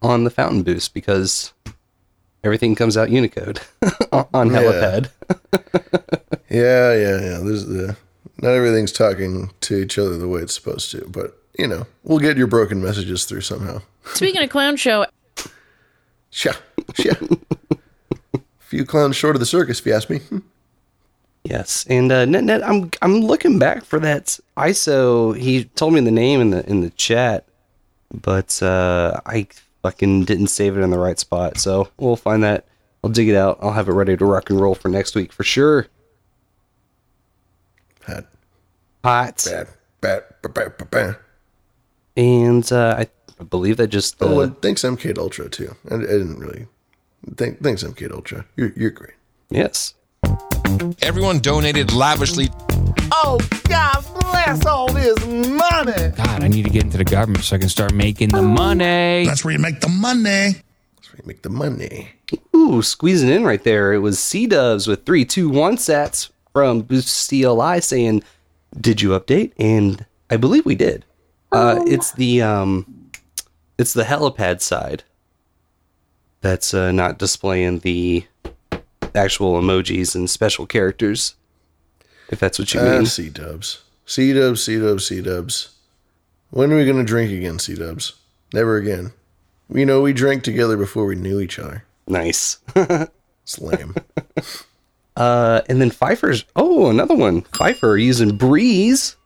on 0.00 0.24
the 0.24 0.30
Fountain 0.30 0.62
boost 0.62 0.94
because 0.94 1.52
everything 2.42 2.74
comes 2.74 2.96
out 2.96 3.10
Unicode 3.10 3.60
on 4.32 4.50
Yeah. 4.50 4.58
Helipad. 4.62 5.10
Yeah, 6.50 6.94
yeah, 6.94 7.20
yeah. 7.20 7.38
There's 7.44 7.66
the 7.66 7.94
not 8.40 8.50
everything's 8.50 8.92
talking 8.92 9.50
to 9.62 9.76
each 9.76 9.98
other 9.98 10.16
the 10.16 10.28
way 10.28 10.40
it's 10.40 10.54
supposed 10.54 10.90
to, 10.92 11.06
but 11.08 11.36
you 11.58 11.66
know, 11.66 11.86
we'll 12.04 12.18
get 12.18 12.36
your 12.36 12.46
broken 12.46 12.82
messages 12.82 13.24
through 13.24 13.40
somehow. 13.40 13.80
Speaking 14.14 14.42
of 14.42 14.50
clown 14.50 14.76
show, 14.76 15.06
Sha, 16.30 16.52
sha. 16.94 17.14
Few 18.58 18.84
clowns 18.84 19.16
short 19.16 19.34
of 19.34 19.40
the 19.40 19.46
circus, 19.46 19.80
if 19.80 19.86
you 19.86 19.94
ask 19.94 20.10
me. 20.10 20.20
Yes, 21.42 21.86
and 21.88 22.12
uh, 22.12 22.26
net 22.26 22.44
net, 22.44 22.62
I'm 22.62 22.90
I'm 23.00 23.20
looking 23.22 23.58
back 23.58 23.84
for 23.84 23.98
that 24.00 24.38
ISO. 24.56 25.36
He 25.36 25.64
told 25.64 25.94
me 25.94 26.00
the 26.00 26.10
name 26.10 26.40
in 26.40 26.50
the 26.50 26.68
in 26.68 26.82
the 26.82 26.90
chat, 26.90 27.46
but 28.12 28.62
uh, 28.62 29.20
I 29.24 29.46
fucking 29.82 30.24
didn't 30.24 30.48
save 30.48 30.76
it 30.76 30.82
in 30.82 30.90
the 30.90 30.98
right 30.98 31.18
spot. 31.18 31.58
So 31.58 31.88
we'll 31.96 32.16
find 32.16 32.42
that. 32.42 32.66
I'll 33.02 33.10
dig 33.10 33.28
it 33.28 33.36
out. 33.36 33.58
I'll 33.62 33.72
have 33.72 33.88
it 33.88 33.92
ready 33.92 34.16
to 34.16 34.24
rock 34.26 34.50
and 34.50 34.60
roll 34.60 34.74
for 34.74 34.88
next 34.88 35.14
week 35.14 35.32
for 35.32 35.44
sure. 35.44 35.86
Hot. 38.08 38.24
Hot. 39.04 39.44
Bad. 39.48 39.68
Bad. 40.00 40.22
Bad. 40.42 40.78
Bad. 40.78 40.90
bad. 40.90 41.16
And 42.16 42.70
uh, 42.72 43.04
I 43.40 43.44
believe 43.44 43.76
that 43.76 43.88
just. 43.88 44.20
Uh, 44.20 44.26
Oh, 44.26 44.40
and 44.40 44.60
thanks 44.60 44.82
MK 44.82 45.16
Ultra 45.18 45.48
too. 45.48 45.74
I, 45.90 45.94
I 45.94 45.98
didn't 45.98 46.38
really. 46.38 46.66
Thank, 47.36 47.62
thanks 47.62 47.82
MK 47.84 48.10
Ultra. 48.12 48.44
You're 48.56 48.72
you're 48.76 48.90
great. 48.90 49.14
Yes. 49.50 49.94
Everyone 51.02 51.38
donated 51.38 51.92
lavishly. 51.92 52.48
Oh, 53.12 53.38
God 53.68 54.04
bless 54.20 54.66
all 54.66 54.92
this 54.92 55.18
money. 55.26 56.12
God, 56.16 56.42
I 56.42 56.48
need 56.48 56.64
to 56.64 56.70
get 56.70 56.84
into 56.84 56.98
the 56.98 57.04
government 57.04 57.44
so 57.44 57.56
I 57.56 57.58
can 57.58 57.68
start 57.68 57.94
making 57.94 58.30
the 58.30 58.42
money. 58.42 59.24
That's 59.26 59.44
where 59.44 59.52
you 59.52 59.58
make 59.58 59.80
the 59.80 59.88
money. 59.88 60.20
That's 60.96 61.12
where 61.12 61.20
you 61.22 61.26
make 61.26 61.42
the 61.42 61.50
money. 61.50 62.10
Ooh, 62.54 62.82
squeezing 62.82 63.30
in 63.30 63.44
right 63.44 63.62
there. 63.62 63.92
It 63.92 63.98
was 64.00 64.18
C 64.18 64.46
Dubs 64.46 64.86
with 64.86 65.06
three, 65.06 65.24
two, 65.24 65.48
one 65.48 65.76
sats 65.76 66.30
from 66.52 66.82
Boost 66.82 67.28
CLI 67.28 67.80
saying, 67.80 68.22
"Did 68.80 69.00
you 69.02 69.10
update?" 69.10 69.52
And 69.58 70.04
I 70.30 70.36
believe 70.36 70.64
we 70.66 70.74
did. 70.74 71.04
Uh, 71.52 71.82
it's 71.86 72.12
the 72.12 72.42
um, 72.42 73.10
it's 73.78 73.94
the 73.94 74.04
helipad 74.04 74.60
side 74.60 75.04
that's 76.40 76.72
uh, 76.74 76.92
not 76.92 77.18
displaying 77.18 77.78
the 77.80 78.24
actual 79.14 79.60
emojis 79.60 80.14
and 80.14 80.28
special 80.28 80.66
characters. 80.66 81.34
If 82.30 82.38
that's 82.40 82.58
what 82.58 82.72
you 82.74 82.80
Ah, 82.80 82.98
mean. 82.98 83.06
C 83.06 83.30
dubs. 83.30 83.82
C 84.04 84.32
dubs, 84.34 84.62
C 84.62 84.78
dubs, 84.78 85.06
C 85.06 85.20
dubs. 85.22 85.70
When 86.50 86.72
are 86.72 86.76
we 86.76 86.84
going 86.84 86.98
to 86.98 87.04
drink 87.04 87.32
again, 87.32 87.58
C 87.58 87.74
dubs? 87.74 88.14
Never 88.52 88.76
again. 88.76 89.12
You 89.72 89.84
know, 89.86 90.00
we 90.02 90.12
drank 90.12 90.44
together 90.44 90.76
before 90.76 91.04
we 91.06 91.14
knew 91.14 91.40
each 91.40 91.58
other. 91.58 91.84
Nice. 92.06 92.58
it's 92.76 93.58
lame. 93.58 93.94
Uh, 95.18 95.60
and 95.68 95.80
then 95.80 95.90
Pfeiffer's. 95.90 96.44
Oh, 96.56 96.88
another 96.88 97.14
one. 97.16 97.42
Pfeiffer 97.42 97.96
using 97.98 98.36
Breeze. 98.36 99.16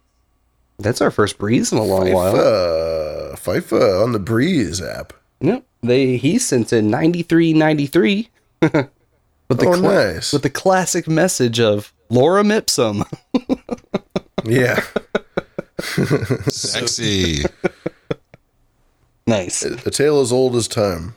That's 0.78 1.00
our 1.02 1.10
first 1.10 1.36
Breeze 1.38 1.70
in 1.70 1.76
a 1.78 1.84
long 1.84 2.10
while. 2.12 2.32
FIFA, 2.34 3.32
FIFA 3.38 4.02
on 4.02 4.12
the 4.12 4.18
Breeze 4.18 4.80
app. 4.80 5.12
Yep. 5.40 5.64
They 5.82 6.16
he 6.16 6.38
sent 6.38 6.72
in 6.72 6.88
ninety 6.90 7.22
three 7.22 7.52
ninety 7.52 7.86
three. 7.86 8.30
With 8.60 8.72
the 8.72 9.66
Oh, 9.66 9.74
cla- 9.74 9.80
nice. 10.14 10.32
With 10.32 10.42
the 10.42 10.50
classic 10.50 11.06
message 11.06 11.60
of 11.60 11.92
Lorem 12.10 12.50
ipsum. 12.50 13.04
Yeah. 14.44 14.82
Sexy. 16.48 17.44
nice. 19.26 19.62
A, 19.64 19.74
a 19.86 19.90
tale 19.90 20.20
as 20.20 20.32
old 20.32 20.56
as 20.56 20.66
time. 20.68 21.14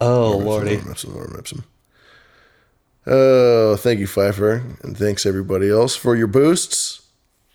Oh 0.00 0.40
Lorem 0.42 0.42
ipsum, 0.42 0.44
lordy. 0.46 0.76
Lorem 0.76 0.90
ipsum, 0.90 1.10
Lorem 1.14 1.38
ipsum. 1.38 1.64
Oh, 3.06 3.76
thank 3.76 3.98
you, 3.98 4.06
Pfeiffer, 4.06 4.62
and 4.82 4.96
thanks 4.96 5.24
everybody 5.24 5.70
else 5.70 5.96
for 5.96 6.14
your 6.14 6.26
boosts 6.26 7.02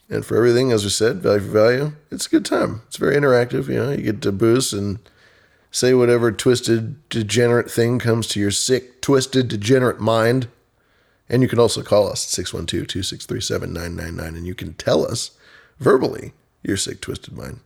and 0.09 0.25
for 0.25 0.37
everything. 0.37 0.71
As 0.71 0.83
we 0.83 0.89
said, 0.89 1.17
value 1.17 1.41
for 1.41 1.51
value. 1.51 1.91
It's 2.11 2.25
a 2.25 2.29
good 2.29 2.45
time. 2.45 2.81
It's 2.87 2.97
very 2.97 3.15
interactive. 3.15 3.67
You 3.67 3.75
know, 3.75 3.91
you 3.91 4.01
get 4.03 4.21
to 4.23 4.31
boost 4.31 4.73
and 4.73 4.99
say 5.71 5.93
whatever 5.93 6.31
twisted, 6.31 7.07
degenerate 7.09 7.69
thing 7.69 7.99
comes 7.99 8.27
to 8.27 8.39
your 8.39 8.51
sick, 8.51 9.01
twisted, 9.01 9.47
degenerate 9.47 9.99
mind. 9.99 10.47
And 11.27 11.41
you 11.41 11.47
can 11.47 11.59
also 11.59 11.81
call 11.81 12.07
us 12.09 12.21
612 12.21 12.87
263 12.87 13.41
7999 13.41 14.37
and 14.37 14.47
you 14.47 14.55
can 14.55 14.73
tell 14.75 15.05
us 15.05 15.31
verbally 15.79 16.33
your 16.63 16.77
sick, 16.77 17.01
twisted 17.01 17.35
mind. 17.35 17.59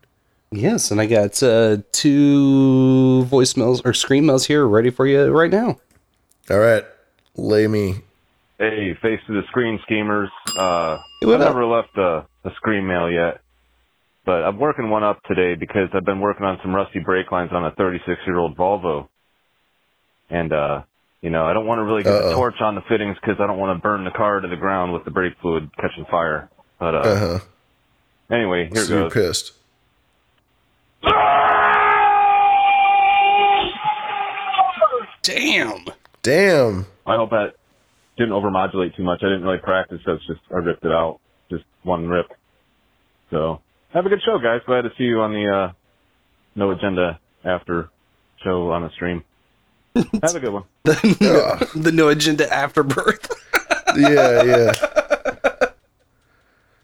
Yes, 0.52 0.90
and 0.90 1.00
I 1.00 1.06
got 1.06 1.44
uh, 1.44 1.78
two 1.92 3.28
voicemails 3.30 3.86
or 3.86 3.94
scream-mails 3.94 4.48
here 4.48 4.66
ready 4.66 4.90
for 4.90 5.06
you 5.06 5.28
right 5.28 5.52
now. 5.52 5.80
All 6.50 6.58
right, 6.58 6.84
lay 7.44 7.68
me. 7.68 8.02
Hey, 8.58 8.94
face 9.02 9.20
to 9.28 9.34
the 9.34 9.44
screen 9.48 9.80
schemers. 9.84 10.30
Uh, 10.58 10.98
Hey, 11.22 11.28
I've 11.34 11.42
up? 11.42 11.48
never 11.48 11.66
left 11.66 11.98
a, 11.98 12.26
a 12.44 12.52
screen 12.56 12.86
mail 12.88 13.10
yet, 13.10 13.42
but 14.26 14.44
I'm 14.44 14.58
working 14.60 14.90
one 14.90 15.04
up 15.04 15.22
today 15.24 15.56
because 15.56 15.90
I've 15.94 16.06
been 16.06 16.20
working 16.20 16.46
on 16.46 16.60
some 16.62 16.76
rusty 16.76 17.00
brake 17.00 17.32
lines 17.32 17.52
on 17.54 17.66
a 17.66 17.72
36 17.72 18.20
year 18.26 18.38
old 18.38 18.58
Volvo. 18.58 19.08
And, 20.30 20.52
uh, 20.54 20.82
you 21.22 21.30
know, 21.30 21.46
I 21.46 21.54
don't 21.54 21.66
want 21.66 21.80
to 21.80 21.84
really 21.84 22.04
get 22.04 22.12
Uh-oh. 22.14 22.30
the 22.30 22.36
torch 22.36 22.62
on 22.62 22.76
the 22.76 22.82
fittings 22.90 23.18
because 23.22 23.38
I 23.42 23.48
don't 23.48 23.58
want 23.58 23.78
to 23.78 23.82
burn 23.82 24.04
the 24.04 24.12
car 24.12 24.40
to 24.42 24.48
the 24.48 24.56
ground 24.58 24.94
with 24.94 25.06
the 25.06 25.12
brake 25.12 25.34
fluid 25.42 25.70
catching 25.80 26.06
fire. 26.06 26.50
But, 26.80 26.96
uh, 26.96 27.00
Uh 27.00 27.20
huh. 27.20 27.40
anyway, 28.30 28.70
here 28.72 28.84
So 28.84 28.94
you're 28.94 29.10
pissed. 29.10 29.54
Damn. 35.24 35.86
Damn. 36.24 36.86
I 37.10 37.16
hope 37.16 37.32
that 37.32 37.54
didn't 38.18 38.34
overmodulate 38.34 38.96
too 38.96 39.04
much. 39.04 39.20
I 39.24 39.28
didn't 39.28 39.44
really 39.44 39.58
practice, 39.58 40.00
so 40.06 40.14
it's 40.14 40.28
just 40.28 40.42
I 40.54 40.58
ripped 40.58 40.86
it 40.86 40.92
out, 40.92 41.20
just 41.50 41.64
one 41.84 42.08
rip. 42.08 42.28
So 43.32 43.62
have 43.94 44.06
a 44.06 44.10
good 44.10 44.22
show, 44.26 44.38
guys. 44.40 44.62
Glad 44.66 44.82
to 44.84 44.92
see 44.98 45.06
you 45.06 45.22
on 45.22 45.34
the 45.34 45.48
uh, 45.48 45.72
no 46.56 46.72
agenda 46.72 47.20
after 47.44 47.90
show 48.44 48.72
on 48.72 48.84
the 48.84 48.90
stream. 48.92 49.24
have 49.96 50.36
a 50.36 50.40
good 50.40 50.54
one. 50.54 50.64
the, 50.84 51.70
the 51.76 51.92
no 51.92 52.10
agenda 52.10 52.52
afterbirth. 52.54 53.28
yeah, 53.98 54.44
yeah. 54.44 54.74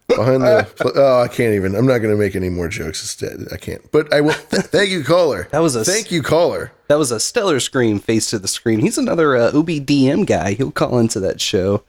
Behind 0.07 0.44
the 0.44 0.94
oh, 0.95 1.22
I 1.22 1.27
can't 1.27 1.56
even. 1.56 1.76
I'm 1.76 1.88
not 1.88 1.98
going 1.98 2.14
to 2.14 2.19
make 2.19 2.36
any 2.36 2.49
more 2.49 2.68
jokes. 2.68 3.02
Instead, 3.02 3.48
I 3.52 3.57
can't. 3.57 3.91
But 3.91 4.14
I 4.14 4.22
will. 4.22 4.34
Thank 4.34 4.91
you, 4.91 5.03
caller. 5.03 5.48
That 5.52 5.60
was 5.60 5.76
a 5.76 5.84
thank 5.84 6.11
you, 6.11 6.22
caller. 6.22 6.72
That 6.88 6.99
was 6.99 7.11
a 7.11 7.19
stellar 7.19 7.60
scream 7.60 7.99
face 7.99 8.30
to 8.30 8.38
the 8.38 8.48
screen. 8.48 8.80
He's 8.80 8.99
another 8.99 9.36
uh, 9.36 9.52
OBDM 9.52 10.27
guy. 10.27 10.53
He'll 10.53 10.72
call 10.72 10.99
into 10.99 11.19
that 11.22 11.41
show. 11.41 11.84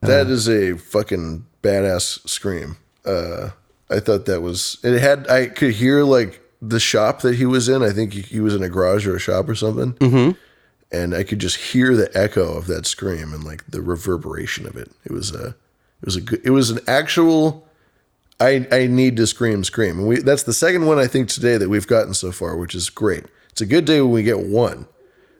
That 0.00 0.28
is 0.28 0.48
a 0.48 0.78
fucking 0.78 1.44
badass 1.62 2.26
scream. 2.28 2.76
Uh, 3.04 3.50
I 3.90 4.00
thought 4.00 4.26
that 4.26 4.40
was. 4.40 4.78
It 4.82 5.00
had. 5.00 5.28
I 5.28 5.46
could 5.46 5.74
hear 5.74 6.04
like 6.04 6.40
the 6.62 6.80
shop 6.80 7.20
that 7.20 7.34
he 7.34 7.46
was 7.46 7.68
in. 7.68 7.82
I 7.82 7.90
think 7.90 8.14
he, 8.14 8.22
he 8.22 8.40
was 8.40 8.54
in 8.54 8.62
a 8.62 8.68
garage 8.68 9.06
or 9.06 9.16
a 9.16 9.20
shop 9.20 9.48
or 9.48 9.54
something. 9.54 9.92
Mm-hmm. 9.94 10.38
And 10.90 11.14
I 11.14 11.22
could 11.22 11.38
just 11.38 11.56
hear 11.56 11.94
the 11.94 12.10
echo 12.16 12.56
of 12.56 12.66
that 12.68 12.86
scream 12.86 13.34
and 13.34 13.44
like 13.44 13.66
the 13.66 13.82
reverberation 13.82 14.66
of 14.66 14.76
it. 14.76 14.90
It 15.04 15.12
was 15.12 15.34
a. 15.34 15.54
It 16.02 16.06
was 16.06 16.16
a 16.16 16.20
good. 16.20 16.40
It 16.44 16.50
was 16.50 16.70
an 16.70 16.80
actual. 16.86 17.66
I 18.40 18.66
I 18.70 18.86
need 18.86 19.16
to 19.16 19.26
scream 19.26 19.64
scream. 19.64 19.98
And 19.98 20.08
we 20.08 20.20
that's 20.20 20.44
the 20.44 20.52
second 20.52 20.86
one 20.86 20.98
I 20.98 21.06
think 21.06 21.28
today 21.28 21.56
that 21.56 21.68
we've 21.68 21.86
gotten 21.86 22.14
so 22.14 22.32
far, 22.32 22.56
which 22.56 22.74
is 22.74 22.90
great. 22.90 23.24
It's 23.50 23.60
a 23.60 23.66
good 23.66 23.84
day 23.84 24.00
when 24.00 24.12
we 24.12 24.22
get 24.22 24.40
one. 24.40 24.86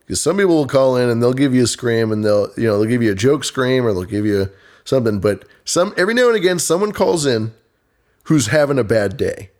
Because 0.00 0.20
some 0.20 0.38
people 0.38 0.56
will 0.56 0.66
call 0.66 0.96
in 0.96 1.10
and 1.10 1.22
they'll 1.22 1.34
give 1.34 1.54
you 1.54 1.64
a 1.64 1.68
scream 1.68 2.10
and 2.10 2.24
they'll 2.24 2.50
you 2.56 2.64
know 2.64 2.78
they'll 2.78 2.88
give 2.88 3.02
you 3.02 3.12
a 3.12 3.16
joke 3.16 3.44
scream 3.44 3.86
or 3.86 3.92
they'll 3.92 4.04
give 4.04 4.26
you 4.26 4.50
something. 4.84 5.20
But 5.20 5.44
some 5.64 5.94
every 5.96 6.14
now 6.14 6.28
and 6.28 6.36
again 6.36 6.58
someone 6.58 6.92
calls 6.92 7.26
in 7.26 7.52
who's 8.24 8.48
having 8.48 8.78
a 8.78 8.84
bad 8.84 9.16
day, 9.16 9.50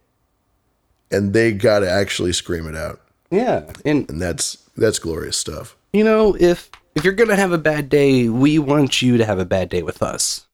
and 1.11 1.33
they 1.33 1.53
got 1.53 1.81
to 1.81 1.91
actually 1.91 2.33
scream 2.33 2.67
it 2.67 2.75
out. 2.75 3.01
Yeah, 3.31 3.71
and 3.85 4.09
and 4.11 4.21
that's 4.21 4.57
that's 4.77 4.99
glorious 4.99 5.37
stuff. 5.37 5.77
You 5.93 6.03
know, 6.03 6.37
if 6.41 6.71
if 6.95 7.05
you're 7.05 7.13
gonna 7.13 7.37
have 7.37 7.53
a 7.53 7.59
bad 7.59 7.89
day, 7.89 8.29
we 8.29 8.59
want 8.59 9.03
you 9.03 9.19
to 9.19 9.25
have 9.25 9.39
a 9.39 9.45
bad 9.45 9.69
day 9.69 9.83
with 9.83 10.03
us. 10.03 10.47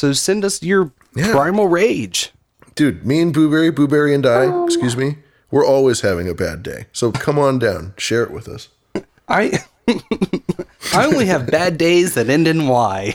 So 0.00 0.14
send 0.14 0.46
us 0.46 0.62
your 0.62 0.92
primal 1.14 1.68
rage. 1.68 2.32
Dude, 2.74 3.04
me 3.04 3.20
and 3.20 3.34
Booberry, 3.34 3.70
Booberry 3.70 4.14
and 4.14 4.24
I, 4.24 4.64
excuse 4.64 4.96
me, 4.96 5.18
we're 5.50 5.66
always 5.66 6.00
having 6.00 6.26
a 6.26 6.32
bad 6.32 6.62
day. 6.62 6.86
So 6.90 7.12
come 7.12 7.38
on 7.38 7.58
down, 7.58 7.92
share 7.98 8.22
it 8.22 8.30
with 8.30 8.48
us. 8.48 8.70
I 9.28 9.62
I 10.94 11.04
only 11.04 11.26
have 11.26 11.50
bad 11.50 11.76
days 11.76 12.14
that 12.14 12.30
end 12.30 12.48
in 12.48 12.66
Y. 12.66 13.12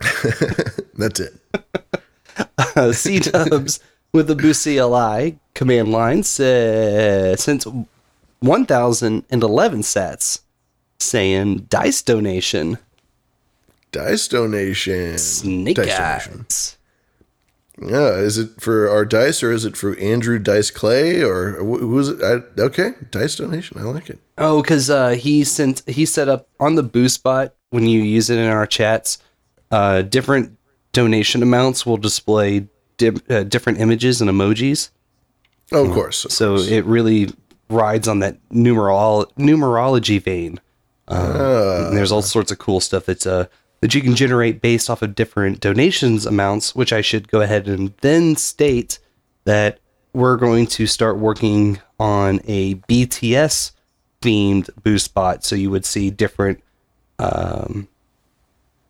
That's 0.98 1.20
it. 1.20 1.34
Uh, 2.74 2.90
C 2.90 3.20
Dubs 3.20 3.78
with 4.12 4.26
the 4.26 4.34
Boost 4.34 4.64
CLI 4.64 5.38
command 5.54 5.92
line 5.92 6.24
says 6.24 7.44
since 7.44 7.64
1011 8.40 9.82
sats 9.82 10.40
saying 10.98 11.66
dice 11.70 12.02
donation. 12.02 12.78
Dice 13.92 14.28
donation. 14.28 15.18
Snake 15.18 15.76
Dice 15.76 15.98
eyes. 15.98 16.74
Yeah, 17.80 18.16
is 18.16 18.38
it 18.38 18.60
for 18.60 18.88
our 18.88 19.04
dice 19.04 19.40
or 19.42 19.52
is 19.52 19.64
it 19.64 19.76
for 19.76 19.96
Andrew 19.98 20.38
Dice 20.40 20.70
Clay 20.70 21.22
or 21.22 21.52
wh- 21.58 21.78
who's 21.80 22.08
it? 22.08 22.20
I, 22.22 22.60
okay, 22.60 22.90
dice 23.12 23.36
donation. 23.36 23.78
I 23.78 23.84
like 23.84 24.10
it. 24.10 24.18
Oh, 24.36 24.62
because 24.62 24.90
uh, 24.90 25.10
he 25.10 25.44
sent 25.44 25.82
he 25.88 26.04
set 26.04 26.28
up 26.28 26.48
on 26.58 26.74
the 26.74 26.82
Boost 26.82 27.22
bot 27.22 27.54
when 27.70 27.86
you 27.86 28.02
use 28.02 28.30
it 28.30 28.38
in 28.38 28.48
our 28.48 28.66
chats. 28.66 29.18
Uh, 29.70 30.02
different 30.02 30.56
donation 30.92 31.40
amounts 31.42 31.86
will 31.86 31.98
display 31.98 32.66
di- 32.96 33.12
uh, 33.30 33.44
different 33.44 33.78
images 33.78 34.20
and 34.20 34.28
emojis. 34.28 34.90
Oh, 35.70 35.86
of 35.86 35.92
course. 35.92 36.26
so 36.30 36.56
it 36.56 36.84
really 36.84 37.30
rides 37.70 38.08
on 38.08 38.18
that 38.20 38.38
numerol 38.50 39.30
numerology 39.36 40.20
vein. 40.20 40.58
Um, 41.06 41.20
Ah. 41.20 41.90
there's 41.92 42.10
all 42.10 42.22
sorts 42.22 42.50
of 42.50 42.58
cool 42.58 42.80
stuff 42.80 43.06
that's 43.06 43.26
uh 43.26 43.46
that 43.80 43.94
you 43.94 44.00
can 44.00 44.14
generate 44.14 44.60
based 44.60 44.90
off 44.90 45.02
of 45.02 45.14
different 45.14 45.60
donations 45.60 46.26
amounts. 46.26 46.74
Which 46.74 46.92
I 46.92 47.00
should 47.00 47.28
go 47.28 47.40
ahead 47.40 47.68
and 47.68 47.94
then 48.00 48.36
state 48.36 48.98
that 49.44 49.78
we're 50.12 50.36
going 50.36 50.66
to 50.66 50.86
start 50.86 51.18
working 51.18 51.80
on 51.98 52.40
a 52.46 52.74
BTS 52.74 53.72
themed 54.20 54.70
boost 54.82 55.14
bot. 55.14 55.44
So 55.44 55.56
you 55.56 55.70
would 55.70 55.84
see 55.84 56.10
different 56.10 56.62
um, 57.18 57.88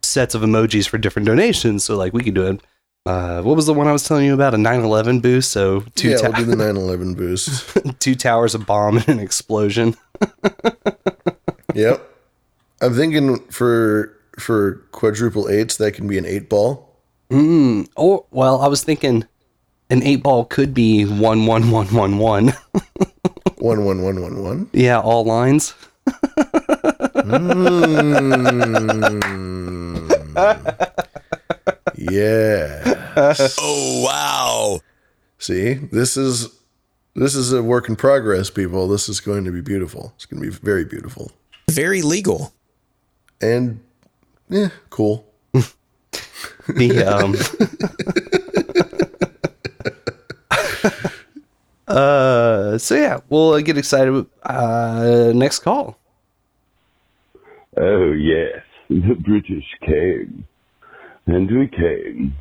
sets 0.03 0.35
of 0.35 0.43
emojis 0.43 0.89
for 0.89 0.99
different 0.99 1.27
donations. 1.27 1.85
So 1.85 1.97
like 1.97 2.13
we 2.13 2.23
could 2.23 2.35
do 2.35 2.47
it. 2.47 2.61
Uh, 3.07 3.41
what 3.41 3.57
was 3.57 3.67
the 3.67 3.73
one 3.73 3.87
I 3.87 3.93
was 3.93 4.05
telling 4.05 4.27
you 4.27 4.35
about? 4.35 4.53
A 4.53 4.59
9/11 4.59 5.23
boost. 5.23 5.51
So 5.51 5.81
two 5.95 6.11
yeah, 6.11 6.17
ta- 6.19 6.29
we'll 6.29 6.45
do 6.45 6.45
the 6.45 6.57
9/11 6.63 7.17
boost. 7.17 7.79
two 8.01 8.15
towers, 8.15 8.55
a 8.55 8.59
bomb, 8.59 8.99
and 8.99 9.09
an 9.09 9.19
explosion. 9.19 9.97
yep. 11.75 12.07
I'm 12.81 12.95
thinking 12.95 13.39
for 13.47 14.15
for 14.39 14.77
quadruple 14.93 15.49
eights 15.49 15.77
that 15.77 15.93
can 15.93 16.07
be 16.07 16.19
an 16.19 16.27
eight 16.27 16.49
ball. 16.49 16.97
Mm. 17.31 17.89
Or 17.97 18.25
well, 18.31 18.61
I 18.61 18.69
was 18.69 18.85
thinking 18.85 19.25
an 19.91 20.03
eight 20.03 20.23
ball 20.23 20.45
could 20.45 20.75
be 20.75 21.05
one 21.05 21.47
one 21.47 21.71
one 21.71 21.89
one 21.89 22.19
one. 22.19 22.49
one 23.59 23.85
one 23.85 24.03
one 24.03 24.23
one 24.23 24.43
one. 24.43 24.71
Yeah, 24.73 25.01
all 25.01 25.25
lines. 25.25 25.75
Yes. 31.99 33.57
Oh 33.61 34.03
wow. 34.05 34.81
See, 35.39 35.75
this 35.75 36.17
is 36.17 36.49
this 37.15 37.35
is 37.35 37.53
a 37.53 37.63
work 37.63 37.89
in 37.89 37.97
progress, 37.97 38.51
people. 38.51 38.89
This 38.89 39.09
is 39.09 39.21
going 39.21 39.45
to 39.45 39.51
be 39.51 39.61
beautiful. 39.61 40.13
It's 40.15 40.27
going 40.27 40.43
to 40.43 40.49
be 40.49 40.57
very 40.57 40.85
beautiful. 40.85 41.33
Very 41.71 42.03
legal. 42.03 42.53
And 43.41 43.81
yeah, 44.49 44.69
cool. 44.91 45.25
the 46.69 47.05
um 47.05 47.35
uh 51.89 52.77
so 52.77 52.95
yeah 52.95 53.21
we'll 53.29 53.55
uh, 53.55 53.61
get 53.61 53.79
excited 53.79 54.27
uh 54.43 55.33
next 55.35 55.61
call 55.61 55.99
Oh, 57.81 58.11
yes, 58.11 58.63
the 58.89 59.15
British 59.15 59.65
came. 59.87 60.45
And 61.27 61.49
we 61.49 61.69
came. 61.69 62.35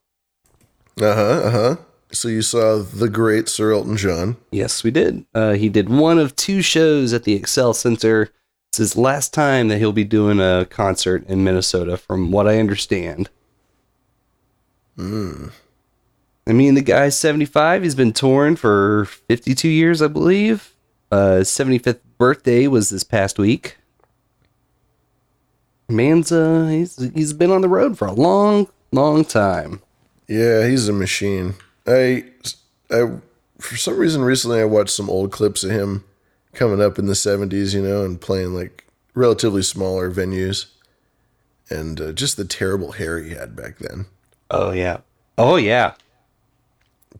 Uh 0.99 1.15
huh. 1.15 1.41
Uh 1.43 1.51
huh. 1.51 1.75
So 2.11 2.27
you 2.27 2.43
saw 2.43 2.77
the 2.77 3.09
great 3.09 3.49
Sir 3.49 3.71
Elton 3.71 3.97
John. 3.97 4.37
Yes, 4.51 4.83
we 4.83 4.91
did. 4.91 5.25
Uh, 5.33 5.53
he 5.53 5.67
did 5.67 5.89
one 5.89 6.19
of 6.19 6.35
two 6.35 6.61
shows 6.61 7.11
at 7.11 7.23
the 7.23 7.39
Xcel 7.39 7.73
Center. 7.73 8.29
It's 8.69 8.77
his 8.77 8.95
last 8.95 9.33
time 9.33 9.67
that 9.67 9.79
he'll 9.79 9.91
be 9.91 10.03
doing 10.03 10.39
a 10.39 10.67
concert 10.69 11.25
in 11.27 11.43
Minnesota, 11.43 11.97
from 11.97 12.31
what 12.31 12.47
I 12.47 12.59
understand. 12.59 13.29
Hmm. 14.95 15.47
I 16.45 16.53
mean, 16.53 16.75
the 16.75 16.81
guy's 16.81 17.17
75. 17.17 17.83
He's 17.83 17.95
been 17.95 18.13
touring 18.13 18.55
for 18.55 19.05
52 19.05 19.67
years, 19.67 20.01
I 20.01 20.07
believe. 20.07 20.75
Uh, 21.11 21.37
his 21.37 21.49
75th 21.49 21.99
birthday 22.17 22.67
was 22.67 22.89
this 22.89 23.03
past 23.03 23.39
week. 23.39 23.77
Man's 25.89 26.31
uh, 26.31 26.67
he's 26.69 26.97
he's 27.13 27.33
been 27.33 27.51
on 27.51 27.61
the 27.61 27.69
road 27.69 27.97
for 27.97 28.07
a 28.07 28.13
long, 28.13 28.67
long 28.91 29.25
time. 29.25 29.81
Yeah, 30.27 30.67
he's 30.67 30.87
a 30.87 30.93
machine. 30.93 31.55
I, 31.85 32.25
I, 32.89 33.17
for 33.59 33.75
some 33.75 33.97
reason, 33.97 34.21
recently 34.21 34.59
I 34.59 34.65
watched 34.65 34.91
some 34.91 35.09
old 35.09 35.31
clips 35.31 35.63
of 35.63 35.71
him 35.71 36.03
coming 36.53 36.81
up 36.81 36.97
in 36.97 37.07
the 37.07 37.13
'70s, 37.13 37.73
you 37.73 37.81
know, 37.81 38.03
and 38.03 38.19
playing 38.19 38.53
like 38.53 38.85
relatively 39.13 39.63
smaller 39.63 40.11
venues, 40.11 40.67
and 41.69 41.99
uh, 41.99 42.11
just 42.11 42.37
the 42.37 42.45
terrible 42.45 42.93
hair 42.93 43.19
he 43.19 43.31
had 43.31 43.55
back 43.55 43.79
then. 43.79 44.05
Oh 44.49 44.71
yeah. 44.71 44.99
Oh 45.37 45.55
yeah. 45.55 45.93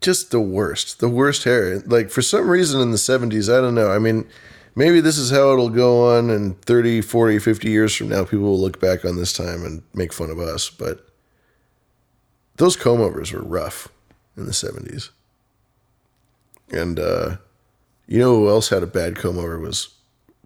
Just 0.02 0.32
the 0.32 0.42
worst, 0.42 1.00
the 1.00 1.10
worst 1.10 1.44
hair. 1.44 1.80
Like 1.80 2.10
for 2.10 2.22
some 2.22 2.50
reason 2.50 2.82
in 2.82 2.92
the 2.92 2.98
'70s, 2.98 3.56
I 3.56 3.62
don't 3.62 3.76
know. 3.76 3.92
I 3.92 4.00
mean, 4.00 4.28
maybe 4.76 5.02
this 5.02 5.18
is 5.18 5.32
how 5.32 5.52
it'll 5.52 5.70
go 5.70 6.16
on, 6.16 6.30
and 6.30 6.60
30, 6.62 7.02
40, 7.02 7.40
50 7.40 7.70
years 7.70 7.96
from 7.96 8.10
now, 8.10 8.24
people 8.24 8.46
will 8.46 8.60
look 8.60 8.80
back 8.80 9.06
on 9.06 9.18
this 9.18 9.34
time 9.34 9.64
and 9.64 9.84
make 9.94 10.14
fun 10.14 10.30
of 10.30 10.40
us, 10.40 10.70
but. 10.70 11.10
Those 12.58 12.76
comb 12.76 13.02
overs 13.02 13.32
were 13.32 13.42
rough 13.42 13.90
in 14.38 14.46
the 14.46 14.52
70s. 14.52 15.10
And 16.72 17.00
uh, 17.00 17.38
you 18.08 18.20
know 18.20 18.36
who 18.36 18.50
else 18.50 18.70
had 18.70 18.84
a 18.84 18.88
bad 18.88 19.16
comb 19.16 19.38
over 19.38 19.60
was 19.60 19.90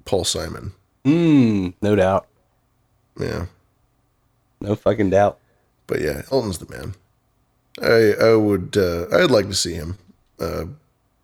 Paul 0.05 0.23
Simon. 0.23 0.73
Mm, 1.05 1.73
no 1.81 1.95
doubt. 1.95 2.27
Yeah. 3.19 3.45
No 4.59 4.75
fucking 4.75 5.09
doubt. 5.09 5.39
But 5.85 6.01
yeah, 6.01 6.23
Elton's 6.31 6.57
the 6.57 6.69
man. 6.75 6.95
I 7.81 8.25
I 8.31 8.35
would 8.35 8.75
uh, 8.75 9.05
I'd 9.13 9.31
like 9.31 9.47
to 9.47 9.53
see 9.53 9.73
him. 9.73 9.97
Uh, 10.39 10.65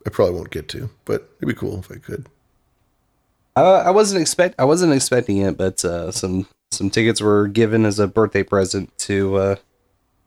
I 0.05 0.10
probably 0.10 0.35
won't 0.35 0.51
get 0.51 0.68
to, 0.69 0.89
but 1.05 1.30
it'd 1.38 1.47
be 1.47 1.53
cool 1.53 1.80
if 1.80 1.91
I 1.91 1.95
could. 1.95 2.27
Uh, 3.55 3.84
I 3.85 3.91
wasn't 3.91 4.22
expect 4.22 4.55
I 4.60 4.65
wasn't 4.65 4.93
expecting 4.93 5.38
it, 5.38 5.57
but 5.57 5.84
uh, 5.84 6.11
some 6.11 6.47
some 6.72 6.89
tickets 6.89 7.22
were 7.22 7.47
given 7.47 7.85
as 7.85 7.99
a 7.99 8.07
birthday 8.07 8.43
present 8.43 8.95
to 8.99 9.35
uh, 9.35 9.55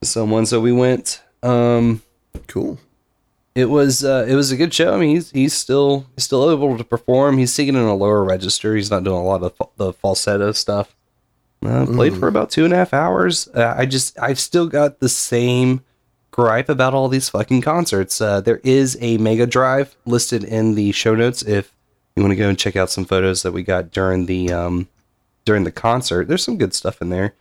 someone, 0.02 0.47
so 0.47 0.60
we 0.60 0.73
went. 0.73 1.23
Um, 1.43 2.02
cool. 2.48 2.78
It 3.55 3.70
was 3.70 4.05
uh, 4.05 4.27
it 4.28 4.35
was 4.35 4.51
a 4.52 4.56
good 4.56 4.74
show. 4.74 4.94
I 4.94 4.98
mean, 4.98 5.10
he's 5.16 5.31
he's 5.31 5.55
still 5.55 6.06
he's 6.14 6.24
still 6.24 6.51
able 6.51 6.77
to 6.77 6.85
perform. 6.85 7.39
He's 7.39 7.52
singing 7.55 7.74
in 7.74 7.82
a 7.82 7.94
lower 7.94 8.23
register. 8.24 8.77
He's 8.77 8.90
not 8.90 9.05
doing 9.05 9.16
a 9.18 9.24
lot 9.24 9.43
of 9.43 9.56
fa- 9.56 9.68
the 9.77 9.93
falsetto 9.94 10.52
stuff. 10.52 10.94
Uh, 11.64 11.86
played 11.86 12.12
Mm. 12.12 12.20
for 12.20 12.28
about 12.28 12.51
two 12.51 12.64
and 12.64 12.73
a 12.74 12.77
half 12.77 12.93
hours. 12.93 13.48
Uh, 13.48 13.74
I 13.77 13.86
just 13.86 14.18
I've 14.20 14.39
still 14.39 14.66
got 14.66 15.01
the 15.01 15.09
same 15.09 15.82
gripe 16.31 16.68
about 16.68 16.93
all 16.93 17.09
these 17.09 17.31
fucking 17.31 17.62
concerts. 17.62 18.20
Uh, 18.20 18.43
there 18.43 18.60
is 18.62 18.98
a 19.01 19.16
mega 19.16 19.47
drive 19.47 19.97
listed 20.05 20.44
in 20.44 20.74
the 20.74 20.93
show 20.93 21.14
notes 21.14 21.40
if 21.43 21.73
you 22.14 22.23
want 22.23 22.32
to 22.32 22.36
go 22.36 22.51
and 22.51 22.59
check 22.59 22.77
out 22.77 22.90
some 22.90 23.06
photos 23.06 23.43
that 23.43 23.52
we 23.52 23.62
got 23.62 23.90
during 23.90 24.27
the 24.27 24.52
um 24.52 24.86
during 25.47 25.64
the 25.64 25.73
concert. 25.73 26.28
There's 26.28 26.44
some 26.44 26.59
good 26.59 26.74
stuff 26.74 27.01
in 27.01 27.09
there. 27.09 27.32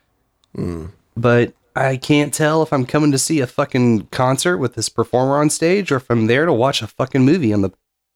Mm. 0.56 0.92
But 1.18 1.54
I 1.76 1.98
can't 1.98 2.34
tell 2.34 2.64
if 2.64 2.72
I'm 2.72 2.86
coming 2.86 3.12
to 3.12 3.18
see 3.18 3.42
a 3.42 3.48
fucking 3.48 4.08
concert 4.08 4.58
with 4.58 4.76
this 4.76 4.88
performer 4.88 5.38
on 5.38 5.50
stage 5.50 5.92
or 5.92 5.98
if 5.98 6.10
I'm 6.10 6.28
there 6.28 6.46
to 6.46 6.54
watch 6.54 6.82
a 6.82 6.88
fucking 6.88 7.26
movie 7.26 7.54
on 7.54 7.62
the 7.62 7.72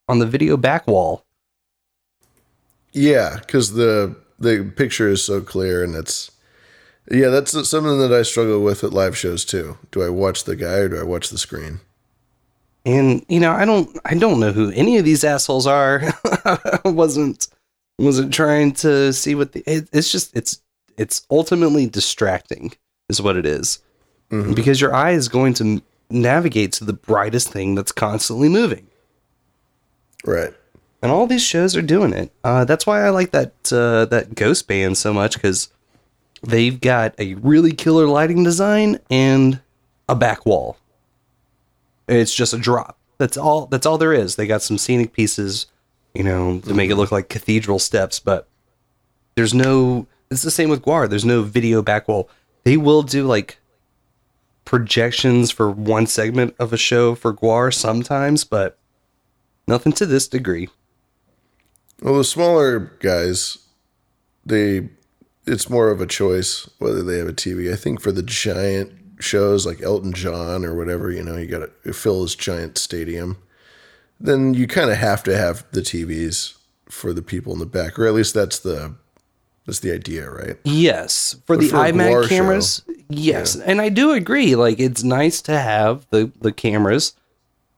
on 0.07 0.19
the 0.19 0.25
video 0.25 0.55
back 0.55 0.87
wall. 0.87 1.25
Yeah, 2.93 3.37
because 3.39 3.73
the 3.73 4.15
the 4.39 4.71
picture 4.75 5.09
is 5.09 5.23
so 5.23 5.41
clear, 5.41 5.83
and 5.83 5.95
it's 5.95 6.31
yeah, 7.11 7.27
that's 7.27 7.51
something 7.69 7.99
that 7.99 8.13
I 8.13 8.21
struggle 8.21 8.63
with 8.63 8.83
at 8.83 8.93
live 8.93 9.17
shows 9.17 9.43
too. 9.43 9.77
Do 9.91 10.03
I 10.03 10.09
watch 10.09 10.45
the 10.45 10.55
guy 10.55 10.77
or 10.77 10.89
do 10.89 10.99
I 10.99 11.03
watch 11.03 11.29
the 11.29 11.37
screen? 11.37 11.81
And 12.85 13.25
you 13.27 13.39
know, 13.39 13.51
I 13.51 13.65
don't 13.65 13.99
I 14.05 14.15
don't 14.15 14.39
know 14.39 14.53
who 14.53 14.71
any 14.71 14.97
of 14.97 15.05
these 15.05 15.23
assholes 15.23 15.67
are. 15.67 16.01
I 16.45 16.79
wasn't 16.85 17.47
wasn't 17.97 18.33
trying 18.33 18.71
to 18.71 19.11
see 19.11 19.35
what 19.35 19.51
the 19.51 19.63
it, 19.67 19.89
it's 19.91 20.11
just 20.11 20.35
it's 20.35 20.61
it's 20.97 21.25
ultimately 21.29 21.87
distracting 21.87 22.73
is 23.09 23.21
what 23.21 23.35
it 23.35 23.45
is. 23.45 23.79
Because 24.29 24.79
your 24.79 24.93
eye 24.93 25.11
is 25.11 25.27
going 25.27 25.55
to 25.55 25.81
navigate 26.09 26.71
to 26.73 26.85
the 26.85 26.93
brightest 26.93 27.51
thing 27.51 27.75
that's 27.75 27.91
constantly 27.91 28.47
moving. 28.47 28.87
Right. 30.25 30.53
And 31.01 31.11
all 31.11 31.27
these 31.27 31.43
shows 31.43 31.75
are 31.75 31.81
doing 31.81 32.13
it. 32.13 32.31
Uh, 32.43 32.65
that's 32.65 32.85
why 32.85 33.05
I 33.05 33.09
like 33.09 33.31
that 33.31 33.53
uh, 33.71 34.05
that 34.05 34.35
Ghost 34.35 34.67
Band 34.67 34.97
so 34.97 35.13
much 35.13 35.35
because 35.35 35.69
they've 36.43 36.79
got 36.79 37.15
a 37.17 37.35
really 37.35 37.71
killer 37.71 38.05
lighting 38.05 38.43
design 38.43 38.99
and 39.09 39.61
a 40.07 40.15
back 40.15 40.45
wall. 40.45 40.77
It's 42.07 42.33
just 42.33 42.53
a 42.53 42.57
drop. 42.57 42.97
That's 43.17 43.37
all. 43.37 43.67
That's 43.67 43.85
all 43.85 43.97
there 43.97 44.13
is. 44.13 44.35
They 44.35 44.47
got 44.47 44.61
some 44.61 44.77
scenic 44.77 45.13
pieces, 45.13 45.67
you 46.13 46.23
know, 46.23 46.59
to 46.59 46.73
make 46.73 46.89
it 46.89 46.95
look 46.95 47.11
like 47.11 47.29
cathedral 47.29 47.79
steps, 47.79 48.19
but 48.19 48.47
there's 49.35 49.53
no. 49.53 50.07
It's 50.31 50.43
the 50.43 50.51
same 50.51 50.69
with 50.69 50.83
GWAR. 50.83 51.09
There's 51.09 51.25
no 51.25 51.41
video 51.43 51.81
back 51.81 52.07
wall. 52.07 52.29
They 52.63 52.77
will 52.77 53.03
do 53.03 53.25
like 53.25 53.59
projections 54.65 55.49
for 55.49 55.71
one 55.71 56.05
segment 56.05 56.55
of 56.59 56.71
a 56.71 56.77
show 56.77 57.15
for 57.15 57.33
GWAR 57.33 57.73
sometimes, 57.73 58.43
but 58.43 58.77
nothing 59.67 59.93
to 59.93 60.05
this 60.05 60.27
degree. 60.27 60.69
Well, 62.01 62.17
the 62.17 62.23
smaller 62.23 62.79
guys, 62.99 63.57
they 64.45 64.89
it's 65.45 65.69
more 65.69 65.89
of 65.89 66.01
a 66.01 66.05
choice 66.05 66.69
whether 66.77 67.01
they 67.01 67.17
have 67.17 67.27
a 67.27 67.33
TV. 67.33 67.73
I 67.73 67.75
think 67.75 68.01
for 68.01 68.11
the 68.11 68.23
giant 68.23 68.91
shows 69.19 69.65
like 69.65 69.81
Elton 69.81 70.13
John 70.13 70.63
or 70.63 70.75
whatever, 70.75 71.11
you 71.11 71.23
know, 71.23 71.35
you 71.37 71.47
got 71.47 71.67
to 71.83 71.93
fill 71.93 72.21
this 72.21 72.35
giant 72.35 72.77
stadium. 72.77 73.37
Then 74.19 74.53
you 74.53 74.67
kind 74.67 74.91
of 74.91 74.97
have 74.97 75.23
to 75.23 75.35
have 75.35 75.65
the 75.71 75.81
TVs 75.81 76.57
for 76.89 77.13
the 77.13 77.21
people 77.21 77.53
in 77.53 77.59
the 77.59 77.65
back, 77.65 77.97
or 77.97 78.05
at 78.05 78.13
least 78.13 78.33
that's 78.33 78.59
the 78.59 78.95
that's 79.69 79.79
the 79.79 79.91
idea, 79.91 80.29
right? 80.29 80.57
Yes, 80.63 81.37
for 81.45 81.55
But 81.55 81.61
the 81.61 81.67
for 81.69 81.77
IMAG 81.77 82.27
cameras, 82.27 82.83
yes, 83.07 83.55
and 83.55 83.79
I 83.79 83.89
do 83.89 84.11
agree. 84.11 84.55
Like 84.55 84.79
it's 84.79 85.03
nice 85.03 85.41
to 85.43 85.59
have 85.59 86.07
the 86.09 86.31
the 86.41 86.51
cameras 86.51 87.13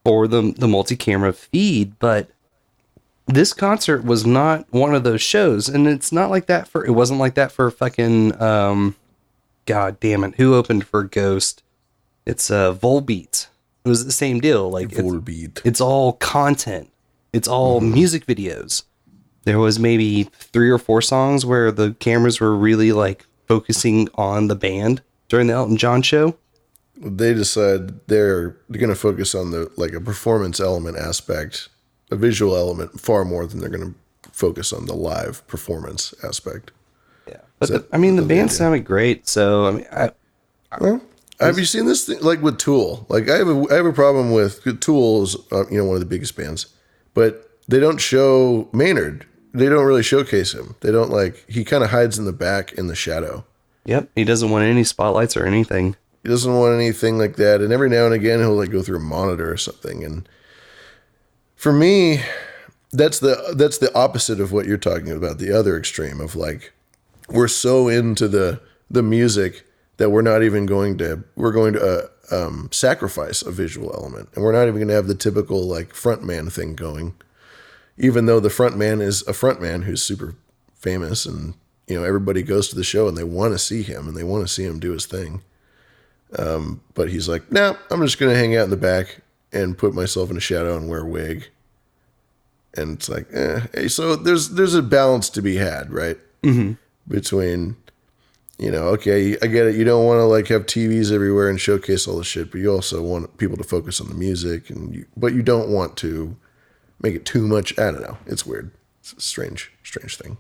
for 0.05 0.27
the 0.27 0.53
the 0.57 0.67
multi-camera 0.67 1.33
feed, 1.33 1.99
but 1.99 2.29
this 3.27 3.53
concert 3.53 4.03
was 4.03 4.25
not 4.25 4.65
one 4.71 4.95
of 4.95 5.03
those 5.03 5.21
shows, 5.21 5.67
and 5.67 5.87
it's 5.87 6.11
not 6.11 6.29
like 6.29 6.45
that 6.45 6.67
for. 6.67 6.85
It 6.85 6.91
wasn't 6.91 7.19
like 7.19 7.35
that 7.35 7.51
for 7.51 7.69
fucking. 7.69 8.41
Um, 8.41 8.95
God 9.65 9.99
damn 9.99 10.23
it! 10.23 10.35
Who 10.35 10.55
opened 10.55 10.87
for 10.87 11.03
Ghost? 11.03 11.61
It's 12.25 12.49
uh 12.49 12.73
Volbeat. 12.73 13.47
It 13.83 13.89
was 13.89 14.05
the 14.05 14.11
same 14.11 14.39
deal. 14.39 14.69
Like 14.69 14.89
Volbeat. 14.89 15.57
It's, 15.59 15.65
it's 15.65 15.81
all 15.81 16.13
content. 16.13 16.89
It's 17.33 17.47
all 17.47 17.81
music 17.81 18.25
videos. 18.25 18.83
There 19.43 19.59
was 19.59 19.79
maybe 19.79 20.23
three 20.23 20.69
or 20.69 20.77
four 20.77 21.01
songs 21.01 21.45
where 21.45 21.71
the 21.71 21.95
cameras 21.99 22.39
were 22.39 22.55
really 22.55 22.91
like 22.91 23.25
focusing 23.47 24.07
on 24.15 24.47
the 24.47 24.55
band 24.55 25.01
during 25.29 25.47
the 25.47 25.53
Elton 25.53 25.77
John 25.77 26.01
show. 26.01 26.37
They 26.95 27.33
decide 27.33 28.07
they're 28.07 28.49
going 28.71 28.89
to 28.89 28.95
focus 28.95 29.33
on 29.33 29.51
the 29.51 29.71
like 29.77 29.93
a 29.93 30.01
performance 30.01 30.59
element 30.59 30.97
aspect, 30.97 31.69
a 32.11 32.15
visual 32.15 32.55
element 32.55 32.99
far 32.99 33.25
more 33.25 33.47
than 33.47 33.59
they're 33.59 33.69
going 33.69 33.93
to 33.93 34.29
focus 34.31 34.71
on 34.71 34.85
the 34.85 34.93
live 34.93 35.45
performance 35.47 36.13
aspect. 36.23 36.71
Yeah, 37.27 37.37
But 37.59 37.69
the, 37.69 37.87
I 37.91 37.97
mean, 37.97 38.15
the 38.15 38.21
band 38.21 38.51
sounded 38.51 38.85
great. 38.85 39.27
So 39.27 39.65
I 39.65 39.71
mean, 39.71 39.85
I, 39.91 40.11
Well, 40.79 41.01
have 41.39 41.57
you 41.57 41.65
seen 41.65 41.85
this 41.85 42.05
thing, 42.05 42.19
like 42.21 42.41
with 42.41 42.59
Tool? 42.59 43.07
Like 43.09 43.29
I 43.29 43.37
have 43.37 43.47
a 43.47 43.65
I 43.71 43.75
have 43.75 43.85
a 43.87 43.93
problem 43.93 44.31
with 44.31 44.79
Tool 44.79 45.23
is 45.23 45.35
uh, 45.51 45.67
you 45.69 45.77
know 45.77 45.85
one 45.85 45.95
of 45.95 46.01
the 46.01 46.05
biggest 46.05 46.35
bands, 46.35 46.67
but 47.15 47.49
they 47.67 47.79
don't 47.79 47.99
show 47.99 48.69
Maynard. 48.73 49.25
They 49.53 49.67
don't 49.67 49.85
really 49.85 50.03
showcase 50.03 50.53
him. 50.53 50.75
They 50.81 50.91
don't 50.91 51.09
like 51.09 51.45
he 51.49 51.63
kind 51.63 51.83
of 51.83 51.89
hides 51.89 52.17
in 52.17 52.25
the 52.25 52.33
back 52.33 52.73
in 52.73 52.87
the 52.87 52.95
shadow. 52.95 53.45
yep, 53.85 54.09
he 54.15 54.23
doesn't 54.23 54.49
want 54.49 54.65
any 54.65 54.83
spotlights 54.83 55.35
or 55.35 55.45
anything. 55.45 55.95
He 56.23 56.29
doesn't 56.29 56.53
want 56.53 56.75
anything 56.75 57.17
like 57.17 57.35
that. 57.37 57.61
And 57.61 57.73
every 57.73 57.89
now 57.89 58.05
and 58.05 58.13
again 58.13 58.39
he'll 58.39 58.55
like 58.55 58.71
go 58.71 58.81
through 58.81 58.97
a 58.97 59.01
monitor 59.01 59.51
or 59.51 59.57
something. 59.57 60.03
And 60.03 60.29
for 61.55 61.73
me, 61.73 62.21
that's 62.91 63.19
the 63.19 63.53
that's 63.55 63.79
the 63.79 63.93
opposite 63.95 64.39
of 64.39 64.51
what 64.51 64.65
you're 64.65 64.77
talking 64.77 65.11
about. 65.11 65.37
The 65.37 65.51
other 65.51 65.77
extreme 65.77 66.21
of 66.21 66.35
like 66.35 66.73
we're 67.29 67.47
so 67.47 67.87
into 67.87 68.27
the 68.27 68.61
the 68.89 69.03
music 69.03 69.65
that 69.97 70.09
we're 70.09 70.21
not 70.21 70.43
even 70.43 70.65
going 70.65 70.97
to 70.97 71.23
we're 71.35 71.51
going 71.51 71.73
to 71.73 71.81
uh, 72.31 72.35
um, 72.35 72.69
sacrifice 72.71 73.41
a 73.41 73.51
visual 73.51 73.93
element, 73.93 74.29
and 74.33 74.43
we're 74.43 74.51
not 74.51 74.63
even 74.63 74.75
going 74.75 74.87
to 74.87 74.93
have 74.93 75.07
the 75.07 75.15
typical 75.15 75.67
like 75.67 75.93
front 75.93 76.23
man 76.23 76.49
thing 76.49 76.75
going. 76.75 77.13
Even 78.01 78.25
though 78.25 78.39
the 78.39 78.49
front 78.49 78.75
man 78.77 78.99
is 78.99 79.21
a 79.27 79.33
front 79.33 79.61
man 79.61 79.83
who's 79.83 80.01
super 80.01 80.33
famous, 80.73 81.25
and 81.27 81.53
you 81.87 81.95
know 81.95 82.03
everybody 82.03 82.41
goes 82.41 82.67
to 82.69 82.75
the 82.75 82.83
show 82.83 83.07
and 83.07 83.15
they 83.15 83.23
want 83.23 83.53
to 83.53 83.59
see 83.59 83.83
him 83.83 84.07
and 84.07 84.17
they 84.17 84.23
want 84.23 84.45
to 84.45 84.51
see 84.51 84.63
him 84.63 84.79
do 84.79 84.91
his 84.91 85.05
thing. 85.05 85.43
Um, 86.37 86.81
but 86.95 87.09
he's 87.09 87.29
like, 87.29 87.51
nah, 87.51 87.75
I'm 87.91 88.01
just 88.01 88.17
going 88.17 88.31
to 88.31 88.37
hang 88.39 88.55
out 88.55 88.63
in 88.63 88.69
the 88.71 88.77
back 88.77 89.19
and 89.53 89.77
put 89.77 89.93
myself 89.93 90.31
in 90.31 90.37
a 90.37 90.39
shadow 90.41 90.75
and 90.75 90.89
wear 90.89 91.01
a 91.01 91.05
wig. 91.05 91.49
And 92.73 92.97
it's 92.97 93.07
like, 93.09 93.27
eh. 93.33 93.59
Hey, 93.73 93.87
so 93.87 94.15
there's 94.15 94.49
there's 94.49 94.73
a 94.73 94.81
balance 94.81 95.29
to 95.31 95.41
be 95.41 95.57
had, 95.57 95.91
right? 95.91 96.17
Mhm. 96.43 96.77
Between, 97.07 97.75
you 98.57 98.71
know, 98.71 98.85
okay, 98.95 99.37
I 99.43 99.47
get 99.47 99.67
it. 99.67 99.75
You 99.75 99.83
don't 99.83 100.05
want 100.07 100.19
to 100.19 100.23
like 100.25 100.47
have 100.47 100.65
TVs 100.65 101.11
everywhere 101.11 101.49
and 101.49 101.61
showcase 101.61 102.07
all 102.07 102.17
the 102.17 102.23
shit, 102.23 102.49
but 102.49 102.61
you 102.61 102.71
also 102.71 103.03
want 103.03 103.37
people 103.37 103.57
to 103.57 103.63
focus 103.63 104.01
on 104.01 104.07
the 104.07 104.15
music, 104.15 104.71
and 104.71 104.95
you, 104.95 105.05
but 105.15 105.33
you 105.33 105.43
don't 105.43 105.69
want 105.69 105.97
to 105.97 106.35
make 107.01 107.15
it 107.15 107.25
too 107.25 107.47
much. 107.47 107.77
I 107.79 107.91
don't 107.91 108.01
know. 108.01 108.17
It's 108.25 108.45
weird. 108.45 108.71
It's 108.99 109.13
a 109.13 109.21
strange, 109.21 109.71
strange 109.83 110.17
thing. 110.17 110.37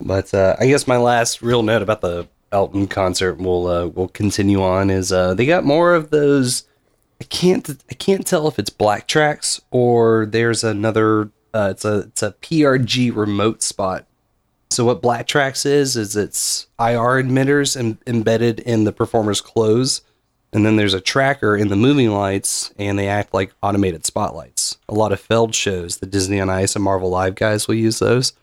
But 0.00 0.34
uh, 0.34 0.56
I 0.58 0.66
guess 0.66 0.86
my 0.86 0.96
last 0.96 1.42
real 1.42 1.62
note 1.62 1.82
about 1.82 2.00
the 2.00 2.28
Elton 2.50 2.86
concert 2.88 3.38
will 3.38 3.66
uh, 3.66 3.86
will 3.86 4.08
continue 4.08 4.62
on 4.62 4.90
is 4.90 5.12
uh, 5.12 5.34
they 5.34 5.46
got 5.46 5.64
more 5.64 5.94
of 5.94 6.10
those. 6.10 6.64
I 7.20 7.24
can't 7.24 7.68
I 7.90 7.94
can't 7.94 8.26
tell 8.26 8.48
if 8.48 8.58
it's 8.58 8.70
BlackTrax 8.70 9.60
or 9.70 10.26
there's 10.26 10.64
another. 10.64 11.30
Uh, 11.54 11.68
it's 11.70 11.84
a 11.84 11.98
it's 12.00 12.22
a 12.22 12.32
PRG 12.42 13.14
remote 13.14 13.62
spot. 13.62 14.06
So 14.70 14.84
what 14.84 15.02
BlackTrax 15.02 15.66
is 15.66 15.96
is 15.96 16.16
it's 16.16 16.66
IR 16.80 17.22
emitters 17.22 17.76
em- 17.76 17.98
embedded 18.06 18.58
in 18.60 18.84
the 18.84 18.92
performer's 18.92 19.40
clothes, 19.40 20.00
and 20.52 20.66
then 20.66 20.76
there's 20.76 20.94
a 20.94 21.00
tracker 21.00 21.56
in 21.56 21.68
the 21.68 21.76
moving 21.76 22.10
lights, 22.10 22.72
and 22.78 22.98
they 22.98 23.08
act 23.08 23.32
like 23.32 23.54
automated 23.62 24.04
spotlights. 24.04 24.76
A 24.88 24.94
lot 24.94 25.12
of 25.12 25.20
Feld 25.20 25.54
shows, 25.54 25.98
the 25.98 26.06
Disney 26.06 26.40
on 26.40 26.50
Ice 26.50 26.74
and 26.74 26.84
Marvel 26.84 27.08
Live 27.08 27.34
guys 27.34 27.66
will 27.66 27.74
use 27.74 27.98
those. 27.98 28.34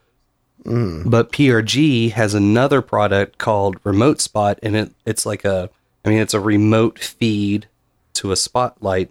But 1.06 1.32
PRG 1.32 2.12
has 2.12 2.34
another 2.34 2.82
product 2.82 3.38
called 3.38 3.78
Remote 3.84 4.22
Spot, 4.22 4.60
and 4.62 4.76
it 4.76 4.92
it's 5.06 5.26
like 5.26 5.46
a, 5.46 5.70
I 6.04 6.10
mean, 6.10 6.20
it's 6.20 6.34
a 6.34 6.40
remote 6.40 7.00
feed 7.00 7.68
to 8.16 8.32
a 8.32 8.36
spotlight. 8.36 9.10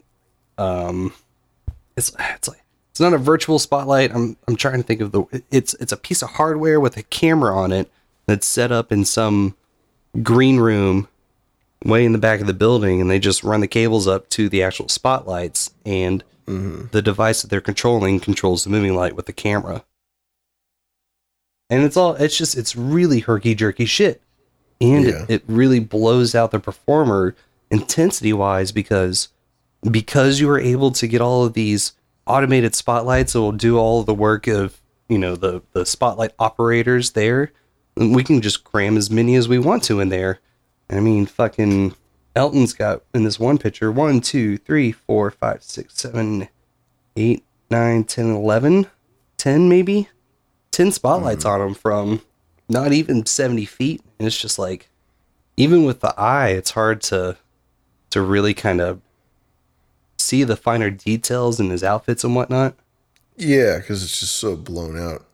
Um, 0.58 1.14
it's 1.96 2.14
it's 2.18 2.48
like 2.48 2.62
it's 2.90 3.00
not 3.00 3.14
a 3.14 3.18
virtual 3.18 3.58
spotlight. 3.58 4.14
I'm 4.14 4.36
I'm 4.46 4.56
trying 4.56 4.76
to 4.76 4.82
think 4.82 5.00
of 5.00 5.12
the. 5.12 5.24
It's 5.50 5.74
it's 5.74 5.92
a 5.92 5.96
piece 5.96 6.20
of 6.22 6.30
hardware 6.30 6.80
with 6.80 6.96
a 6.96 7.02
camera 7.04 7.56
on 7.56 7.72
it 7.72 7.90
that's 8.26 8.46
set 8.46 8.70
up 8.70 8.92
in 8.92 9.04
some 9.04 9.56
green 10.22 10.58
room 10.58 11.08
way 11.84 12.04
in 12.04 12.12
the 12.12 12.18
back 12.18 12.40
of 12.40 12.46
the 12.46 12.54
building, 12.54 13.00
and 13.00 13.10
they 13.10 13.18
just 13.18 13.44
run 13.44 13.60
the 13.60 13.68
cables 13.68 14.06
up 14.06 14.28
to 14.30 14.48
the 14.48 14.62
actual 14.62 14.88
spotlights, 14.88 15.70
and 15.84 16.24
mm-hmm. 16.46 16.86
the 16.90 17.02
device 17.02 17.42
that 17.42 17.48
they're 17.48 17.60
controlling 17.60 18.20
controls 18.20 18.64
the 18.64 18.70
moving 18.70 18.94
light 18.94 19.14
with 19.16 19.26
the 19.26 19.32
camera. 19.32 19.84
And 21.70 21.84
it's 21.84 21.96
all 21.96 22.14
it's 22.14 22.36
just 22.36 22.56
it's 22.56 22.74
really 22.74 23.20
herky 23.20 23.54
jerky 23.54 23.84
shit. 23.84 24.22
And 24.80 25.04
Yeah. 25.04 25.22
it, 25.24 25.30
it 25.30 25.42
really 25.46 25.80
blows 25.80 26.34
out 26.34 26.50
the 26.50 26.60
performer 26.60 27.34
intensity 27.70 28.32
wise 28.32 28.72
because 28.72 29.28
because 29.90 30.40
you 30.40 30.46
were 30.46 30.58
able 30.58 30.90
to 30.92 31.06
get 31.06 31.20
all 31.20 31.44
of 31.44 31.52
these 31.52 31.92
automated 32.26 32.74
spotlights 32.74 33.32
that 33.34 33.40
will 33.40 33.52
do 33.52 33.78
all 33.78 34.00
of 34.00 34.06
the 34.06 34.14
work 34.14 34.46
of 34.46 34.80
you 35.08 35.18
know 35.18 35.36
the 35.36 35.62
the 35.72 35.84
spotlight 35.84 36.32
operators 36.38 37.12
there 37.12 37.52
and 37.96 38.14
we 38.14 38.24
can 38.24 38.40
just 38.40 38.64
cram 38.64 38.96
as 38.96 39.10
many 39.10 39.34
as 39.34 39.48
we 39.48 39.58
want 39.58 39.82
to 39.82 40.00
in 40.00 40.08
there 40.08 40.40
i 40.90 41.00
mean 41.00 41.26
fucking 41.26 41.94
elton's 42.34 42.72
got 42.72 43.02
in 43.14 43.24
this 43.24 43.38
one 43.38 43.58
picture 43.58 43.90
one 43.90 44.20
two 44.20 44.56
three 44.58 44.92
four 44.92 45.30
five 45.30 45.62
six 45.62 45.94
seven 45.94 46.48
eight 47.16 47.44
nine 47.70 48.04
ten 48.04 48.30
eleven 48.30 48.86
ten 49.36 49.68
maybe? 49.68 50.08
10 50.78 50.92
spotlights 50.92 51.44
mm-hmm. 51.44 51.60
on 51.60 51.68
him 51.68 51.74
from 51.74 52.22
not 52.68 52.92
even 52.92 53.26
70 53.26 53.64
feet. 53.64 54.00
And 54.18 54.26
it's 54.28 54.40
just 54.40 54.60
like 54.60 54.88
even 55.56 55.84
with 55.84 56.00
the 56.00 56.14
eye 56.16 56.50
it's 56.50 56.70
hard 56.70 57.00
to 57.02 57.36
to 58.10 58.22
really 58.22 58.54
kind 58.54 58.80
of 58.80 59.00
see 60.18 60.44
the 60.44 60.56
finer 60.56 60.88
details 60.88 61.58
in 61.58 61.70
his 61.70 61.82
outfits 61.82 62.22
and 62.22 62.36
whatnot. 62.36 62.76
Yeah, 63.36 63.78
because 63.78 64.04
it's 64.04 64.20
just 64.20 64.36
so 64.36 64.56
blown 64.56 64.96
out. 64.98 65.24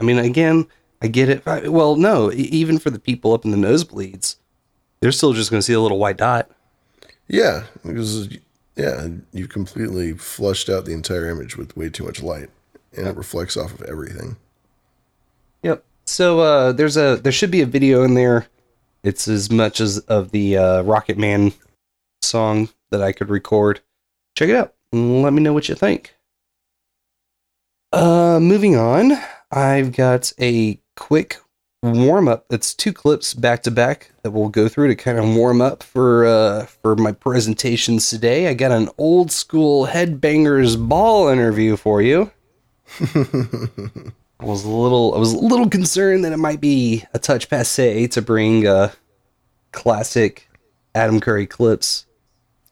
i 0.00 0.04
mean 0.04 0.18
again 0.18 0.66
i 1.02 1.06
get 1.06 1.28
it. 1.28 1.44
Well 1.70 1.96
no 1.96 2.32
even 2.32 2.78
for 2.78 2.88
the 2.88 2.98
people 2.98 3.34
up 3.34 3.44
in 3.44 3.50
the 3.50 3.58
nosebleeds 3.58 4.36
they're 5.00 5.12
still 5.12 5.32
just 5.32 5.50
going 5.50 5.58
to 5.58 5.64
see 5.64 5.72
a 5.72 5.80
little 5.80 5.98
white 5.98 6.16
dot 6.16 6.50
Yeah, 7.28 7.64
because 7.84 8.28
yeah, 8.76 9.08
you've 9.32 9.48
completely 9.48 10.12
flushed 10.12 10.68
out 10.68 10.84
the 10.84 10.92
entire 10.92 11.28
image 11.28 11.56
with 11.56 11.76
way 11.76 11.90
too 11.90 12.04
much 12.04 12.22
light, 12.22 12.48
and 12.96 13.08
it 13.08 13.16
reflects 13.16 13.56
off 13.56 13.74
of 13.74 13.82
everything. 13.82 14.36
Yep. 15.62 15.84
So 16.06 16.40
uh, 16.40 16.72
there's 16.72 16.96
a 16.96 17.16
there 17.16 17.32
should 17.32 17.50
be 17.50 17.60
a 17.60 17.66
video 17.66 18.04
in 18.04 18.14
there. 18.14 18.46
It's 19.02 19.28
as 19.28 19.50
much 19.50 19.80
as 19.80 19.98
of 19.98 20.30
the 20.30 20.56
uh, 20.56 20.82
Rocket 20.82 21.18
Man 21.18 21.52
song 22.22 22.68
that 22.90 23.02
I 23.02 23.12
could 23.12 23.30
record. 23.30 23.80
Check 24.36 24.48
it 24.48 24.56
out. 24.56 24.74
Let 24.92 25.32
me 25.32 25.42
know 25.42 25.52
what 25.52 25.68
you 25.68 25.74
think. 25.74 26.14
Uh, 27.92 28.38
moving 28.40 28.76
on, 28.76 29.12
I've 29.50 29.92
got 29.92 30.32
a 30.40 30.80
quick 30.96 31.38
warm 31.82 32.28
up. 32.28 32.46
It's 32.50 32.74
two 32.74 32.92
clips 32.92 33.34
back 33.34 33.62
to 33.64 33.70
back 33.70 34.10
that 34.22 34.30
we'll 34.30 34.48
go 34.48 34.68
through 34.68 34.88
to 34.88 34.96
kind 34.96 35.18
of 35.18 35.24
warm 35.34 35.60
up 35.60 35.82
for 35.82 36.26
uh, 36.26 36.66
for 36.66 36.96
my 36.96 37.12
presentations 37.12 38.10
today. 38.10 38.48
I 38.48 38.54
got 38.54 38.72
an 38.72 38.88
old 38.98 39.30
school 39.30 39.86
headbangers 39.86 40.76
ball 40.88 41.28
interview 41.28 41.76
for 41.76 42.02
you. 42.02 42.30
I 43.00 44.44
was 44.44 44.64
a 44.64 44.70
little 44.70 45.14
I 45.14 45.18
was 45.18 45.32
a 45.32 45.38
little 45.38 45.68
concerned 45.68 46.24
that 46.24 46.32
it 46.32 46.38
might 46.38 46.60
be 46.60 47.04
a 47.12 47.18
touch 47.18 47.48
passe 47.48 48.08
to 48.08 48.22
bring 48.22 48.66
uh 48.66 48.90
classic 49.72 50.48
Adam 50.94 51.20
Curry 51.20 51.46
clips 51.46 52.06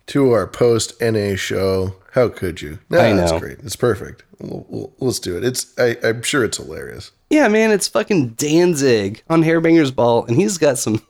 to 0.06 0.32
our 0.32 0.46
post 0.46 1.00
NA 1.00 1.36
show. 1.36 1.96
How 2.12 2.28
could 2.28 2.62
you? 2.62 2.78
No, 2.88 2.98
I 2.98 3.12
that's 3.12 3.32
know. 3.32 3.40
great. 3.40 3.58
It's 3.58 3.76
perfect. 3.76 4.24
We'll, 4.38 4.64
we'll, 4.68 4.92
let's 4.98 5.18
do 5.18 5.36
it. 5.36 5.44
It's 5.44 5.78
I, 5.78 5.96
I'm 6.02 6.22
sure 6.22 6.44
it's 6.44 6.56
hilarious. 6.56 7.12
Yeah, 7.28 7.48
man, 7.48 7.72
it's 7.72 7.88
fucking 7.88 8.30
Danzig 8.30 9.22
on 9.28 9.42
Hairbangers 9.42 9.94
Ball, 9.94 10.24
and 10.26 10.36
he's 10.36 10.58
got 10.58 10.78
some 10.78 11.02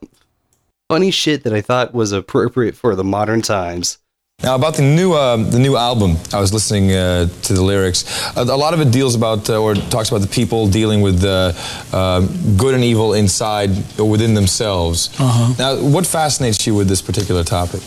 funny 0.89 1.11
shit 1.11 1.45
that 1.45 1.53
I 1.53 1.61
thought 1.61 1.95
was 1.95 2.13
appropriate 2.13 2.75
for 2.75 2.95
the 2.95 3.05
modern 3.05 3.43
times. 3.43 3.99
Now 4.43 4.55
about 4.55 4.75
the 4.75 4.83
new 4.83 5.15
uh, 5.15 5.39
the 5.39 5.59
new 5.59 5.77
album, 5.77 6.17
I 6.31 6.41
was 6.41 6.53
listening 6.53 6.93
uh, 6.93 7.27
to 7.45 7.55
the 7.55 7.63
lyrics. 7.63 8.05
A, 8.37 8.43
a 8.43 8.57
lot 8.57 8.75
of 8.75 8.81
it 8.81 8.93
deals 8.93 9.15
about 9.15 9.49
uh, 9.49 9.59
or 9.59 9.75
talks 9.75 10.11
about 10.11 10.21
the 10.21 10.29
people 10.29 10.69
dealing 10.69 11.01
with 11.01 11.25
uh, 11.25 11.53
uh, 11.91 12.21
good 12.57 12.75
and 12.75 12.85
evil 12.85 13.15
inside 13.15 13.71
or 13.99 14.09
within 14.11 14.35
themselves. 14.35 15.09
Uh-huh. 15.19 15.55
Now, 15.59 15.83
what 15.83 16.07
fascinates 16.07 16.67
you 16.67 16.75
with 16.75 16.87
this 16.87 17.01
particular 17.01 17.45
topic? 17.45 17.81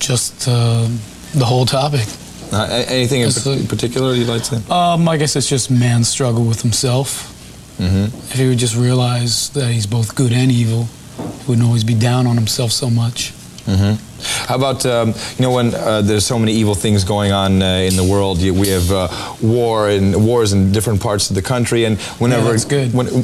Just 0.00 0.48
uh, 0.48 0.88
the 1.32 1.44
whole 1.44 1.64
topic. 1.64 2.08
Uh, 2.52 2.84
anything 2.88 3.20
in, 3.22 3.66
particular 3.66 4.14
you'd 4.14 4.28
like 4.28 4.44
to? 4.44 4.72
Um, 4.72 5.08
I 5.08 5.16
guess 5.16 5.36
it's 5.36 5.48
just 5.48 5.70
man's 5.70 6.08
struggle 6.08 6.44
with 6.44 6.62
himself. 6.62 7.30
Mm-hmm. 7.78 8.04
If 8.04 8.32
he 8.32 8.48
would 8.48 8.58
just 8.58 8.76
realize 8.76 9.50
that 9.50 9.70
he's 9.72 9.86
both 9.86 10.14
good 10.14 10.32
and 10.32 10.50
evil, 10.52 10.84
he 11.16 11.48
wouldn't 11.48 11.66
always 11.66 11.84
be 11.84 11.94
down 11.94 12.26
on 12.26 12.36
himself 12.36 12.70
so 12.70 12.88
much. 12.88 13.32
Mm-hmm. 13.66 14.46
How 14.46 14.56
about 14.56 14.84
um, 14.84 15.08
you 15.38 15.42
know 15.42 15.50
when 15.50 15.74
uh, 15.74 16.02
there's 16.02 16.26
so 16.26 16.38
many 16.38 16.52
evil 16.52 16.74
things 16.74 17.02
going 17.02 17.32
on 17.32 17.62
uh, 17.62 17.88
in 17.88 17.96
the 17.96 18.04
world? 18.04 18.38
You, 18.38 18.52
we 18.52 18.68
have 18.68 18.90
uh, 18.92 19.08
war 19.42 19.88
and 19.88 20.24
wars 20.24 20.52
in 20.52 20.70
different 20.70 21.00
parts 21.00 21.30
of 21.30 21.36
the 21.36 21.42
country, 21.42 21.84
and 21.84 21.98
whenever 22.20 22.44
Yeah, 22.44 22.50
that's 22.50 22.64
good. 22.66 22.92
When, 22.92 23.06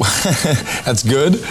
that's 0.85 1.03
good. 1.03 1.45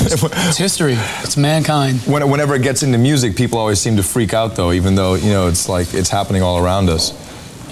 It's 0.00 0.58
history. 0.58 0.94
It's 1.22 1.36
mankind. 1.36 2.00
When, 2.00 2.28
whenever 2.30 2.54
it 2.54 2.62
gets 2.62 2.82
into 2.82 2.98
music, 2.98 3.36
people 3.36 3.58
always 3.58 3.80
seem 3.80 3.96
to 3.96 4.02
freak 4.02 4.34
out, 4.34 4.56
though, 4.56 4.72
even 4.72 4.94
though 4.94 5.14
you 5.14 5.30
know 5.30 5.48
it's 5.48 5.68
like 5.68 5.94
it's 5.94 6.10
happening 6.10 6.42
all 6.42 6.58
around 6.62 6.88
us. 6.88 7.12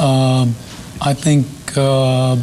Um, 0.00 0.54
I 1.00 1.14
think, 1.14 1.46
uh, 1.76 2.36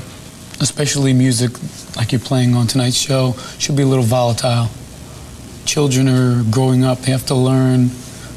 especially 0.60 1.14
music 1.14 1.52
like 1.96 2.12
you're 2.12 2.22
playing 2.22 2.56
on 2.56 2.68
tonight's 2.68 2.96
show, 2.96 3.34
should 3.58 3.76
be 3.76 3.84
a 3.84 3.88
little 3.88 4.06
volatile. 4.06 4.70
Children 5.66 6.08
are 6.08 6.44
growing 6.52 6.84
up; 6.84 7.00
they 7.00 7.12
have 7.12 7.26
to 7.28 7.36
learn 7.36 7.90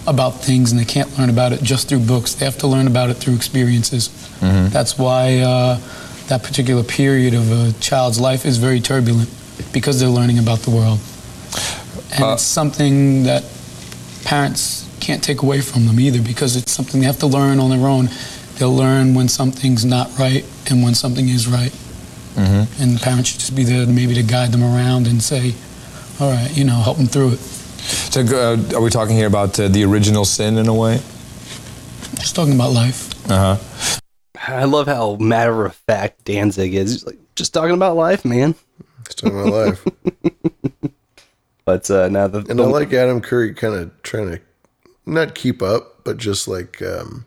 about 0.06 0.42
things, 0.42 0.72
and 0.72 0.80
they 0.80 0.84
can't 0.84 1.18
learn 1.18 1.30
about 1.30 1.52
it 1.52 1.62
just 1.62 1.88
through 1.88 2.00
books. 2.00 2.34
They 2.34 2.44
have 2.44 2.58
to 2.58 2.66
learn 2.66 2.86
about 2.86 3.10
it 3.10 3.14
through 3.14 3.36
experiences. 3.36 4.08
Mm-hmm. 4.40 4.70
That's 4.70 4.98
why 4.98 5.38
uh, 5.38 5.78
that 6.28 6.42
particular 6.42 6.82
period 6.82 7.34
of 7.34 7.50
a 7.52 7.72
child's 7.80 8.18
life 8.18 8.44
is 8.44 8.58
very 8.58 8.80
turbulent 8.80 9.30
because 9.74 10.00
they're 10.00 10.08
learning 10.08 10.38
about 10.38 10.60
the 10.60 10.70
world. 10.70 11.00
And 12.14 12.32
it's 12.32 12.42
something 12.42 13.24
that 13.24 13.44
parents 14.24 14.88
can't 15.00 15.22
take 15.22 15.42
away 15.42 15.60
from 15.60 15.86
them 15.86 16.00
either 16.00 16.22
because 16.22 16.56
it's 16.56 16.72
something 16.72 17.00
they 17.00 17.06
have 17.06 17.18
to 17.18 17.26
learn 17.26 17.60
on 17.60 17.68
their 17.68 17.86
own. 17.86 18.08
They'll 18.56 18.74
learn 18.74 19.14
when 19.14 19.28
something's 19.28 19.84
not 19.84 20.16
right 20.18 20.46
and 20.70 20.82
when 20.82 20.94
something 20.94 21.28
is 21.28 21.46
right. 21.46 21.72
Mm-hmm. 22.36 22.82
And 22.82 23.00
parents 23.00 23.30
should 23.30 23.40
just 23.40 23.54
be 23.54 23.64
there 23.64 23.86
maybe 23.86 24.14
to 24.14 24.22
guide 24.22 24.52
them 24.52 24.62
around 24.62 25.06
and 25.06 25.22
say, 25.22 25.54
all 26.20 26.30
right, 26.30 26.56
you 26.56 26.64
know, 26.64 26.76
help 26.76 26.96
them 26.96 27.06
through 27.06 27.32
it. 27.32 27.38
So, 27.38 28.22
uh, 28.22 28.76
are 28.76 28.80
we 28.80 28.90
talking 28.90 29.14
here 29.14 29.26
about 29.26 29.58
uh, 29.60 29.68
the 29.68 29.84
original 29.84 30.24
sin 30.24 30.56
in 30.56 30.68
a 30.68 30.74
way? 30.74 30.96
Just 32.14 32.34
talking 32.34 32.54
about 32.54 32.72
life. 32.72 33.10
Uh 33.30 33.56
huh. 33.56 34.00
I 34.46 34.64
love 34.64 34.86
how 34.86 35.16
matter 35.16 35.66
of 35.66 35.74
fact 35.74 36.24
Danzig 36.24 36.74
is. 36.74 36.92
He's 36.92 37.06
like, 37.06 37.18
just 37.34 37.52
talking 37.52 37.74
about 37.74 37.96
life, 37.96 38.24
man. 38.24 38.54
Just 39.04 39.18
talking 39.18 39.36
my 39.36 39.44
life. 39.44 39.86
But 41.64 41.90
uh, 41.90 42.08
now 42.08 42.28
the 42.28 42.44
And 42.48 42.60
I 42.60 42.64
like 42.64 42.92
Adam 42.92 43.20
Curry 43.20 43.54
kind 43.54 43.74
of 43.74 44.02
trying 44.02 44.30
to 44.30 44.40
not 45.06 45.34
keep 45.34 45.62
up, 45.62 46.04
but 46.04 46.18
just 46.18 46.46
like 46.46 46.82
um, 46.82 47.24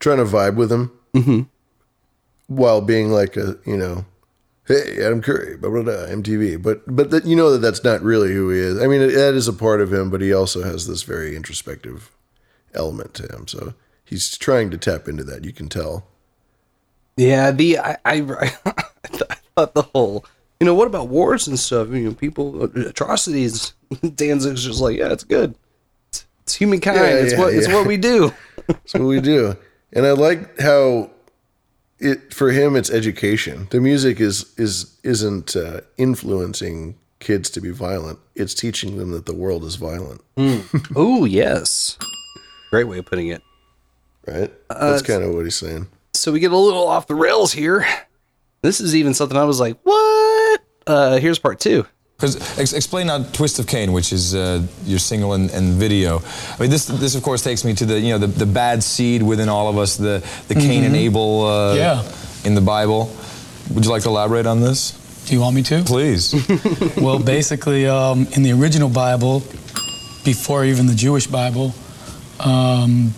trying 0.00 0.18
to 0.18 0.24
vibe 0.24 0.56
with 0.56 0.72
him 0.72 0.90
hmm 1.14 1.42
while 2.46 2.80
being 2.82 3.10
like 3.10 3.36
a 3.36 3.56
you 3.64 3.76
know, 3.76 4.04
hey 4.66 5.02
Adam 5.04 5.22
Curry, 5.22 5.56
blah 5.56 5.70
blah 5.70 5.82
blah, 5.82 5.92
MTV. 5.92 6.60
But 6.60 6.82
but 6.86 7.10
that 7.10 7.24
you 7.26 7.36
know 7.36 7.50
that 7.52 7.58
that's 7.58 7.84
not 7.84 8.02
really 8.02 8.32
who 8.32 8.50
he 8.50 8.58
is. 8.58 8.82
I 8.82 8.86
mean, 8.86 9.00
that 9.00 9.34
is 9.34 9.48
a 9.48 9.52
part 9.52 9.80
of 9.80 9.92
him, 9.92 10.10
but 10.10 10.20
he 10.20 10.32
also 10.32 10.62
has 10.62 10.86
this 10.88 11.02
very 11.04 11.36
introspective 11.36 12.10
element 12.74 13.14
to 13.14 13.22
him. 13.32 13.46
So 13.46 13.74
he's 14.04 14.36
trying 14.36 14.70
to 14.70 14.78
tap 14.78 15.06
into 15.06 15.24
that. 15.24 15.44
You 15.44 15.52
can 15.52 15.68
tell. 15.68 16.06
Yeah, 17.16 17.52
the 17.52 17.78
I 17.78 17.98
I, 18.04 18.14
I 18.66 19.36
thought 19.54 19.74
the 19.74 19.82
whole 19.94 20.24
you 20.64 20.70
know 20.70 20.74
what 20.74 20.86
about 20.86 21.08
wars 21.08 21.46
and 21.46 21.58
stuff? 21.58 21.90
You 21.90 22.08
know, 22.08 22.14
people 22.14 22.62
atrocities. 22.62 23.74
Danzig's 24.14 24.64
just 24.64 24.80
like, 24.80 24.96
yeah, 24.96 25.12
it's 25.12 25.22
good. 25.22 25.54
It's, 26.08 26.24
it's 26.40 26.54
humankind. 26.54 26.96
Yeah, 26.96 27.16
it's 27.16 27.34
yeah, 27.34 27.38
what 27.38 27.52
it's 27.52 27.68
what 27.68 27.86
we 27.86 27.98
do. 27.98 28.32
it's 28.70 28.94
what 28.94 29.02
we 29.02 29.20
do. 29.20 29.58
And 29.92 30.06
I 30.06 30.12
like 30.12 30.58
how 30.58 31.10
it 31.98 32.32
for 32.32 32.50
him 32.50 32.76
it's 32.76 32.88
education. 32.88 33.68
The 33.72 33.80
music 33.82 34.20
is 34.20 34.54
is 34.56 34.98
isn't 35.02 35.54
uh, 35.54 35.82
influencing 35.98 36.96
kids 37.20 37.50
to 37.50 37.60
be 37.60 37.70
violent. 37.70 38.18
It's 38.34 38.54
teaching 38.54 38.96
them 38.96 39.10
that 39.10 39.26
the 39.26 39.34
world 39.34 39.64
is 39.64 39.76
violent. 39.76 40.22
oh 40.96 41.26
yes, 41.26 41.98
great 42.70 42.84
way 42.84 42.96
of 42.96 43.04
putting 43.04 43.28
it. 43.28 43.42
Right. 44.26 44.50
Uh, 44.70 44.92
That's 44.92 45.02
kind 45.02 45.22
of 45.22 45.34
what 45.34 45.44
he's 45.44 45.56
saying. 45.56 45.88
So 46.14 46.32
we 46.32 46.40
get 46.40 46.52
a 46.52 46.56
little 46.56 46.86
off 46.86 47.06
the 47.06 47.14
rails 47.14 47.52
here. 47.52 47.86
This 48.62 48.80
is 48.80 48.96
even 48.96 49.12
something 49.12 49.36
I 49.36 49.44
was 49.44 49.60
like, 49.60 49.78
what? 49.82 50.33
Uh, 50.86 51.18
here's 51.18 51.38
part 51.38 51.60
two. 51.60 51.86
Because 52.16 52.58
ex- 52.58 52.72
explain 52.72 53.08
now 53.08 53.22
"Twist 53.32 53.58
of 53.58 53.66
Cain," 53.66 53.92
which 53.92 54.12
is 54.12 54.34
uh, 54.34 54.62
your 54.84 54.98
single 55.00 55.32
and, 55.32 55.50
and 55.50 55.74
video. 55.74 56.20
I 56.20 56.56
mean, 56.60 56.70
this 56.70 56.86
this 56.86 57.14
of 57.16 57.22
course 57.22 57.42
takes 57.42 57.64
me 57.64 57.74
to 57.74 57.84
the 57.84 57.98
you 57.98 58.10
know 58.12 58.18
the, 58.18 58.28
the 58.28 58.46
bad 58.46 58.82
seed 58.84 59.22
within 59.22 59.48
all 59.48 59.68
of 59.68 59.76
us, 59.78 59.96
the 59.96 60.22
the 60.48 60.54
Cain 60.54 60.84
and 60.84 60.94
Mhm. 60.94 60.98
Abel 61.06 61.44
uh, 61.46 61.74
Yeah. 61.74 62.02
in 62.44 62.54
the 62.54 62.60
Bible. 62.60 63.10
Would 63.74 63.84
you 63.84 63.90
like 63.90 64.02
to 64.04 64.10
elaborate 64.10 64.46
on 64.46 64.60
this? 64.60 64.92
Do 65.26 65.34
you 65.34 65.40
want 65.40 65.56
me 65.56 65.62
to? 65.64 65.82
Please. 65.84 66.34
well, 66.98 67.18
basically, 67.18 67.86
um, 67.86 68.26
in 68.36 68.42
the 68.42 68.52
original 68.52 68.90
Bible, 68.90 69.40
before 70.24 70.64
even 70.66 70.86
the 70.86 70.94
Jewish 70.94 71.26
Bible, 71.26 71.74
um, 72.40 73.12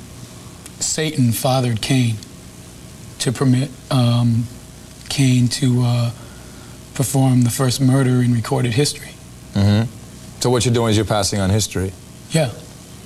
Satan 0.80 1.32
fathered 1.32 1.80
Cain 1.82 2.14
to 3.18 3.32
permit 3.32 3.70
um, 3.90 4.44
Cain 5.08 5.48
to 5.48 5.82
uh, 5.84 6.10
perform 6.96 7.42
the 7.42 7.50
first 7.50 7.80
murder 7.80 8.22
in 8.22 8.32
recorded 8.32 8.72
history. 8.74 9.10
Mm-hmm. 9.54 9.90
So 10.40 10.50
what 10.50 10.64
you're 10.64 10.74
doing 10.74 10.90
is 10.90 10.96
you're 10.96 11.06
passing 11.06 11.40
on 11.40 11.50
history. 11.50 11.92
Yeah. 12.30 12.50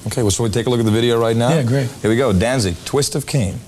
Okay. 0.07 0.23
Well, 0.23 0.31
shall 0.31 0.45
we 0.45 0.51
take 0.51 0.67
a 0.67 0.71
look 0.71 0.81
at 0.81 0.87
the 0.87 0.93
video 0.93 1.21
right 1.21 1.37
now? 1.37 1.51
Yeah, 1.51 1.63
great. 1.63 1.89
Here 2.03 2.11
we 2.11 2.17
go. 2.17 2.33
Danzig, 2.33 2.77
"Twist 2.85 3.15
of 3.15 3.27
Cain." 3.27 3.61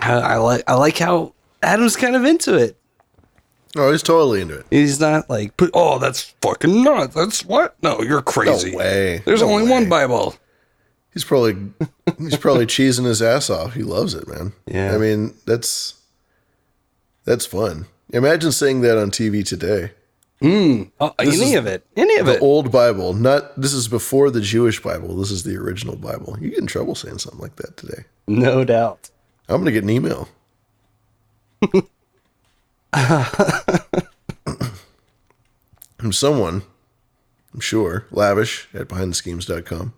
I, 0.00 0.12
I 0.14 0.36
like 0.36 0.62
I 0.66 0.74
like 0.74 0.96
how 0.98 1.34
Adam's 1.62 1.96
kind 1.96 2.16
of 2.16 2.24
into 2.24 2.54
it. 2.56 2.76
Oh, 3.76 3.92
he's 3.92 4.02
totally 4.02 4.40
into 4.40 4.58
it. 4.58 4.66
He's 4.70 4.98
not 4.98 5.28
like, 5.30 5.56
"But- 5.56 5.70
oh, 5.74 5.98
that's 5.98 6.22
fucking 6.42 6.82
nuts. 6.82 7.14
That's 7.14 7.44
what? 7.44 7.76
No, 7.82 8.00
you're 8.02 8.22
crazy. 8.22 8.72
No 8.72 8.78
way. 8.78 9.22
There's 9.24 9.42
No 9.42 9.50
only 9.50 9.64
way. 9.64 9.70
one 9.70 9.88
Bible. 9.88 10.34
He's 11.12 11.24
probably 11.24 11.56
he's 12.18 12.36
probably 12.36 12.66
cheesing 12.66 13.04
his 13.04 13.20
ass 13.20 13.50
off. 13.50 13.74
He 13.74 13.82
loves 13.82 14.14
it, 14.14 14.26
man. 14.28 14.52
Yeah. 14.66 14.94
I 14.94 14.98
mean, 14.98 15.34
that's 15.44 15.94
that's 17.24 17.46
fun. 17.46 17.86
Imagine 18.12 18.52
saying 18.52 18.80
that 18.82 18.98
on 18.98 19.10
TV 19.10 19.44
today. 19.46 19.92
Mm, 20.42 20.90
This 21.18 21.40
any 21.40 21.54
of 21.54 21.66
it. 21.66 21.84
Any 21.96 22.16
of 22.18 22.26
the 22.26 22.32
it. 22.32 22.38
The 22.38 22.44
old 22.44 22.72
Bible. 22.72 23.12
Not 23.12 23.60
this 23.60 23.72
is 23.74 23.88
before 23.88 24.30
the 24.30 24.40
Jewish 24.40 24.82
Bible. 24.82 25.16
This 25.16 25.30
is 25.30 25.42
the 25.42 25.56
original 25.56 25.96
Bible. 25.96 26.36
You 26.40 26.48
get 26.50 26.58
in 26.60 26.66
trouble 26.66 26.94
saying 26.94 27.18
something 27.18 27.40
like 27.40 27.56
that 27.56 27.76
today. 27.76 28.04
No 28.26 28.64
doubt. 28.64 29.10
I'm 29.48 29.60
gonna 29.60 29.70
get 29.72 29.84
an 29.84 29.90
email. 29.90 30.28
From 35.98 36.12
someone, 36.12 36.62
I'm 37.52 37.60
sure, 37.60 38.06
lavish 38.10 38.68
at 38.72 38.88
behindtheschemes.com. 38.88 39.92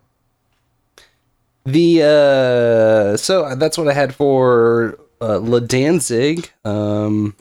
The 1.65 2.03
uh 2.03 3.17
so 3.17 3.55
that's 3.55 3.79
what 3.79 3.87
I 3.87 3.93
had 3.93 4.13
for 4.15 4.99
uh 5.21 5.39
La 5.39 5.61
Danzig. 5.61 6.51
Um 6.65 7.37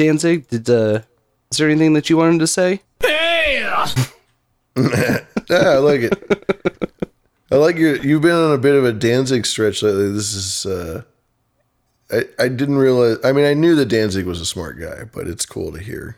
Danzig, 0.00 0.48
did 0.48 0.70
uh 0.70 1.02
is 1.50 1.58
there 1.58 1.68
anything 1.68 1.92
that 1.92 2.08
you 2.08 2.16
wanted 2.16 2.38
to 2.40 2.46
say? 2.46 2.80
yeah, 3.02 3.86
I 5.50 5.76
like 5.76 6.00
it. 6.00 7.12
I 7.52 7.56
like 7.56 7.76
your. 7.76 7.96
You've 7.96 8.22
been 8.22 8.34
on 8.36 8.52
a 8.52 8.58
bit 8.58 8.76
of 8.76 8.84
a 8.84 8.92
Danzig 8.92 9.44
stretch 9.44 9.82
lately. 9.82 10.10
This 10.10 10.32
is. 10.32 10.64
uh 10.64 11.02
I 12.10 12.24
I 12.38 12.48
didn't 12.48 12.78
realize. 12.78 13.18
I 13.22 13.32
mean, 13.32 13.44
I 13.44 13.52
knew 13.52 13.74
that 13.76 13.86
Danzig 13.86 14.24
was 14.24 14.40
a 14.40 14.46
smart 14.46 14.80
guy, 14.80 15.04
but 15.04 15.26
it's 15.26 15.44
cool 15.44 15.70
to 15.72 15.78
hear 15.78 16.16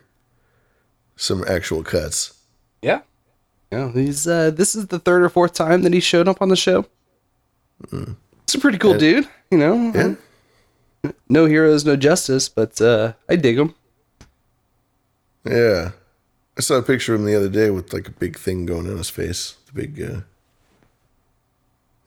some 1.17 1.43
actual 1.45 1.83
cuts. 1.83 2.39
Yeah. 2.81 3.01
Yeah, 3.69 3.91
he's 3.91 4.25
uh 4.27 4.51
this 4.51 4.75
is 4.75 4.87
the 4.87 4.99
third 4.99 5.23
or 5.23 5.29
fourth 5.29 5.55
time 5.55 5.81
that 5.81 5.91
he 5.93 5.99
showed 5.99 6.29
up 6.29 6.41
on 6.41 6.47
the 6.47 6.55
show. 6.55 6.85
It's 8.43 8.55
a 8.55 8.59
pretty 8.59 8.77
cool 8.77 8.93
Yeah. 8.93 8.97
dude, 8.99 9.27
you 9.51 9.57
know. 9.57 10.15
No 11.29 11.45
heroes, 11.45 11.85
no 11.85 11.95
justice, 11.95 12.47
but 12.49 12.79
uh 12.81 13.13
I 13.29 13.35
dig 13.35 13.57
him. 13.57 13.73
Yeah, 15.45 15.91
I 16.57 16.61
saw 16.61 16.75
a 16.75 16.81
picture 16.83 17.13
of 17.13 17.19
him 17.21 17.25
the 17.25 17.35
other 17.35 17.49
day 17.49 17.69
with 17.69 17.91
like 17.93 18.07
a 18.07 18.11
big 18.11 18.37
thing 18.37 18.65
going 18.65 18.89
on 18.89 18.97
his 18.97 19.09
face. 19.09 19.55
The 19.67 19.73
big. 19.73 20.01
uh 20.01 20.21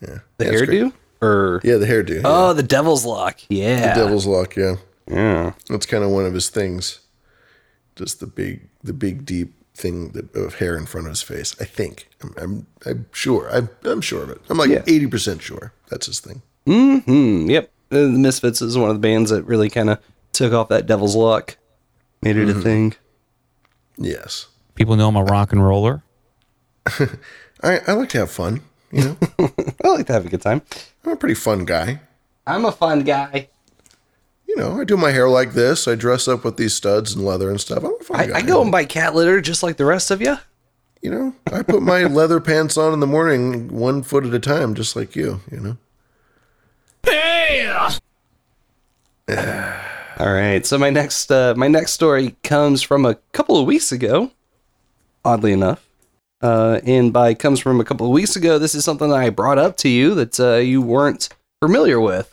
Yeah, 0.01 0.19
The 0.39 0.45
Yeah, 0.47 0.53
hairdo? 0.53 0.93
Or 1.23 1.61
Yeah, 1.65 1.77
the 1.77 1.87
hairdo. 1.87 2.23
Oh, 2.25 2.53
the 2.53 2.63
devil's 2.63 3.05
lock. 3.05 3.41
Yeah. 3.49 3.95
The 3.95 4.01
devil's 4.03 4.27
lock, 4.27 4.57
yeah. 4.57 4.77
Yeah. 5.09 5.53
That's 5.69 5.87
kind 5.87 6.05
of 6.05 6.11
one 6.11 6.25
of 6.27 6.35
his 6.35 6.49
things. 6.51 7.01
Just 7.97 8.21
the 8.21 8.27
big, 8.27 8.69
the 8.83 8.93
big, 8.93 9.25
deep 9.25 9.55
thing 9.75 10.11
that, 10.11 10.35
of 10.35 10.57
hair 10.57 10.77
in 10.77 10.87
front 10.87 11.07
of 11.07 11.11
his 11.13 11.23
face. 11.23 11.55
I 11.61 11.65
think. 11.65 12.09
I'm, 12.23 12.35
I'm, 12.39 12.67
I'm 12.87 13.07
sure. 13.13 13.49
I'm, 13.51 13.69
I'm 13.85 14.01
sure 14.01 14.23
of 14.23 14.31
it. 14.31 14.41
I'm 14.49 14.59
like 14.59 14.71
Yeah. 14.71 14.83
eighty 14.87 15.07
percent 15.07 15.43
sure 15.43 15.73
that's 15.89 16.07
his 16.07 16.21
thing. 16.21 16.43
Mm-hmm. 16.67 17.49
Yep. 17.51 17.71
Uh, 17.91 17.97
The 18.03 18.09
Misfits 18.09 18.61
is 18.63 18.77
one 18.77 18.91
of 18.91 18.97
the 18.97 19.01
bands 19.01 19.31
that 19.31 19.45
really 19.45 19.71
kind 19.71 19.91
of 19.91 19.99
took 20.33 20.53
off 20.53 20.69
that 20.69 20.87
devil's 20.87 21.15
luck, 21.17 21.57
made 22.23 22.37
it 22.37 22.49
a 22.49 22.55
Mhm. 22.55 22.63
thing. 22.63 22.95
Yes. 23.97 24.47
People 24.75 24.97
know 24.97 25.09
I'm 25.09 25.17
a 25.17 25.25
rock 25.25 25.53
and 25.53 25.65
roller. 25.67 26.03
I, 27.63 27.81
I 27.87 27.93
like 27.93 28.11
to 28.11 28.19
have 28.19 28.31
fun. 28.31 28.61
You 28.93 29.03
know, 29.05 29.17
I 29.85 29.89
like 29.89 30.07
to 30.07 30.13
have 30.13 30.27
a 30.27 30.29
good 30.29 30.43
time. 30.43 30.63
I'm 31.05 31.13
a 31.13 31.17
pretty 31.17 31.35
fun 31.35 31.65
guy. 31.65 32.01
I'm 32.47 32.65
a 32.65 32.73
fun 32.73 33.01
guy. 33.03 33.49
You 34.47 34.57
know, 34.57 34.81
I 34.81 34.85
do 34.85 34.97
my 34.97 35.11
hair 35.11 35.29
like 35.29 35.53
this. 35.55 35.89
I 35.89 35.95
dress 35.97 36.29
up 36.29 36.45
with 36.45 36.57
these 36.57 36.75
studs 36.75 37.15
and 37.15 37.25
leather 37.25 37.51
and 37.51 37.61
stuff. 37.61 37.83
I'm 37.83 37.95
a 38.01 38.05
fun 38.05 38.21
I, 38.21 38.27
guy. 38.27 38.37
I 38.39 38.43
go 38.43 38.63
and 38.63 38.71
buy 38.71 38.85
cat 38.85 39.15
litter 39.15 39.41
just 39.41 39.63
like 39.63 39.77
the 39.77 39.85
rest 39.85 40.11
of 40.11 40.21
you. 40.21 40.37
you 41.03 41.11
know, 41.11 41.35
I 41.53 41.63
put 41.63 41.83
my 41.83 42.05
leather 42.05 42.41
pants 42.41 42.77
on 42.77 42.93
in 42.93 43.01
the 43.01 43.07
morning, 43.07 43.69
one 43.69 44.03
foot 44.03 44.25
at 44.25 44.33
a 44.35 44.39
time, 44.39 44.75
just 44.75 44.95
like 44.95 45.17
you. 45.17 45.41
You 45.51 45.61
know. 45.61 45.77
All 50.19 50.33
right. 50.33 50.65
So 50.65 50.79
my 50.79 50.91
next 50.91 51.31
uh, 51.31 51.55
my 51.57 51.69
next 51.69 51.93
story 51.93 52.37
comes 52.43 52.83
from 52.83 53.05
a 53.05 53.17
couple 53.33 53.59
of 53.59 53.67
weeks 53.67 53.93
ago. 53.93 54.31
Oddly 55.25 55.53
enough, 55.53 55.85
uh, 56.41 56.81
and 56.85 57.13
by 57.13 57.35
comes 57.35 57.59
from 57.59 57.81
a 57.81 57.85
couple 57.85 58.07
of 58.07 58.13
weeks 58.13 58.37
ago, 58.37 58.59
this 58.61 58.77
is 58.77 58.85
something 58.85 59.09
that 59.09 59.19
I 59.19 59.29
brought 59.31 59.59
up 59.59 59.77
to 59.79 59.89
you 59.89 60.15
that 60.15 60.39
uh, 60.39 60.55
you 60.57 60.81
weren't 60.81 61.29
familiar 61.61 62.01
with. 62.01 62.33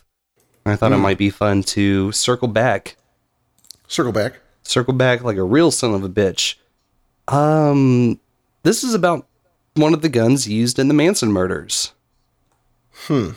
I 0.64 0.76
thought 0.76 0.92
it 0.92 0.96
Hmm. 0.96 1.02
might 1.02 1.18
be 1.18 1.28
fun 1.30 1.62
to 1.64 2.12
circle 2.12 2.46
back. 2.48 2.96
Circle 3.88 4.12
back. 4.12 4.34
Circle 4.62 4.94
back 4.94 5.24
like 5.24 5.36
a 5.36 5.42
real 5.42 5.72
son 5.72 5.92
of 5.92 6.04
a 6.04 6.08
bitch. 6.08 6.54
Um, 7.26 8.20
this 8.62 8.84
is 8.84 8.94
about 8.94 9.26
one 9.74 9.92
of 9.92 10.00
the 10.00 10.08
guns 10.08 10.48
used 10.48 10.78
in 10.78 10.86
the 10.88 10.94
Manson 10.94 11.32
murders. 11.32 11.92
Hmm. 12.92 13.30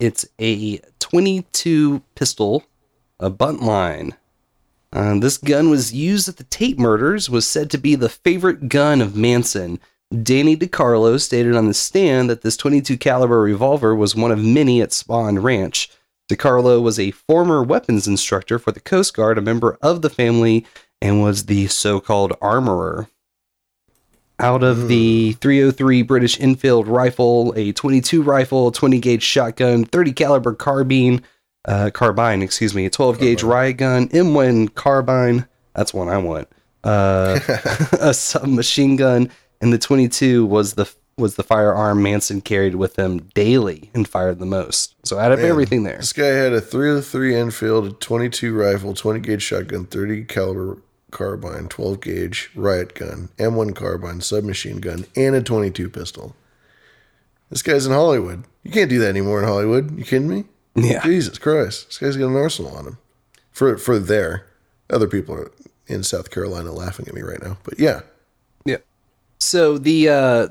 It's 0.00 0.26
a 0.40 0.78
22 0.98 2.02
pistol, 2.14 2.64
a 3.20 3.30
buntline. 3.30 4.14
Uh, 4.94 5.20
this 5.20 5.36
gun 5.36 5.68
was 5.68 5.92
used 5.92 6.26
at 6.26 6.38
the 6.38 6.44
Tate 6.44 6.78
murders, 6.78 7.28
was 7.28 7.46
said 7.46 7.70
to 7.70 7.78
be 7.78 7.94
the 7.94 8.08
favorite 8.08 8.70
gun 8.70 9.02
of 9.02 9.14
Manson. 9.14 9.78
Danny 10.22 10.56
DeCarlo 10.56 11.20
stated 11.20 11.54
on 11.54 11.68
the 11.68 11.74
stand 11.74 12.30
that 12.30 12.40
this 12.40 12.56
22 12.56 12.96
caliber 12.96 13.42
revolver 13.42 13.94
was 13.94 14.16
one 14.16 14.32
of 14.32 14.42
many 14.42 14.80
at 14.80 14.88
Spahn 14.88 15.42
Ranch. 15.42 15.90
DeCarlo 16.32 16.80
was 16.80 16.98
a 16.98 17.10
former 17.10 17.62
weapons 17.62 18.08
instructor 18.08 18.58
for 18.58 18.72
the 18.72 18.80
Coast 18.80 19.14
Guard, 19.14 19.36
a 19.36 19.42
member 19.42 19.76
of 19.82 20.00
the 20.00 20.10
family, 20.10 20.64
and 21.02 21.22
was 21.22 21.44
the 21.44 21.66
so-called 21.66 22.32
armorer. 22.40 23.08
Out 24.40 24.62
of 24.62 24.88
the 24.88 25.32
303 25.34 26.02
British 26.02 26.40
Enfield 26.40 26.88
rifle, 26.88 27.52
a 27.56 27.72
22 27.72 28.22
rifle, 28.22 28.72
20 28.72 28.98
gauge 28.98 29.22
shotgun, 29.22 29.84
30 29.84 30.12
caliber 30.12 30.54
carbine, 30.54 31.22
uh, 31.66 31.90
carbine, 31.92 32.42
excuse 32.42 32.74
me, 32.74 32.86
a 32.86 32.90
12 32.90 33.18
gauge 33.18 33.42
riot 33.42 33.76
gun, 33.76 34.08
M1 34.08 34.74
carbine. 34.74 35.46
That's 35.74 35.92
one 35.92 36.08
I 36.08 36.18
want. 36.18 36.48
Uh, 36.82 37.38
a 38.00 38.14
submachine 38.14 38.96
gun, 38.96 39.30
and 39.60 39.72
the 39.72 39.78
22 39.78 40.46
was 40.46 40.74
the 40.74 40.90
was 41.18 41.36
the 41.36 41.42
firearm 41.42 42.02
Manson 42.02 42.40
carried 42.40 42.76
with 42.76 42.98
him 42.98 43.18
daily 43.34 43.90
and 43.92 44.08
fired 44.08 44.38
the 44.38 44.46
most. 44.46 44.94
So 45.04 45.18
out 45.18 45.32
of 45.32 45.40
Man, 45.40 45.48
everything 45.50 45.82
there, 45.82 45.98
This 45.98 46.14
guy 46.14 46.28
had 46.28 46.54
a 46.54 46.62
303 46.62 47.36
Enfield, 47.36 47.86
a 47.86 47.90
22 47.92 48.54
rifle, 48.54 48.94
20 48.94 49.20
gauge 49.20 49.42
shotgun, 49.42 49.84
30 49.84 50.24
caliber 50.24 50.78
carbine, 51.10 51.68
12 51.68 52.00
gauge 52.00 52.50
riot 52.54 52.94
gun, 52.94 53.28
M1 53.36 53.74
carbine, 53.74 54.20
submachine 54.20 54.80
gun, 54.80 55.06
and 55.16 55.34
a 55.34 55.42
22 55.42 55.88
pistol. 55.90 56.34
This 57.50 57.62
guy's 57.62 57.86
in 57.86 57.92
Hollywood. 57.92 58.44
You 58.62 58.70
can't 58.70 58.90
do 58.90 59.00
that 59.00 59.08
anymore 59.08 59.40
in 59.40 59.48
Hollywood. 59.48 59.98
You 59.98 60.04
kidding 60.04 60.28
me? 60.28 60.44
Yeah. 60.74 61.02
Jesus 61.02 61.38
Christ. 61.38 61.88
This 61.88 61.98
guy's 61.98 62.16
got 62.16 62.28
an 62.28 62.36
arsenal 62.36 62.76
on 62.76 62.86
him. 62.86 62.98
For 63.50 63.76
for 63.76 63.98
there. 63.98 64.46
Other 64.88 65.08
people 65.08 65.34
are 65.34 65.50
in 65.86 66.02
South 66.02 66.30
Carolina 66.30 66.72
laughing 66.72 67.08
at 67.08 67.14
me 67.14 67.22
right 67.22 67.42
now. 67.42 67.58
But 67.64 67.78
yeah. 67.78 68.00
Yeah. 68.64 68.78
So 69.38 69.78
the 69.78 70.08
uh 70.08 70.48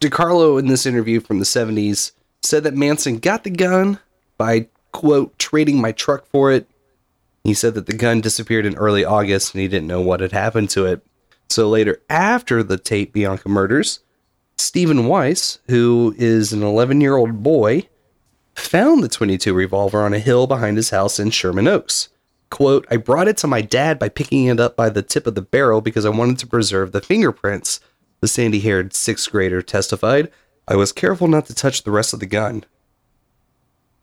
DeCarlo 0.00 0.58
in 0.58 0.68
this 0.68 0.86
interview 0.86 1.20
from 1.20 1.38
the 1.38 1.44
70s 1.44 2.12
said 2.42 2.64
that 2.64 2.74
Manson 2.74 3.18
got 3.18 3.44
the 3.44 3.50
gun 3.50 3.98
by 4.38 4.68
quote 4.92 5.38
trading 5.38 5.80
my 5.80 5.92
truck 5.92 6.26
for 6.26 6.52
it. 6.52 6.68
He 7.46 7.54
said 7.54 7.74
that 7.74 7.86
the 7.86 7.92
gun 7.92 8.20
disappeared 8.20 8.66
in 8.66 8.74
early 8.74 9.04
August 9.04 9.54
and 9.54 9.62
he 9.62 9.68
didn't 9.68 9.86
know 9.86 10.00
what 10.00 10.18
had 10.18 10.32
happened 10.32 10.68
to 10.70 10.84
it. 10.84 11.06
So 11.48 11.68
later 11.68 12.02
after 12.10 12.64
the 12.64 12.76
Tate 12.76 13.12
Bianca 13.12 13.48
murders, 13.48 14.00
Stephen 14.58 15.06
Weiss, 15.06 15.60
who 15.68 16.12
is 16.18 16.52
an 16.52 16.62
11-year-old 16.62 17.44
boy, 17.44 17.88
found 18.56 19.04
the 19.04 19.08
22 19.08 19.54
revolver 19.54 20.02
on 20.02 20.12
a 20.12 20.18
hill 20.18 20.48
behind 20.48 20.76
his 20.76 20.90
house 20.90 21.20
in 21.20 21.30
Sherman 21.30 21.68
Oaks. 21.68 22.08
Quote, 22.50 22.84
I 22.90 22.96
brought 22.96 23.28
it 23.28 23.36
to 23.38 23.46
my 23.46 23.60
dad 23.60 24.00
by 24.00 24.08
picking 24.08 24.46
it 24.46 24.58
up 24.58 24.74
by 24.74 24.88
the 24.88 25.02
tip 25.02 25.24
of 25.28 25.36
the 25.36 25.42
barrel 25.42 25.80
because 25.80 26.04
I 26.04 26.10
wanted 26.10 26.38
to 26.40 26.48
preserve 26.48 26.90
the 26.90 27.00
fingerprints. 27.00 27.78
The 28.22 28.28
sandy 28.28 28.58
haired 28.58 28.92
sixth 28.92 29.30
grader 29.30 29.62
testified. 29.62 30.32
I 30.66 30.74
was 30.74 30.90
careful 30.90 31.28
not 31.28 31.46
to 31.46 31.54
touch 31.54 31.84
the 31.84 31.92
rest 31.92 32.12
of 32.12 32.18
the 32.18 32.26
gun. 32.26 32.64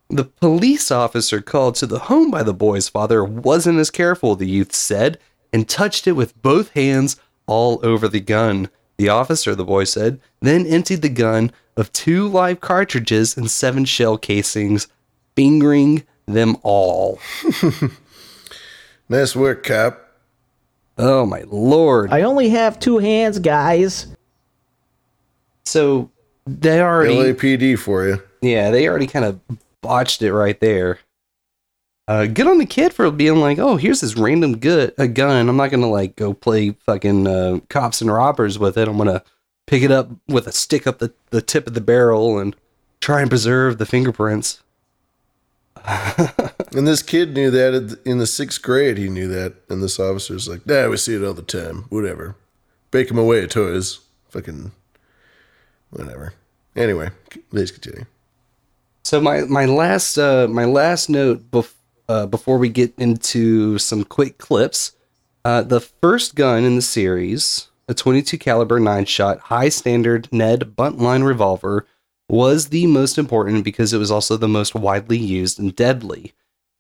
The 0.10 0.26
police 0.26 0.92
officer 0.92 1.42
called 1.42 1.76
to 1.76 1.88
the 1.88 2.00
home 2.00 2.30
by 2.30 2.44
the 2.44 2.54
boy's 2.54 2.90
father 2.90 3.24
wasn't 3.24 3.80
as 3.80 3.90
careful, 3.90 4.36
the 4.36 4.48
youth 4.48 4.74
said, 4.76 5.18
and 5.52 5.68
touched 5.68 6.08
it 6.08 6.14
with 6.14 6.40
both 6.42 6.72
hands 6.72 7.16
all 7.48 7.80
over 7.84 8.08
the 8.08 8.20
gun. 8.20 8.70
The 8.98 9.10
officer, 9.10 9.56
the 9.56 9.66
boy 9.66 9.86
said, 9.86 10.20
then 10.42 10.68
emptied 10.68 11.02
the 11.02 11.10
gun 11.10 11.52
of 11.76 11.92
two 11.94 12.28
live 12.28 12.62
cartridges 12.62 13.36
and 13.36 13.50
seven 13.50 13.86
shell 13.86 14.18
casings, 14.18 14.88
fingering 15.36 16.04
them 16.28 16.58
all. 16.62 17.20
Nice 19.10 19.36
work, 19.36 19.64
cop. 19.64 20.00
Oh 20.98 21.26
my 21.26 21.44
lord. 21.48 22.12
I 22.12 22.22
only 22.22 22.50
have 22.50 22.80
two 22.80 23.00
hands, 23.00 23.38
guys. 23.38 24.08
So 25.66 26.10
they 26.46 26.82
already 26.82 27.16
LAPD 27.16 27.80
for 27.80 28.08
you. 28.08 28.24
Yeah, 28.42 28.72
they 28.72 28.88
already 28.88 29.08
kind 29.08 29.26
of 29.26 29.40
botched 29.84 30.24
it 30.24 30.34
right 30.34 30.60
there. 30.60 30.98
Uh, 32.08 32.26
good 32.26 32.48
on 32.48 32.58
the 32.58 32.66
kid 32.66 32.92
for 32.92 33.10
being 33.12 33.38
like, 33.38 33.60
oh, 33.60 33.78
here's 33.78 34.02
this 34.02 34.18
random 34.18 34.58
good 34.58 34.94
a 34.98 35.08
gun. 35.08 35.48
I'm 35.48 35.58
not 35.58 35.70
gonna 35.70 35.88
like 35.90 36.16
go 36.16 36.34
play 36.34 36.72
fucking 36.72 37.28
uh, 37.28 37.60
cops 37.70 38.02
and 38.02 38.12
robbers 38.12 38.58
with 38.58 38.78
it. 38.78 38.88
I'm 38.88 38.98
gonna 38.98 39.24
pick 39.68 39.84
it 39.84 39.92
up 39.92 40.10
with 40.28 40.48
a 40.48 40.52
stick 40.52 40.88
up 40.88 40.98
the, 40.98 41.14
the 41.30 41.42
tip 41.42 41.68
of 41.68 41.76
the 41.76 41.82
barrel 41.82 42.40
and 42.40 42.56
try 43.00 43.22
and 43.22 43.30
preserve 43.30 43.78
the 43.78 43.86
fingerprints. 43.86 44.64
And 46.76 46.88
this 46.88 47.04
kid 47.04 47.34
knew 47.36 47.52
that 47.52 48.00
in 48.04 48.18
the 48.18 48.26
sixth 48.26 48.62
grade. 48.62 48.98
He 48.98 49.08
knew 49.08 49.28
that, 49.28 49.54
and 49.70 49.84
this 49.84 50.00
officer's 50.00 50.48
like, 50.48 50.66
"Nah, 50.66 50.88
we 50.88 50.98
see 50.98 51.14
it 51.16 51.24
all 51.24 51.34
the 51.34 51.44
time. 51.44 51.86
Whatever. 51.90 52.36
Bake 52.90 53.12
him 53.12 53.18
away 53.18 53.44
at 53.44 53.52
toys. 53.52 54.00
Fucking 54.30 54.72
whatever." 55.92 56.34
Anyway, 56.76 57.12
please 57.52 57.70
continue. 57.70 58.06
So 59.04 59.20
my 59.20 59.42
my 59.42 59.66
last 59.66 60.18
uh, 60.18 60.48
my 60.50 60.66
last 60.66 61.10
note 61.10 61.52
bef- 61.52 61.74
uh, 62.08 62.26
before 62.26 62.58
we 62.58 62.70
get 62.70 62.94
into 62.98 63.78
some 63.78 64.04
quick 64.04 64.38
clips, 64.38 64.94
uh, 65.44 65.62
the 65.64 65.82
first 65.82 66.36
gun 66.36 66.64
in 66.64 66.76
the 66.78 66.82
series, 66.82 67.68
a 67.88 67.94
22 67.94 68.38
caliber 68.38 68.80
nine 68.80 69.06
shot 69.06 69.40
high 69.40 69.70
standard 69.70 70.30
Ned 70.32 70.76
buntline 70.78 71.26
revolver, 71.26 71.86
was 72.30 72.70
the 72.70 72.88
most 72.88 73.18
important 73.18 73.66
because 73.66 73.92
it 73.92 73.98
was 73.98 74.12
also 74.12 74.38
the 74.38 74.48
most 74.48 74.74
widely 74.74 75.18
used 75.18 75.60
and 75.60 75.76
deadly. 75.76 76.34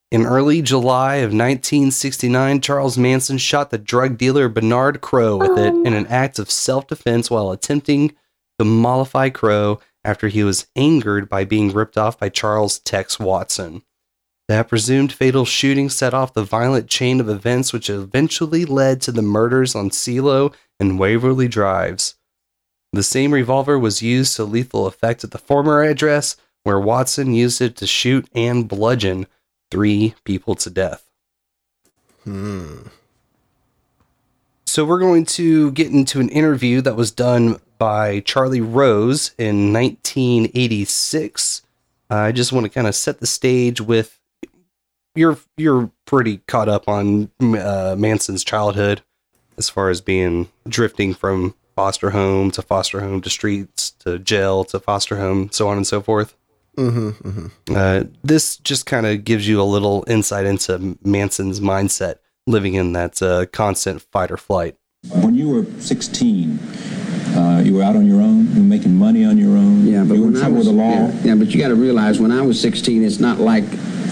In 0.09 0.25
early 0.25 0.61
July 0.61 1.15
of 1.15 1.31
1969, 1.31 2.61
Charles 2.61 2.97
Manson 2.97 3.37
shot 3.37 3.69
the 3.69 3.77
drug 3.77 4.17
dealer 4.17 4.47
Bernard 4.47 5.01
Crowe 5.01 5.37
with 5.37 5.57
it 5.57 5.73
in 5.73 5.93
an 5.93 6.07
act 6.07 6.39
of 6.39 6.49
self 6.49 6.87
defense 6.87 7.29
while 7.29 7.51
attempting 7.51 8.13
to 8.59 8.65
mollify 8.65 9.29
Crowe 9.29 9.79
after 10.03 10.27
he 10.27 10.43
was 10.43 10.67
angered 10.75 11.29
by 11.29 11.45
being 11.45 11.71
ripped 11.71 11.97
off 11.97 12.19
by 12.19 12.29
Charles 12.29 12.79
Tex 12.79 13.19
Watson. 13.19 13.83
That 14.47 14.67
presumed 14.67 15.13
fatal 15.13 15.45
shooting 15.45 15.89
set 15.89 16.13
off 16.13 16.33
the 16.33 16.43
violent 16.43 16.89
chain 16.89 17.19
of 17.19 17.29
events 17.29 17.71
which 17.71 17.89
eventually 17.89 18.65
led 18.65 19.01
to 19.01 19.11
the 19.11 19.21
murders 19.21 19.73
on 19.73 19.91
Cielo 19.91 20.51
and 20.79 20.99
Waverly 20.99 21.47
Drives. 21.47 22.15
The 22.91 23.03
same 23.03 23.33
revolver 23.33 23.79
was 23.79 24.01
used 24.01 24.35
to 24.35 24.43
lethal 24.43 24.85
effect 24.85 25.23
at 25.23 25.31
the 25.31 25.37
former 25.37 25.81
address, 25.81 26.35
where 26.63 26.79
Watson 26.79 27.33
used 27.33 27.61
it 27.61 27.75
to 27.77 27.87
shoot 27.87 28.27
and 28.35 28.67
bludgeon 28.67 29.25
three 29.71 30.13
people 30.25 30.55
to 30.55 30.69
death. 30.69 31.09
Hmm. 32.23 32.81
So 34.65 34.85
we're 34.85 34.99
going 34.99 35.25
to 35.25 35.71
get 35.71 35.91
into 35.91 36.19
an 36.19 36.29
interview 36.29 36.81
that 36.81 36.95
was 36.95 37.11
done 37.11 37.59
by 37.83 38.21
Charlie 38.21 38.61
Rose 38.61 39.35
in 39.37 39.73
1986. 39.73 41.63
Uh, 42.09 42.15
I 42.15 42.31
just 42.31 42.53
want 42.53 42.63
to 42.63 42.69
kind 42.69 42.87
of 42.87 42.95
set 42.95 43.19
the 43.19 43.27
stage 43.27 43.81
with 43.81 44.21
you're 45.15 45.37
you're 45.57 45.91
pretty 46.05 46.37
caught 46.47 46.69
up 46.69 46.87
on 46.87 47.29
uh, 47.41 47.95
Manson's 47.97 48.45
childhood 48.45 49.01
as 49.57 49.67
far 49.67 49.89
as 49.89 49.99
being 49.99 50.47
drifting 50.65 51.13
from 51.13 51.55
foster 51.75 52.11
home 52.11 52.51
to 52.51 52.61
foster 52.61 53.01
home 53.01 53.19
to 53.19 53.29
streets 53.29 53.91
to 53.99 54.17
jail 54.17 54.63
to 54.63 54.79
foster 54.79 55.17
home, 55.17 55.49
so 55.51 55.67
on 55.67 55.75
and 55.75 55.85
so 55.85 55.99
forth. 55.99 56.37
Mm-hmm, 56.77 57.09
mm-hmm. 57.09 57.75
Uh, 57.75 58.03
this 58.23 58.55
just 58.59 58.85
kind 58.85 59.05
of 59.05 59.25
gives 59.25 59.45
you 59.45 59.61
a 59.61 59.63
little 59.63 60.05
insight 60.07 60.45
into 60.45 60.97
Manson's 61.03 61.59
mindset, 61.59 62.15
living 62.47 62.75
in 62.75 62.93
that 62.93 63.21
uh, 63.21 63.45
constant 63.47 64.01
fight 64.03 64.31
or 64.31 64.37
flight. 64.37 64.77
When 65.09 65.35
you 65.35 65.49
were 65.49 65.65
16, 65.81 66.57
uh, 67.43 67.59
you 67.59 67.73
were 67.75 67.83
out 67.83 67.95
on 67.95 68.05
your 68.05 68.21
own. 68.21 68.47
You 68.53 68.61
were 68.61 68.67
making 68.67 68.95
money 68.95 69.25
on 69.25 69.37
your 69.37 69.57
own. 69.57 69.85
Yeah, 69.85 70.03
but 70.03 70.15
you 70.15 70.21
were 70.21 70.27
in 70.27 70.33
when 70.33 70.37
I 70.37 70.45
trouble 70.45 70.57
was, 70.57 70.67
with 70.67 70.77
the 70.77 70.81
law. 70.81 70.91
Yeah, 70.91 71.21
yeah, 71.23 71.35
but 71.35 71.47
you 71.49 71.59
got 71.59 71.69
to 71.69 71.75
realize 71.75 72.19
when 72.19 72.31
I 72.31 72.41
was 72.41 72.59
16, 72.59 73.03
it's 73.03 73.19
not 73.19 73.39
like 73.39 73.65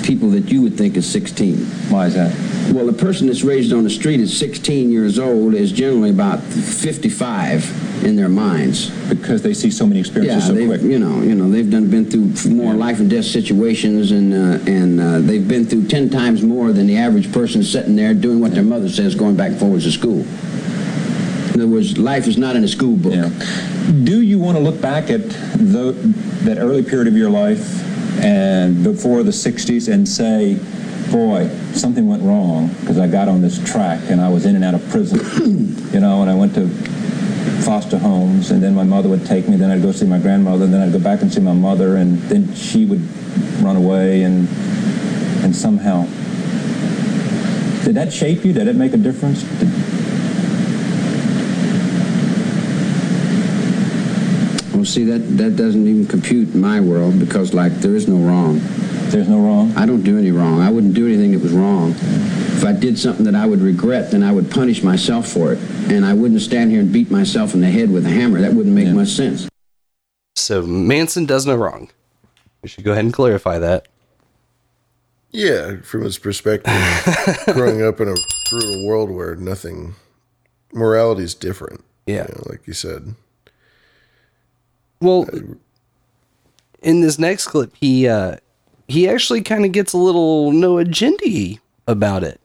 people 0.03 0.29
that 0.31 0.51
you 0.51 0.61
would 0.61 0.77
think 0.77 0.97
is 0.97 1.09
16. 1.09 1.57
Why 1.89 2.07
is 2.07 2.15
that? 2.15 2.33
Well, 2.73 2.85
the 2.85 2.93
person 2.93 3.27
that's 3.27 3.43
raised 3.43 3.73
on 3.73 3.83
the 3.83 3.89
street 3.89 4.19
is 4.19 4.37
16 4.37 4.91
years 4.91 5.19
old 5.19 5.53
is 5.53 5.71
generally 5.71 6.09
about 6.09 6.41
55 6.41 8.03
in 8.05 8.15
their 8.15 8.29
minds. 8.29 8.89
Because 9.09 9.41
they 9.41 9.53
see 9.53 9.69
so 9.69 9.85
many 9.85 9.99
experiences 9.99 10.49
yeah, 10.49 10.55
so 10.55 10.65
quick. 10.65 10.81
You 10.81 10.99
know, 10.99 11.21
you 11.21 11.35
know, 11.35 11.49
they've 11.49 11.69
done 11.69 11.89
been 11.89 12.09
through 12.09 12.51
more 12.51 12.73
life 12.73 12.99
and 12.99 13.09
death 13.09 13.25
situations, 13.25 14.11
and 14.11 14.33
uh, 14.33 14.71
and 14.71 14.99
uh, 14.99 15.19
they've 15.19 15.47
been 15.47 15.65
through 15.65 15.87
10 15.87 16.09
times 16.09 16.41
more 16.41 16.71
than 16.71 16.87
the 16.87 16.97
average 16.97 17.31
person 17.31 17.63
sitting 17.63 17.95
there 17.95 18.13
doing 18.13 18.39
what 18.39 18.53
their 18.53 18.63
mother 18.63 18.89
says, 18.89 19.15
going 19.15 19.35
back 19.35 19.51
and 19.51 19.59
forwards 19.59 19.83
to 19.83 19.91
school. 19.91 20.25
Other 21.61 21.69
words, 21.69 21.95
life 21.95 22.25
is 22.25 22.39
not 22.39 22.55
in 22.55 22.63
a 22.63 22.67
school 22.67 22.97
book. 22.97 23.13
Do 24.03 24.23
you 24.23 24.39
want 24.39 24.57
to 24.57 24.63
look 24.63 24.81
back 24.81 25.11
at 25.11 25.21
tho- 25.29 25.91
that 25.91 26.57
early 26.57 26.81
period 26.81 27.07
of 27.07 27.15
your 27.15 27.29
life 27.29 27.63
and 28.19 28.83
before 28.83 29.21
the 29.21 29.29
60s 29.29 29.87
and 29.93 30.09
say, 30.09 30.55
boy, 31.11 31.47
something 31.73 32.07
went 32.07 32.23
wrong 32.23 32.69
because 32.79 32.97
I 32.97 33.05
got 33.05 33.27
on 33.27 33.43
this 33.43 33.63
track 33.63 33.99
and 34.09 34.19
I 34.19 34.27
was 34.27 34.47
in 34.47 34.55
and 34.55 34.65
out 34.65 34.73
of 34.73 34.89
prison, 34.89 35.19
you 35.93 35.99
know, 35.99 36.23
and 36.23 36.31
I 36.31 36.33
went 36.33 36.55
to 36.55 36.67
foster 37.63 37.99
homes 37.99 38.49
and 38.49 38.63
then 38.63 38.73
my 38.73 38.83
mother 38.83 39.07
would 39.07 39.27
take 39.27 39.47
me, 39.47 39.55
then 39.55 39.69
I'd 39.69 39.83
go 39.83 39.91
see 39.91 40.07
my 40.07 40.17
grandmother, 40.17 40.63
and 40.65 40.73
then 40.73 40.81
I'd 40.81 40.91
go 40.91 40.99
back 40.99 41.21
and 41.21 41.31
see 41.31 41.41
my 41.41 41.53
mother 41.53 41.97
and 41.97 42.17
then 42.23 42.51
she 42.55 42.85
would 42.87 43.07
run 43.61 43.75
away 43.75 44.23
and, 44.23 44.49
and 45.43 45.55
somehow. 45.55 46.05
Did 47.85 47.93
that 47.97 48.11
shape 48.11 48.43
you? 48.45 48.51
Did 48.51 48.67
it 48.67 48.75
make 48.75 48.93
a 48.93 48.97
difference? 48.97 49.43
Did, 49.59 50.00
Well, 54.81 54.87
see, 54.87 55.03
that, 55.03 55.19
that 55.37 55.57
doesn't 55.57 55.85
even 55.87 56.07
compute 56.07 56.55
in 56.55 56.59
my 56.59 56.79
world 56.79 57.19
because, 57.19 57.53
like, 57.53 57.71
there 57.81 57.95
is 57.95 58.07
no 58.07 58.15
wrong. 58.15 58.59
There's 59.11 59.29
no 59.29 59.37
wrong? 59.39 59.71
I 59.77 59.85
don't 59.85 60.01
do 60.01 60.17
any 60.17 60.31
wrong. 60.31 60.59
I 60.59 60.71
wouldn't 60.71 60.95
do 60.95 61.05
anything 61.05 61.33
that 61.33 61.41
was 61.41 61.51
wrong. 61.51 61.91
If 61.91 62.65
I 62.65 62.71
did 62.71 62.97
something 62.97 63.23
that 63.25 63.35
I 63.35 63.45
would 63.45 63.59
regret, 63.59 64.09
then 64.09 64.23
I 64.23 64.31
would 64.31 64.49
punish 64.49 64.81
myself 64.81 65.27
for 65.27 65.53
it. 65.53 65.59
And 65.91 66.03
I 66.03 66.13
wouldn't 66.13 66.41
stand 66.41 66.71
here 66.71 66.79
and 66.79 66.91
beat 66.91 67.11
myself 67.11 67.53
in 67.53 67.61
the 67.61 67.69
head 67.69 67.91
with 67.91 68.07
a 68.07 68.09
hammer. 68.09 68.41
That 68.41 68.55
wouldn't 68.55 68.73
make 68.73 68.87
much 68.87 69.09
sense. 69.09 69.47
So 70.35 70.63
Manson 70.63 71.27
does 71.27 71.45
no 71.45 71.55
wrong. 71.55 71.91
We 72.63 72.69
should 72.69 72.83
go 72.83 72.93
ahead 72.93 73.05
and 73.05 73.13
clarify 73.13 73.59
that. 73.59 73.87
Yeah, 75.29 75.81
from 75.83 76.05
his 76.05 76.17
perspective, 76.17 76.73
growing 77.53 77.83
up 77.83 78.01
in 78.01 78.07
a 78.07 78.15
brutal 78.49 78.87
world 78.87 79.11
where 79.11 79.35
nothing, 79.35 79.93
morality 80.73 81.21
is 81.21 81.35
different. 81.35 81.85
Yeah. 82.07 82.25
you 82.27 82.33
know, 82.33 82.43
like 82.49 82.65
you 82.65 82.73
said. 82.73 83.13
Well, 85.01 85.27
in 86.81 87.01
this 87.01 87.17
next 87.19 87.47
clip, 87.47 87.75
he 87.75 88.07
uh, 88.07 88.37
he 88.87 89.09
actually 89.09 89.41
kind 89.41 89.65
of 89.65 89.71
gets 89.71 89.93
a 89.93 89.97
little 89.97 90.51
no 90.51 90.77
agenda 90.77 91.59
about 91.87 92.23
it, 92.23 92.39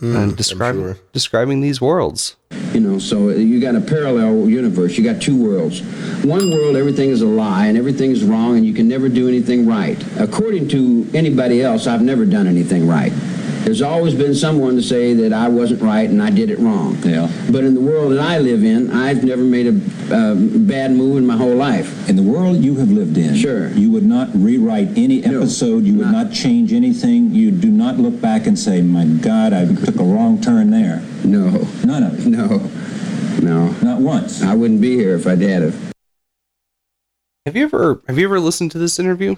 and 0.00 0.36
describing 0.36 0.96
describing 1.12 1.60
these 1.60 1.80
worlds. 1.80 2.36
You 2.72 2.80
know, 2.80 2.98
so 3.00 3.30
you 3.30 3.60
got 3.60 3.74
a 3.74 3.80
parallel 3.80 4.48
universe. 4.48 4.96
You 4.96 5.04
got 5.04 5.20
two 5.20 5.40
worlds. 5.42 5.82
One 6.24 6.50
world, 6.52 6.76
everything 6.76 7.10
is 7.10 7.22
a 7.22 7.26
lie 7.26 7.66
and 7.66 7.76
everything 7.76 8.12
is 8.12 8.22
wrong, 8.24 8.56
and 8.56 8.64
you 8.64 8.72
can 8.72 8.86
never 8.86 9.08
do 9.08 9.28
anything 9.28 9.66
right. 9.66 9.98
According 10.18 10.68
to 10.68 11.08
anybody 11.12 11.62
else, 11.62 11.86
I've 11.88 12.02
never 12.02 12.24
done 12.24 12.46
anything 12.46 12.86
right. 12.86 13.12
There's 13.64 13.82
always 13.82 14.14
been 14.14 14.34
someone 14.34 14.74
to 14.76 14.82
say 14.82 15.12
that 15.14 15.32
I 15.32 15.48
wasn't 15.48 15.82
right 15.82 16.08
and 16.08 16.20
I 16.22 16.30
did 16.30 16.50
it 16.50 16.58
wrong. 16.58 16.96
Yeah. 17.04 17.30
But 17.50 17.62
in 17.64 17.74
the 17.74 17.80
world 17.80 18.12
that 18.12 18.20
I 18.20 18.38
live 18.38 18.64
in, 18.64 18.90
I've 18.90 19.22
never 19.22 19.42
made 19.42 19.66
a 19.66 19.74
uh, 20.14 20.34
bad 20.34 20.90
move 20.92 21.18
in 21.18 21.26
my 21.26 21.36
whole 21.36 21.54
life. 21.54 22.08
In 22.08 22.16
the 22.16 22.22
world 22.22 22.56
you 22.56 22.76
have 22.76 22.90
lived 22.90 23.16
in, 23.16 23.36
Sure. 23.36 23.68
you 23.72 23.90
would 23.92 24.02
not 24.04 24.28
rewrite 24.34 24.88
any 24.98 25.22
episode. 25.24 25.82
No, 25.84 25.88
you 25.90 25.94
would 25.98 26.10
not. 26.10 26.32
change 26.32 26.72
anything. 26.72 27.32
You 27.32 27.50
do 27.52 27.70
not 27.70 27.98
look 27.98 28.20
back 28.20 28.46
and 28.46 28.58
say, 28.58 28.82
"My 28.82 29.04
God, 29.04 29.52
I 29.52 29.66
took 29.72 29.96
a 29.96 30.04
wrong 30.04 30.40
turn 30.40 30.70
there." 30.70 31.02
No. 31.24 31.66
None 31.84 32.02
of 32.02 32.18
it. 32.18 32.26
No. 32.30 32.70
No. 33.40 33.68
Not 33.82 34.00
once. 34.00 34.42
I 34.42 34.54
wouldn't 34.54 34.80
be 34.80 34.96
here 34.96 35.14
if 35.14 35.26
I 35.26 35.34
did 35.36 35.62
have. 35.62 35.92
Have 37.46 37.56
you 37.56 37.64
ever 37.64 38.00
have 38.08 38.18
you 38.18 38.24
ever 38.26 38.40
listened 38.40 38.70
to 38.72 38.78
this 38.78 38.98
interview? 38.98 39.36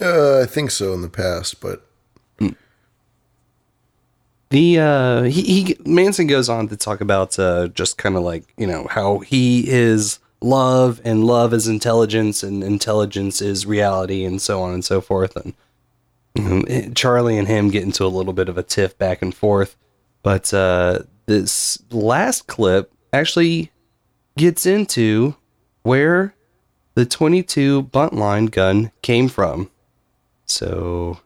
Uh, 0.00 0.40
I 0.40 0.46
think 0.46 0.70
so 0.70 0.92
in 0.94 1.02
the 1.02 1.08
past, 1.08 1.60
but 1.60 1.86
The 4.52 4.78
uh, 4.78 5.22
he, 5.22 5.42
he 5.64 5.76
Manson 5.86 6.26
goes 6.26 6.50
on 6.50 6.68
to 6.68 6.76
talk 6.76 7.00
about 7.00 7.38
uh, 7.38 7.68
just 7.68 7.96
kind 7.96 8.16
of 8.16 8.22
like 8.22 8.44
you 8.58 8.66
know 8.66 8.86
how 8.90 9.20
he 9.20 9.64
is 9.66 10.18
love 10.42 11.00
and 11.04 11.24
love 11.24 11.54
is 11.54 11.66
intelligence 11.66 12.42
and 12.42 12.62
intelligence 12.62 13.40
is 13.40 13.64
reality 13.64 14.26
and 14.26 14.42
so 14.42 14.60
on 14.60 14.74
and 14.74 14.84
so 14.84 15.00
forth 15.00 15.36
and 15.36 15.54
Charlie 16.94 17.38
and 17.38 17.48
him 17.48 17.70
get 17.70 17.82
into 17.82 18.04
a 18.04 18.08
little 18.08 18.34
bit 18.34 18.50
of 18.50 18.58
a 18.58 18.62
tiff 18.62 18.98
back 18.98 19.22
and 19.22 19.34
forth, 19.34 19.74
but 20.22 20.52
uh, 20.52 20.98
this 21.24 21.82
last 21.90 22.46
clip 22.46 22.92
actually 23.10 23.72
gets 24.36 24.66
into 24.66 25.34
where 25.82 26.34
the 26.94 27.06
22 27.06 27.84
buntline 27.84 28.50
gun 28.50 28.92
came 29.00 29.30
from. 29.30 29.70
So 30.44 31.20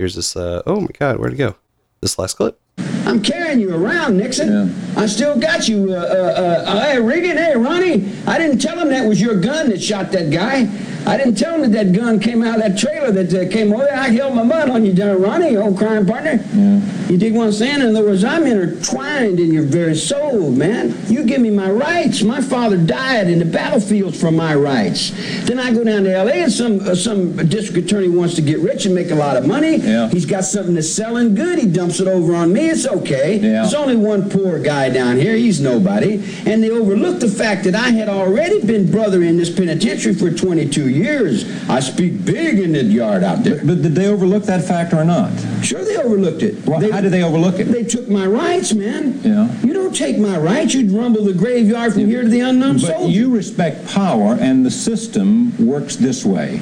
here's 0.00 0.16
this. 0.16 0.34
Uh, 0.34 0.62
oh 0.66 0.80
my 0.80 0.90
God, 0.98 1.18
where'd 1.18 1.34
it 1.34 1.36
go? 1.36 1.54
This 2.02 2.18
last 2.18 2.34
clip. 2.34 2.59
I'm 3.06 3.22
carrying 3.22 3.60
you 3.60 3.74
around, 3.74 4.16
Nixon. 4.16 4.74
I 4.96 5.06
still 5.06 5.38
got 5.38 5.68
you. 5.68 5.92
Uh, 5.92 5.96
uh, 5.96 6.64
uh, 6.66 6.80
hey, 6.82 7.00
Reagan, 7.00 7.36
hey, 7.36 7.56
Ronnie. 7.56 8.12
I 8.26 8.38
didn't 8.38 8.58
tell 8.58 8.78
him 8.78 8.88
that 8.88 9.06
was 9.06 9.20
your 9.20 9.40
gun 9.40 9.70
that 9.70 9.82
shot 9.82 10.12
that 10.12 10.30
guy. 10.30 10.68
I 11.06 11.16
didn't 11.16 11.36
tell 11.36 11.54
him 11.54 11.62
that 11.62 11.72
that 11.72 11.92
gun 11.92 12.20
came 12.20 12.42
out 12.42 12.56
of 12.56 12.62
that 12.62 12.78
trailer 12.78 13.10
that 13.10 13.32
uh, 13.32 13.50
came 13.50 13.72
over 13.72 13.84
there. 13.84 13.96
I 13.96 14.10
held 14.10 14.34
my 14.34 14.42
mud 14.42 14.68
on 14.68 14.84
you, 14.84 14.92
down, 14.92 15.20
Ronnie, 15.20 15.56
old 15.56 15.78
crime 15.78 16.06
partner. 16.06 16.44
Yeah. 16.52 16.80
You 17.08 17.16
dig 17.16 17.34
what 17.34 17.46
I'm 17.46 17.52
saying? 17.52 17.80
In 17.80 17.96
other 17.96 18.04
words, 18.04 18.22
I'm 18.22 18.46
intertwined 18.46 19.40
in 19.40 19.52
your 19.52 19.64
very 19.64 19.94
soul, 19.94 20.50
man. 20.50 20.94
You 21.06 21.24
give 21.24 21.40
me 21.40 21.50
my 21.50 21.70
rights. 21.70 22.22
My 22.22 22.40
father 22.40 22.76
died 22.76 23.28
in 23.28 23.38
the 23.38 23.44
battlefields 23.44 24.20
for 24.20 24.30
my 24.30 24.54
rights. 24.54 25.10
Then 25.46 25.58
I 25.58 25.72
go 25.72 25.82
down 25.84 26.04
to 26.04 26.14
L.A. 26.14 26.34
and 26.34 26.52
some 26.52 26.80
uh, 26.80 26.94
some 26.94 27.34
district 27.48 27.86
attorney 27.86 28.08
wants 28.08 28.34
to 28.34 28.42
get 28.42 28.60
rich 28.60 28.86
and 28.86 28.94
make 28.94 29.10
a 29.10 29.14
lot 29.14 29.36
of 29.36 29.46
money. 29.46 29.78
Yeah. 29.78 30.08
He's 30.10 30.26
got 30.26 30.44
something 30.44 30.74
that's 30.74 30.92
selling 30.92 31.34
good. 31.34 31.58
He 31.58 31.66
dumps 31.66 31.98
it 32.00 32.06
over 32.08 32.34
on 32.34 32.52
me. 32.52 32.68
It's 32.68 32.86
okay. 32.90 33.38
There's 33.38 33.74
only 33.74 33.96
one 33.96 34.28
poor 34.30 34.58
guy 34.58 34.90
down 34.90 35.16
here. 35.16 35.36
He's 35.36 35.60
nobody. 35.60 36.14
And 36.46 36.62
they 36.62 36.70
overlooked 36.70 37.20
the 37.20 37.28
fact 37.28 37.64
that 37.64 37.74
I 37.74 37.90
had 37.90 38.08
already 38.08 38.64
been 38.64 38.90
brother 38.90 39.22
in 39.22 39.36
this 39.36 39.50
penitentiary 39.54 40.14
for 40.14 40.30
22 40.30 40.88
years. 40.88 41.44
I 41.68 41.80
speak 41.80 42.24
big 42.24 42.58
in 42.58 42.72
the 42.72 42.82
yard 42.84 43.22
out 43.22 43.44
there. 43.44 43.64
But 43.64 43.82
did 43.82 43.94
they 43.94 44.06
overlook 44.08 44.44
that 44.44 44.64
fact 44.64 44.92
or 44.92 45.04
not? 45.04 45.30
Sure, 45.64 45.84
they 45.84 45.96
overlooked 45.96 46.42
it. 46.42 46.64
how 46.64 47.00
did 47.00 47.12
they 47.12 47.22
overlook 47.22 47.58
it? 47.58 47.64
They 47.64 47.84
took 47.84 48.08
my 48.08 48.26
rights, 48.26 48.74
man. 48.74 49.20
Yeah. 49.22 49.52
You 49.62 49.72
don't 49.72 49.94
take 49.94 50.18
my 50.18 50.38
rights. 50.38 50.74
You'd 50.74 50.90
rumble 50.90 51.24
the 51.24 51.32
graveyard 51.34 51.94
from 51.94 52.06
here 52.06 52.22
to 52.22 52.28
the 52.28 52.40
unknown 52.40 52.74
But 52.74 52.96
soldier. 52.96 53.10
you 53.12 53.34
respect 53.34 53.86
power, 53.88 54.36
and 54.40 54.64
the 54.64 54.70
system 54.70 55.54
works 55.64 55.96
this 55.96 56.24
way. 56.24 56.60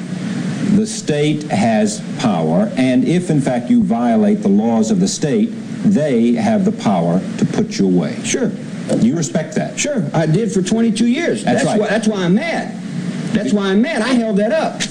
The 0.75 0.85
state 0.85 1.43
has 1.43 2.01
power, 2.19 2.71
and 2.75 3.03
if 3.07 3.29
in 3.29 3.41
fact 3.41 3.69
you 3.69 3.83
violate 3.83 4.41
the 4.41 4.49
laws 4.49 4.91
of 4.91 4.99
the 4.99 5.07
state, 5.07 5.49
they 5.83 6.33
have 6.33 6.65
the 6.65 6.71
power 6.71 7.19
to 7.37 7.45
put 7.45 7.79
you 7.79 7.85
away. 7.87 8.21
Sure. 8.23 8.51
You 8.97 9.15
respect 9.15 9.55
that? 9.55 9.79
Sure, 9.79 10.09
I 10.13 10.25
did 10.25 10.51
for 10.51 10.61
22 10.61 11.05
years. 11.05 11.43
That's 11.43 11.63
right. 11.63 11.79
Why, 11.79 11.87
that's 11.87 12.07
why 12.07 12.23
I'm 12.23 12.35
mad. 12.35 12.75
That's 13.33 13.53
why 13.53 13.67
I'm 13.67 13.81
mad. 13.81 14.01
I 14.01 14.09
held 14.09 14.37
that 14.37 14.51
up. 14.51 14.81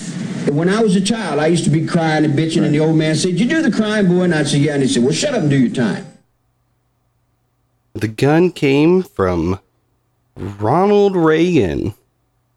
When 0.55 0.69
I 0.69 0.81
was 0.81 0.95
a 0.95 1.01
child, 1.01 1.41
I 1.41 1.49
used 1.49 1.65
to 1.65 1.71
be 1.71 1.85
crying 1.85 2.25
and 2.25 2.33
bitching, 2.33 2.63
and 2.63 2.73
the 2.73 2.79
old 2.79 2.97
man 2.97 3.17
said, 3.17 3.39
"You 3.39 3.47
do 3.47 3.61
the 3.61 3.73
crying, 3.73 4.07
boy," 4.07 4.23
and 4.23 4.35
I'd 4.35 4.47
say, 4.47 4.59
"Yeah," 4.59 4.75
and 4.75 4.83
he 4.83 4.89
said, 4.89 5.03
"Well, 5.03 5.13
shut 5.13 5.35
up 5.35 5.43
and 5.43 5.51
do 5.51 5.59
your 5.59 5.75
time." 5.75 6.07
The 7.95 8.09
gun 8.09 8.53
came 8.53 9.03
from 9.03 9.59
Ronald 10.37 11.17
Reagan, 11.17 11.95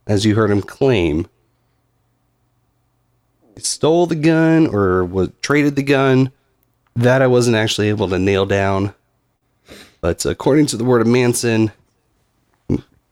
as 0.05 0.23
you 0.25 0.35
heard 0.35 0.51
him 0.51 0.61
claim. 0.61 1.27
He 3.55 3.61
stole 3.61 4.05
the 4.05 4.15
gun 4.15 4.67
or 4.67 5.03
was 5.03 5.29
traded 5.41 5.75
the 5.75 5.83
gun. 5.83 6.31
That 6.95 7.21
I 7.21 7.27
wasn't 7.27 7.55
actually 7.55 7.89
able 7.89 8.09
to 8.09 8.19
nail 8.19 8.45
down. 8.45 8.93
But 10.01 10.25
according 10.25 10.65
to 10.67 10.77
the 10.77 10.83
word 10.83 11.01
of 11.01 11.07
Manson, 11.07 11.71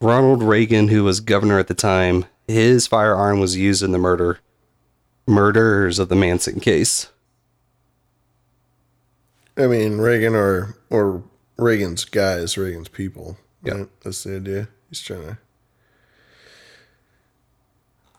Ronald 0.00 0.42
Reagan, 0.42 0.88
who 0.88 1.04
was 1.04 1.20
governor 1.20 1.58
at 1.58 1.68
the 1.68 1.74
time, 1.74 2.24
his 2.48 2.86
firearm 2.86 3.38
was 3.40 3.56
used 3.56 3.82
in 3.82 3.92
the 3.92 3.98
murder 3.98 4.40
murders 5.26 5.98
of 5.98 6.08
the 6.08 6.16
Manson 6.16 6.58
case. 6.58 7.10
I 9.56 9.66
mean 9.66 9.98
Reagan 9.98 10.34
or 10.34 10.76
or 10.88 11.22
Reagan's 11.56 12.04
guys, 12.04 12.56
Reagan's 12.56 12.88
people. 12.88 13.36
Yeah, 13.62 13.84
that's 14.02 14.24
the 14.24 14.36
idea. 14.36 14.68
He's 14.88 15.02
trying 15.02 15.22
to. 15.22 15.38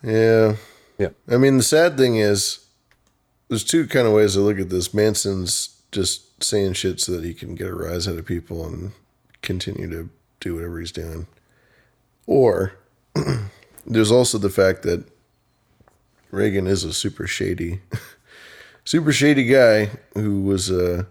Yeah. 0.03 0.55
Yeah. 0.97 1.09
I 1.27 1.37
mean, 1.37 1.57
the 1.57 1.63
sad 1.63 1.97
thing 1.97 2.17
is, 2.17 2.65
there's 3.51 3.65
two 3.65 3.85
kind 3.85 4.07
of 4.07 4.13
ways 4.13 4.35
to 4.35 4.39
look 4.39 4.59
at 4.59 4.69
this. 4.69 4.93
Manson's 4.93 5.81
just 5.91 6.41
saying 6.41 6.71
shit 6.71 7.01
so 7.01 7.11
that 7.11 7.25
he 7.25 7.33
can 7.33 7.53
get 7.53 7.67
a 7.67 7.75
rise 7.75 8.07
out 8.07 8.15
of 8.17 8.25
people 8.25 8.65
and 8.65 8.93
continue 9.41 9.89
to 9.89 10.09
do 10.39 10.55
whatever 10.55 10.79
he's 10.79 10.93
doing. 10.93 11.27
Or 12.25 12.75
there's 13.85 14.09
also 14.09 14.37
the 14.37 14.49
fact 14.49 14.83
that 14.83 15.03
Reagan 16.31 16.65
is 16.65 16.85
a 16.85 16.93
super 16.93 17.27
shady 17.27 17.81
super 18.85 19.11
shady 19.11 19.43
guy 19.43 19.89
who 20.13 20.43
was 20.43 20.69
a, 20.69 21.05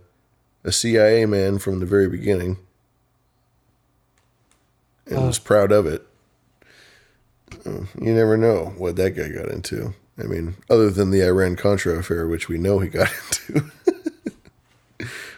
a 0.65 0.73
CIA 0.73 1.27
man 1.27 1.59
from 1.59 1.79
the 1.81 1.85
very 1.85 2.09
beginning 2.09 2.57
and 5.05 5.19
Oh. 5.19 5.27
was 5.27 5.39
proud 5.39 5.73
of 5.73 5.87
it. 5.87 6.07
Uh, 7.67 7.85
You 8.01 8.15
never 8.15 8.39
know 8.39 8.73
what 8.79 8.97
that 8.97 9.11
guy 9.11 9.29
got 9.29 9.51
into. 9.51 9.93
I 10.21 10.25
mean, 10.25 10.57
other 10.69 10.91
than 10.91 11.11
the 11.11 11.25
Iran 11.27 11.57
Contra 11.57 11.99
affair, 11.99 12.27
which 12.29 12.49
we 12.49 12.59
know 12.59 12.79
he 12.79 12.89
got 12.89 13.13
into 13.49 13.71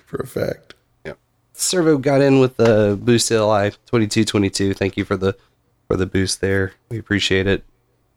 for 0.07 0.19
a 0.19 0.27
fact. 0.27 0.75
Yeah. 1.07 1.15
Servo 1.53 1.99
got 1.99 2.21
in 2.21 2.41
with 2.41 2.57
the 2.57 2.99
boost 3.01 3.29
to 3.29 3.45
LI 3.45 3.71
2222. 3.71 4.75
Thank 4.75 4.97
you 4.97 5.05
for 5.05 5.17
the 5.17 5.37
for 5.89 5.97
the 5.97 6.07
boost 6.07 6.41
there. 6.41 6.73
We 6.89 6.99
appreciate 6.99 7.47
it. 7.47 7.65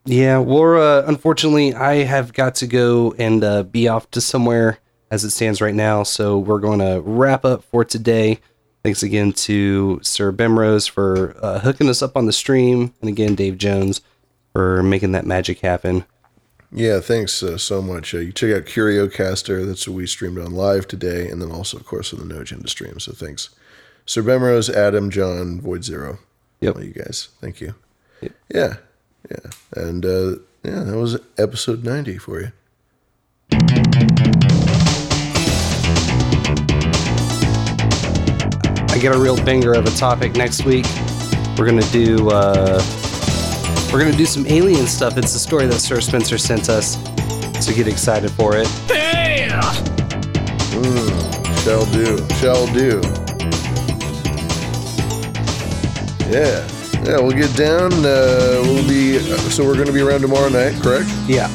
Yeah, 0.06 0.38
Laura, 0.38 1.04
unfortunately, 1.08 1.74
I 1.74 2.04
have 2.04 2.32
got 2.32 2.56
to 2.56 2.68
go 2.68 3.16
and 3.18 3.44
uh, 3.44 3.64
be 3.64 3.88
off 3.88 4.12
to 4.12 4.22
somewhere 4.22 4.78
as 5.10 5.24
it 5.24 5.32
stands 5.32 5.62
right 5.62 5.74
now. 5.74 6.04
So 6.04 6.38
we're 6.38 6.60
going 6.60 6.80
to 6.80 7.02
wrap 7.04 7.44
up 7.44 7.64
for 7.64 7.84
today. 7.84 8.40
Thanks 8.84 9.02
again 9.02 9.34
to 9.34 10.00
Sir 10.04 10.32
Bemrose 10.32 10.88
for 10.88 11.36
uh, 11.42 11.60
hooking 11.60 11.90
us 11.90 12.04
up 12.04 12.16
on 12.16 12.28
the 12.28 12.34
stream. 12.34 12.94
And 13.02 13.10
again, 13.10 13.34
Dave 13.34 13.58
Jones 13.58 14.02
for 14.54 14.84
making 14.84 15.14
that 15.14 15.26
magic 15.26 15.60
happen. 15.62 16.06
Yeah, 16.76 17.00
thanks 17.00 17.42
uh, 17.42 17.58
so 17.58 17.82
much. 17.82 18.14
Uh, 18.14 18.18
you 18.18 18.34
check 18.34 18.54
out 18.54 18.66
CurioCaster. 18.66 19.66
That's 19.66 19.88
what 19.88 19.96
we 19.96 20.06
streamed 20.06 20.38
on 20.38 20.52
live 20.52 20.90
today. 20.90 21.30
And 21.30 21.42
then 21.42 21.50
also, 21.50 21.78
of 21.78 21.86
course, 21.86 22.14
on 22.14 22.20
the 22.20 22.26
No 22.26 22.42
Agenda 22.42 22.68
stream. 22.68 23.00
So 23.00 23.14
thanks. 23.14 23.50
Sir 24.06 24.22
Bemrose, 24.22 24.70
Adam, 24.70 25.10
John, 25.10 25.62
Void 25.62 25.86
Zero. 25.86 26.20
Yep. 26.60 26.76
All 26.76 26.84
you 26.84 26.92
guys. 26.92 27.30
Thank 27.40 27.62
you. 27.62 27.76
Yeah. 28.54 28.76
Yeah. 29.32 29.52
And 29.74 30.06
uh, 30.06 30.32
yeah, 30.64 30.84
that 30.84 30.98
was 30.98 31.18
episode 31.38 31.86
90 31.86 32.18
for 32.18 32.42
you. 32.42 32.52
I 38.90 38.98
get 39.00 39.16
a 39.16 39.18
real 39.18 39.38
banger 39.46 39.74
of 39.76 39.86
a 39.86 39.92
topic 39.92 40.36
next 40.36 40.66
week. 40.66 40.86
We're 41.58 41.68
gonna 41.68 41.90
do 41.92 42.30
uh, 42.32 42.82
we're 43.96 44.04
gonna 44.04 44.18
do 44.18 44.26
some 44.26 44.46
alien 44.48 44.88
stuff. 44.88 45.18
It's 45.18 45.34
a 45.36 45.40
story 45.40 45.68
that 45.68 45.80
Sir 45.80 46.02
Spencer 46.02 46.38
sent 46.38 46.68
us, 46.68 46.96
so 47.66 47.74
get 47.74 47.88
excited 47.88 48.30
for 48.30 48.58
it. 48.58 48.68
Mm, 50.76 51.64
shall 51.64 51.86
do. 51.94 52.18
Shall 52.36 52.68
do. 52.74 53.00
Yeah. 56.30 56.68
Yeah, 57.06 57.22
we'll 57.22 57.38
get 57.38 57.56
down. 57.56 57.94
Uh, 57.94 58.60
we'll 58.66 58.86
be. 58.86 59.18
So 59.50 59.64
we're 59.64 59.76
going 59.76 59.86
to 59.86 59.94
be 59.94 60.02
around 60.02 60.20
tomorrow 60.20 60.50
night, 60.50 60.74
correct? 60.84 61.08
Yeah. 61.26 61.48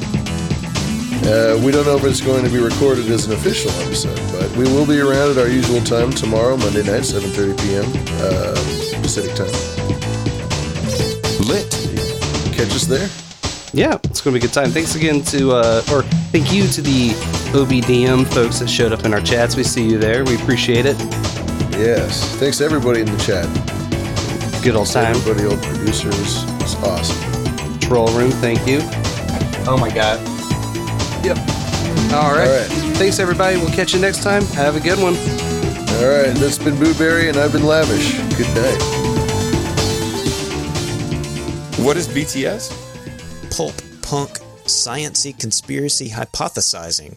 Uh, 1.28 1.60
we 1.62 1.70
don't 1.70 1.84
know 1.84 1.98
if 1.98 2.04
it's 2.04 2.22
going 2.22 2.42
to 2.44 2.50
be 2.50 2.58
recorded 2.58 3.10
as 3.10 3.26
an 3.26 3.34
official 3.34 3.70
episode, 3.82 4.18
but 4.32 4.50
we 4.56 4.64
will 4.64 4.86
be 4.86 4.98
around 4.98 5.32
at 5.32 5.36
our 5.36 5.48
usual 5.48 5.82
time 5.82 6.10
tomorrow, 6.10 6.56
Monday 6.56 6.84
night, 6.84 7.02
7:30 7.02 7.58
p.m. 7.60 7.84
Uh, 8.18 8.54
Pacific 9.02 9.34
time. 9.36 9.50
Lit. 11.46 11.89
Catch 12.60 12.74
us 12.74 12.84
there. 12.84 13.08
Yeah, 13.72 13.98
it's 14.04 14.20
gonna 14.20 14.34
be 14.34 14.38
a 14.38 14.42
good 14.42 14.52
time. 14.52 14.68
Thanks 14.68 14.94
again 14.94 15.22
to 15.22 15.52
uh, 15.52 15.82
or 15.90 16.02
thank 16.30 16.52
you 16.52 16.68
to 16.68 16.82
the 16.82 17.12
OBDM 17.54 18.26
folks 18.26 18.58
that 18.58 18.68
showed 18.68 18.92
up 18.92 19.06
in 19.06 19.14
our 19.14 19.20
chats. 19.22 19.56
We 19.56 19.62
see 19.62 19.88
you 19.88 19.96
there. 19.96 20.24
We 20.26 20.34
appreciate 20.34 20.84
it. 20.84 20.98
Yes. 21.70 22.36
Thanks 22.36 22.58
to 22.58 22.64
everybody 22.64 23.00
in 23.00 23.06
the 23.06 23.16
chat. 23.16 23.46
Good 24.62 24.76
old 24.76 24.88
time. 24.88 25.16
Everybody, 25.16 25.46
old 25.46 25.62
producers. 25.62 26.44
It's 26.60 26.74
awesome. 26.84 27.78
Troll 27.78 28.08
room. 28.08 28.30
Thank 28.30 28.66
you. 28.66 28.80
Oh 29.66 29.78
my 29.80 29.88
god. 29.88 30.20
Yep. 31.24 31.38
All 32.12 32.30
right. 32.30 32.46
All 32.46 32.60
right. 32.60 32.68
Thanks 32.98 33.20
everybody. 33.20 33.56
We'll 33.56 33.70
catch 33.70 33.94
you 33.94 34.00
next 34.00 34.22
time. 34.22 34.44
Have 34.48 34.76
a 34.76 34.80
good 34.80 34.98
one. 34.98 35.14
All 35.96 36.10
right. 36.10 36.36
That's 36.36 36.58
been 36.58 36.74
Bootberry, 36.74 37.30
and 37.30 37.38
I've 37.38 37.52
been 37.52 37.64
Lavish. 37.64 38.18
Good 38.36 38.54
night. 38.54 38.99
What 41.78 41.96
is 41.96 42.08
BTS? 42.08 42.70
Pulp 43.56 43.74
punk 44.02 44.30
sciency 44.66 45.38
conspiracy 45.38 46.10
hypothesizing. 46.10 47.16